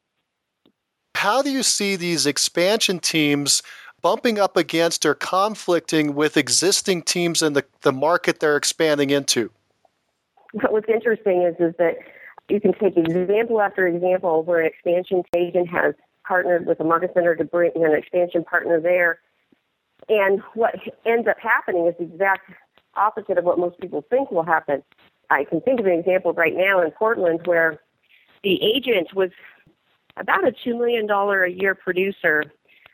How 1.15 1.41
do 1.41 1.49
you 1.49 1.63
see 1.63 1.95
these 1.95 2.25
expansion 2.25 2.99
teams 2.99 3.63
bumping 4.01 4.39
up 4.39 4.55
against 4.55 5.05
or 5.05 5.15
conflicting 5.15 6.13
with 6.13 6.37
existing 6.37 7.01
teams 7.01 7.41
in 7.41 7.53
the, 7.53 7.65
the 7.81 7.91
market 7.91 8.39
they're 8.39 8.55
expanding 8.55 9.09
into? 9.09 9.49
What's 10.69 10.87
interesting 10.87 11.41
is, 11.41 11.55
is 11.59 11.75
that 11.77 11.95
you 12.49 12.61
can 12.61 12.73
take 12.73 12.95
example 12.95 13.59
after 13.59 13.87
example 13.87 14.43
where 14.43 14.61
an 14.61 14.67
expansion 14.67 15.23
agent 15.35 15.67
has 15.69 15.95
partnered 16.27 16.65
with 16.65 16.79
a 16.79 16.83
market 16.83 17.11
center 17.13 17.35
to 17.35 17.45
bring 17.45 17.71
an 17.75 17.93
expansion 17.93 18.43
partner 18.43 18.79
there. 18.79 19.19
And 20.09 20.41
what 20.53 20.75
ends 21.05 21.27
up 21.27 21.39
happening 21.39 21.87
is 21.87 21.95
the 21.97 22.05
exact 22.05 22.51
opposite 22.95 23.37
of 23.37 23.45
what 23.45 23.59
most 23.59 23.79
people 23.79 24.03
think 24.09 24.31
will 24.31 24.43
happen. 24.43 24.83
I 25.29 25.43
can 25.43 25.61
think 25.61 25.79
of 25.79 25.85
an 25.85 25.93
example 25.93 26.33
right 26.33 26.55
now 26.55 26.81
in 26.81 26.91
Portland 26.91 27.41
where 27.45 27.79
the 28.43 28.61
agent 28.63 29.13
was 29.13 29.31
about 30.15 30.47
a 30.47 30.51
$2 30.51 30.77
million 30.77 31.09
a 31.09 31.47
year 31.47 31.75
producer. 31.75 32.43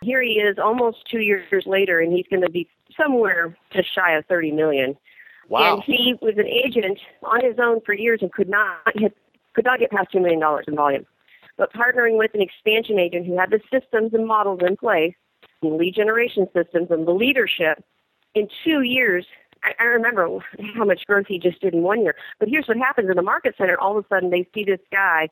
Here 0.01 0.21
he 0.21 0.34
is 0.34 0.57
almost 0.57 1.05
two 1.09 1.19
years 1.19 1.65
later, 1.65 1.99
and 1.99 2.11
he's 2.11 2.25
going 2.29 2.41
to 2.41 2.49
be 2.49 2.67
somewhere 2.97 3.55
just 3.71 3.93
shy 3.93 4.13
of 4.13 4.25
30 4.25 4.51
million. 4.51 4.97
Wow. 5.49 5.75
And 5.75 5.84
he 5.84 6.15
was 6.21 6.36
an 6.38 6.47
agent 6.47 6.99
on 7.23 7.43
his 7.43 7.55
own 7.59 7.81
for 7.81 7.93
years 7.93 8.19
and 8.21 8.31
could 8.31 8.49
not 8.49 8.77
hit, 8.95 9.15
could 9.53 9.65
not 9.65 9.79
get 9.79 9.91
past 9.91 10.11
$2 10.13 10.21
million 10.21 10.41
in 10.67 10.75
volume. 10.75 11.05
But 11.58 11.74
partnering 11.74 12.18
with 12.18 12.32
an 12.34 12.41
expansion 12.41 12.99
agent 12.99 13.26
who 13.26 13.38
had 13.38 13.51
the 13.51 13.60
systems 13.72 14.14
and 14.14 14.26
models 14.28 14.62
in 14.66 14.76
place, 14.76 15.14
and 15.62 15.78
lead 15.78 15.95
generation 15.95 16.47
systems 16.54 16.88
and 16.89 17.08
the 17.08 17.12
leadership, 17.12 17.84
in 18.36 18.47
two 18.64 18.82
years, 18.82 19.26
I, 19.64 19.72
I 19.80 19.84
remember 19.86 20.39
how 20.76 20.86
much 20.86 21.06
growth 21.06 21.28
he 21.28 21.39
just 21.39 21.62
did 21.62 21.74
in 21.74 21.84
one 21.84 22.01
year. 22.01 22.16
But 22.39 22.49
here's 22.49 22.68
what 22.68 22.78
happens 22.78 23.10
in 23.10 23.16
the 23.16 23.22
market 23.22 23.56
center. 23.58 23.80
All 23.80 23.97
of 23.97 24.04
a 24.04 24.08
sudden, 24.08 24.30
they 24.30 24.47
see 24.54 24.64
this 24.64 24.80
guy 24.91 25.30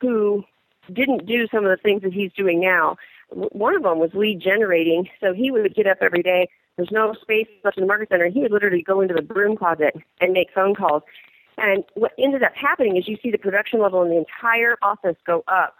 who 0.00 0.44
didn't 0.92 1.26
do 1.26 1.46
some 1.48 1.64
of 1.64 1.70
the 1.70 1.76
things 1.82 2.02
that 2.02 2.12
he's 2.12 2.32
doing 2.32 2.60
now. 2.60 2.96
One 3.30 3.76
of 3.76 3.82
them 3.82 3.98
was 3.98 4.10
lead 4.14 4.40
generating. 4.40 5.08
So 5.20 5.34
he 5.34 5.50
would 5.50 5.74
get 5.74 5.86
up 5.86 5.98
every 6.00 6.22
day. 6.22 6.48
There's 6.76 6.90
no 6.90 7.14
space 7.20 7.48
left 7.64 7.76
in 7.76 7.82
the 7.82 7.88
market 7.88 8.08
center. 8.08 8.28
He 8.28 8.40
would 8.40 8.52
literally 8.52 8.82
go 8.82 9.00
into 9.00 9.14
the 9.14 9.22
broom 9.22 9.56
closet 9.56 9.94
and 10.20 10.32
make 10.32 10.48
phone 10.54 10.74
calls. 10.74 11.02
And 11.58 11.84
what 11.94 12.12
ended 12.18 12.42
up 12.42 12.54
happening 12.54 12.96
is 12.96 13.08
you 13.08 13.16
see 13.22 13.30
the 13.30 13.38
production 13.38 13.80
level 13.80 14.02
in 14.02 14.10
the 14.10 14.16
entire 14.16 14.76
office 14.82 15.16
go 15.26 15.44
up 15.48 15.76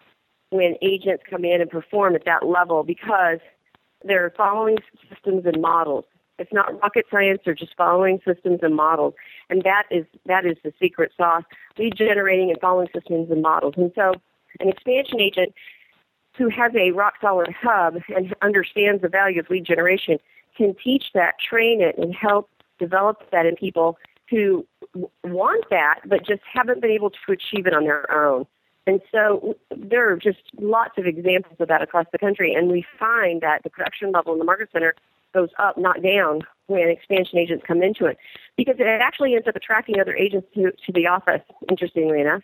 when 0.51 0.77
agents 0.83 1.23
come 1.29 1.45
in 1.45 1.61
and 1.61 1.71
perform 1.71 2.15
at 2.15 2.25
that 2.25 2.47
level 2.47 2.83
because 2.83 3.39
they're 4.05 4.33
following 4.37 4.79
systems 5.09 5.45
and 5.47 5.61
models. 5.61 6.05
It's 6.39 6.53
not 6.53 6.81
rocket 6.81 7.07
science; 7.11 7.41
they're 7.45 7.55
just 7.55 7.77
following 7.77 8.21
systems 8.25 8.61
and 8.63 8.75
models, 8.75 9.15
and 9.51 9.63
that 9.65 9.85
is 9.91 10.07
that 10.27 10.47
is 10.47 10.57
the 10.63 10.73
secret 10.81 11.11
sauce: 11.17 11.43
lead 11.77 11.97
generating 11.97 12.51
and 12.51 12.61
following 12.61 12.89
systems 12.95 13.31
and 13.31 13.43
models. 13.43 13.75
And 13.77 13.91
so, 13.97 14.13
an 14.61 14.69
expansion 14.69 15.21
agent 15.21 15.53
who 16.37 16.49
has 16.49 16.73
a 16.77 16.93
rock 16.93 17.15
solid 17.21 17.53
hub 17.61 17.97
and 18.15 18.35
understands 18.41 19.03
the 19.03 19.09
value 19.09 19.41
of 19.41 19.51
lead 19.51 19.65
generation 19.65 20.19
can 20.57 20.77
teach 20.83 21.07
that, 21.13 21.35
train 21.41 21.81
it, 21.81 21.99
and 21.99 22.15
help 22.15 22.49
develop 22.79 23.29
that 23.33 23.45
in 23.45 23.57
people 23.57 23.99
who 24.31 24.65
want 25.25 25.65
that 25.71 26.01
but 26.07 26.27
just 26.27 26.43
haven't 26.53 26.81
been 26.81 26.91
able 26.91 27.11
to 27.11 27.33
achieve 27.33 27.67
it 27.67 27.75
on 27.75 27.85
their 27.85 28.11
own. 28.13 28.47
And 28.87 29.03
so 29.13 29.55
there 29.77 30.11
are 30.11 30.17
just 30.17 30.39
lots 30.59 30.97
of 30.97 31.07
examples 31.07 31.57
of 31.61 31.69
that 31.69 31.83
across 31.83 32.07
the 32.11 32.19
country, 32.19 32.55
and 32.55 32.71
we 32.71 32.87
find 32.99 33.43
that 33.43 33.63
the 33.63 33.69
production 33.69 34.13
level 34.13 34.33
in 34.33 34.39
the 34.39 34.47
market 34.47 34.71
center 34.73 34.95
goes 35.35 35.51
up, 35.59 35.77
not 35.77 36.03
down, 36.03 36.41
when 36.69 36.89
expansion 36.89 37.39
agents 37.39 37.65
come 37.67 37.83
into 37.83 38.07
it, 38.07 38.17
because 38.57 38.77
it 38.79 38.87
actually 38.87 39.35
ends 39.35 39.47
up 39.47 39.57
attracting 39.57 40.01
other 40.01 40.15
agents 40.15 40.49
to, 40.55 40.73
to 40.87 40.93
the 40.93 41.07
office, 41.07 41.43
interestingly 41.69 42.21
enough 42.21 42.43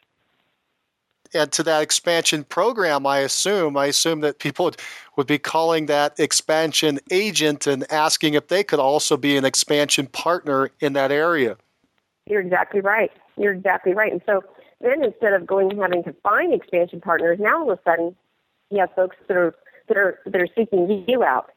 and 1.35 1.51
to 1.53 1.63
that 1.65 1.83
expansion 1.83 2.45
program, 2.45 3.07
I 3.07 3.19
assume. 3.19 3.77
I 3.77 3.87
assume 3.87 4.21
that 4.21 4.39
people 4.39 4.67
would, 4.67 4.77
would 5.17 5.27
be 5.27 5.39
calling 5.39 5.87
that 5.87 6.19
expansion 6.19 7.01
agent 7.11 7.67
and 7.67 7.91
asking 7.91 8.35
if 8.35 8.49
they 8.49 8.63
could 8.63 8.79
also 8.79 9.17
be 9.17 9.37
an 9.37 9.45
expansion 9.45 10.07
partner 10.07 10.71
in 10.81 10.93
that 10.95 11.11
area. 11.11 11.57
You're 12.27 12.41
exactly 12.41 12.81
right. 12.81 13.11
You're 13.37 13.53
exactly 13.53 13.93
right. 13.93 14.13
And 14.13 14.23
so 14.27 14.43
then 14.81 15.05
instead 15.05 15.33
of 15.33 15.47
going 15.47 15.71
and 15.71 15.81
having 15.81 16.05
to 16.05 16.15
find 16.23 16.53
expansion 16.53 17.01
partners, 17.01 17.39
now 17.41 17.63
all 17.63 17.71
of 17.71 17.79
a 17.79 17.83
sudden 17.91 18.17
you 18.71 18.81
have 18.81 18.95
folks 18.95 19.17
that 19.29 19.37
are 19.37 19.55
that 19.89 19.97
are 19.97 20.21
that 20.27 20.41
are 20.41 20.49
seeking 20.57 21.05
you 21.07 21.23
out. 21.23 21.51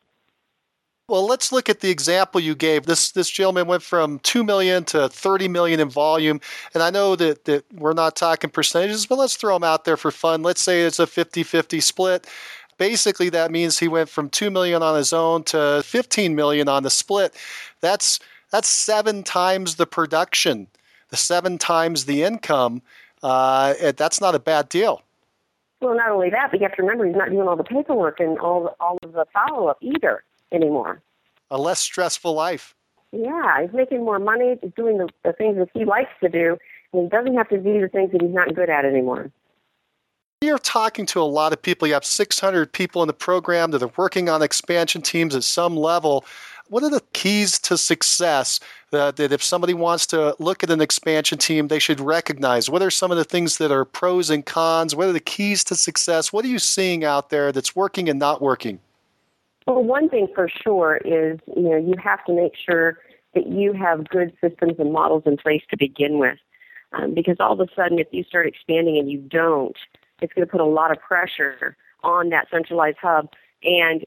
Well, 1.10 1.26
let's 1.26 1.54
look 1.54 1.70
at 1.70 1.80
the 1.80 1.90
example 1.90 2.42
you 2.42 2.54
gave. 2.54 2.86
This 2.86 3.12
this 3.12 3.30
gentleman 3.30 3.68
went 3.68 3.82
from 3.82 4.20
two 4.20 4.44
million 4.44 4.84
to 4.86 5.08
thirty 5.08 5.48
million 5.48 5.80
in 5.80 5.90
volume, 5.90 6.42
and 6.74 6.84
I 6.84 6.90
know 6.90 7.16
that, 7.16 7.46
that 7.46 7.64
we're 7.74 7.94
not 7.94 8.18
talking 8.18 8.50
percentages, 8.50 9.06
but 9.06 9.18
let's 9.18 9.38
throw 9.38 9.56
them 9.56 9.64
out 9.64 9.86
there 9.86 9.96
for 9.96 10.12
fun. 10.12 10.42
Let's 10.42 10.60
say 10.60 10.82
it's 10.82 11.00
a 11.00 11.06
50-50 11.06 11.82
split. 11.82 12.28
Basically, 12.78 13.30
that 13.30 13.52
means 13.52 13.80
he 13.80 13.88
went 13.88 14.10
from 14.10 14.30
two 14.30 14.52
million 14.52 14.84
on 14.84 14.98
his 14.98 15.14
own 15.14 15.44
to 15.46 15.82
fifteen 15.86 16.36
million 16.36 16.68
on 16.68 16.84
the 16.84 16.90
split. 16.90 17.34
That's 17.80 18.20
that's 18.52 18.68
seven 18.68 19.24
times 19.24 19.76
the 19.76 19.88
production, 19.88 20.68
the 21.10 21.18
seven 21.18 21.58
times 21.58 22.06
the 22.06 22.24
income. 22.24 22.82
Uh, 23.24 23.74
that's 23.96 24.22
not 24.22 24.36
a 24.36 24.40
bad 24.40 24.70
deal. 24.70 25.02
Well, 25.82 25.96
not 25.96 26.10
only 26.10 26.30
that, 26.30 26.50
but 26.52 26.60
you 26.60 26.66
have 26.68 26.76
to 26.76 26.82
remember 26.82 27.06
he's 27.06 27.16
not 27.16 27.30
doing 27.30 27.48
all 27.48 27.56
the 27.56 27.64
paperwork 27.64 28.20
and 28.20 28.38
all 28.40 28.76
all 28.80 28.98
of 29.04 29.14
the 29.14 29.26
follow 29.34 29.68
up 29.68 29.78
either 29.82 30.24
anymore. 30.52 31.02
A 31.52 31.58
less 31.58 31.80
stressful 31.80 32.34
life. 32.34 32.74
Yeah, 33.12 33.62
he's 33.62 33.74
making 33.74 34.04
more 34.04 34.20
money, 34.20 34.58
he's 34.62 34.72
doing 34.76 34.98
the, 34.98 35.08
the 35.24 35.34
things 35.34 35.58
that 35.58 35.70
he 35.74 35.86
likes 35.86 36.12
to 36.22 36.30
do, 36.30 36.58
and 36.94 37.04
he 37.04 37.10
doesn't 37.10 37.36
have 37.36 37.48
to 37.50 37.58
do 37.58 37.82
the 37.82 37.88
things 37.88 38.12
that 38.12 38.22
he's 38.22 38.34
not 38.34 38.54
good 38.54 38.70
at 38.70 38.86
anymore. 38.86 39.32
You're 40.42 40.60
talking 40.60 41.06
to 41.08 41.22
a 41.22 41.24
lot 41.24 41.52
of 41.52 41.62
people. 41.62 41.88
You 41.88 41.96
have 41.96 42.06
600 42.06 42.72
people 42.72 43.02
in 43.02 43.08
the 43.08 43.14
program 43.14 43.72
that 43.72 43.82
are 43.82 43.92
working 43.98 44.30
on 44.30 44.44
expansion 44.44 45.02
teams 45.02 45.36
at 45.36 45.44
some 45.44 45.76
level. 45.76 46.26
What 46.70 46.84
are 46.84 46.90
the 46.90 47.04
keys 47.14 47.60
to 47.60 47.78
success 47.78 48.60
that, 48.92 49.16
that 49.18 49.32
if 49.32 49.42
somebody 49.44 49.74
wants 49.74 50.06
to 50.08 50.36
look 50.40 50.64
at 50.64 50.70
an 50.70 50.82
expansion 50.82 51.38
team, 51.38 51.68
they 51.68 51.80
should 51.80 52.00
recognize? 52.00 52.70
What 52.70 52.82
are 52.82 52.92
some 52.92 53.12
of 53.12 53.18
the 53.18 53.24
things 53.24 53.58
that 53.58 53.72
are 53.72 53.86
pros 53.86 54.30
and 54.30 54.46
cons? 54.46 54.96
What 54.96 55.08
are 55.08 55.14
the 55.14 55.20
keys 55.20 55.64
to 55.66 55.76
success? 55.76 56.34
What 56.34 56.46
are 56.46 56.50
you 56.50 56.60
seeing 56.60 57.04
out 57.04 57.30
there 57.30 57.52
that's 57.52 57.76
working 57.76 58.10
and 58.10 58.20
not 58.20 58.42
working? 58.42 58.80
Well, 59.66 59.84
one 59.84 60.10
thing 60.10 60.28
for 60.34 60.50
sure 60.50 60.98
is, 61.04 61.40
you 61.56 61.70
know, 61.70 61.78
you 61.78 61.96
have 62.02 62.24
to 62.26 62.34
make 62.34 62.54
sure 62.56 63.00
that 63.34 63.48
you 63.48 63.74
have 63.74 64.08
good 64.08 64.34
systems 64.42 64.76
and 64.80 64.92
models 64.94 65.24
in 65.26 65.38
place 65.38 65.62
to 65.70 65.78
begin 65.78 66.20
with. 66.20 66.38
Um, 66.94 67.14
because 67.14 67.36
all 67.40 67.52
of 67.52 67.60
a 67.60 67.68
sudden, 67.76 68.00
if 68.00 68.08
you 68.12 68.24
start 68.24 68.48
expanding 68.48 68.98
and 68.98 69.12
you 69.12 69.18
don't, 69.18 69.76
it's 70.22 70.34
going 70.34 70.48
to 70.48 70.52
put 70.52 70.62
a 70.62 70.66
lot 70.66 70.92
of 70.92 71.00
pressure 71.02 71.76
on 72.04 72.30
that 72.30 72.48
centralized 72.50 72.98
hub. 73.02 73.30
And, 73.64 74.06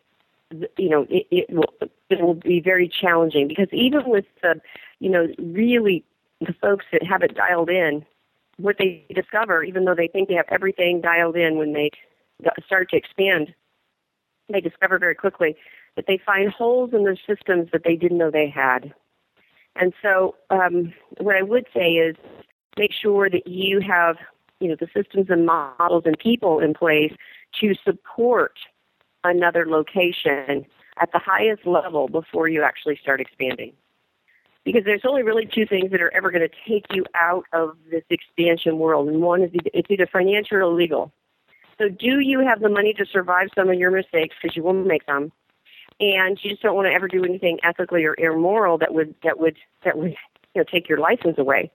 you 0.77 0.89
know, 0.89 1.07
it, 1.09 1.27
it, 1.31 1.51
will, 1.51 1.73
it 2.09 2.21
will 2.21 2.35
be 2.35 2.61
very 2.61 2.89
challenging 2.89 3.49
because 3.49 3.69
even 3.73 4.09
with 4.09 4.25
the, 4.43 4.61
you 4.99 5.09
know, 5.09 5.29
really 5.39 6.05
the 6.41 6.55
folks 6.61 6.85
that 6.93 7.03
have 7.03 7.23
it 7.23 7.35
dialed 7.35 7.71
in, 7.71 8.05
what 8.57 8.77
they 8.79 9.05
discover, 9.15 9.63
even 9.63 9.85
though 9.85 9.95
they 9.95 10.09
think 10.09 10.29
they 10.29 10.35
have 10.35 10.49
everything 10.49 11.01
dialed 11.01 11.37
in 11.37 11.57
when 11.57 11.73
they 11.73 11.91
start 12.65 12.91
to 12.91 12.97
expand, 12.97 13.55
they 14.49 14.61
discover 14.61 14.99
very 14.99 15.15
quickly 15.15 15.57
that 15.97 16.07
they 16.07 16.19
find 16.19 16.51
holes 16.51 16.91
in 16.93 17.05
their 17.05 17.17
systems 17.17 17.69
that 17.73 17.85
they 17.85 17.97
didn't 17.97 18.19
know 18.19 18.31
they 18.31 18.49
had. 18.49 18.93
And 19.77 19.93
so, 20.03 20.35
um, 20.51 20.93
what 21.19 21.37
I 21.37 21.43
would 21.43 21.67
say 21.73 21.93
is 21.93 22.17
make 22.77 22.93
sure 22.93 23.31
that 23.31 23.47
you 23.47 23.81
have, 23.81 24.17
you 24.59 24.69
know, 24.69 24.77
the 24.79 24.89
systems 24.95 25.31
and 25.31 25.47
models 25.47 26.03
and 26.07 26.19
people 26.19 26.59
in 26.59 26.75
place 26.75 27.13
to 27.61 27.75
support 27.85 28.59
another 29.25 29.67
location 29.67 30.67
at 31.01 31.13
the 31.13 31.19
highest 31.19 31.67
level 31.67 32.09
before 32.09 32.49
you 32.49 32.63
actually 32.63 32.97
start 32.97 33.21
expanding. 33.21 33.73
Because 34.65 34.85
there's 34.85 35.05
only 35.07 35.23
really 35.23 35.47
two 35.47 35.67
things 35.67 35.91
that 35.91 36.03
are 36.03 36.13
ever 36.15 36.31
going 36.31 36.47
to 36.47 36.55
take 36.69 36.85
you 36.93 37.07
out 37.15 37.45
of 37.53 37.77
this 37.91 38.05
expansion 38.11 38.79
world, 38.79 39.09
and 39.09 39.23
one 39.23 39.43
is 39.43 39.51
it's 39.55 39.91
either 39.91 40.07
financial 40.07 40.59
or 40.59 40.67
legal. 40.67 41.13
So, 41.79 41.89
do 41.89 42.21
you 42.21 42.41
have 42.41 42.61
the 42.61 42.69
money 42.69 42.93
to 42.95 43.07
survive 43.07 43.49
some 43.55 43.71
of 43.71 43.79
your 43.79 43.91
mistakes? 43.91 44.37
Because 44.41 44.55
you 44.57 44.63
will 44.63 44.75
make 44.75 45.07
them. 45.07 45.33
and 46.01 46.39
you 46.43 46.51
just 46.51 46.63
don't 46.63 46.75
want 46.75 46.87
to 46.87 46.93
ever 46.93 47.09
do 47.09 47.25
anything 47.25 47.59
ethically 47.63 48.05
or 48.05 48.15
immoral 48.19 48.79
that 48.79 48.95
would 48.95 49.15
that 49.23 49.39
would 49.39 49.57
that 49.85 49.97
would 49.99 50.11
you 50.55 50.61
know 50.61 50.65
take 50.65 50.89
your 50.89 50.99
license 50.99 51.39
away. 51.39 51.71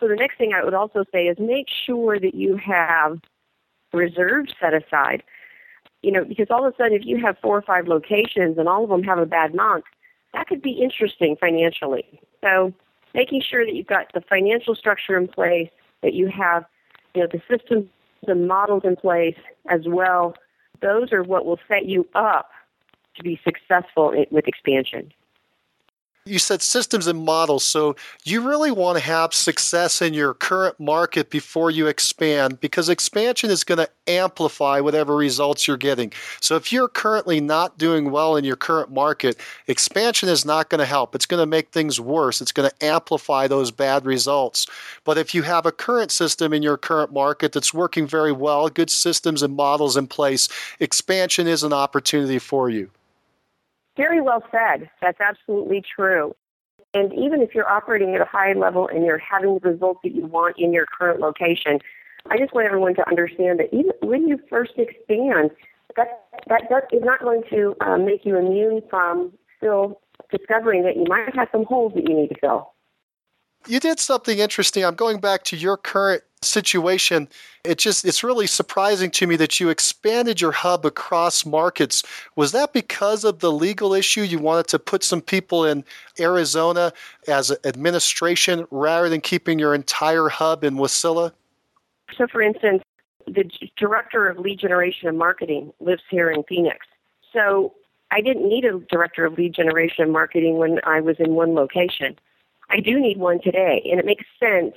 So 0.00 0.08
the 0.08 0.16
next 0.16 0.38
thing 0.38 0.52
I 0.52 0.64
would 0.64 0.74
also 0.74 1.04
say 1.12 1.26
is 1.26 1.38
make 1.38 1.66
sure 1.86 2.18
that 2.18 2.34
you 2.34 2.56
have 2.56 3.18
reserves 3.92 4.52
set 4.60 4.74
aside. 4.74 5.22
You 6.02 6.12
know, 6.12 6.24
because 6.24 6.46
all 6.50 6.66
of 6.66 6.72
a 6.72 6.76
sudden 6.76 6.92
if 6.94 7.04
you 7.04 7.18
have 7.24 7.36
four 7.38 7.56
or 7.56 7.62
five 7.62 7.88
locations 7.88 8.56
and 8.56 8.68
all 8.68 8.84
of 8.84 8.90
them 8.90 9.02
have 9.02 9.18
a 9.18 9.26
bad 9.26 9.54
month, 9.54 9.84
that 10.32 10.46
could 10.46 10.62
be 10.62 10.70
interesting 10.70 11.36
financially. 11.36 12.20
So 12.42 12.72
making 13.14 13.42
sure 13.42 13.64
that 13.64 13.74
you've 13.74 13.86
got 13.86 14.12
the 14.14 14.20
financial 14.20 14.74
structure 14.74 15.18
in 15.18 15.26
place, 15.26 15.70
that 16.02 16.14
you 16.14 16.28
have 16.28 16.64
you 17.14 17.22
know 17.22 17.28
the 17.30 17.42
systems 17.50 17.88
and 18.26 18.46
models 18.46 18.82
in 18.84 18.96
place 18.96 19.38
as 19.68 19.82
well. 19.86 20.34
Those 20.80 21.12
are 21.12 21.22
what 21.22 21.44
will 21.44 21.58
set 21.66 21.86
you 21.86 22.06
up 22.14 22.50
to 23.16 23.22
be 23.22 23.40
successful 23.44 24.14
with 24.30 24.46
expansion 24.46 25.12
you 26.28 26.38
said 26.38 26.62
systems 26.62 27.06
and 27.06 27.24
models. 27.24 27.64
So 27.64 27.96
you 28.24 28.46
really 28.46 28.70
want 28.70 28.98
to 28.98 29.04
have 29.04 29.34
success 29.34 30.02
in 30.02 30.14
your 30.14 30.34
current 30.34 30.78
market 30.78 31.30
before 31.30 31.70
you 31.70 31.86
expand 31.86 32.60
because 32.60 32.88
expansion 32.88 33.50
is 33.50 33.64
going 33.64 33.78
to 33.78 33.88
amplify 34.06 34.80
whatever 34.80 35.16
results 35.16 35.66
you're 35.66 35.76
getting. 35.76 36.12
So 36.40 36.56
if 36.56 36.72
you're 36.72 36.88
currently 36.88 37.40
not 37.40 37.78
doing 37.78 38.10
well 38.10 38.36
in 38.36 38.44
your 38.44 38.56
current 38.56 38.90
market, 38.90 39.38
expansion 39.66 40.28
is 40.28 40.44
not 40.44 40.70
going 40.70 40.80
to 40.80 40.86
help. 40.86 41.14
It's 41.14 41.26
going 41.26 41.42
to 41.42 41.46
make 41.46 41.70
things 41.70 42.00
worse. 42.00 42.40
It's 42.40 42.52
going 42.52 42.70
to 42.70 42.84
amplify 42.84 43.46
those 43.46 43.70
bad 43.70 44.06
results. 44.06 44.66
But 45.04 45.18
if 45.18 45.34
you 45.34 45.42
have 45.42 45.66
a 45.66 45.72
current 45.72 46.10
system 46.10 46.52
in 46.52 46.62
your 46.62 46.76
current 46.76 47.12
market 47.12 47.52
that's 47.52 47.74
working 47.74 48.06
very 48.06 48.32
well, 48.32 48.68
good 48.68 48.90
systems 48.90 49.42
and 49.42 49.54
models 49.54 49.96
in 49.96 50.06
place, 50.06 50.48
expansion 50.80 51.46
is 51.46 51.62
an 51.62 51.72
opportunity 51.72 52.38
for 52.38 52.70
you. 52.70 52.90
Very 53.98 54.20
well 54.20 54.42
said. 54.52 54.88
That's 55.02 55.20
absolutely 55.20 55.82
true. 55.82 56.34
And 56.94 57.12
even 57.12 57.42
if 57.42 57.54
you're 57.54 57.68
operating 57.68 58.14
at 58.14 58.20
a 58.20 58.24
high 58.24 58.52
level 58.52 58.88
and 58.88 59.04
you're 59.04 59.18
having 59.18 59.58
the 59.58 59.70
results 59.70 60.00
that 60.04 60.14
you 60.14 60.24
want 60.24 60.56
in 60.56 60.72
your 60.72 60.86
current 60.86 61.20
location, 61.20 61.80
I 62.30 62.38
just 62.38 62.54
want 62.54 62.66
everyone 62.66 62.94
to 62.94 63.08
understand 63.08 63.58
that 63.58 63.74
even 63.74 63.92
when 64.02 64.28
you 64.28 64.38
first 64.48 64.72
expand, 64.76 65.50
that 65.96 66.26
that 66.48 66.70
does, 66.70 66.84
is 66.92 67.02
not 67.02 67.20
going 67.20 67.42
to 67.50 67.74
um, 67.80 68.06
make 68.06 68.24
you 68.24 68.36
immune 68.36 68.82
from 68.88 69.32
still 69.56 70.00
discovering 70.30 70.84
that 70.84 70.96
you 70.96 71.04
might 71.08 71.34
have 71.34 71.48
some 71.50 71.64
holes 71.64 71.92
that 71.94 72.08
you 72.08 72.14
need 72.14 72.28
to 72.28 72.36
fill. 72.40 72.72
You 73.66 73.80
did 73.80 73.98
something 73.98 74.38
interesting. 74.38 74.84
I'm 74.84 74.94
going 74.94 75.20
back 75.20 75.44
to 75.44 75.56
your 75.56 75.76
current 75.76 76.22
situation. 76.42 77.28
It 77.64 77.78
just 77.78 78.04
it's 78.04 78.22
really 78.22 78.46
surprising 78.46 79.10
to 79.12 79.26
me 79.26 79.36
that 79.36 79.58
you 79.60 79.68
expanded 79.68 80.40
your 80.40 80.52
hub 80.52 80.86
across 80.86 81.44
markets. 81.44 82.02
Was 82.36 82.52
that 82.52 82.72
because 82.72 83.24
of 83.24 83.40
the 83.40 83.52
legal 83.52 83.92
issue 83.92 84.22
you 84.22 84.38
wanted 84.38 84.68
to 84.68 84.78
put 84.78 85.02
some 85.02 85.20
people 85.20 85.64
in 85.64 85.84
Arizona 86.18 86.92
as 87.26 87.52
administration 87.64 88.66
rather 88.70 89.08
than 89.08 89.20
keeping 89.20 89.58
your 89.58 89.74
entire 89.74 90.28
hub 90.28 90.64
in 90.64 90.74
Wasilla? 90.76 91.32
So 92.16 92.26
for 92.26 92.40
instance, 92.40 92.82
the 93.26 93.50
director 93.76 94.28
of 94.28 94.38
lead 94.38 94.58
generation 94.58 95.08
and 95.08 95.18
marketing 95.18 95.72
lives 95.80 96.02
here 96.08 96.30
in 96.30 96.42
Phoenix. 96.44 96.86
So 97.32 97.74
I 98.10 98.20
didn't 98.20 98.48
need 98.48 98.64
a 98.64 98.78
director 98.90 99.26
of 99.26 99.36
lead 99.36 99.54
generation 99.54 100.04
and 100.04 100.12
marketing 100.12 100.56
when 100.56 100.80
I 100.84 101.00
was 101.00 101.16
in 101.18 101.34
one 101.34 101.54
location. 101.54 102.18
I 102.70 102.80
do 102.80 103.00
need 103.00 103.18
one 103.18 103.40
today, 103.42 103.86
and 103.90 103.98
it 103.98 104.06
makes 104.06 104.24
sense. 104.38 104.74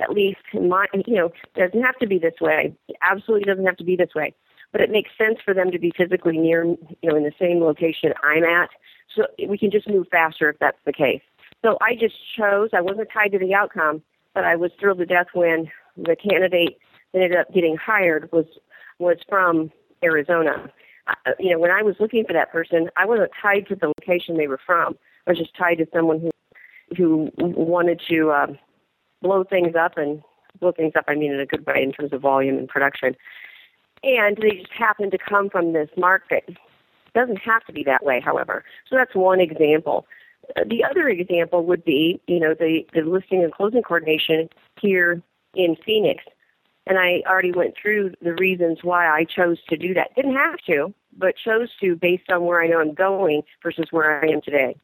At 0.00 0.10
least 0.10 0.40
in 0.54 0.68
my, 0.68 0.86
you 1.06 1.14
know, 1.14 1.30
doesn't 1.54 1.82
have 1.82 1.98
to 1.98 2.06
be 2.06 2.18
this 2.18 2.40
way. 2.40 2.74
It 2.88 2.96
absolutely 3.02 3.44
doesn't 3.44 3.66
have 3.66 3.76
to 3.76 3.84
be 3.84 3.96
this 3.96 4.14
way. 4.14 4.34
But 4.72 4.80
it 4.80 4.90
makes 4.90 5.10
sense 5.18 5.38
for 5.44 5.52
them 5.52 5.70
to 5.72 5.78
be 5.78 5.92
physically 5.94 6.38
near, 6.38 6.64
you 6.64 6.78
know, 7.02 7.16
in 7.16 7.24
the 7.24 7.32
same 7.38 7.60
location 7.60 8.14
I'm 8.22 8.44
at, 8.44 8.70
so 9.14 9.26
we 9.46 9.58
can 9.58 9.70
just 9.70 9.88
move 9.88 10.06
faster 10.10 10.48
if 10.48 10.58
that's 10.58 10.78
the 10.86 10.92
case. 10.92 11.22
So 11.62 11.76
I 11.82 11.94
just 11.94 12.14
chose. 12.36 12.70
I 12.72 12.80
wasn't 12.80 13.08
tied 13.12 13.32
to 13.32 13.38
the 13.38 13.52
outcome, 13.52 14.02
but 14.32 14.44
I 14.44 14.56
was 14.56 14.70
thrilled 14.78 14.98
to 14.98 15.06
death 15.06 15.26
when 15.34 15.70
the 15.96 16.16
candidate 16.16 16.78
that 17.12 17.22
ended 17.22 17.38
up 17.38 17.52
getting 17.52 17.76
hired 17.76 18.30
was 18.32 18.46
was 18.98 19.18
from 19.28 19.70
Arizona. 20.02 20.70
Uh, 21.06 21.32
you 21.38 21.50
know, 21.50 21.58
when 21.58 21.70
I 21.70 21.82
was 21.82 21.96
looking 21.98 22.24
for 22.24 22.32
that 22.32 22.52
person, 22.52 22.88
I 22.96 23.04
wasn't 23.06 23.32
tied 23.40 23.66
to 23.68 23.76
the 23.76 23.88
location 23.88 24.36
they 24.36 24.46
were 24.46 24.60
from. 24.64 24.96
I 25.26 25.30
was 25.30 25.38
just 25.38 25.56
tied 25.56 25.78
to 25.78 25.86
someone 25.92 26.20
who 26.20 26.30
who 26.96 27.30
wanted 27.38 28.00
to 28.08 28.30
uh, 28.30 28.46
blow 29.22 29.44
things 29.44 29.74
up 29.74 29.96
and 29.96 30.22
blow 30.60 30.72
things 30.72 30.92
up. 30.96 31.04
I 31.08 31.14
mean 31.14 31.32
in 31.32 31.40
a 31.40 31.46
good 31.46 31.66
way 31.66 31.82
in 31.82 31.92
terms 31.92 32.12
of 32.12 32.20
volume 32.20 32.58
and 32.58 32.68
production. 32.68 33.16
And 34.02 34.36
they 34.38 34.56
just 34.56 34.72
happened 34.72 35.12
to 35.12 35.18
come 35.18 35.50
from 35.50 35.72
this 35.72 35.90
market. 35.96 36.44
It 36.48 36.56
doesn't 37.14 37.38
have 37.38 37.64
to 37.66 37.72
be 37.72 37.84
that 37.84 38.04
way, 38.04 38.20
however. 38.20 38.64
So 38.88 38.96
that's 38.96 39.14
one 39.14 39.40
example. 39.40 40.06
Uh, 40.56 40.64
the 40.66 40.84
other 40.84 41.08
example 41.08 41.64
would 41.66 41.84
be, 41.84 42.20
you 42.26 42.40
know, 42.40 42.54
the, 42.54 42.86
the 42.94 43.02
listing 43.02 43.42
and 43.42 43.52
closing 43.52 43.82
coordination 43.82 44.48
here 44.80 45.22
in 45.54 45.76
Phoenix. 45.84 46.24
And 46.86 46.98
I 46.98 47.22
already 47.26 47.52
went 47.52 47.74
through 47.80 48.14
the 48.22 48.34
reasons 48.34 48.78
why 48.82 49.06
I 49.06 49.24
chose 49.24 49.58
to 49.68 49.76
do 49.76 49.92
that. 49.94 50.14
Didn't 50.16 50.34
have 50.34 50.58
to, 50.66 50.94
but 51.16 51.36
chose 51.36 51.68
to 51.80 51.94
based 51.94 52.30
on 52.30 52.46
where 52.46 52.62
I 52.62 52.68
know 52.68 52.80
I'm 52.80 52.94
going 52.94 53.42
versus 53.62 53.86
where 53.90 54.24
I 54.24 54.28
am 54.28 54.40
today 54.40 54.76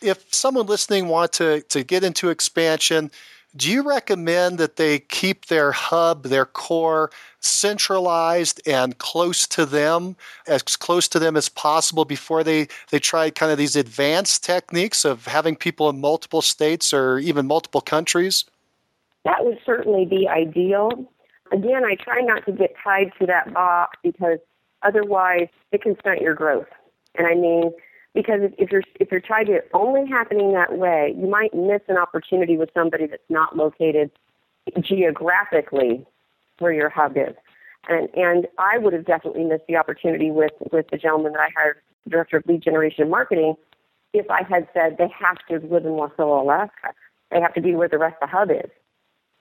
if 0.00 0.32
someone 0.34 0.66
listening 0.66 1.08
wants 1.08 1.38
to, 1.38 1.62
to 1.62 1.84
get 1.84 2.04
into 2.04 2.30
expansion, 2.30 3.10
do 3.54 3.70
you 3.70 3.82
recommend 3.82 4.58
that 4.58 4.76
they 4.76 4.98
keep 4.98 5.46
their 5.46 5.72
hub, 5.72 6.24
their 6.24 6.46
core 6.46 7.10
centralized 7.40 8.66
and 8.66 8.96
close 8.96 9.46
to 9.48 9.66
them, 9.66 10.16
as 10.46 10.62
close 10.62 11.06
to 11.08 11.18
them 11.18 11.36
as 11.36 11.50
possible 11.50 12.06
before 12.06 12.42
they, 12.42 12.68
they 12.90 12.98
try 12.98 13.28
kind 13.28 13.52
of 13.52 13.58
these 13.58 13.76
advanced 13.76 14.42
techniques 14.42 15.04
of 15.04 15.26
having 15.26 15.54
people 15.54 15.90
in 15.90 16.00
multiple 16.00 16.40
states 16.40 16.94
or 16.94 17.18
even 17.18 17.46
multiple 17.46 17.82
countries? 17.82 18.46
That 19.24 19.44
would 19.44 19.58
certainly 19.66 20.06
be 20.06 20.26
ideal. 20.26 20.90
Again, 21.52 21.84
I 21.84 21.96
try 21.96 22.22
not 22.22 22.46
to 22.46 22.52
get 22.52 22.74
tied 22.82 23.12
to 23.20 23.26
that 23.26 23.52
box 23.52 23.98
because 24.02 24.38
otherwise 24.82 25.48
it 25.72 25.82
can 25.82 25.98
stunt 26.00 26.22
your 26.22 26.34
growth. 26.34 26.68
And 27.16 27.26
I 27.26 27.34
mean, 27.34 27.72
because 28.14 28.40
if, 28.42 28.52
if 28.58 28.70
you're 28.70 28.82
if 29.00 29.10
you're 29.10 29.20
trying 29.20 29.46
to 29.46 29.60
only 29.74 30.08
happening 30.08 30.52
that 30.52 30.76
way, 30.76 31.14
you 31.16 31.28
might 31.28 31.54
miss 31.54 31.80
an 31.88 31.96
opportunity 31.96 32.56
with 32.56 32.70
somebody 32.74 33.06
that's 33.06 33.22
not 33.28 33.56
located 33.56 34.10
geographically 34.80 36.06
where 36.58 36.72
your 36.72 36.88
hub 36.88 37.16
is. 37.16 37.34
And 37.88 38.08
and 38.14 38.46
I 38.58 38.78
would 38.78 38.92
have 38.92 39.06
definitely 39.06 39.44
missed 39.44 39.66
the 39.68 39.76
opportunity 39.76 40.30
with 40.30 40.52
with 40.70 40.86
the 40.90 40.98
gentleman 40.98 41.32
that 41.32 41.40
I 41.40 41.48
hired, 41.56 41.78
director 42.08 42.36
of 42.36 42.46
lead 42.46 42.62
generation 42.62 43.02
and 43.02 43.10
marketing, 43.10 43.54
if 44.12 44.30
I 44.30 44.42
had 44.42 44.68
said 44.72 44.96
they 44.98 45.10
have 45.18 45.38
to 45.48 45.66
live 45.66 45.84
in 45.84 45.92
Wasilla, 45.92 46.42
Alaska. 46.42 46.94
They 47.30 47.40
have 47.40 47.54
to 47.54 47.62
be 47.62 47.74
where 47.74 47.88
the 47.88 47.98
rest 47.98 48.16
of 48.20 48.28
the 48.28 48.36
hub 48.36 48.50
is. 48.50 48.70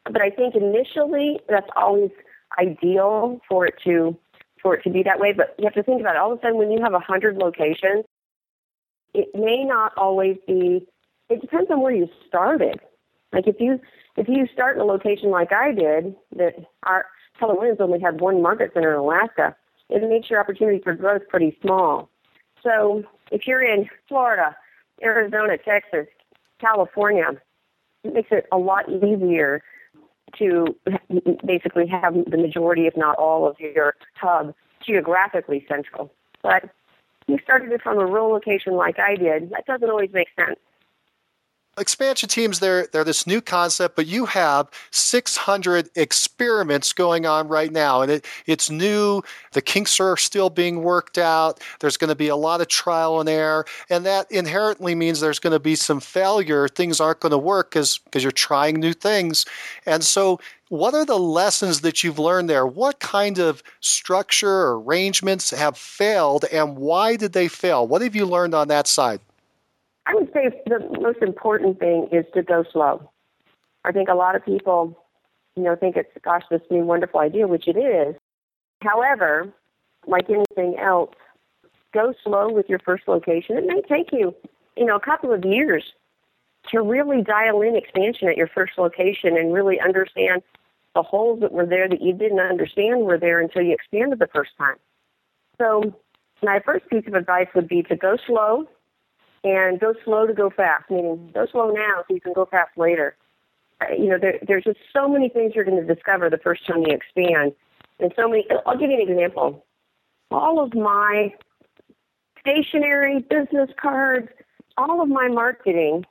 But 0.05 0.21
I 0.21 0.29
think 0.29 0.55
initially 0.55 1.41
that's 1.49 1.69
always 1.75 2.09
ideal 2.57 3.39
for 3.47 3.65
it 3.65 3.75
to 3.83 4.17
for 4.61 4.75
it 4.75 4.83
to 4.83 4.89
be 4.89 5.03
that 5.03 5.19
way. 5.19 5.33
But 5.33 5.55
you 5.59 5.65
have 5.65 5.73
to 5.73 5.83
think 5.83 6.01
about 6.01 6.15
it. 6.15 6.19
All 6.19 6.31
of 6.31 6.39
a 6.39 6.41
sudden, 6.41 6.57
when 6.57 6.71
you 6.71 6.81
have 6.81 6.93
a 6.93 6.99
hundred 6.99 7.37
locations, 7.37 8.05
it 9.13 9.29
may 9.33 9.63
not 9.63 9.93
always 9.97 10.37
be 10.47 10.87
it 11.29 11.39
depends 11.39 11.71
on 11.71 11.81
where 11.81 11.93
you 11.93 12.09
started. 12.27 12.79
Like 13.31 13.47
if 13.47 13.55
you 13.59 13.79
if 14.17 14.27
you 14.27 14.47
start 14.53 14.75
in 14.75 14.81
a 14.81 14.85
location 14.85 15.29
like 15.29 15.51
i 15.53 15.71
did 15.71 16.15
that 16.35 16.55
our 16.83 17.05
williams 17.41 17.79
only 17.79 17.99
had 17.99 18.21
one 18.21 18.41
market 18.41 18.71
center 18.73 18.93
in 18.93 18.99
alaska 18.99 19.55
it 19.89 20.07
makes 20.07 20.29
your 20.29 20.39
opportunity 20.39 20.79
for 20.81 20.93
growth 20.93 21.23
pretty 21.27 21.57
small. 21.61 22.09
So 22.63 23.03
if 23.31 23.47
you're 23.47 23.63
in 23.63 23.89
florida 24.07 24.55
arizona 25.01 25.57
texas 25.57 26.07
california 26.59 27.41
it 28.03 28.13
makes 28.13 28.29
it 28.31 28.45
a 28.51 28.57
lot 28.57 28.89
easier 28.89 29.63
to 30.37 30.75
basically 31.45 31.87
have 31.87 32.13
the 32.13 32.37
majority 32.37 32.87
if 32.87 32.95
not 32.95 33.15
all 33.17 33.47
of 33.47 33.59
your 33.59 33.95
hub 34.15 34.53
geographically 34.85 35.65
central. 35.67 36.11
But 36.41 36.69
you 37.27 37.37
started 37.43 37.71
it 37.71 37.81
from 37.81 37.99
a 37.99 38.05
rural 38.05 38.29
location 38.31 38.73
like 38.73 38.99
I 38.99 39.15
did, 39.15 39.49
that 39.51 39.65
doesn't 39.65 39.89
always 39.89 40.11
make 40.13 40.27
sense. 40.35 40.59
Expansion 41.81 42.29
teams, 42.29 42.59
they're, 42.59 42.87
they're 42.87 43.03
this 43.03 43.27
new 43.27 43.41
concept, 43.41 43.95
but 43.95 44.07
you 44.07 44.25
have 44.27 44.69
600 44.91 45.89
experiments 45.95 46.93
going 46.93 47.25
on 47.25 47.47
right 47.47 47.71
now. 47.71 48.01
And 48.01 48.11
it, 48.11 48.25
it's 48.45 48.69
new. 48.69 49.21
The 49.51 49.61
kinks 49.61 49.99
are 49.99 50.15
still 50.15 50.49
being 50.49 50.83
worked 50.83 51.17
out. 51.17 51.59
There's 51.79 51.97
going 51.97 52.09
to 52.09 52.15
be 52.15 52.29
a 52.29 52.35
lot 52.35 52.61
of 52.61 52.67
trial 52.67 53.19
and 53.19 53.27
error. 53.27 53.65
And 53.89 54.05
that 54.05 54.31
inherently 54.31 54.95
means 54.95 55.19
there's 55.19 55.39
going 55.39 55.53
to 55.53 55.59
be 55.59 55.75
some 55.75 55.99
failure. 55.99 56.67
Things 56.67 56.99
aren't 56.99 57.19
going 57.19 57.31
to 57.31 57.37
work 57.37 57.71
because 57.71 57.97
because 57.97 58.23
you're 58.23 58.31
trying 58.31 58.79
new 58.79 58.93
things. 58.93 59.45
And 59.85 60.03
so 60.03 60.39
what 60.69 60.93
are 60.93 61.05
the 61.05 61.19
lessons 61.19 61.81
that 61.81 62.03
you've 62.03 62.19
learned 62.19 62.49
there? 62.49 62.65
What 62.65 62.99
kind 62.99 63.39
of 63.39 63.61
structure 63.81 64.49
or 64.49 64.81
arrangements 64.81 65.49
have 65.49 65.77
failed 65.77 66.45
and 66.45 66.77
why 66.77 67.17
did 67.17 67.33
they 67.33 67.49
fail? 67.49 67.87
What 67.87 68.01
have 68.01 68.15
you 68.15 68.25
learned 68.25 68.55
on 68.55 68.69
that 68.69 68.87
side? 68.87 69.19
I 70.05 70.15
would 70.15 70.31
say 70.33 70.49
the 70.65 70.79
most 70.99 71.21
important 71.21 71.79
thing 71.79 72.07
is 72.11 72.25
to 72.33 72.41
go 72.41 72.63
slow. 72.71 73.09
I 73.83 73.91
think 73.91 74.09
a 74.09 74.15
lot 74.15 74.35
of 74.35 74.45
people, 74.45 74.97
you 75.55 75.63
know, 75.63 75.75
think 75.75 75.95
it's, 75.95 76.09
gosh, 76.23 76.43
this 76.49 76.61
new 76.69 76.83
wonderful 76.83 77.19
idea, 77.19 77.47
which 77.47 77.67
it 77.67 77.77
is. 77.77 78.15
However, 78.81 79.51
like 80.07 80.29
anything 80.29 80.77
else, 80.79 81.15
go 81.93 82.13
slow 82.23 82.51
with 82.51 82.69
your 82.69 82.79
first 82.79 83.07
location. 83.07 83.57
It 83.57 83.65
may 83.65 83.81
take 83.81 84.11
you, 84.11 84.35
you 84.75 84.85
know, 84.85 84.95
a 84.95 84.99
couple 84.99 85.31
of 85.33 85.45
years 85.45 85.93
to 86.69 86.81
really 86.81 87.21
dial 87.21 87.61
in 87.61 87.75
expansion 87.75 88.27
at 88.27 88.37
your 88.37 88.47
first 88.47 88.77
location 88.77 89.37
and 89.37 89.53
really 89.53 89.79
understand 89.79 90.41
the 90.93 91.03
holes 91.03 91.39
that 91.39 91.51
were 91.51 91.65
there 91.65 91.87
that 91.87 92.01
you 92.01 92.13
didn't 92.13 92.39
understand 92.39 93.01
were 93.01 93.17
there 93.17 93.39
until 93.39 93.61
you 93.61 93.73
expanded 93.73 94.19
the 94.19 94.27
first 94.27 94.51
time. 94.57 94.75
So 95.57 95.95
my 96.43 96.59
first 96.59 96.87
piece 96.89 97.07
of 97.07 97.13
advice 97.13 97.47
would 97.55 97.67
be 97.67 97.83
to 97.83 97.95
go 97.95 98.17
slow 98.27 98.67
and 99.43 99.79
go 99.79 99.93
slow 100.05 100.27
to 100.27 100.33
go 100.33 100.49
fast, 100.49 100.89
meaning 100.89 101.31
go 101.33 101.45
slow 101.51 101.71
now 101.71 102.03
so 102.07 102.13
you 102.13 102.21
can 102.21 102.33
go 102.33 102.45
fast 102.45 102.77
later. 102.77 103.15
Uh, 103.81 103.93
you 103.93 104.07
know, 104.07 104.17
there, 104.19 104.39
there's 104.47 104.63
just 104.63 104.79
so 104.93 105.07
many 105.07 105.29
things 105.29 105.53
you're 105.55 105.65
going 105.65 105.85
to 105.85 105.93
discover 105.93 106.29
the 106.29 106.37
first 106.37 106.65
time 106.67 106.83
you 106.85 106.93
expand. 106.93 107.53
And 107.99 108.13
so 108.15 108.27
many, 108.27 108.47
I'll 108.65 108.77
give 108.77 108.89
you 108.89 109.01
an 109.01 109.09
example. 109.09 109.65
All 110.29 110.63
of 110.63 110.73
my 110.73 111.33
stationery, 112.39 113.19
business 113.19 113.69
cards, 113.81 114.29
all 114.77 115.01
of 115.01 115.09
my 115.09 115.27
marketing 115.27 116.05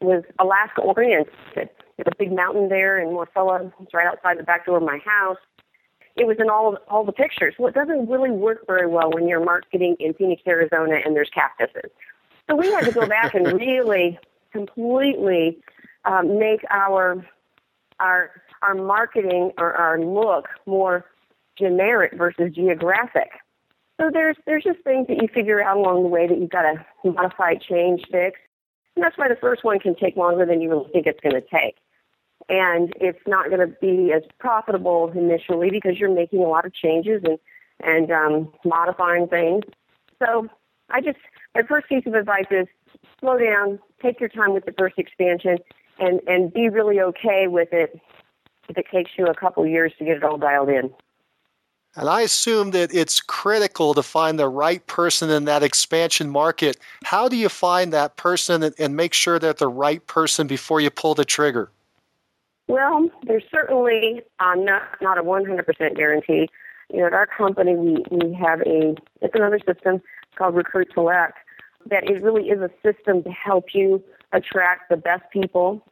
was 0.00 0.24
Alaska 0.38 0.82
oriented. 0.82 1.30
There's 1.54 2.06
a 2.06 2.16
big 2.18 2.32
mountain 2.32 2.68
there 2.68 2.98
in 2.98 3.08
Wasilla. 3.08 3.72
It's 3.80 3.94
right 3.94 4.06
outside 4.06 4.38
the 4.38 4.42
back 4.42 4.66
door 4.66 4.76
of 4.78 4.82
my 4.82 4.98
house. 4.98 5.38
It 6.16 6.26
was 6.26 6.36
in 6.38 6.48
all 6.48 6.78
all 6.88 7.04
the 7.04 7.12
pictures. 7.12 7.54
Well, 7.58 7.68
it 7.68 7.74
doesn't 7.74 8.08
really 8.08 8.30
work 8.30 8.66
very 8.66 8.86
well 8.86 9.10
when 9.12 9.28
you're 9.28 9.44
marketing 9.44 9.96
in 10.00 10.14
Phoenix, 10.14 10.42
Arizona, 10.46 10.96
and 11.04 11.14
there's 11.14 11.30
cactuses. 11.30 11.90
So 12.48 12.56
we 12.56 12.70
had 12.70 12.84
to 12.84 12.92
go 12.92 13.06
back 13.06 13.34
and 13.34 13.46
really 13.60 14.18
completely 14.52 15.58
um, 16.04 16.38
make 16.38 16.60
our 16.70 17.24
our 18.00 18.30
our 18.62 18.74
marketing 18.74 19.52
or 19.58 19.72
our 19.74 19.98
look 19.98 20.48
more 20.66 21.04
generic 21.58 22.12
versus 22.14 22.52
geographic. 22.54 23.30
So 24.00 24.10
there's 24.12 24.36
there's 24.46 24.64
just 24.64 24.80
things 24.80 25.08
that 25.08 25.20
you 25.20 25.28
figure 25.28 25.62
out 25.62 25.76
along 25.76 26.02
the 26.02 26.08
way 26.08 26.26
that 26.26 26.38
you've 26.38 26.50
got 26.50 26.62
to 26.62 26.86
modify, 27.04 27.54
change, 27.54 28.02
fix. 28.10 28.38
And 28.94 29.04
that's 29.04 29.16
why 29.18 29.28
the 29.28 29.36
first 29.36 29.64
one 29.64 29.78
can 29.78 29.94
take 29.94 30.16
longer 30.16 30.46
than 30.46 30.60
you 30.60 30.70
really 30.70 30.90
think 30.90 31.06
it's 31.06 31.20
going 31.20 31.34
to 31.34 31.40
take. 31.42 31.76
And 32.48 32.92
it's 33.00 33.20
not 33.26 33.48
going 33.50 33.60
to 33.60 33.74
be 33.80 34.12
as 34.12 34.22
profitable 34.38 35.10
initially 35.10 35.70
because 35.70 35.98
you're 35.98 36.14
making 36.14 36.40
a 36.40 36.48
lot 36.48 36.64
of 36.64 36.72
changes 36.72 37.22
and, 37.24 37.38
and 37.82 38.10
um, 38.10 38.52
modifying 38.64 39.26
things. 39.26 39.64
So 40.22 40.48
I 40.90 41.00
just, 41.00 41.18
my 41.54 41.62
first 41.62 41.88
piece 41.88 42.04
of 42.06 42.14
advice 42.14 42.46
is 42.50 42.66
slow 43.20 43.38
down, 43.38 43.78
take 44.02 44.20
your 44.20 44.28
time 44.28 44.52
with 44.52 44.64
the 44.64 44.74
first 44.78 44.98
expansion, 44.98 45.58
and, 45.98 46.20
and 46.26 46.52
be 46.52 46.68
really 46.68 47.00
okay 47.00 47.46
with 47.46 47.68
it 47.72 47.98
if 48.68 48.76
it 48.76 48.86
takes 48.92 49.12
you 49.16 49.26
a 49.26 49.34
couple 49.34 49.66
years 49.66 49.92
to 49.98 50.04
get 50.04 50.16
it 50.16 50.24
all 50.24 50.38
dialed 50.38 50.68
in. 50.68 50.90
And 51.96 52.10
I 52.10 52.20
assume 52.20 52.72
that 52.72 52.94
it's 52.94 53.20
critical 53.22 53.94
to 53.94 54.02
find 54.02 54.38
the 54.38 54.48
right 54.48 54.86
person 54.86 55.30
in 55.30 55.46
that 55.46 55.62
expansion 55.62 56.28
market. 56.28 56.76
How 57.04 57.26
do 57.26 57.36
you 57.36 57.48
find 57.48 57.90
that 57.94 58.16
person 58.16 58.70
and 58.78 58.96
make 58.96 59.14
sure 59.14 59.38
that 59.38 59.56
the 59.56 59.68
right 59.68 60.06
person 60.06 60.46
before 60.46 60.82
you 60.82 60.90
pull 60.90 61.14
the 61.14 61.24
trigger? 61.24 61.70
Well, 62.68 63.08
there's 63.26 63.44
certainly 63.50 64.22
um, 64.40 64.64
not 64.64 64.82
not 65.00 65.16
a 65.16 65.22
100% 65.22 65.96
guarantee. 65.96 66.48
You 66.92 67.00
know, 67.00 67.06
at 67.06 67.14
our 67.14 67.26
company, 67.26 67.74
we 67.74 68.04
we 68.10 68.34
have 68.34 68.60
a 68.62 68.94
it's 69.22 69.34
another 69.34 69.60
system 69.60 70.02
called 70.36 70.54
Recruit 70.54 70.88
Select 70.94 71.38
that 71.88 72.08
it 72.08 72.22
really 72.22 72.48
is 72.48 72.60
a 72.60 72.70
system 72.84 73.22
to 73.22 73.30
help 73.30 73.74
you 73.74 74.02
attract 74.32 74.88
the 74.90 74.96
best 74.96 75.22
people 75.32 75.82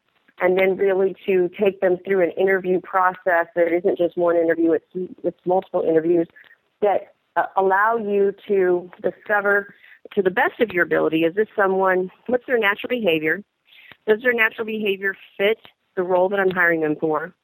and 0.40 0.58
then 0.58 0.76
really 0.76 1.14
to 1.26 1.48
take 1.58 1.80
them 1.80 1.96
through 2.04 2.22
an 2.22 2.30
interview 2.32 2.80
process 2.80 3.46
that 3.54 3.72
isn't 3.72 3.98
just 3.98 4.16
one 4.16 4.36
interview, 4.36 4.72
it's, 4.72 4.84
it's 5.22 5.38
multiple 5.46 5.82
interviews 5.82 6.26
that 6.82 7.14
uh, 7.36 7.46
allow 7.56 7.96
you 7.96 8.34
to 8.48 8.90
discover 9.02 9.74
to 10.12 10.22
the 10.22 10.30
best 10.30 10.60
of 10.60 10.70
your 10.70 10.84
ability 10.84 11.24
is 11.24 11.34
this 11.34 11.48
someone, 11.56 12.10
what's 12.26 12.46
their 12.46 12.58
natural 12.58 12.88
behavior? 12.88 13.42
Does 14.06 14.22
their 14.22 14.34
natural 14.34 14.66
behavior 14.66 15.16
fit 15.38 15.58
the 15.96 16.02
role 16.02 16.28
that 16.28 16.40
I'm 16.40 16.50
hiring 16.50 16.80
them 16.80 16.96
for? 17.00 17.34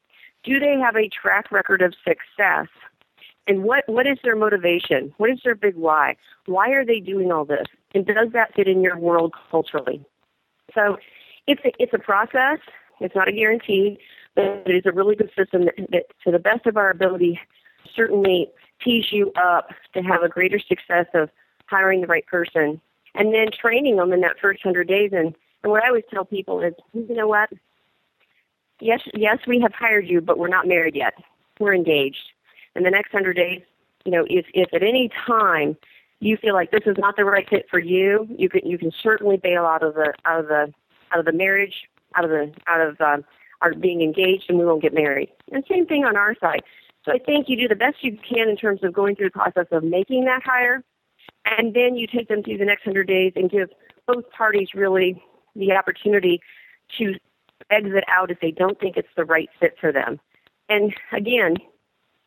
Do 0.43 0.59
they 0.59 0.77
have 0.79 0.95
a 0.95 1.09
track 1.09 1.51
record 1.51 1.81
of 1.81 1.93
success? 2.05 2.67
And 3.51 3.63
what, 3.63 3.83
what 3.89 4.07
is 4.07 4.17
their 4.23 4.37
motivation? 4.37 5.13
What 5.17 5.29
is 5.29 5.41
their 5.43 5.55
big 5.55 5.75
why? 5.75 6.15
Why 6.45 6.69
are 6.69 6.85
they 6.85 7.01
doing 7.01 7.33
all 7.33 7.43
this? 7.43 7.67
And 7.93 8.05
does 8.05 8.29
that 8.31 8.55
fit 8.55 8.65
in 8.65 8.81
your 8.81 8.97
world 8.97 9.33
culturally? 9.49 10.05
So 10.73 10.97
it's 11.47 11.59
a, 11.65 11.73
it's 11.77 11.93
a 11.93 11.99
process. 11.99 12.59
It's 13.01 13.13
not 13.13 13.27
a 13.27 13.33
guarantee, 13.33 13.99
but 14.35 14.63
it 14.65 14.73
is 14.73 14.85
a 14.85 14.93
really 14.93 15.17
good 15.17 15.31
system 15.37 15.65
that, 15.65 15.75
that 15.89 16.03
to 16.23 16.31
the 16.31 16.39
best 16.39 16.65
of 16.65 16.77
our 16.77 16.89
ability, 16.89 17.41
certainly 17.93 18.49
tees 18.81 19.11
you 19.11 19.33
up 19.35 19.71
to 19.95 20.01
have 20.01 20.23
a 20.23 20.29
greater 20.29 20.57
success 20.57 21.07
of 21.13 21.29
hiring 21.65 21.99
the 21.99 22.07
right 22.07 22.25
person 22.27 22.79
and 23.15 23.33
then 23.33 23.49
training 23.51 23.97
them 23.97 24.13
in 24.13 24.21
that 24.21 24.39
first 24.39 24.63
hundred 24.63 24.87
days. 24.87 25.11
And, 25.11 25.35
and 25.63 25.71
what 25.73 25.83
I 25.83 25.89
always 25.89 26.05
tell 26.09 26.23
people 26.23 26.61
is, 26.61 26.73
you 26.93 27.15
know 27.15 27.27
what? 27.27 27.49
Yes, 28.79 29.01
yes, 29.13 29.39
we 29.45 29.59
have 29.59 29.73
hired 29.73 30.07
you, 30.07 30.21
but 30.21 30.37
we're 30.37 30.47
not 30.47 30.69
married 30.69 30.95
yet. 30.95 31.15
We're 31.59 31.75
engaged. 31.75 32.29
In 32.75 32.83
the 32.83 32.91
next 32.91 33.11
hundred 33.11 33.35
days, 33.35 33.61
you 34.05 34.11
know, 34.11 34.25
if 34.29 34.45
if 34.53 34.73
at 34.73 34.83
any 34.83 35.09
time 35.27 35.77
you 36.19 36.37
feel 36.37 36.53
like 36.53 36.71
this 36.71 36.83
is 36.85 36.97
not 36.97 37.17
the 37.17 37.25
right 37.25 37.47
fit 37.49 37.67
for 37.69 37.79
you, 37.79 38.27
you 38.37 38.49
can 38.49 38.61
you 38.65 38.77
can 38.77 38.91
certainly 38.91 39.37
bail 39.37 39.65
out 39.65 39.83
of 39.83 39.95
the 39.95 40.13
out 40.25 40.39
of 40.39 40.47
the 40.47 40.73
out 41.11 41.19
of 41.19 41.25
the 41.25 41.33
marriage, 41.33 41.89
out 42.15 42.23
of 42.23 42.29
the 42.29 42.51
out 42.67 42.81
of 42.81 43.01
um, 43.01 43.25
our 43.61 43.73
being 43.73 44.01
engaged, 44.01 44.45
and 44.49 44.57
we 44.57 44.65
won't 44.65 44.81
get 44.81 44.93
married. 44.93 45.29
And 45.51 45.63
same 45.69 45.85
thing 45.85 46.05
on 46.05 46.15
our 46.15 46.35
side. 46.35 46.61
So 47.03 47.11
I 47.11 47.17
think 47.17 47.49
you 47.49 47.57
do 47.57 47.67
the 47.67 47.75
best 47.75 47.97
you 48.03 48.17
can 48.17 48.47
in 48.47 48.55
terms 48.55 48.83
of 48.83 48.93
going 48.93 49.15
through 49.15 49.27
the 49.27 49.39
process 49.39 49.67
of 49.71 49.83
making 49.83 50.25
that 50.25 50.43
hire, 50.43 50.83
and 51.45 51.73
then 51.73 51.95
you 51.95 52.07
take 52.07 52.27
them 52.27 52.43
through 52.43 52.59
the 52.59 52.65
next 52.65 52.83
hundred 52.83 53.07
days 53.07 53.33
and 53.35 53.49
give 53.49 53.69
both 54.07 54.29
parties 54.31 54.69
really 54.75 55.21
the 55.55 55.73
opportunity 55.73 56.39
to 56.97 57.15
exit 57.69 58.03
out 58.07 58.31
if 58.31 58.39
they 58.39 58.51
don't 58.51 58.79
think 58.79 58.97
it's 58.97 59.07
the 59.15 59.25
right 59.25 59.49
fit 59.59 59.75
for 59.79 59.91
them. 59.91 60.19
And 60.69 60.93
again, 61.11 61.57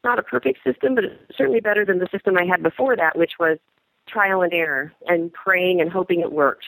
not 0.04 0.18
a 0.18 0.22
perfect 0.22 0.62
system, 0.64 0.94
but 0.94 1.04
it's 1.04 1.36
certainly 1.36 1.60
better 1.60 1.84
than 1.84 1.98
the 1.98 2.08
system 2.10 2.36
I 2.36 2.44
had 2.44 2.62
before 2.62 2.96
that, 2.96 3.16
which 3.16 3.32
was 3.38 3.58
trial 4.06 4.42
and 4.42 4.52
error 4.52 4.92
and 5.08 5.32
praying 5.32 5.80
and 5.80 5.90
hoping 5.90 6.20
it 6.20 6.32
worked. 6.32 6.66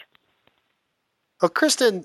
Well, 1.40 1.50
Kristan, 1.50 2.04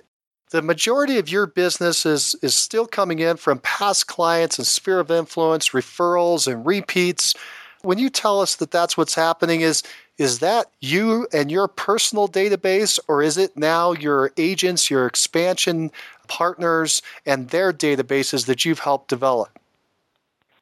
the 0.52 0.62
majority 0.62 1.18
of 1.18 1.30
your 1.30 1.48
business 1.48 2.06
is, 2.06 2.36
is 2.41 2.53
still 2.53 2.86
coming 2.86 3.20
in 3.20 3.38
from 3.38 3.60
past 3.60 4.08
clients 4.08 4.58
and 4.58 4.68
sphere 4.68 4.99
of 4.99 5.10
influence, 5.10 5.70
referrals, 5.70 6.52
and 6.52 6.66
repeats. 6.66 7.34
When 7.82 7.98
you 7.98 8.10
tell 8.10 8.41
us 8.41 8.58
that 8.58 8.72
that's 8.72 8.98
what's 8.98 9.16
happening, 9.16 9.62
is 9.62 9.84
is 10.18 10.38
that 10.38 10.68
you 10.82 11.28
and 11.34 11.49
your 11.49 11.68
personal 11.68 12.28
database, 12.28 12.99
or 13.08 13.24
is 13.24 13.38
it 13.38 13.58
now 13.58 13.94
your 13.94 14.32
agents, 14.38 14.88
your 14.88 15.08
expansion 15.08 15.90
partners, 16.28 17.02
and 17.26 17.49
their 17.49 17.74
databases 17.74 18.45
that 18.45 18.64
you've 18.64 18.80
helped 18.80 19.08
develop? 19.08 19.58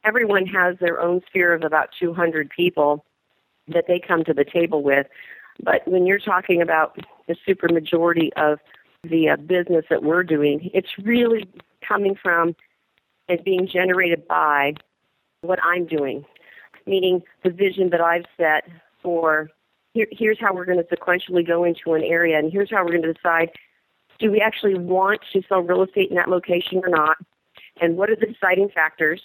Everyone 0.04 0.46
has 0.48 0.78
their 0.80 1.00
own 1.00 1.22
sphere 1.28 1.54
of 1.54 1.64
about 1.64 1.90
200 2.00 2.50
people 2.50 3.06
that 3.68 3.86
they 3.88 4.00
come 4.00 4.24
to 4.24 4.34
the 4.34 4.46
table 4.46 4.82
with. 4.82 5.08
But 5.62 5.88
when 5.88 6.06
you're 6.06 6.20
talking 6.20 6.62
about 6.62 6.98
the 7.28 7.36
supermajority 7.48 8.30
of 8.38 8.60
the 9.04 9.30
uh, 9.30 9.36
business 9.38 9.86
that 9.90 10.04
we're 10.04 10.24
doing, 10.24 10.70
it's 10.74 10.98
really 10.98 11.48
coming 11.86 12.16
from 12.16 12.56
and 13.28 13.44
being 13.44 13.68
generated 13.68 14.28
by 14.28 14.74
what 15.42 15.60
I'm 15.64 15.86
doing, 15.86 16.26
meaning 16.86 17.22
the 17.44 17.50
vision 17.50 17.90
that 17.92 18.02
I've 18.02 18.26
set 18.38 18.68
for 19.02 19.50
here, 19.94 20.08
here's 20.12 20.40
how 20.40 20.54
we're 20.54 20.66
going 20.66 20.84
to 20.84 20.96
sequentially 20.96 21.46
go 21.46 21.64
into 21.64 21.94
an 21.94 22.04
area, 22.04 22.38
and 22.38 22.52
here's 22.52 22.70
how 22.70 22.84
we're 22.84 22.92
going 22.92 23.04
to 23.04 23.14
decide 23.14 23.52
do 24.20 24.30
we 24.30 24.42
actually 24.42 24.76
want 24.76 25.22
to 25.32 25.42
sell 25.48 25.62
real 25.62 25.82
estate 25.82 26.10
in 26.10 26.18
that 26.18 26.30
location 26.30 26.82
or 26.84 26.90
not, 26.90 27.18
and 27.82 27.96
what 27.96 28.10
are 28.10 28.16
the 28.16 28.26
deciding 28.26 28.70
factors. 28.70 29.22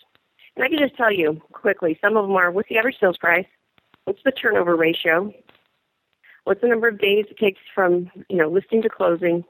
And 0.56 0.64
I 0.64 0.68
can 0.68 0.78
just 0.78 0.96
tell 0.96 1.12
you 1.12 1.40
quickly, 1.52 1.98
some 2.00 2.16
of 2.16 2.26
them 2.26 2.36
are 2.36 2.50
what's 2.50 2.68
the 2.68 2.78
average 2.78 2.98
sales 3.00 3.18
price, 3.18 3.46
what's 4.04 4.22
the 4.24 4.30
turnover 4.30 4.76
ratio, 4.76 5.32
what's 6.44 6.60
the 6.60 6.68
number 6.68 6.88
of 6.88 6.98
days 6.98 7.26
it 7.30 7.38
takes 7.38 7.60
from 7.74 8.10
you 8.28 8.36
know 8.36 8.48
listing 8.48 8.82
to 8.82 8.88
closing, 8.88 9.44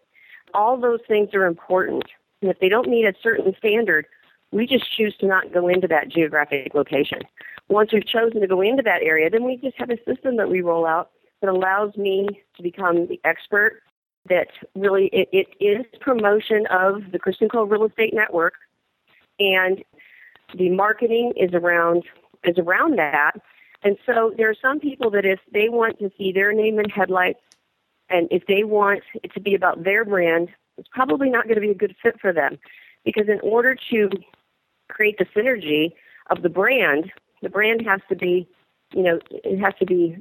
all 0.54 0.76
those 0.76 1.00
things 1.06 1.34
are 1.34 1.46
important. 1.46 2.04
And 2.40 2.50
if 2.50 2.58
they 2.58 2.68
don't 2.68 2.88
meet 2.88 3.04
a 3.04 3.14
certain 3.22 3.54
standard, 3.58 4.06
we 4.52 4.66
just 4.66 4.90
choose 4.90 5.16
to 5.18 5.26
not 5.26 5.52
go 5.52 5.68
into 5.68 5.88
that 5.88 6.08
geographic 6.08 6.74
location. 6.74 7.22
Once 7.68 7.92
we've 7.92 8.06
chosen 8.06 8.40
to 8.40 8.46
go 8.46 8.60
into 8.60 8.82
that 8.82 9.02
area, 9.02 9.28
then 9.28 9.44
we 9.44 9.56
just 9.56 9.76
have 9.78 9.90
a 9.90 9.98
system 10.04 10.36
that 10.36 10.48
we 10.48 10.60
roll 10.60 10.86
out 10.86 11.10
that 11.40 11.50
allows 11.50 11.96
me 11.96 12.28
to 12.56 12.62
become 12.62 13.06
the 13.06 13.20
expert 13.24 13.82
that 14.28 14.48
really 14.74 15.06
it, 15.12 15.28
it 15.32 15.48
is 15.60 15.84
promotion 16.00 16.66
of 16.70 17.12
the 17.12 17.18
Kristan 17.18 17.50
Cole 17.50 17.66
Real 17.66 17.84
Estate 17.84 18.14
Network 18.14 18.54
and 19.38 19.82
the 20.56 20.70
marketing 20.70 21.32
is 21.36 21.52
around 21.54 22.04
is 22.44 22.58
around 22.58 22.98
that. 22.98 23.32
And 23.82 23.96
so 24.06 24.32
there 24.36 24.48
are 24.48 24.56
some 24.60 24.80
people 24.80 25.10
that 25.10 25.24
if 25.24 25.40
they 25.52 25.68
want 25.68 25.98
to 25.98 26.10
see 26.16 26.32
their 26.32 26.52
name 26.52 26.78
in 26.78 26.88
headlights 26.88 27.40
and 28.08 28.28
if 28.30 28.46
they 28.46 28.64
want 28.64 29.02
it 29.22 29.32
to 29.34 29.40
be 29.40 29.54
about 29.54 29.84
their 29.84 30.04
brand, 30.04 30.48
it's 30.76 30.88
probably 30.88 31.30
not 31.30 31.44
going 31.44 31.56
to 31.56 31.60
be 31.60 31.70
a 31.70 31.74
good 31.74 31.94
fit 32.02 32.20
for 32.20 32.32
them. 32.32 32.58
Because 33.04 33.28
in 33.28 33.40
order 33.40 33.76
to 33.90 34.10
create 34.88 35.18
the 35.18 35.26
synergy 35.26 35.92
of 36.30 36.42
the 36.42 36.48
brand, 36.48 37.12
the 37.42 37.48
brand 37.48 37.86
has 37.86 38.00
to 38.08 38.16
be, 38.16 38.48
you 38.92 39.02
know, 39.02 39.20
it 39.30 39.58
has 39.58 39.74
to 39.78 39.86
be 39.86 40.16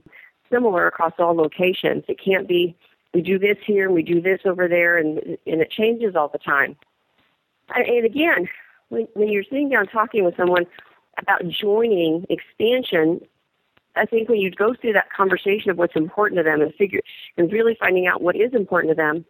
similar 0.51 0.87
across 0.87 1.13
all 1.19 1.35
locations. 1.35 2.03
It 2.07 2.19
can't 2.23 2.47
be 2.47 2.75
we 3.13 3.21
do 3.21 3.37
this 3.37 3.57
here 3.65 3.85
and 3.85 3.93
we 3.93 4.01
do 4.01 4.21
this 4.21 4.41
over 4.45 4.67
there, 4.67 4.97
and 4.97 5.19
and 5.45 5.61
it 5.61 5.69
changes 5.69 6.15
all 6.15 6.29
the 6.29 6.39
time. 6.39 6.75
And 7.75 8.05
again, 8.05 8.49
when, 8.93 9.07
when 9.13 9.29
you're 9.29 9.43
sitting 9.43 9.69
down 9.69 9.87
talking 9.87 10.23
with 10.23 10.37
someone 10.37 10.65
about 11.17 11.47
joining 11.47 12.25
expansion, 12.29 13.21
I 13.95 14.05
think 14.05 14.29
when 14.29 14.39
you 14.39 14.51
go 14.51 14.73
through 14.73 14.93
that 14.93 15.11
conversation 15.11 15.71
of 15.71 15.77
what's 15.77 15.95
important 15.95 16.37
to 16.37 16.43
them 16.43 16.61
and 16.61 16.73
figure 16.75 17.01
and 17.37 17.51
really 17.51 17.75
finding 17.79 18.07
out 18.07 18.21
what 18.21 18.35
is 18.35 18.53
important 18.53 18.91
to 18.91 18.95
them, 18.95 19.25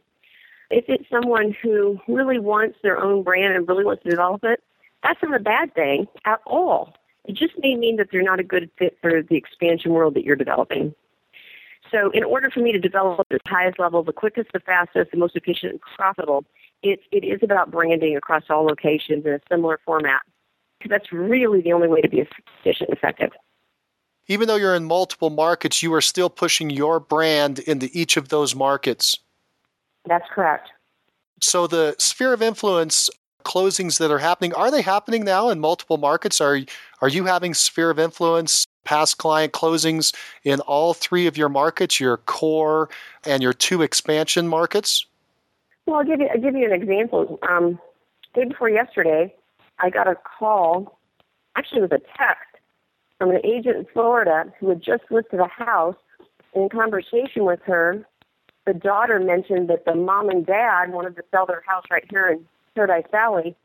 if 0.70 0.86
it's 0.88 1.10
someone 1.10 1.56
who 1.62 2.00
really 2.08 2.40
wants 2.40 2.78
their 2.84 3.02
own 3.02 3.24
brand 3.24 3.56
and 3.56 3.68
really 3.68 3.86
wants 3.86 4.04
to 4.04 4.10
develop 4.10 4.44
it, 4.44 4.62
that's 5.04 5.22
not 5.22 5.36
a 5.36 5.44
bad 5.44 5.74
thing 5.76 6.08
at 6.26 6.40
all. 6.46 6.96
It 7.26 7.36
just 7.36 7.54
may 7.60 7.76
mean 7.76 7.98
that 7.98 8.10
they're 8.12 8.22
not 8.22 8.40
a 8.40 8.44
good 8.44 8.70
fit 8.78 8.98
for 9.02 9.22
the 9.22 9.36
expansion 9.36 9.92
world 9.92 10.14
that 10.16 10.24
you're 10.24 10.36
developing. 10.36 10.94
So, 11.92 12.10
in 12.12 12.24
order 12.24 12.50
for 12.50 12.60
me 12.60 12.72
to 12.72 12.80
develop 12.80 13.28
at 13.32 13.42
the 13.44 13.50
highest 13.50 13.78
level, 13.78 14.04
the 14.04 14.14
quickest, 14.14 14.52
the 14.52 14.60
fastest, 14.60 15.12
the 15.12 15.18
most 15.18 15.36
efficient, 15.36 15.74
and 15.74 15.82
profitable, 15.82 16.44
it, 16.84 17.00
it 17.12 17.24
is 17.24 17.40
about 17.42 17.72
branding 17.72 18.16
across 18.16 18.44
all 18.50 18.66
locations 18.66 19.26
in 19.26 19.34
a 19.34 19.40
similar 19.50 19.80
format. 19.86 20.22
Because 20.78 20.90
that's 20.90 21.12
really 21.14 21.62
the 21.62 21.74
only 21.74 21.88
way 21.88 22.02
to 22.02 22.10
be 22.10 22.20
efficient 22.20 22.90
and 22.90 22.98
effective. 22.98 23.32
Even 24.28 24.48
though 24.48 24.56
you're 24.56 24.76
in 24.76 24.86
multiple 24.86 25.30
markets, 25.30 25.82
you 25.82 25.94
are 25.94 26.02
still 26.02 26.30
pushing 26.30 26.70
your 26.70 27.00
brand 27.00 27.60
into 27.60 27.90
each 27.94 28.18
of 28.18 28.30
those 28.30 28.56
markets. 28.56 29.20
That's 30.06 30.26
correct. 30.34 30.70
So 31.42 31.68
the 31.68 31.96
sphere 32.00 32.34
of 32.34 32.42
influence 32.42 33.10
closings 33.44 34.00
that 34.00 34.12
are 34.12 34.20
happening, 34.20 34.54
are 34.54 34.72
they 34.72 34.82
happening 34.82 35.24
now 35.24 35.50
in 35.50 35.60
multiple 35.60 35.98
markets? 35.98 36.40
Are 36.42 36.60
are 37.02 37.10
you 37.10 37.26
having 37.26 37.54
sphere 37.54 37.90
of 37.90 38.00
influence 38.00 38.66
past 38.86 39.18
client 39.18 39.54
closings 39.54 40.14
in 40.44 40.60
all 40.62 40.94
three 40.94 41.28
of 41.28 41.38
your 41.38 41.50
markets, 41.50 42.00
your 42.00 42.18
core 42.18 42.90
and 43.26 43.44
your 43.44 43.54
two 43.54 43.82
expansion 43.82 44.48
markets? 44.48 45.06
Well, 45.86 45.98
I'll 45.98 46.06
give 46.06 46.20
you 46.20 46.28
I'll 46.34 46.40
give 46.40 46.56
you 46.56 46.66
an 46.66 46.82
example. 46.82 47.40
Um, 47.50 47.80
day 48.34 48.46
before 48.46 48.70
yesterday, 48.70 49.34
I 49.80 49.90
got 49.90 50.08
a 50.08 50.16
call. 50.16 51.00
Actually, 51.56 51.80
it 51.80 51.92
was 51.92 52.02
a 52.02 52.18
text 52.18 52.46
from 53.18 53.32
an 53.32 53.42
agent 53.44 53.78
in 53.78 53.86
Florida 53.94 54.52
who 54.60 54.70
had 54.70 54.82
just 54.82 55.04
listed 55.10 55.40
a 55.40 55.48
house. 55.48 55.96
In 56.56 56.70
conversation 56.70 57.46
with 57.46 57.62
her, 57.66 58.06
the 58.66 58.74
daughter 58.74 59.20
mentioned 59.20 59.70
that 59.70 59.86
the 59.86 59.96
mom 59.96 60.30
and 60.30 60.46
dad 60.46 60.92
wanted 60.92 61.16
to 61.16 61.24
sell 61.32 61.46
their 61.46 61.64
house 61.66 61.84
right 61.92 62.06
here 62.10 62.30
in 62.30 62.46
Paradise 62.76 63.06
Valley. 63.12 63.56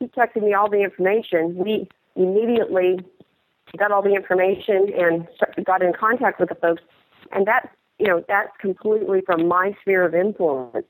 He 0.00 0.06
texted 0.08 0.42
me 0.42 0.52
all 0.52 0.68
the 0.68 0.82
information. 0.82 1.54
We 1.56 1.88
immediately 2.16 2.98
got 3.78 3.92
all 3.92 4.02
the 4.02 4.14
information 4.14 4.92
and 4.98 5.26
got 5.64 5.82
in 5.82 5.92
contact 5.92 6.40
with 6.40 6.48
the 6.48 6.54
folks. 6.56 6.82
And 7.30 7.46
that, 7.46 7.70
you 7.98 8.06
know, 8.06 8.24
that's 8.28 8.50
completely 8.60 9.22
from 9.24 9.46
my 9.48 9.76
sphere 9.80 10.04
of 10.04 10.14
influence, 10.14 10.86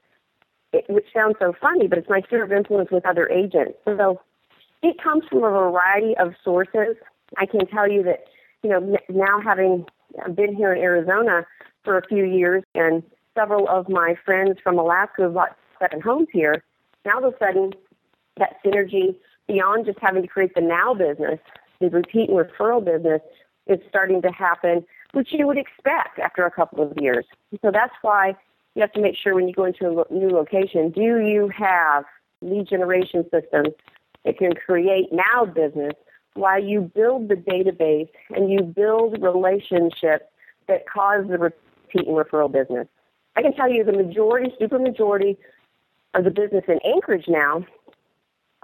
it, 0.73 0.85
which 0.89 1.07
sounds 1.15 1.37
so 1.39 1.55
funny, 1.61 1.87
but 1.87 1.99
it's 1.99 2.09
my 2.09 2.21
sphere 2.23 2.45
of 2.45 2.53
influence 2.53 2.91
with 2.91 3.05
other 3.07 3.29
agents. 3.29 3.75
So 3.85 4.21
it 4.83 5.03
comes 5.03 5.25
from 5.29 5.39
a 5.39 5.51
variety 5.51 6.17
of 6.17 6.35
sources. 6.45 6.97
I 7.39 7.47
can 7.47 7.67
tell 7.67 7.91
you 7.91 8.03
that, 8.05 8.25
you 8.63 8.71
know, 8.71 8.97
now 9.09 9.41
having 9.41 9.87
been 10.35 10.55
here 10.55 10.73
in 10.73 10.83
Arizona 10.83 11.47
for 11.85 11.99
a 11.99 12.07
few 12.07 12.25
years 12.25 12.63
and 12.75 13.03
several 13.35 13.69
of 13.69 13.89
my 13.89 14.15
friends 14.25 14.59
from 14.63 14.79
Alaska 14.79 15.23
have 15.23 15.35
bought 15.35 15.57
second 15.79 16.03
homes 16.03 16.29
here, 16.33 16.63
now 17.05 17.17
all 17.17 17.25
of 17.25 17.35
a 17.35 17.39
sudden 17.39 17.73
that 18.39 18.57
synergy 18.65 19.15
beyond 19.49 19.87
just 19.87 19.99
having 20.01 20.23
to 20.23 20.29
create 20.29 20.55
the 20.55 20.61
now 20.61 20.95
business, 20.95 21.39
the 21.81 21.91
repeat 21.91 22.31
and 22.31 22.39
referral 22.39 22.85
business 22.85 23.21
is 23.67 23.79
starting 23.89 24.23
to 24.23 24.31
happen, 24.31 24.85
which 25.13 25.33
you 25.33 25.47
would 25.47 25.59
expect 25.59 26.19
after 26.19 26.45
a 26.45 26.51
couple 26.51 26.83
of 26.83 26.93
years. 27.01 27.25
So 27.61 27.71
that's 27.71 27.95
why 28.03 28.37
you 28.75 28.81
have 28.81 28.93
to 28.93 29.01
make 29.01 29.17
sure 29.17 29.35
when 29.35 29.49
you 29.49 29.55
go 29.55 29.65
into 29.65 30.05
a 30.09 30.13
new 30.13 30.31
location, 30.31 30.91
do 30.91 31.01
you 31.01 31.51
have 31.57 32.05
lead 32.41 32.69
generation 32.69 33.25
systems 33.31 33.75
that 34.25 34.39
can 34.39 34.55
create 34.55 35.13
now 35.13 35.45
business 35.45 35.93
while 36.35 36.63
you 36.63 36.81
build 36.81 37.29
the 37.29 37.35
database 37.35 38.09
and 38.31 38.51
you 38.51 38.63
build 38.63 39.21
relationships 39.23 40.25
that 40.69 40.89
cause 40.89 41.25
the 41.29 41.39
repeat 41.39 42.07
and 42.07 42.17
referral 42.17 42.51
business. 42.51 42.87
I 43.37 43.43
can 43.43 43.55
tell 43.55 43.71
you 43.71 43.85
the 43.85 43.93
majority, 43.93 44.55
super 44.59 44.79
majority 44.79 45.39
of 46.15 46.25
the 46.25 46.31
business 46.31 46.65
in 46.69 46.79
Anchorage 46.85 47.27
now, 47.29 47.65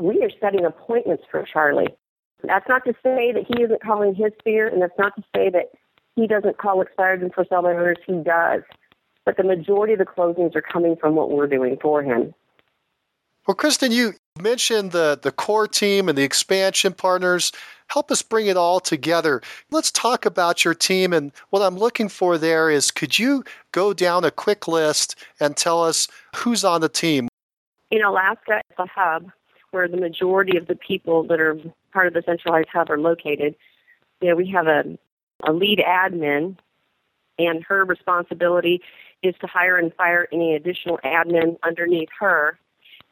we 0.01 0.22
are 0.22 0.30
setting 0.40 0.64
appointments 0.64 1.24
for 1.30 1.43
Charlie. 1.43 1.89
That's 2.44 2.68
not 2.68 2.85
to 2.85 2.93
say 3.02 3.32
that 3.32 3.44
he 3.48 3.62
isn't 3.62 3.82
calling 3.82 4.14
his 4.14 4.32
sphere, 4.39 4.68
and 4.68 4.80
that's 4.80 4.98
not 4.98 5.16
to 5.16 5.22
say 5.35 5.51
that 5.51 5.72
he 6.14 6.26
doesn't 6.26 6.59
call 6.59 6.80
expired 6.80 7.22
and 7.22 7.32
for 7.35 7.44
seller 7.44 7.72
owners. 7.72 7.97
He 8.06 8.14
does. 8.22 8.62
But 9.29 9.37
the 9.37 9.45
majority 9.45 9.93
of 9.93 9.99
the 9.99 10.07
closings 10.07 10.57
are 10.57 10.63
coming 10.63 10.97
from 10.97 11.15
what 11.15 11.31
we're 11.31 11.47
doing 11.47 11.77
for 11.83 12.03
him. 12.03 12.33
Well, 13.47 13.55
Kristan, 13.55 13.91
you 13.91 14.15
mentioned 14.41 14.93
the, 14.93 15.19
the 15.21 15.31
core 15.31 15.69
team 15.69 16.09
and 16.09 16.17
the 16.17 16.23
expansion 16.23 16.95
partners. 16.95 17.53
Help 17.89 18.11
us 18.11 18.23
bring 18.23 18.47
it 18.47 18.57
all 18.57 18.81
together. 18.81 19.43
Let's 19.71 19.91
talk 19.91 20.25
about 20.25 20.65
your 20.65 20.73
team. 20.73 21.13
And 21.13 21.31
what 21.51 21.61
I'm 21.61 21.77
looking 21.77 22.09
for 22.09 22.39
there 22.39 22.71
is 22.71 22.91
could 22.91 23.19
you 23.19 23.45
go 23.73 23.93
down 23.93 24.25
a 24.25 24.31
quick 24.31 24.67
list 24.67 25.15
and 25.41 25.55
tell 25.55 25.85
us 25.85 26.09
who's 26.35 26.65
on 26.65 26.81
the 26.81 26.89
team? 26.89 27.29
In 27.91 28.03
Alaska, 28.03 28.63
it's 28.71 28.79
a 28.79 28.87
hub 28.87 29.31
where 29.73 29.89
the 29.89 29.99
majority 29.99 30.57
of 30.57 30.69
the 30.69 30.75
people 30.75 31.23
that 31.25 31.39
are 31.39 31.61
part 31.93 32.07
of 32.07 32.15
the 32.15 32.23
centralized 32.25 32.71
hub 32.73 32.91
are 32.91 32.99
located. 32.99 33.57
You 34.23 34.31
know, 34.31 34.37
we 34.37 34.49
have 34.53 34.69
a, 34.69 34.97
a 35.45 35.53
lead 35.53 35.85
admin, 35.87 36.57
and 37.39 37.65
her 37.65 37.85
responsibility 37.85 38.81
is 39.23 39.35
to 39.40 39.47
hire 39.47 39.77
and 39.77 39.93
fire 39.94 40.28
any 40.32 40.55
additional 40.55 40.98
admin 41.05 41.56
underneath 41.62 42.09
her 42.19 42.59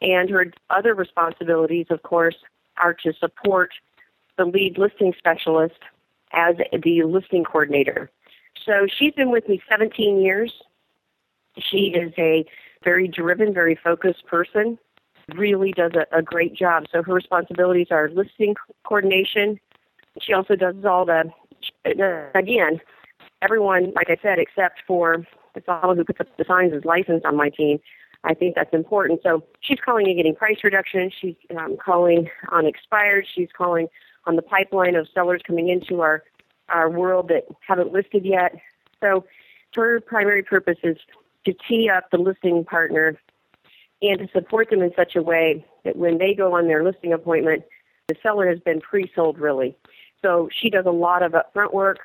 and 0.00 0.28
her 0.30 0.52
other 0.70 0.94
responsibilities, 0.94 1.86
of 1.90 2.02
course, 2.02 2.36
are 2.76 2.94
to 2.94 3.12
support 3.14 3.70
the 4.36 4.44
lead 4.44 4.78
listing 4.78 5.14
specialist 5.16 5.78
as 6.32 6.56
the 6.82 7.02
listing 7.04 7.44
coordinator. 7.44 8.10
So 8.64 8.86
she's 8.86 9.14
been 9.14 9.30
with 9.30 9.48
me 9.48 9.62
17 9.68 10.20
years. 10.20 10.52
She 11.58 11.94
is 11.94 12.12
a 12.18 12.44
very 12.84 13.08
driven, 13.08 13.54
very 13.54 13.74
focused 13.74 14.26
person, 14.26 14.78
really 15.34 15.72
does 15.72 15.92
a, 15.94 16.06
a 16.16 16.22
great 16.22 16.54
job. 16.54 16.84
So 16.92 17.02
her 17.02 17.14
responsibilities 17.14 17.88
are 17.90 18.10
listing 18.10 18.54
coordination. 18.84 19.58
She 20.20 20.32
also 20.32 20.56
does 20.56 20.84
all 20.84 21.06
the, 21.06 21.30
again, 22.34 22.80
everyone, 23.42 23.92
like 23.94 24.10
I 24.10 24.16
said, 24.22 24.38
except 24.38 24.80
for 24.86 25.26
the 25.54 25.60
fellow 25.60 25.94
who 25.94 26.04
puts 26.04 26.20
up 26.20 26.28
the 26.36 26.44
signs 26.44 26.72
is 26.72 26.84
licensed 26.84 27.26
on 27.26 27.36
my 27.36 27.50
team. 27.50 27.80
I 28.24 28.34
think 28.34 28.54
that's 28.54 28.74
important. 28.74 29.20
So 29.22 29.44
she's 29.60 29.78
calling 29.78 30.06
and 30.06 30.16
getting 30.16 30.34
price 30.34 30.58
reductions. 30.64 31.12
She's 31.18 31.36
um, 31.56 31.76
calling 31.76 32.28
on 32.50 32.66
expired. 32.66 33.26
She's 33.32 33.48
calling 33.56 33.88
on 34.26 34.36
the 34.36 34.42
pipeline 34.42 34.96
of 34.96 35.08
sellers 35.14 35.42
coming 35.46 35.68
into 35.68 36.00
our 36.00 36.22
our 36.68 36.90
world 36.90 37.28
that 37.28 37.46
haven't 37.60 37.92
listed 37.92 38.24
yet. 38.24 38.56
So 39.00 39.24
her 39.76 40.00
primary 40.00 40.42
purpose 40.42 40.78
is 40.82 40.96
to 41.44 41.54
tee 41.68 41.88
up 41.88 42.10
the 42.10 42.18
listing 42.18 42.64
partner 42.64 43.16
and 44.02 44.18
to 44.18 44.28
support 44.32 44.70
them 44.70 44.82
in 44.82 44.92
such 44.96 45.14
a 45.14 45.22
way 45.22 45.64
that 45.84 45.96
when 45.96 46.18
they 46.18 46.34
go 46.34 46.54
on 46.54 46.66
their 46.66 46.82
listing 46.82 47.12
appointment, 47.12 47.62
the 48.08 48.16
seller 48.20 48.48
has 48.48 48.58
been 48.58 48.80
pre-sold 48.80 49.38
really. 49.38 49.76
So 50.22 50.48
she 50.52 50.70
does 50.70 50.86
a 50.86 50.90
lot 50.90 51.22
of 51.22 51.32
upfront 51.32 51.72
work, 51.72 51.98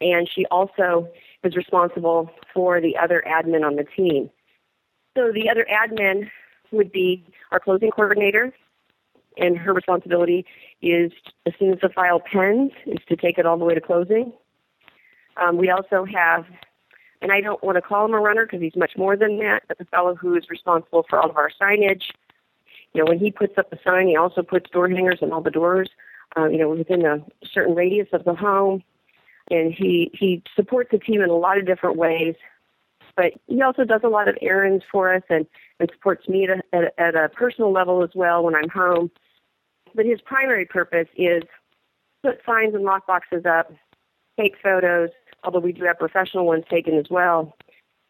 and 0.00 0.28
she 0.28 0.46
also 0.46 1.08
is 1.44 1.56
responsible 1.56 2.30
for 2.54 2.80
the 2.80 2.96
other 2.96 3.22
admin 3.26 3.64
on 3.64 3.76
the 3.76 3.84
team. 3.84 4.30
So 5.16 5.32
the 5.32 5.48
other 5.50 5.66
admin 5.70 6.30
would 6.70 6.92
be 6.92 7.24
our 7.50 7.60
closing 7.60 7.90
coordinator, 7.90 8.52
and 9.36 9.56
her 9.56 9.72
responsibility 9.72 10.44
is 10.82 11.12
as 11.46 11.52
soon 11.58 11.72
as 11.72 11.80
the 11.80 11.88
file 11.88 12.20
pens 12.20 12.72
is 12.86 12.98
to 13.08 13.16
take 13.16 13.38
it 13.38 13.46
all 13.46 13.58
the 13.58 13.64
way 13.64 13.74
to 13.74 13.80
closing. 13.80 14.32
Um, 15.36 15.56
we 15.56 15.70
also 15.70 16.04
have, 16.04 16.44
and 17.22 17.32
I 17.32 17.40
don't 17.40 17.62
want 17.62 17.76
to 17.76 17.82
call 17.82 18.04
him 18.04 18.14
a 18.14 18.20
runner 18.20 18.44
because 18.44 18.60
he's 18.60 18.76
much 18.76 18.96
more 18.96 19.16
than 19.16 19.38
that, 19.38 19.62
but 19.68 19.78
the 19.78 19.84
fellow 19.86 20.14
who 20.14 20.34
is 20.36 20.50
responsible 20.50 21.04
for 21.08 21.20
all 21.20 21.30
of 21.30 21.36
our 21.36 21.50
signage. 21.60 22.10
You 22.92 23.04
know, 23.04 23.08
when 23.08 23.18
he 23.18 23.30
puts 23.30 23.58
up 23.58 23.70
the 23.70 23.78
sign, 23.84 24.08
he 24.08 24.16
also 24.16 24.42
puts 24.42 24.70
door 24.70 24.88
hangers 24.88 25.18
on 25.22 25.32
all 25.32 25.42
the 25.42 25.50
doors. 25.50 25.90
Uh, 26.36 26.46
you 26.46 26.58
know, 26.58 26.68
within 26.68 27.06
a 27.06 27.24
certain 27.50 27.74
radius 27.74 28.08
of 28.12 28.24
the 28.24 28.34
home, 28.34 28.82
and 29.50 29.72
he 29.72 30.10
he 30.14 30.42
supports 30.54 30.90
the 30.92 30.98
team 30.98 31.22
in 31.22 31.30
a 31.30 31.36
lot 31.36 31.58
of 31.58 31.66
different 31.66 31.96
ways 31.96 32.34
but 33.18 33.32
he 33.48 33.60
also 33.62 33.84
does 33.84 34.02
a 34.04 34.08
lot 34.08 34.28
of 34.28 34.38
errands 34.40 34.84
for 34.90 35.12
us 35.12 35.24
and, 35.28 35.44
and 35.80 35.90
supports 35.92 36.28
me 36.28 36.44
at 36.44 36.50
a, 36.50 36.62
at, 36.72 36.84
a 36.84 37.00
at 37.00 37.14
a 37.16 37.28
personal 37.28 37.72
level 37.72 38.04
as 38.04 38.10
well 38.14 38.44
when 38.44 38.54
I'm 38.54 38.68
home. 38.68 39.10
But 39.92 40.06
his 40.06 40.20
primary 40.20 40.64
purpose 40.64 41.08
is 41.16 41.42
put 42.22 42.38
signs 42.46 42.76
and 42.76 42.84
lock 42.84 43.08
boxes 43.08 43.44
up, 43.44 43.72
take 44.38 44.54
photos, 44.62 45.10
although 45.42 45.58
we 45.58 45.72
do 45.72 45.82
have 45.82 45.98
professional 45.98 46.46
ones 46.46 46.64
taken 46.70 46.94
as 46.94 47.06
well. 47.10 47.56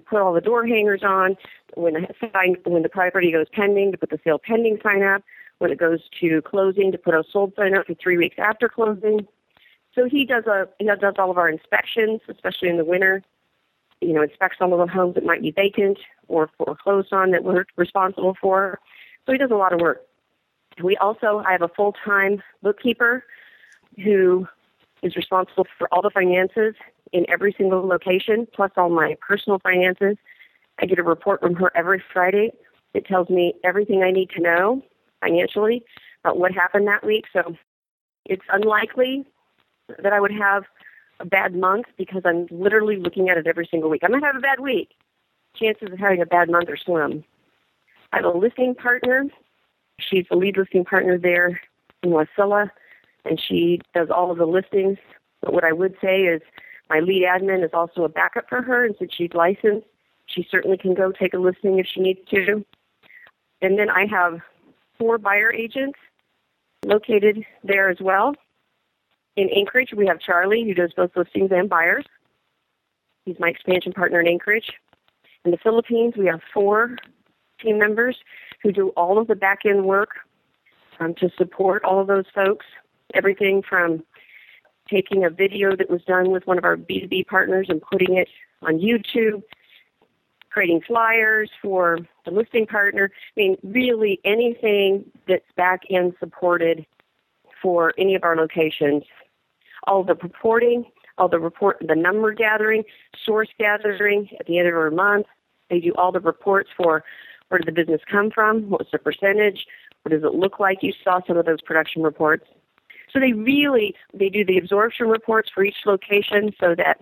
Put 0.05 0.21
all 0.21 0.35
the 0.35 0.43
door 0.43 0.67
hangers 0.67 1.03
on 1.03 1.39
when 1.75 1.95
the 1.95 2.07
sign, 2.35 2.57
when 2.65 2.83
the 2.83 2.91
property 2.91 3.33
goes 3.33 3.47
pending 3.51 3.93
to 3.93 3.99
put 3.99 4.11
the 4.11 4.21
sale 4.23 4.39
pending 4.39 4.79
sign 4.83 5.03
up. 5.03 5.23
When 5.57 5.73
it 5.73 5.79
goes 5.79 6.01
to 6.21 6.43
closing 6.43 6.93
to 6.93 6.99
put 6.99 7.15
a 7.15 7.25
sold 7.33 7.55
sign 7.57 7.75
up 7.75 7.87
for 7.87 7.95
three 7.95 8.19
weeks 8.19 8.37
after 8.39 8.69
closing. 8.69 9.27
So 9.99 10.05
he 10.05 10.25
does 10.25 10.47
a 10.47 10.69
he 10.79 10.87
does 10.87 11.15
all 11.19 11.31
of 11.31 11.39
our 11.39 11.49
inspections, 11.49 12.21
especially 12.29 12.69
in 12.69 12.77
the 12.77 12.85
winter 12.85 13.25
you 14.01 14.13
know, 14.13 14.23
inspects 14.23 14.59
all 14.61 14.73
of 14.73 14.87
the 14.87 14.93
homes 14.93 15.15
that 15.15 15.25
might 15.25 15.43
be 15.43 15.51
vacant 15.51 15.99
or 16.29 16.51
foreclosed 16.59 17.13
on 17.13 17.31
that 17.33 17.45
we're 17.45 17.65
responsible 17.77 18.37
for. 18.41 18.79
So 19.27 19.33
he 19.33 19.39
does 19.39 19.51
a 19.51 19.57
lot 19.57 19.73
of 19.73 19.81
work. 19.81 20.03
We 20.83 20.97
also, 20.99 21.43
I 21.47 21.53
have 21.53 21.63
a 21.63 21.69
full-time 21.69 22.43
bookkeeper 22.63 23.25
who 24.03 24.47
is 25.03 25.17
responsible 25.17 25.67
for 25.77 25.89
all 25.93 26.03
the 26.03 26.11
finances 26.11 26.75
in 27.13 27.29
every 27.29 27.55
single 27.57 27.87
location, 27.87 28.47
plus 28.53 28.71
all 28.77 28.91
my 28.91 29.17
personal 29.27 29.59
finances. 29.59 30.17
I 30.79 30.87
get 30.87 30.99
a 30.99 31.03
report 31.03 31.41
from 31.41 31.55
her 31.57 31.73
every 31.75 32.03
Friday. 32.13 32.53
It 32.95 33.07
tells 33.07 33.29
me 33.29 33.55
everything 33.65 34.03
I 34.03 34.13
need 34.13 34.31
to 34.31 34.41
know 34.41 34.83
financially 35.21 35.85
about 36.23 36.39
what 36.39 36.53
happened 36.53 36.87
that 36.87 37.05
week. 37.05 37.25
So 37.33 37.57
it's 38.25 38.45
unlikely 38.51 39.27
that 40.03 40.13
I 40.13 40.21
would 40.21 40.33
have 40.33 40.65
a 41.21 41.25
bad 41.25 41.55
month 41.55 41.87
because 41.97 42.23
I'm 42.25 42.47
literally 42.51 42.97
looking 42.97 43.29
at 43.29 43.39
it 43.39 43.47
every 43.47 43.67
single 43.67 43.91
week. 43.91 44.03
I 44.05 44.09
might 44.09 44.23
have 44.23 44.37
a 44.37 44.41
bad 44.41 44.61
week. 44.61 44.95
Chances 45.55 45.91
of 45.93 45.99
having 45.99 46.23
a 46.23 46.27
bad 46.27 46.51
month 46.51 46.69
are 46.69 46.77
slim. 46.77 47.25
I 48.13 48.17
have 48.17 48.25
a 48.25 48.37
listing 48.37 48.75
partner. 48.75 49.25
She's 49.99 50.27
the 50.31 50.37
lead 50.37 50.57
listing 50.57 50.85
partner 50.85 51.19
there 51.19 51.61
in 52.03 52.11
Wasilla, 52.11 52.71
and 53.25 53.41
she 53.41 53.81
does 53.95 54.11
all 54.11 54.31
of 54.31 54.39
the 54.39 54.47
listings. 54.47 54.99
But 55.41 55.53
what 55.53 55.65
I 55.65 55.73
would 55.73 55.97
say 56.01 56.23
is 56.23 56.41
my 56.89 57.01
lead 57.01 57.25
admin 57.25 57.65
is 57.65 57.71
also 57.75 58.05
a 58.05 58.09
backup 58.09 58.49
for 58.49 58.63
her, 58.63 58.85
and 58.85 58.95
since 58.99 59.13
she's 59.13 59.35
licensed, 59.35 59.87
she 60.27 60.47
certainly 60.51 60.77
can 60.77 60.95
go 60.95 61.11
take 61.11 61.35
a 61.35 61.39
listing 61.39 61.79
if 61.79 61.87
she 61.87 62.01
needs 62.01 62.21
to. 62.31 62.65
And 63.61 63.79
then 63.79 63.91
I 63.91 64.07
have 64.07 64.41
four 64.99 65.19
buyer 65.19 65.53
agents 65.53 65.99
located 66.85 67.45
there 67.65 67.89
as 67.89 67.99
well. 68.01 68.35
In 69.39 69.49
Anchorage, 69.51 69.95
we 69.97 70.05
have 70.09 70.19
Charlie, 70.19 70.65
who 70.65 70.75
does 70.75 70.93
both 70.95 71.13
listings 71.15 71.53
and 71.53 71.69
buyers. 71.69 72.05
He's 73.25 73.39
my 73.39 73.49
expansion 73.49 73.93
partner 73.93 74.19
in 74.19 74.27
Anchorage. 74.27 74.73
In 75.45 75.53
the 75.53 75.57
Philippines, 75.59 76.15
we 76.17 76.27
have 76.27 76.41
four 76.53 76.97
team 77.61 77.79
members 77.79 78.17
who 78.65 78.73
do 78.73 78.89
all 78.97 79.17
of 79.17 79.29
the 79.29 79.37
back 79.37 79.61
end 79.65 79.85
work 79.85 80.11
um, 80.99 81.15
to 81.15 81.31
support 81.39 81.85
all 81.85 82.01
of 82.01 82.09
those 82.09 82.25
folks. 82.35 82.67
Everything 83.15 83.63
from 83.63 84.03
taking 84.91 85.25
a 85.25 85.31
video 85.31 85.77
that 85.77 85.89
was 85.89 86.03
done 86.03 86.33
with 86.33 86.45
one 86.49 86.59
of 86.59 86.65
our 86.65 86.77
B2B 86.77 87.29
partners 87.29 87.67
and 87.69 87.81
putting 87.81 88.17
it 88.17 88.27
on 88.63 88.81
YouTube, 88.81 89.45
creating 90.51 90.81
flyers 90.81 91.49
for 91.63 92.01
the 92.25 92.33
listing 92.33 92.67
partner. 92.67 93.13
I 93.37 93.41
mean, 93.41 93.57
really 93.63 94.19
anything 94.25 95.05
that's 95.29 95.47
back 95.57 95.83
end 95.91 96.15
supported 96.19 96.85
for 97.63 97.95
any 97.97 98.17
of 98.17 98.25
our 98.25 98.35
locations. 98.35 99.05
All 99.87 100.05
the 100.05 100.15
reporting, 100.15 100.85
all 101.17 101.29
the 101.29 101.39
report, 101.39 101.79
the 101.87 101.95
number 101.95 102.33
gathering, 102.33 102.85
source 103.25 103.49
gathering 103.59 104.29
at 104.39 104.47
the 104.47 104.59
end 104.59 104.69
of 104.69 104.75
every 104.75 104.91
month. 104.91 105.27
They 105.71 105.81
do 105.81 105.93
all 105.97 106.13
the 106.13 106.21
reports 106.21 106.71
for 106.77 107.05
where 107.49 107.59
did 107.59 107.67
the 107.67 107.73
business 107.73 108.01
come 108.11 108.31
from, 108.31 108.71
what 108.71 108.81
was 108.81 108.89
the 108.93 108.99
percentage, 108.99 109.67
what 110.03 110.13
does 110.13 110.23
it 110.23 110.35
look 110.35 110.61
like. 110.61 110.83
You 110.83 110.93
saw 111.03 111.21
some 111.27 111.37
of 111.37 111.47
those 111.47 111.61
production 111.63 112.03
reports. 112.03 112.47
So 113.13 113.21
they 113.21 113.33
really 113.33 113.95
they 114.13 114.29
do 114.29 114.45
the 114.45 114.59
absorption 114.59 115.09
reports 115.09 115.51
for 115.53 115.65
each 115.65 115.87
location 115.87 116.53
so 116.61 116.75
that 116.75 116.99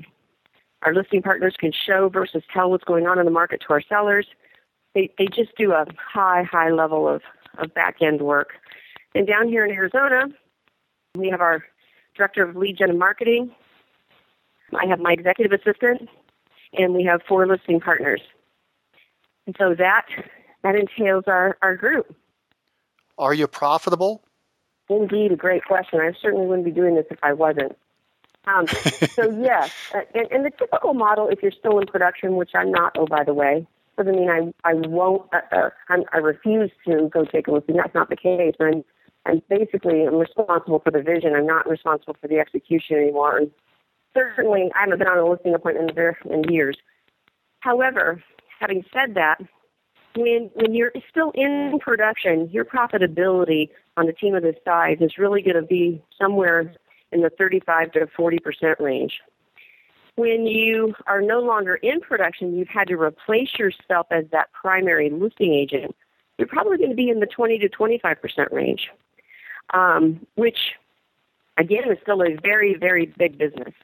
our 0.83 0.95
listing 0.95 1.23
partners 1.23 1.57
can 1.59 1.73
show 1.73 2.09
versus 2.09 2.43
tell 2.53 2.71
what's 2.71 2.85
going 2.85 3.07
on 3.07 3.19
in 3.19 3.25
the 3.25 3.31
market 3.31 3.61
to 3.63 3.73
our 3.73 3.83
sellers. 3.83 4.27
They 4.95 5.11
they 5.19 5.27
just 5.27 5.57
do 5.57 5.73
a 5.73 5.85
high 5.99 6.45
high 6.45 6.71
level 6.71 7.09
of 7.09 7.23
of 7.59 7.75
back 7.75 7.97
end 8.01 8.21
work. 8.23 8.51
And 9.15 9.27
down 9.27 9.49
here 9.49 9.65
in 9.65 9.73
Arizona, 9.73 10.27
we 11.17 11.29
have 11.31 11.41
our 11.41 11.65
director 12.17 12.43
of 12.43 12.57
lead 12.57 12.79
gen 12.79 12.91
and 12.91 12.99
marketing. 12.99 13.51
I 14.75 14.87
have 14.87 14.99
my 14.99 15.13
executive 15.13 15.53
assistant, 15.53 16.09
and 16.73 16.95
we 16.95 17.05
have 17.05 17.23
four 17.29 17.47
listing 17.47 17.81
partners. 17.81 18.21
And 19.47 19.55
so 19.59 19.75
that 19.75 20.07
that 20.63 20.75
entails 20.75 21.25
our, 21.27 21.57
our 21.63 21.77
group. 21.77 22.15
Are 23.19 23.33
you 23.33 23.47
profitable? 23.47 24.23
Indeed, 24.89 25.33
a 25.33 25.37
great 25.37 25.65
question. 25.65 26.01
I 26.01 26.13
certainly 26.21 26.47
wouldn't 26.47 26.65
be 26.65 26.73
doing 26.73 26.95
this 26.95 27.07
if 27.11 27.19
I 27.23 27.33
wasn't. 27.33 27.77
Um, 28.47 28.67
so 28.67 29.31
yes, 29.41 29.73
uh, 29.95 30.01
and, 30.15 30.31
and, 30.31 30.45
the 30.45 30.51
typical 30.51 30.95
model, 30.95 31.29
if 31.29 31.43
you're 31.43 31.53
still 31.53 31.81
in 31.81 31.87
production, 31.87 32.37
which 32.37 32.51
I'm 32.55 32.71
not, 32.71 32.97
oh 32.97 33.07
by 33.07 33.25
the 33.25 33.35
way, 33.35 33.67
doesn't 33.97 34.15
mean 34.15 34.31
I 34.31 34.53
I 34.69 34.75
won't. 34.75 35.23
Uh, 35.33 35.41
uh, 35.51 35.97
i 36.13 36.19
refuse 36.19 36.71
to 36.87 37.09
go 37.13 37.25
take 37.25 37.49
a 37.49 37.53
listing. 37.53 37.77
That's 37.77 37.95
not 37.95 38.09
the 38.09 38.17
case. 38.17 38.55
I'm 38.61 38.85
I'm 39.27 39.43
basically 39.49 40.05
I'm 40.05 40.17
responsible 40.17 40.79
for 40.79 40.91
the 40.91 41.03
vision. 41.03 41.35
I'm 41.35 41.47
not 41.47 41.69
responsible 41.69 42.17
for 42.21 42.29
the 42.29 42.39
execution 42.39 42.97
anymore. 42.97 43.39
And 43.39 43.51
certainly, 44.15 44.71
I 44.75 44.81
haven't 44.81 44.99
been 44.99 45.09
on 45.09 45.19
a 45.19 45.29
listing 45.29 45.55
appointment 45.55 45.99
in, 45.99 46.33
in 46.33 46.45
years. 46.53 46.77
However, 47.61 48.23
having 48.61 48.85
said 48.93 49.15
that, 49.15 49.41
when 50.17 50.51
when 50.55 50.75
you're 50.75 50.93
still 51.11 51.33
in 51.35 51.79
production, 51.81 52.49
your 52.51 52.65
profitability 52.65 53.71
on 53.97 54.09
a 54.09 54.13
team 54.13 54.35
of 54.35 54.43
this 54.43 54.57
size 54.65 54.99
is 55.01 55.19
really 55.19 55.43
going 55.43 55.57
to 55.57 55.63
be 55.63 56.03
somewhere 56.21 56.73
in 57.13 57.23
the 57.23 57.31
35 57.31 57.93
to 57.93 58.07
40 58.17 58.39
percent 58.39 58.81
range. 58.81 59.21
When 60.15 60.47
you 60.47 60.95
are 61.07 61.21
no 61.21 61.41
longer 61.41 61.75
in 61.75 62.01
production, 62.01 62.57
you've 62.57 62.69
had 62.69 62.89
to 62.89 62.95
replace 62.97 63.59
yourself 63.59 64.07
as 64.11 64.25
that 64.33 64.51
primary 64.53 65.11
listing 65.11 65.53
agent. 65.53 65.95
You're 66.39 66.49
probably 66.49 66.79
going 66.79 66.91
to 66.91 66.97
be 66.97 67.11
in 67.11 67.21
the 67.21 67.27
20 67.27 67.59
to 67.59 67.69
25 67.69 68.23
percent 68.23 68.53
range, 68.53 68.91
um, 69.73 70.27
which 70.35 70.73
again 71.57 71.91
is 71.91 71.99
still 72.03 72.23
a 72.23 72.37
very 72.43 72.75
very 72.75 73.07
big 73.07 73.39
business. 73.39 73.75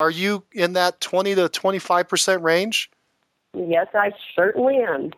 Are 0.00 0.10
you 0.10 0.44
in 0.52 0.74
that 0.74 1.00
20 1.00 1.34
to 1.34 1.48
25 1.48 2.08
percent 2.08 2.42
range? 2.42 2.90
Yes, 3.54 3.88
I 3.94 4.12
certainly 4.36 4.76
am 4.76 5.12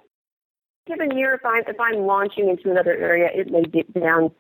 given 0.91 1.17
year, 1.17 1.35
if 1.35 1.45
I'm 1.45 1.63
if 1.67 1.79
I'm 1.79 2.07
launching 2.07 2.49
into 2.49 2.71
another 2.71 2.95
area, 2.95 3.31
it 3.33 3.51
may 3.51 3.63
dip 3.63 3.93
down. 3.95 4.31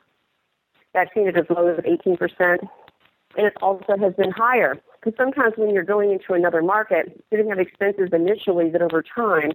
I've 0.95 1.09
seen 1.15 1.29
it 1.29 1.37
as 1.37 1.45
low 1.49 1.69
as 1.69 1.79
18%, 1.79 2.19
and 2.41 3.47
it 3.47 3.53
also 3.63 3.97
has 3.97 4.15
been 4.15 4.33
higher. 4.33 4.77
Because 5.01 5.17
sometimes 5.17 5.55
when 5.57 5.71
you're 5.71 5.85
going 5.85 6.11
into 6.11 6.35
another 6.35 6.63
market, 6.63 7.25
you're 7.31 7.43
going 7.43 7.55
to 7.55 7.59
have 7.59 7.67
expenses 7.67 8.11
initially 8.13 8.71
that 8.71 8.83
over 8.83 9.03
time 9.03 9.53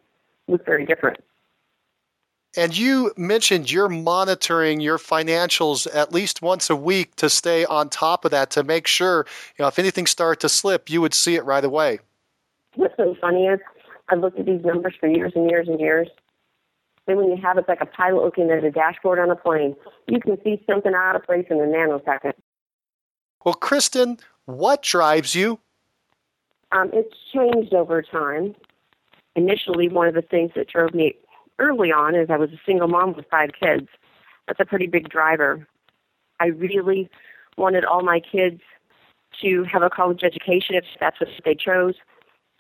look 0.48 0.66
very 0.66 0.86
different. 0.86 1.20
And 2.58 2.78
you 2.78 3.14
mentioned 3.18 3.70
you're 3.70 3.90
monitoring 3.90 4.80
your 4.80 4.98
financials 4.98 5.88
at 5.94 6.14
least 6.14 6.42
once 6.42 6.70
a 6.70 6.76
week 6.76 7.16
to 7.18 7.30
stay 7.30 7.66
on 7.66 7.90
top 7.90 8.24
of 8.24 8.32
that 8.32 8.52
to 8.52 8.64
make 8.64 8.88
sure, 8.88 9.26
you 9.58 9.64
know, 9.64 9.68
if 9.68 9.78
anything 9.78 10.08
started 10.08 10.40
to 10.42 10.50
slip, 10.50 10.90
you 10.90 11.02
would 11.02 11.14
see 11.14 11.36
it 11.36 11.44
right 11.44 11.64
away. 11.64 12.00
What's 12.76 12.96
so 12.98 13.16
funny 13.20 13.48
is 13.48 13.60
I've 14.10 14.20
looked 14.20 14.40
at 14.40 14.46
these 14.46 14.64
numbers 14.64 14.94
for 15.00 15.08
years 15.08 15.34
and 15.36 15.50
years 15.50 15.68
and 15.68 15.80
years, 15.80 16.08
then 17.08 17.18
when 17.18 17.30
you 17.30 17.38
have 17.42 17.58
it's 17.58 17.68
like 17.68 17.82
a 17.82 17.86
pilot 17.86 18.24
looking 18.24 18.50
at 18.50 18.64
a 18.64 18.72
dashboard 18.72 19.20
on 19.20 19.30
a 19.30 19.36
plane, 19.36 19.76
you 20.08 20.20
can 20.20 20.38
see 20.44 20.64
something 20.70 20.94
out 20.94 21.16
of 21.16 21.24
place 21.24 21.46
in 21.50 21.58
a 21.58 21.64
nanosecond. 21.64 22.34
Well, 23.44 23.56
Kristan, 23.56 24.20
what 24.46 24.82
drives 24.82 25.36
you? 25.36 25.60
Um, 26.72 26.90
it's 26.94 27.16
changed 27.34 27.74
over 27.74 28.02
time. 28.02 28.56
Initially, 29.36 29.90
one 29.90 30.08
of 30.08 30.14
the 30.14 30.22
things 30.22 30.52
that 30.56 30.68
drove 30.68 30.94
me 30.94 31.16
early 31.60 31.92
on 31.92 32.16
as 32.16 32.30
I 32.30 32.38
was 32.38 32.52
a 32.52 32.60
single 32.66 32.88
mom 32.88 33.14
with 33.14 33.26
five 33.30 33.52
kids. 33.60 33.88
That's 34.48 34.60
a 34.60 34.66
pretty 34.66 34.88
big 34.88 35.10
driver. 35.10 35.68
I 36.40 36.48
really 36.48 37.10
wanted 37.58 37.86
all 37.86 38.04
my 38.04 38.20
kids 38.20 38.62
to 39.42 39.64
have 39.64 39.82
a 39.82 39.90
college 39.90 40.24
education 40.24 40.76
if 40.76 40.86
that's 41.00 41.20
what 41.20 41.30
they 41.44 41.56
chose. 41.56 41.96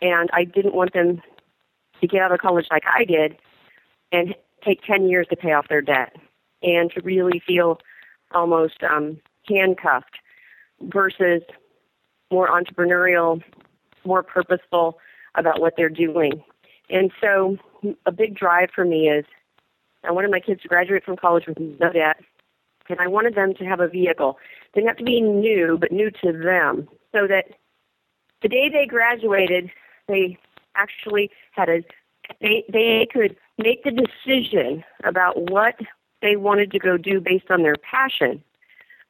And 0.01 0.29
I 0.33 0.43
didn't 0.43 0.75
want 0.75 0.93
them 0.93 1.21
to 2.01 2.07
get 2.07 2.21
out 2.21 2.31
of 2.31 2.39
college 2.39 2.67
like 2.71 2.83
I 2.85 3.05
did 3.05 3.37
and 4.11 4.35
take 4.63 4.81
10 4.83 5.07
years 5.07 5.27
to 5.29 5.35
pay 5.35 5.53
off 5.53 5.67
their 5.67 5.81
debt 5.81 6.15
and 6.61 6.91
to 6.91 7.01
really 7.01 7.41
feel 7.45 7.79
almost 8.33 8.83
um, 8.83 9.19
handcuffed 9.47 10.19
versus 10.81 11.41
more 12.31 12.49
entrepreneurial, 12.49 13.41
more 14.03 14.23
purposeful 14.23 14.97
about 15.35 15.61
what 15.61 15.73
they're 15.77 15.89
doing. 15.89 16.43
And 16.89 17.11
so 17.21 17.57
a 18.05 18.11
big 18.11 18.35
drive 18.35 18.69
for 18.73 18.85
me 18.85 19.09
is 19.09 19.25
I 20.03 20.11
wanted 20.11 20.31
my 20.31 20.39
kids 20.39 20.61
to 20.61 20.67
graduate 20.67 21.03
from 21.03 21.17
college 21.17 21.45
with 21.47 21.59
no 21.59 21.91
debt, 21.91 22.17
and 22.89 22.99
I 22.99 23.07
wanted 23.07 23.35
them 23.35 23.53
to 23.55 23.65
have 23.65 23.79
a 23.79 23.87
vehicle. 23.87 24.37
It 24.67 24.75
didn't 24.75 24.87
have 24.87 24.97
to 24.97 25.03
be 25.03 25.21
new, 25.21 25.77
but 25.79 25.91
new 25.91 26.11
to 26.23 26.31
them, 26.31 26.87
so 27.13 27.27
that 27.27 27.45
the 28.41 28.49
day 28.49 28.69
they 28.69 28.85
graduated, 28.85 29.71
they 30.07 30.37
actually 30.75 31.31
had 31.51 31.69
a 31.69 31.83
they 32.41 32.63
they 32.71 33.07
could 33.11 33.35
make 33.57 33.83
the 33.83 33.91
decision 33.91 34.83
about 35.03 35.49
what 35.49 35.75
they 36.21 36.35
wanted 36.35 36.71
to 36.71 36.79
go 36.79 36.97
do 36.97 37.21
based 37.21 37.49
on 37.49 37.63
their 37.63 37.75
passion 37.77 38.43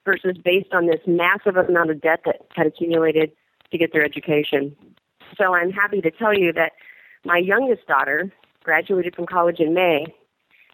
versus 0.05 0.37
based 0.37 0.73
on 0.73 0.87
this 0.87 1.01
massive 1.07 1.57
amount 1.57 1.89
of 1.89 2.01
debt 2.01 2.21
that 2.25 2.41
had 2.55 2.67
accumulated 2.67 3.31
to 3.71 3.77
get 3.77 3.91
their 3.91 4.03
education. 4.03 4.75
So 5.37 5.55
I'm 5.55 5.71
happy 5.71 6.01
to 6.01 6.11
tell 6.11 6.33
you 6.33 6.53
that 6.53 6.73
my 7.23 7.37
youngest 7.37 7.87
daughter 7.87 8.31
graduated 8.65 9.15
from 9.15 9.25
college 9.25 9.59
in 9.59 9.73
May. 9.73 10.05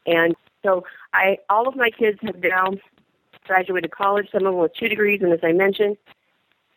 And 0.08 0.34
so 0.64 0.86
I 1.14 1.38
all 1.50 1.68
of 1.68 1.76
my 1.76 1.92
kids 1.92 2.18
have 2.24 2.38
now 2.38 2.72
graduated 3.46 3.92
college, 3.92 4.30
some 4.32 4.46
of 4.48 4.54
them 4.54 4.62
with 4.62 4.74
two 4.74 4.88
degrees, 4.88 5.22
and 5.22 5.34
as 5.34 5.40
I 5.44 5.52
mentioned, 5.52 5.98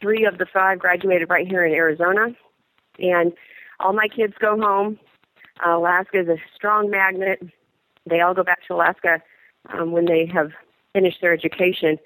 three 0.01 0.27
of 0.27 0.39
the 0.39 0.47
five 0.47 0.79
graduated 0.79 1.31
right 1.31 1.47
here 1.47 1.65
in 1.65 1.73
Arizona. 1.73 2.29
And 2.99 3.33
all 3.81 3.93
my 3.93 4.09
kids 4.09 4.35
go 4.39 4.61
home. 4.61 4.99
Uh, 5.65 5.77
Alaska 5.79 6.21
is 6.21 6.29
a 6.29 6.37
strong 6.55 6.91
magnet. 6.91 7.43
They 8.07 8.21
all 8.21 8.35
go 8.35 8.43
back 8.43 8.67
to 8.67 8.75
Alaska 8.75 9.23
um, 9.73 9.93
when 9.93 10.07
they 10.07 10.27
have 10.27 10.51
finished 10.93 11.21
their 11.21 11.33
education, 11.33 11.99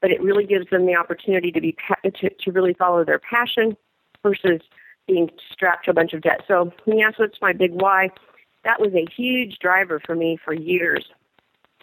but 0.00 0.10
it 0.10 0.22
really 0.22 0.46
gives 0.46 0.68
them 0.70 0.86
the 0.86 0.96
opportunity 0.96 1.52
to 1.52 1.60
be 1.60 1.76
to, 2.04 2.30
to 2.30 2.52
really 2.52 2.74
follow 2.74 3.04
their 3.04 3.18
passion 3.18 3.76
versus 4.22 4.60
being 5.06 5.30
strapped 5.52 5.84
to 5.84 5.90
a 5.90 5.94
bunch 5.94 6.12
of 6.12 6.22
debt. 6.22 6.42
So 6.48 6.72
when 6.84 6.98
you 6.98 7.06
ask 7.06 7.18
what's 7.18 7.40
my 7.40 7.52
big 7.52 7.72
why, 7.72 8.10
that 8.64 8.80
was 8.80 8.92
a 8.94 9.06
huge 9.14 9.58
driver 9.58 10.00
for 10.04 10.14
me 10.14 10.38
for 10.42 10.54
years. 10.54 11.04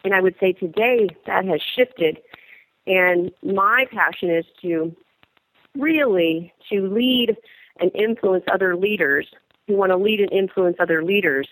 And 0.04 0.14
I 0.14 0.22
would 0.22 0.36
say 0.40 0.54
today 0.54 1.10
that 1.28 1.46
has 1.46 1.62
shifted. 1.62 2.20
And 2.88 3.32
my 3.44 3.86
passion 3.92 4.30
is 4.32 4.46
to 4.62 4.96
really 5.76 6.54
to 6.70 6.88
lead 6.88 7.38
and 7.80 7.92
influence 7.96 8.44
other 8.52 8.76
leaders 8.76 9.28
who 9.68 9.76
want 9.76 9.92
to 9.92 9.98
lead 9.98 10.20
and 10.20 10.32
influence 10.32 10.78
other 10.80 11.04
leaders 11.04 11.48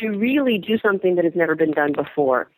to 0.00 0.10
really 0.10 0.58
do 0.58 0.78
something 0.78 1.16
that 1.16 1.24
has 1.24 1.34
never 1.34 1.54
been 1.54 1.72
done 1.72 1.92
before. 1.92 2.50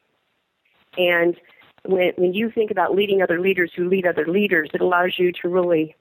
And 0.97 1.37
when, 1.85 2.13
when 2.17 2.35
you 2.35 2.51
think 2.51 2.71
about 2.71 2.95
leading 2.95 3.23
other 3.23 3.41
leaders 3.41 3.73
who 3.75 3.89
lead 3.89 4.07
other 4.07 4.27
leaders, 4.27 4.71
it 4.75 4.81
allows 4.81 5.15
you 5.19 5.33
to 5.43 5.49
really 5.49 5.95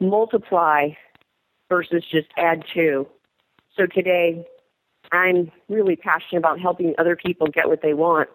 multiply 0.00 0.88
versus 1.68 2.04
just 2.10 2.28
add 2.36 2.64
to. 2.74 3.06
So 3.76 3.86
today, 3.86 4.44
I'm 5.12 5.52
really 5.68 5.96
passionate 5.96 6.38
about 6.38 6.58
helping 6.58 6.94
other 6.98 7.16
people 7.16 7.46
get 7.46 7.68
what 7.68 7.82
they 7.82 7.94
want 7.94 8.28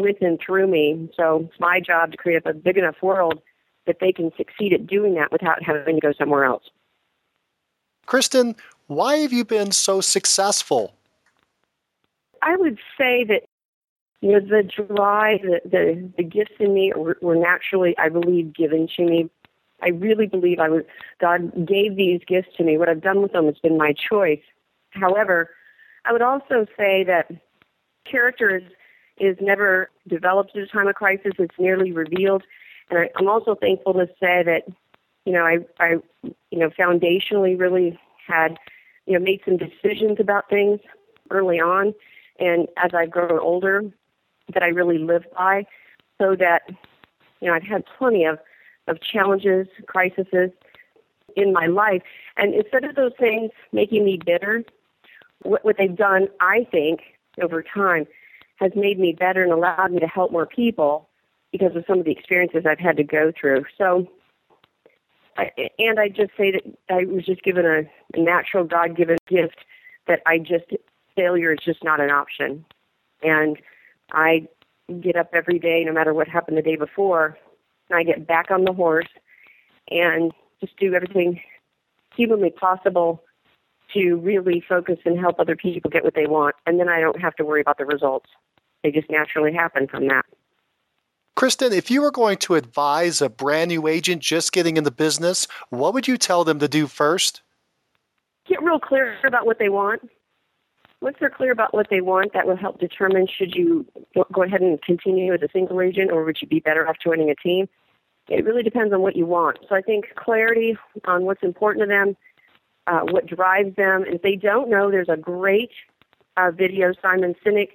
with 0.00 0.16
and 0.20 0.38
through 0.40 0.68
me. 0.68 1.10
So 1.16 1.48
it's 1.50 1.60
my 1.60 1.80
job 1.80 2.12
to 2.12 2.16
create 2.16 2.42
a 2.46 2.54
big 2.54 2.78
enough 2.78 2.96
world 3.02 3.40
that 3.86 3.98
they 4.00 4.12
can 4.12 4.30
succeed 4.36 4.72
at 4.72 4.86
doing 4.86 5.14
that 5.14 5.30
without 5.30 5.62
having 5.62 5.96
to 5.96 6.00
go 6.00 6.12
somewhere 6.12 6.44
else. 6.44 6.64
Kristan, 8.06 8.56
why 8.86 9.16
have 9.16 9.32
you 9.32 9.44
been 9.44 9.72
so 9.72 10.00
successful? 10.00 10.94
I 12.42 12.56
would 12.56 12.78
say 12.98 13.24
that 13.24 13.42
you 14.20 14.32
know 14.32 14.40
the 14.40 14.62
drive, 14.62 15.42
the 15.42 15.60
the, 15.64 16.12
the 16.18 16.22
gifts 16.22 16.54
in 16.60 16.74
me 16.74 16.92
were, 16.94 17.18
were 17.20 17.36
naturally, 17.36 17.96
I 17.98 18.08
believe, 18.08 18.54
given 18.54 18.88
to 18.96 19.04
me. 19.04 19.30
I 19.82 19.88
really 19.88 20.26
believe 20.26 20.60
I 20.60 20.68
was 20.68 20.84
God 21.20 21.66
gave 21.66 21.96
these 21.96 22.20
gifts 22.26 22.56
to 22.56 22.64
me. 22.64 22.78
What 22.78 22.88
I've 22.88 23.02
done 23.02 23.22
with 23.22 23.32
them 23.32 23.46
has 23.46 23.58
been 23.58 23.76
my 23.76 23.92
choice. 23.92 24.42
However, 24.90 25.50
I 26.04 26.12
would 26.12 26.22
also 26.22 26.66
say 26.76 27.04
that 27.04 27.30
character 28.04 28.56
is, 28.56 28.64
is 29.18 29.36
never 29.40 29.90
developed 30.06 30.56
at 30.56 30.62
a 30.62 30.66
time 30.66 30.88
of 30.88 30.94
crisis. 30.94 31.32
It's 31.38 31.58
merely 31.58 31.92
revealed. 31.92 32.42
And 32.90 32.98
I, 32.98 33.10
I'm 33.16 33.28
also 33.28 33.54
thankful 33.54 33.94
to 33.94 34.06
say 34.20 34.42
that, 34.42 34.62
you 35.24 35.32
know, 35.32 35.44
I, 35.44 35.58
I, 35.80 35.96
you 36.22 36.58
know, 36.58 36.70
foundationally 36.70 37.58
really 37.58 37.98
had, 38.26 38.58
you 39.06 39.18
know, 39.18 39.24
made 39.24 39.40
some 39.44 39.56
decisions 39.56 40.18
about 40.20 40.48
things 40.48 40.80
early 41.30 41.58
on, 41.60 41.94
and 42.38 42.68
as 42.76 42.90
I've 42.92 43.10
grown 43.10 43.38
older, 43.38 43.82
that 44.52 44.62
I 44.62 44.68
really 44.68 44.98
lived 44.98 45.26
by, 45.36 45.66
so 46.20 46.36
that, 46.36 46.62
you 47.40 47.48
know, 47.48 47.54
I've 47.54 47.62
had 47.62 47.84
plenty 47.98 48.24
of, 48.24 48.38
of 48.86 49.00
challenges, 49.00 49.66
crises 49.86 50.26
in 51.36 51.52
my 51.52 51.66
life, 51.66 52.02
and 52.36 52.54
instead 52.54 52.84
of 52.84 52.94
those 52.94 53.12
things 53.18 53.50
making 53.72 54.04
me 54.04 54.20
bitter, 54.24 54.64
what, 55.42 55.64
what 55.64 55.76
they've 55.78 55.94
done, 55.94 56.28
I 56.40 56.66
think, 56.70 57.00
over 57.40 57.62
time, 57.62 58.06
has 58.56 58.72
made 58.76 58.98
me 58.98 59.12
better 59.12 59.42
and 59.42 59.52
allowed 59.52 59.92
me 59.92 60.00
to 60.00 60.06
help 60.06 60.32
more 60.32 60.46
people 60.46 61.08
because 61.52 61.74
of 61.76 61.84
some 61.86 61.98
of 61.98 62.04
the 62.04 62.12
experiences 62.12 62.64
I've 62.66 62.78
had 62.78 62.96
to 62.96 63.04
go 63.04 63.32
through. 63.38 63.64
So, 63.76 64.06
I, 65.36 65.50
and 65.78 65.98
I 65.98 66.08
just 66.08 66.30
say 66.36 66.52
that 66.52 66.62
I 66.88 67.04
was 67.04 67.24
just 67.24 67.42
given 67.42 67.66
a, 67.66 67.82
a 68.16 68.22
natural 68.22 68.64
God 68.64 68.96
given 68.96 69.18
gift 69.28 69.58
that 70.06 70.20
I 70.26 70.38
just, 70.38 70.66
failure 71.16 71.52
is 71.52 71.60
just 71.64 71.82
not 71.82 72.00
an 72.00 72.10
option. 72.10 72.64
And 73.22 73.58
I 74.12 74.46
get 75.00 75.16
up 75.16 75.30
every 75.32 75.58
day, 75.58 75.82
no 75.84 75.92
matter 75.92 76.14
what 76.14 76.28
happened 76.28 76.56
the 76.58 76.62
day 76.62 76.76
before, 76.76 77.36
and 77.90 77.98
I 77.98 78.02
get 78.04 78.26
back 78.26 78.50
on 78.50 78.64
the 78.64 78.72
horse 78.72 79.08
and 79.90 80.32
just 80.60 80.76
do 80.76 80.94
everything 80.94 81.40
humanly 82.16 82.50
possible 82.50 83.23
to 83.94 84.16
really 84.16 84.62
focus 84.68 84.98
and 85.04 85.18
help 85.18 85.40
other 85.40 85.56
people 85.56 85.90
get 85.90 86.04
what 86.04 86.14
they 86.14 86.26
want. 86.26 86.54
And 86.66 86.78
then 86.78 86.88
I 86.88 87.00
don't 87.00 87.20
have 87.20 87.34
to 87.36 87.44
worry 87.44 87.60
about 87.60 87.78
the 87.78 87.86
results. 87.86 88.30
They 88.82 88.90
just 88.90 89.10
naturally 89.10 89.52
happen 89.52 89.88
from 89.88 90.08
that. 90.08 90.24
Kristan, 91.36 91.72
if 91.72 91.90
you 91.90 92.00
were 92.00 92.12
going 92.12 92.38
to 92.38 92.54
advise 92.54 93.20
a 93.20 93.28
brand 93.28 93.68
new 93.68 93.88
agent 93.88 94.22
just 94.22 94.52
getting 94.52 94.76
in 94.76 94.84
the 94.84 94.92
business, 94.92 95.48
what 95.70 95.92
would 95.92 96.06
you 96.06 96.16
tell 96.16 96.44
them 96.44 96.60
to 96.60 96.68
do 96.68 96.86
first? 96.86 97.42
Get 98.46 98.62
real 98.62 98.78
clear 98.78 99.16
about 99.24 99.46
what 99.46 99.58
they 99.58 99.68
want. 99.68 100.08
Once 101.00 101.16
they're 101.18 101.30
clear 101.30 101.50
about 101.50 101.74
what 101.74 101.88
they 101.90 102.00
want, 102.00 102.32
that 102.34 102.46
will 102.46 102.56
help 102.56 102.78
determine 102.78 103.26
should 103.26 103.54
you 103.54 103.84
go 104.32 104.42
ahead 104.42 104.60
and 104.60 104.80
continue 104.82 105.34
as 105.34 105.42
a 105.42 105.48
single 105.52 105.80
agent 105.80 106.12
or 106.12 106.24
would 106.24 106.40
you 106.40 106.46
be 106.46 106.60
better 106.60 106.88
off 106.88 106.96
joining 107.02 107.30
a 107.30 107.34
team. 107.34 107.68
It 108.28 108.44
really 108.44 108.62
depends 108.62 108.94
on 108.94 109.02
what 109.02 109.16
you 109.16 109.26
want. 109.26 109.58
So 109.68 109.74
I 109.74 109.82
think 109.82 110.14
clarity 110.14 110.78
on 111.06 111.24
what's 111.24 111.42
important 111.42 111.82
to 111.82 111.88
them, 111.88 112.16
uh, 112.86 113.00
what 113.00 113.26
drives 113.26 113.74
them. 113.76 114.02
And 114.04 114.14
if 114.14 114.22
they 114.22 114.36
don't 114.36 114.70
know, 114.70 114.90
there's 114.90 115.08
a 115.08 115.16
great 115.16 115.70
uh, 116.36 116.50
video, 116.50 116.92
Simon 117.00 117.34
Sinek, 117.44 117.70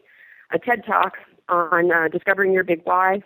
a 0.52 0.60
TED 0.60 0.86
Talk 0.86 1.18
on 1.48 1.92
uh, 1.92 2.08
discovering 2.10 2.54
your 2.54 2.64
big 2.64 2.82
why 2.84 3.24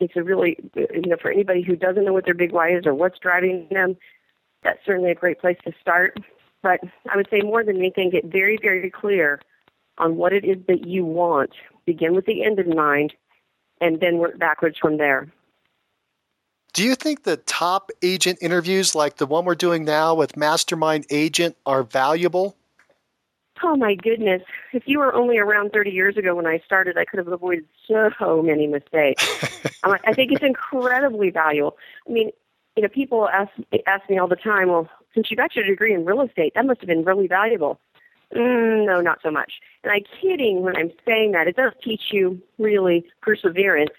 it's 0.00 0.16
a 0.16 0.22
really, 0.22 0.56
you 0.76 1.02
know, 1.06 1.16
for 1.20 1.30
anybody 1.30 1.62
who 1.62 1.76
doesn't 1.76 2.04
know 2.04 2.12
what 2.12 2.24
their 2.24 2.34
big 2.34 2.52
why 2.52 2.70
is 2.70 2.86
or 2.86 2.94
what's 2.94 3.18
driving 3.18 3.66
them, 3.70 3.96
that's 4.62 4.84
certainly 4.84 5.10
a 5.10 5.14
great 5.14 5.40
place 5.40 5.58
to 5.64 5.72
start. 5.80 6.18
But 6.62 6.80
I 7.10 7.16
would 7.16 7.28
say 7.30 7.40
more 7.40 7.64
than 7.64 7.76
anything, 7.76 8.10
get 8.10 8.24
very, 8.24 8.58
very 8.60 8.90
clear 8.90 9.40
on 9.98 10.16
what 10.16 10.32
it 10.32 10.44
is 10.44 10.58
that 10.68 10.86
you 10.86 11.04
want. 11.04 11.50
Begin 11.84 12.14
with 12.14 12.26
the 12.26 12.44
end 12.44 12.58
in 12.58 12.74
mind, 12.76 13.14
and 13.80 14.00
then 14.00 14.18
work 14.18 14.38
backwards 14.38 14.78
from 14.78 14.98
there. 14.98 15.28
Do 16.78 16.84
you 16.84 16.94
think 16.94 17.24
the 17.24 17.38
top 17.38 17.90
agent 18.02 18.38
interviews 18.40 18.94
like 18.94 19.16
the 19.16 19.26
one 19.26 19.44
we're 19.44 19.56
doing 19.56 19.84
now 19.84 20.14
with 20.14 20.36
Mastermind 20.36 21.06
Agent 21.10 21.56
are 21.66 21.82
valuable? 21.82 22.56
Oh 23.64 23.74
my 23.74 23.96
goodness. 23.96 24.42
If 24.72 24.84
you 24.86 25.00
were 25.00 25.12
only 25.12 25.38
around 25.38 25.72
30 25.72 25.90
years 25.90 26.16
ago 26.16 26.36
when 26.36 26.46
I 26.46 26.60
started, 26.64 26.96
I 26.96 27.04
could 27.04 27.18
have 27.18 27.26
avoided 27.26 27.64
so 27.88 28.42
many 28.44 28.68
mistakes. 28.68 29.26
I 29.82 30.12
think 30.12 30.30
it's 30.30 30.44
incredibly 30.44 31.30
valuable. 31.30 31.76
I 32.08 32.12
mean, 32.12 32.30
you 32.76 32.84
know, 32.84 32.88
people 32.88 33.28
ask 33.28 33.50
ask 33.88 34.08
me 34.08 34.16
all 34.16 34.28
the 34.28 34.36
time, 34.36 34.68
well, 34.68 34.88
since 35.16 35.32
you 35.32 35.36
got 35.36 35.56
your 35.56 35.64
degree 35.64 35.92
in 35.92 36.04
real 36.04 36.20
estate, 36.20 36.52
that 36.54 36.64
must 36.64 36.80
have 36.80 36.86
been 36.86 37.02
really 37.02 37.26
valuable. 37.26 37.80
Mm, 38.36 38.86
no, 38.86 39.00
not 39.00 39.18
so 39.20 39.32
much. 39.32 39.54
And 39.82 39.92
I'm 39.92 40.04
kidding 40.20 40.62
when 40.62 40.76
I'm 40.76 40.92
saying 41.04 41.32
that. 41.32 41.48
It 41.48 41.56
does 41.56 41.72
teach 41.82 42.12
you 42.12 42.40
really 42.56 43.04
perseverance, 43.20 43.90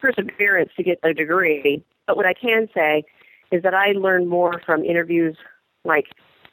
perseverance 0.00 0.70
to 0.78 0.82
get 0.82 1.02
the 1.02 1.12
degree. 1.12 1.84
But 2.06 2.16
what 2.16 2.26
I 2.26 2.34
can 2.34 2.68
say 2.74 3.04
is 3.50 3.62
that 3.62 3.74
I 3.74 3.92
learn 3.92 4.26
more 4.26 4.60
from 4.64 4.84
interviews 4.84 5.36
like 5.84 6.06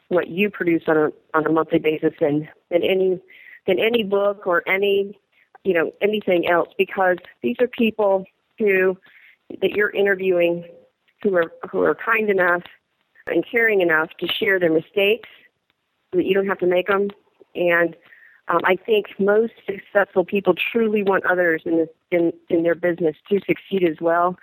what 0.08 0.28
you 0.28 0.50
produce 0.50 0.82
on 0.86 0.96
a 0.96 1.10
on 1.34 1.46
a 1.46 1.50
monthly 1.50 1.78
basis 1.78 2.12
than 2.20 2.48
than 2.70 2.82
any 2.82 3.20
than 3.66 3.78
any 3.78 4.02
book 4.02 4.46
or 4.46 4.62
any 4.68 5.18
you 5.64 5.74
know 5.74 5.92
anything 6.00 6.48
else 6.48 6.68
because 6.78 7.16
these 7.42 7.56
are 7.60 7.66
people 7.66 8.24
who 8.58 8.96
that 9.60 9.70
you're 9.72 9.90
interviewing 9.90 10.64
who 11.22 11.36
are 11.36 11.52
who 11.70 11.80
are 11.82 11.94
kind 11.94 12.30
enough 12.30 12.62
and 13.26 13.44
caring 13.50 13.80
enough 13.80 14.10
to 14.20 14.26
share 14.28 14.60
their 14.60 14.72
mistakes 14.72 15.28
so 16.12 16.18
that 16.18 16.26
you 16.26 16.34
don't 16.34 16.46
have 16.46 16.58
to 16.58 16.66
make 16.66 16.86
them 16.86 17.10
and 17.54 17.96
um, 18.46 18.60
I 18.64 18.76
think 18.76 19.06
most 19.18 19.54
successful 19.64 20.22
people 20.22 20.54
truly 20.54 21.02
want 21.02 21.24
others 21.24 21.62
in 21.64 21.78
this 21.78 21.88
in 22.10 22.32
in 22.50 22.62
their 22.62 22.74
business 22.74 23.16
to 23.30 23.40
succeed 23.46 23.88
as 23.88 24.00
well 24.00 24.36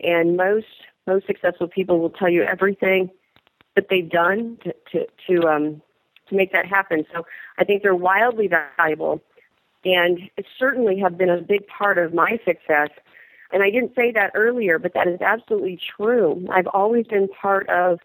and 0.00 0.36
most 0.36 0.66
most 1.06 1.26
successful 1.26 1.68
people 1.68 1.98
will 2.00 2.10
tell 2.10 2.28
you 2.28 2.42
everything 2.42 3.10
that 3.74 3.86
they've 3.88 4.10
done 4.10 4.58
to 4.64 4.74
to 4.92 5.06
to, 5.26 5.48
um, 5.48 5.82
to 6.28 6.34
make 6.34 6.52
that 6.52 6.66
happen. 6.66 7.04
So 7.14 7.26
I 7.58 7.64
think 7.64 7.82
they're 7.82 7.94
wildly 7.94 8.48
valuable, 8.48 9.22
and 9.84 10.30
it 10.36 10.46
certainly 10.58 10.98
have 10.98 11.16
been 11.16 11.30
a 11.30 11.40
big 11.40 11.66
part 11.66 11.98
of 11.98 12.12
my 12.14 12.38
success. 12.44 12.90
And 13.50 13.62
I 13.62 13.70
didn't 13.70 13.94
say 13.94 14.12
that 14.12 14.32
earlier, 14.34 14.78
but 14.78 14.92
that 14.92 15.08
is 15.08 15.22
absolutely 15.22 15.78
true. 15.96 16.46
I've 16.50 16.66
always 16.66 17.06
been 17.06 17.28
part 17.28 17.66
of 17.70 17.98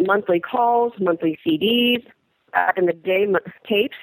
monthly 0.00 0.40
calls, 0.40 0.92
monthly 0.98 1.38
CDs, 1.46 2.04
back 2.52 2.76
in 2.76 2.86
the 2.86 2.92
day 2.92 3.26
tapes, 3.68 3.96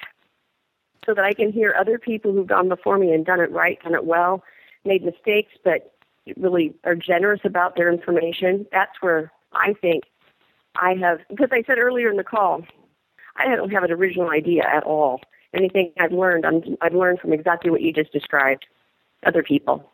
so 1.04 1.12
that 1.12 1.24
I 1.24 1.34
can 1.34 1.52
hear 1.52 1.74
other 1.78 1.98
people 1.98 2.32
who've 2.32 2.46
gone 2.46 2.68
before 2.68 2.98
me 2.98 3.12
and 3.12 3.26
done 3.26 3.40
it 3.40 3.50
right, 3.50 3.78
done 3.82 3.94
it 3.94 4.06
well, 4.06 4.42
made 4.84 5.04
mistakes, 5.04 5.52
but 5.64 5.92
really 6.36 6.74
are 6.84 6.94
generous 6.94 7.40
about 7.44 7.76
their 7.76 7.92
information. 7.92 8.66
That's 8.72 9.00
where 9.00 9.32
I 9.52 9.74
think 9.74 10.04
I 10.76 10.94
have, 10.94 11.20
because 11.28 11.50
I 11.52 11.62
said 11.66 11.78
earlier 11.78 12.10
in 12.10 12.16
the 12.16 12.24
call, 12.24 12.64
I 13.36 13.54
don't 13.54 13.70
have 13.70 13.84
an 13.84 13.92
original 13.92 14.30
idea 14.30 14.64
at 14.64 14.84
all. 14.84 15.20
Anything 15.54 15.92
I've 15.98 16.12
learned, 16.12 16.46
i 16.46 16.86
I've 16.86 16.94
learned 16.94 17.20
from 17.20 17.32
exactly 17.32 17.70
what 17.70 17.80
you 17.80 17.92
just 17.92 18.12
described, 18.12 18.66
other 19.26 19.42
people. 19.42 19.90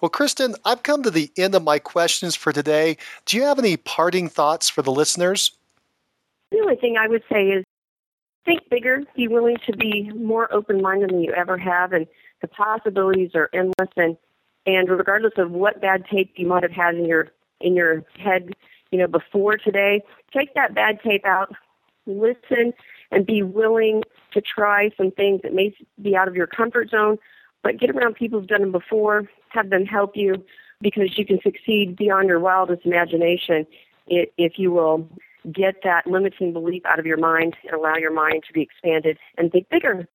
Well, 0.00 0.10
Kristan, 0.10 0.54
I've 0.64 0.82
come 0.82 1.02
to 1.02 1.10
the 1.10 1.30
end 1.36 1.54
of 1.54 1.62
my 1.62 1.78
questions 1.78 2.34
for 2.34 2.52
today. 2.52 2.98
Do 3.24 3.36
you 3.36 3.44
have 3.44 3.58
any 3.58 3.76
parting 3.76 4.28
thoughts 4.28 4.68
for 4.68 4.82
the 4.82 4.92
listeners? 4.92 5.52
The 6.50 6.58
only 6.60 6.76
thing 6.76 6.96
I 6.98 7.08
would 7.08 7.22
say 7.32 7.48
is 7.48 7.64
think 8.44 8.68
bigger, 8.68 9.02
be 9.16 9.28
willing 9.28 9.56
to 9.66 9.76
be 9.76 10.10
more 10.12 10.52
open 10.52 10.82
minded 10.82 11.10
than 11.10 11.22
you 11.22 11.32
ever 11.32 11.56
have, 11.56 11.92
and 11.92 12.06
the 12.42 12.48
possibilities 12.48 13.30
are 13.34 13.48
endless. 13.54 13.88
And 13.96 14.16
and 14.66 14.88
regardless 14.88 15.34
of 15.36 15.50
what 15.50 15.80
bad 15.80 16.04
tape 16.10 16.32
you 16.36 16.46
might 16.46 16.62
have 16.62 16.72
had 16.72 16.94
in 16.94 17.04
your 17.04 17.28
in 17.60 17.74
your 17.74 18.04
head, 18.18 18.50
you 18.90 18.98
know, 18.98 19.06
before 19.06 19.56
today, 19.56 20.02
take 20.32 20.54
that 20.54 20.74
bad 20.74 21.00
tape 21.02 21.24
out, 21.24 21.54
listen, 22.06 22.72
and 23.10 23.26
be 23.26 23.42
willing 23.42 24.02
to 24.32 24.40
try 24.40 24.90
some 24.96 25.10
things 25.10 25.40
that 25.42 25.54
may 25.54 25.74
be 26.02 26.16
out 26.16 26.28
of 26.28 26.34
your 26.34 26.46
comfort 26.46 26.90
zone, 26.90 27.16
but 27.62 27.78
get 27.78 27.90
around 27.90 28.14
people 28.14 28.38
who've 28.38 28.48
done 28.48 28.60
them 28.60 28.72
before, 28.72 29.28
have 29.48 29.70
them 29.70 29.86
help 29.86 30.16
you, 30.16 30.44
because 30.80 31.16
you 31.16 31.24
can 31.24 31.40
succeed 31.42 31.96
beyond 31.96 32.28
your 32.28 32.40
wildest 32.40 32.84
imagination 32.84 33.66
if 34.06 34.58
you 34.58 34.70
will 34.70 35.08
get 35.52 35.76
that 35.84 36.06
limiting 36.06 36.52
belief 36.52 36.84
out 36.84 36.98
of 36.98 37.06
your 37.06 37.16
mind 37.16 37.56
and 37.64 37.72
allow 37.72 37.96
your 37.96 38.12
mind 38.12 38.42
to 38.46 38.52
be 38.52 38.62
expanded 38.62 39.18
and 39.38 39.52
think 39.52 39.68
bigger. 39.68 40.06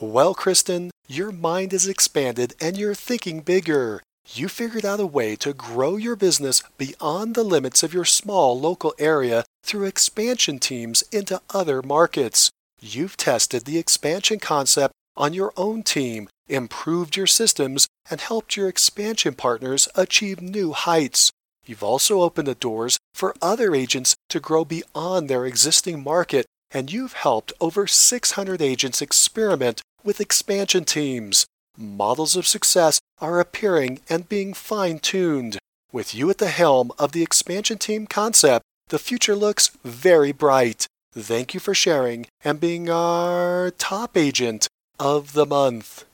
Well, 0.00 0.34
Kristan, 0.34 0.90
your 1.08 1.32
mind 1.32 1.72
is 1.72 1.88
expanded 1.88 2.54
and 2.60 2.76
you're 2.76 2.94
thinking 2.94 3.40
bigger. 3.40 4.02
You 4.34 4.46
figured 4.48 4.84
out 4.84 5.00
a 5.00 5.06
way 5.06 5.36
to 5.36 5.54
grow 5.54 5.96
your 5.96 6.16
business 6.16 6.62
beyond 6.76 7.34
the 7.34 7.42
limits 7.42 7.82
of 7.82 7.94
your 7.94 8.04
small 8.04 8.60
local 8.60 8.94
area 8.98 9.44
through 9.64 9.86
expansion 9.86 10.58
teams 10.58 11.00
into 11.10 11.40
other 11.48 11.80
markets. 11.80 12.50
You've 12.78 13.16
tested 13.16 13.64
the 13.64 13.78
expansion 13.78 14.38
concept 14.38 14.92
on 15.16 15.32
your 15.32 15.54
own 15.56 15.82
team, 15.82 16.28
improved 16.46 17.16
your 17.16 17.26
systems, 17.26 17.88
and 18.10 18.20
helped 18.20 18.54
your 18.54 18.68
expansion 18.68 19.32
partners 19.32 19.88
achieve 19.94 20.42
new 20.42 20.72
heights. 20.72 21.32
You've 21.64 21.82
also 21.82 22.20
opened 22.20 22.48
the 22.48 22.54
doors 22.54 22.98
for 23.14 23.34
other 23.40 23.74
agents 23.74 24.14
to 24.28 24.40
grow 24.40 24.64
beyond 24.64 25.28
their 25.28 25.46
existing 25.46 26.04
market, 26.04 26.44
and 26.70 26.92
you've 26.92 27.14
helped 27.14 27.52
over 27.60 27.86
600 27.86 28.60
agents 28.60 29.00
experiment 29.00 29.80
with 30.08 30.22
expansion 30.22 30.86
teams. 30.86 31.44
Models 31.76 32.34
of 32.34 32.46
success 32.46 32.98
are 33.20 33.40
appearing 33.40 34.00
and 34.08 34.26
being 34.26 34.54
fine 34.54 34.98
tuned. 34.98 35.58
With 35.92 36.14
you 36.14 36.30
at 36.30 36.38
the 36.38 36.48
helm 36.48 36.92
of 36.98 37.12
the 37.12 37.22
expansion 37.22 37.76
team 37.76 38.06
concept, 38.06 38.64
the 38.88 38.98
future 38.98 39.36
looks 39.36 39.70
very 39.84 40.32
bright. 40.32 40.86
Thank 41.12 41.52
you 41.52 41.60
for 41.60 41.74
sharing 41.74 42.24
and 42.42 42.58
being 42.58 42.88
our 42.88 43.70
top 43.72 44.16
agent 44.16 44.66
of 44.98 45.34
the 45.34 45.44
month. 45.44 46.06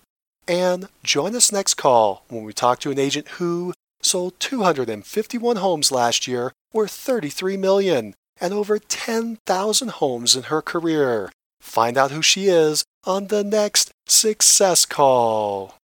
And 0.49 0.89
join 1.05 1.37
us 1.37 1.53
next 1.53 1.75
call 1.75 2.25
when 2.29 2.43
we 2.43 2.53
talk 2.53 2.81
to 2.81 2.91
an 2.91 2.99
agent 2.99 3.29
who 3.39 3.75
sold 4.03 4.41
251 4.41 5.55
homes 5.59 5.93
last 5.93 6.27
year 6.27 6.51
worth 6.73 6.91
33 6.91 7.57
million 7.57 8.15
and 8.41 8.53
over 8.53 8.81
10,000 8.81 9.89
homes 9.89 10.35
in 10.35 10.43
her 10.45 10.61
career. 10.61 11.31
Find 11.65 11.99
out 11.99 12.13
who 12.13 12.23
she 12.23 12.47
is 12.47 12.85
on 13.05 13.29
the 13.29 13.43
next 13.43 13.91
Success 14.07 14.87
Call. 14.87 15.75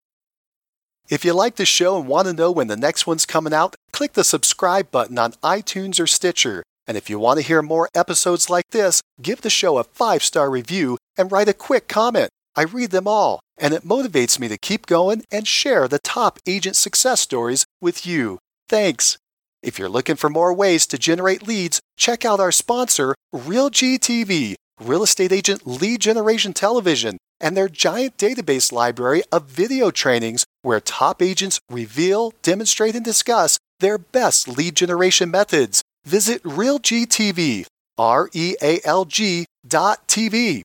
If 1.08 1.24
you 1.24 1.32
like 1.32 1.56
the 1.56 1.66
show 1.66 1.98
and 1.98 2.06
want 2.06 2.28
to 2.28 2.32
know 2.32 2.52
when 2.52 2.68
the 2.68 2.76
next 2.76 3.08
one's 3.08 3.26
coming 3.26 3.52
out, 3.52 3.74
click 3.90 4.12
the 4.12 4.22
subscribe 4.22 4.92
button 4.92 5.18
on 5.18 5.32
iTunes 5.42 5.98
or 5.98 6.06
Stitcher. 6.06 6.62
And 6.86 6.96
if 6.96 7.10
you 7.10 7.18
want 7.18 7.40
to 7.40 7.44
hear 7.44 7.62
more 7.62 7.88
episodes 7.92 8.48
like 8.48 8.68
this, 8.70 9.00
give 9.20 9.40
the 9.40 9.50
show 9.50 9.78
a 9.78 9.84
five 9.84 10.22
star 10.22 10.48
review 10.48 10.96
and 11.16 11.32
write 11.32 11.48
a 11.48 11.54
quick 11.54 11.88
comment. 11.88 12.30
I 12.54 12.62
read 12.62 12.90
them 12.90 13.08
all, 13.08 13.40
and 13.58 13.74
it 13.74 13.82
motivates 13.82 14.38
me 14.38 14.46
to 14.48 14.58
keep 14.58 14.86
going 14.86 15.24
and 15.32 15.48
share 15.48 15.88
the 15.88 15.98
top 15.98 16.38
agent 16.46 16.76
success 16.76 17.20
stories 17.20 17.64
with 17.80 18.06
you. 18.06 18.38
Thanks. 18.68 19.16
If 19.62 19.78
you're 19.78 19.88
looking 19.88 20.16
for 20.16 20.30
more 20.30 20.54
ways 20.54 20.86
to 20.88 20.98
generate 20.98 21.48
leads, 21.48 21.80
check 21.96 22.24
out 22.24 22.38
our 22.38 22.52
sponsor, 22.52 23.14
RealGTV, 23.34 24.54
Real 24.80 25.02
Estate 25.02 25.32
Agent 25.32 25.66
Lead 25.66 26.00
Generation 26.00 26.52
Television, 26.52 27.18
and 27.40 27.56
their 27.56 27.68
giant 27.68 28.16
database 28.16 28.72
library 28.72 29.22
of 29.30 29.44
video 29.44 29.90
trainings 29.90 30.44
where 30.62 30.80
top 30.80 31.20
agents 31.22 31.60
reveal, 31.70 32.32
demonstrate, 32.42 32.94
and 32.94 33.04
discuss 33.04 33.58
their 33.80 33.98
best 33.98 34.48
lead 34.48 34.74
generation 34.74 35.30
methods. 35.30 35.82
Visit 36.04 36.42
RealGTV, 36.44 37.66
R 37.98 38.28
E 38.32 38.56
A 38.62 38.80
L 38.84 39.04
G 39.04 39.46
dot 39.66 40.08
TV. 40.08 40.62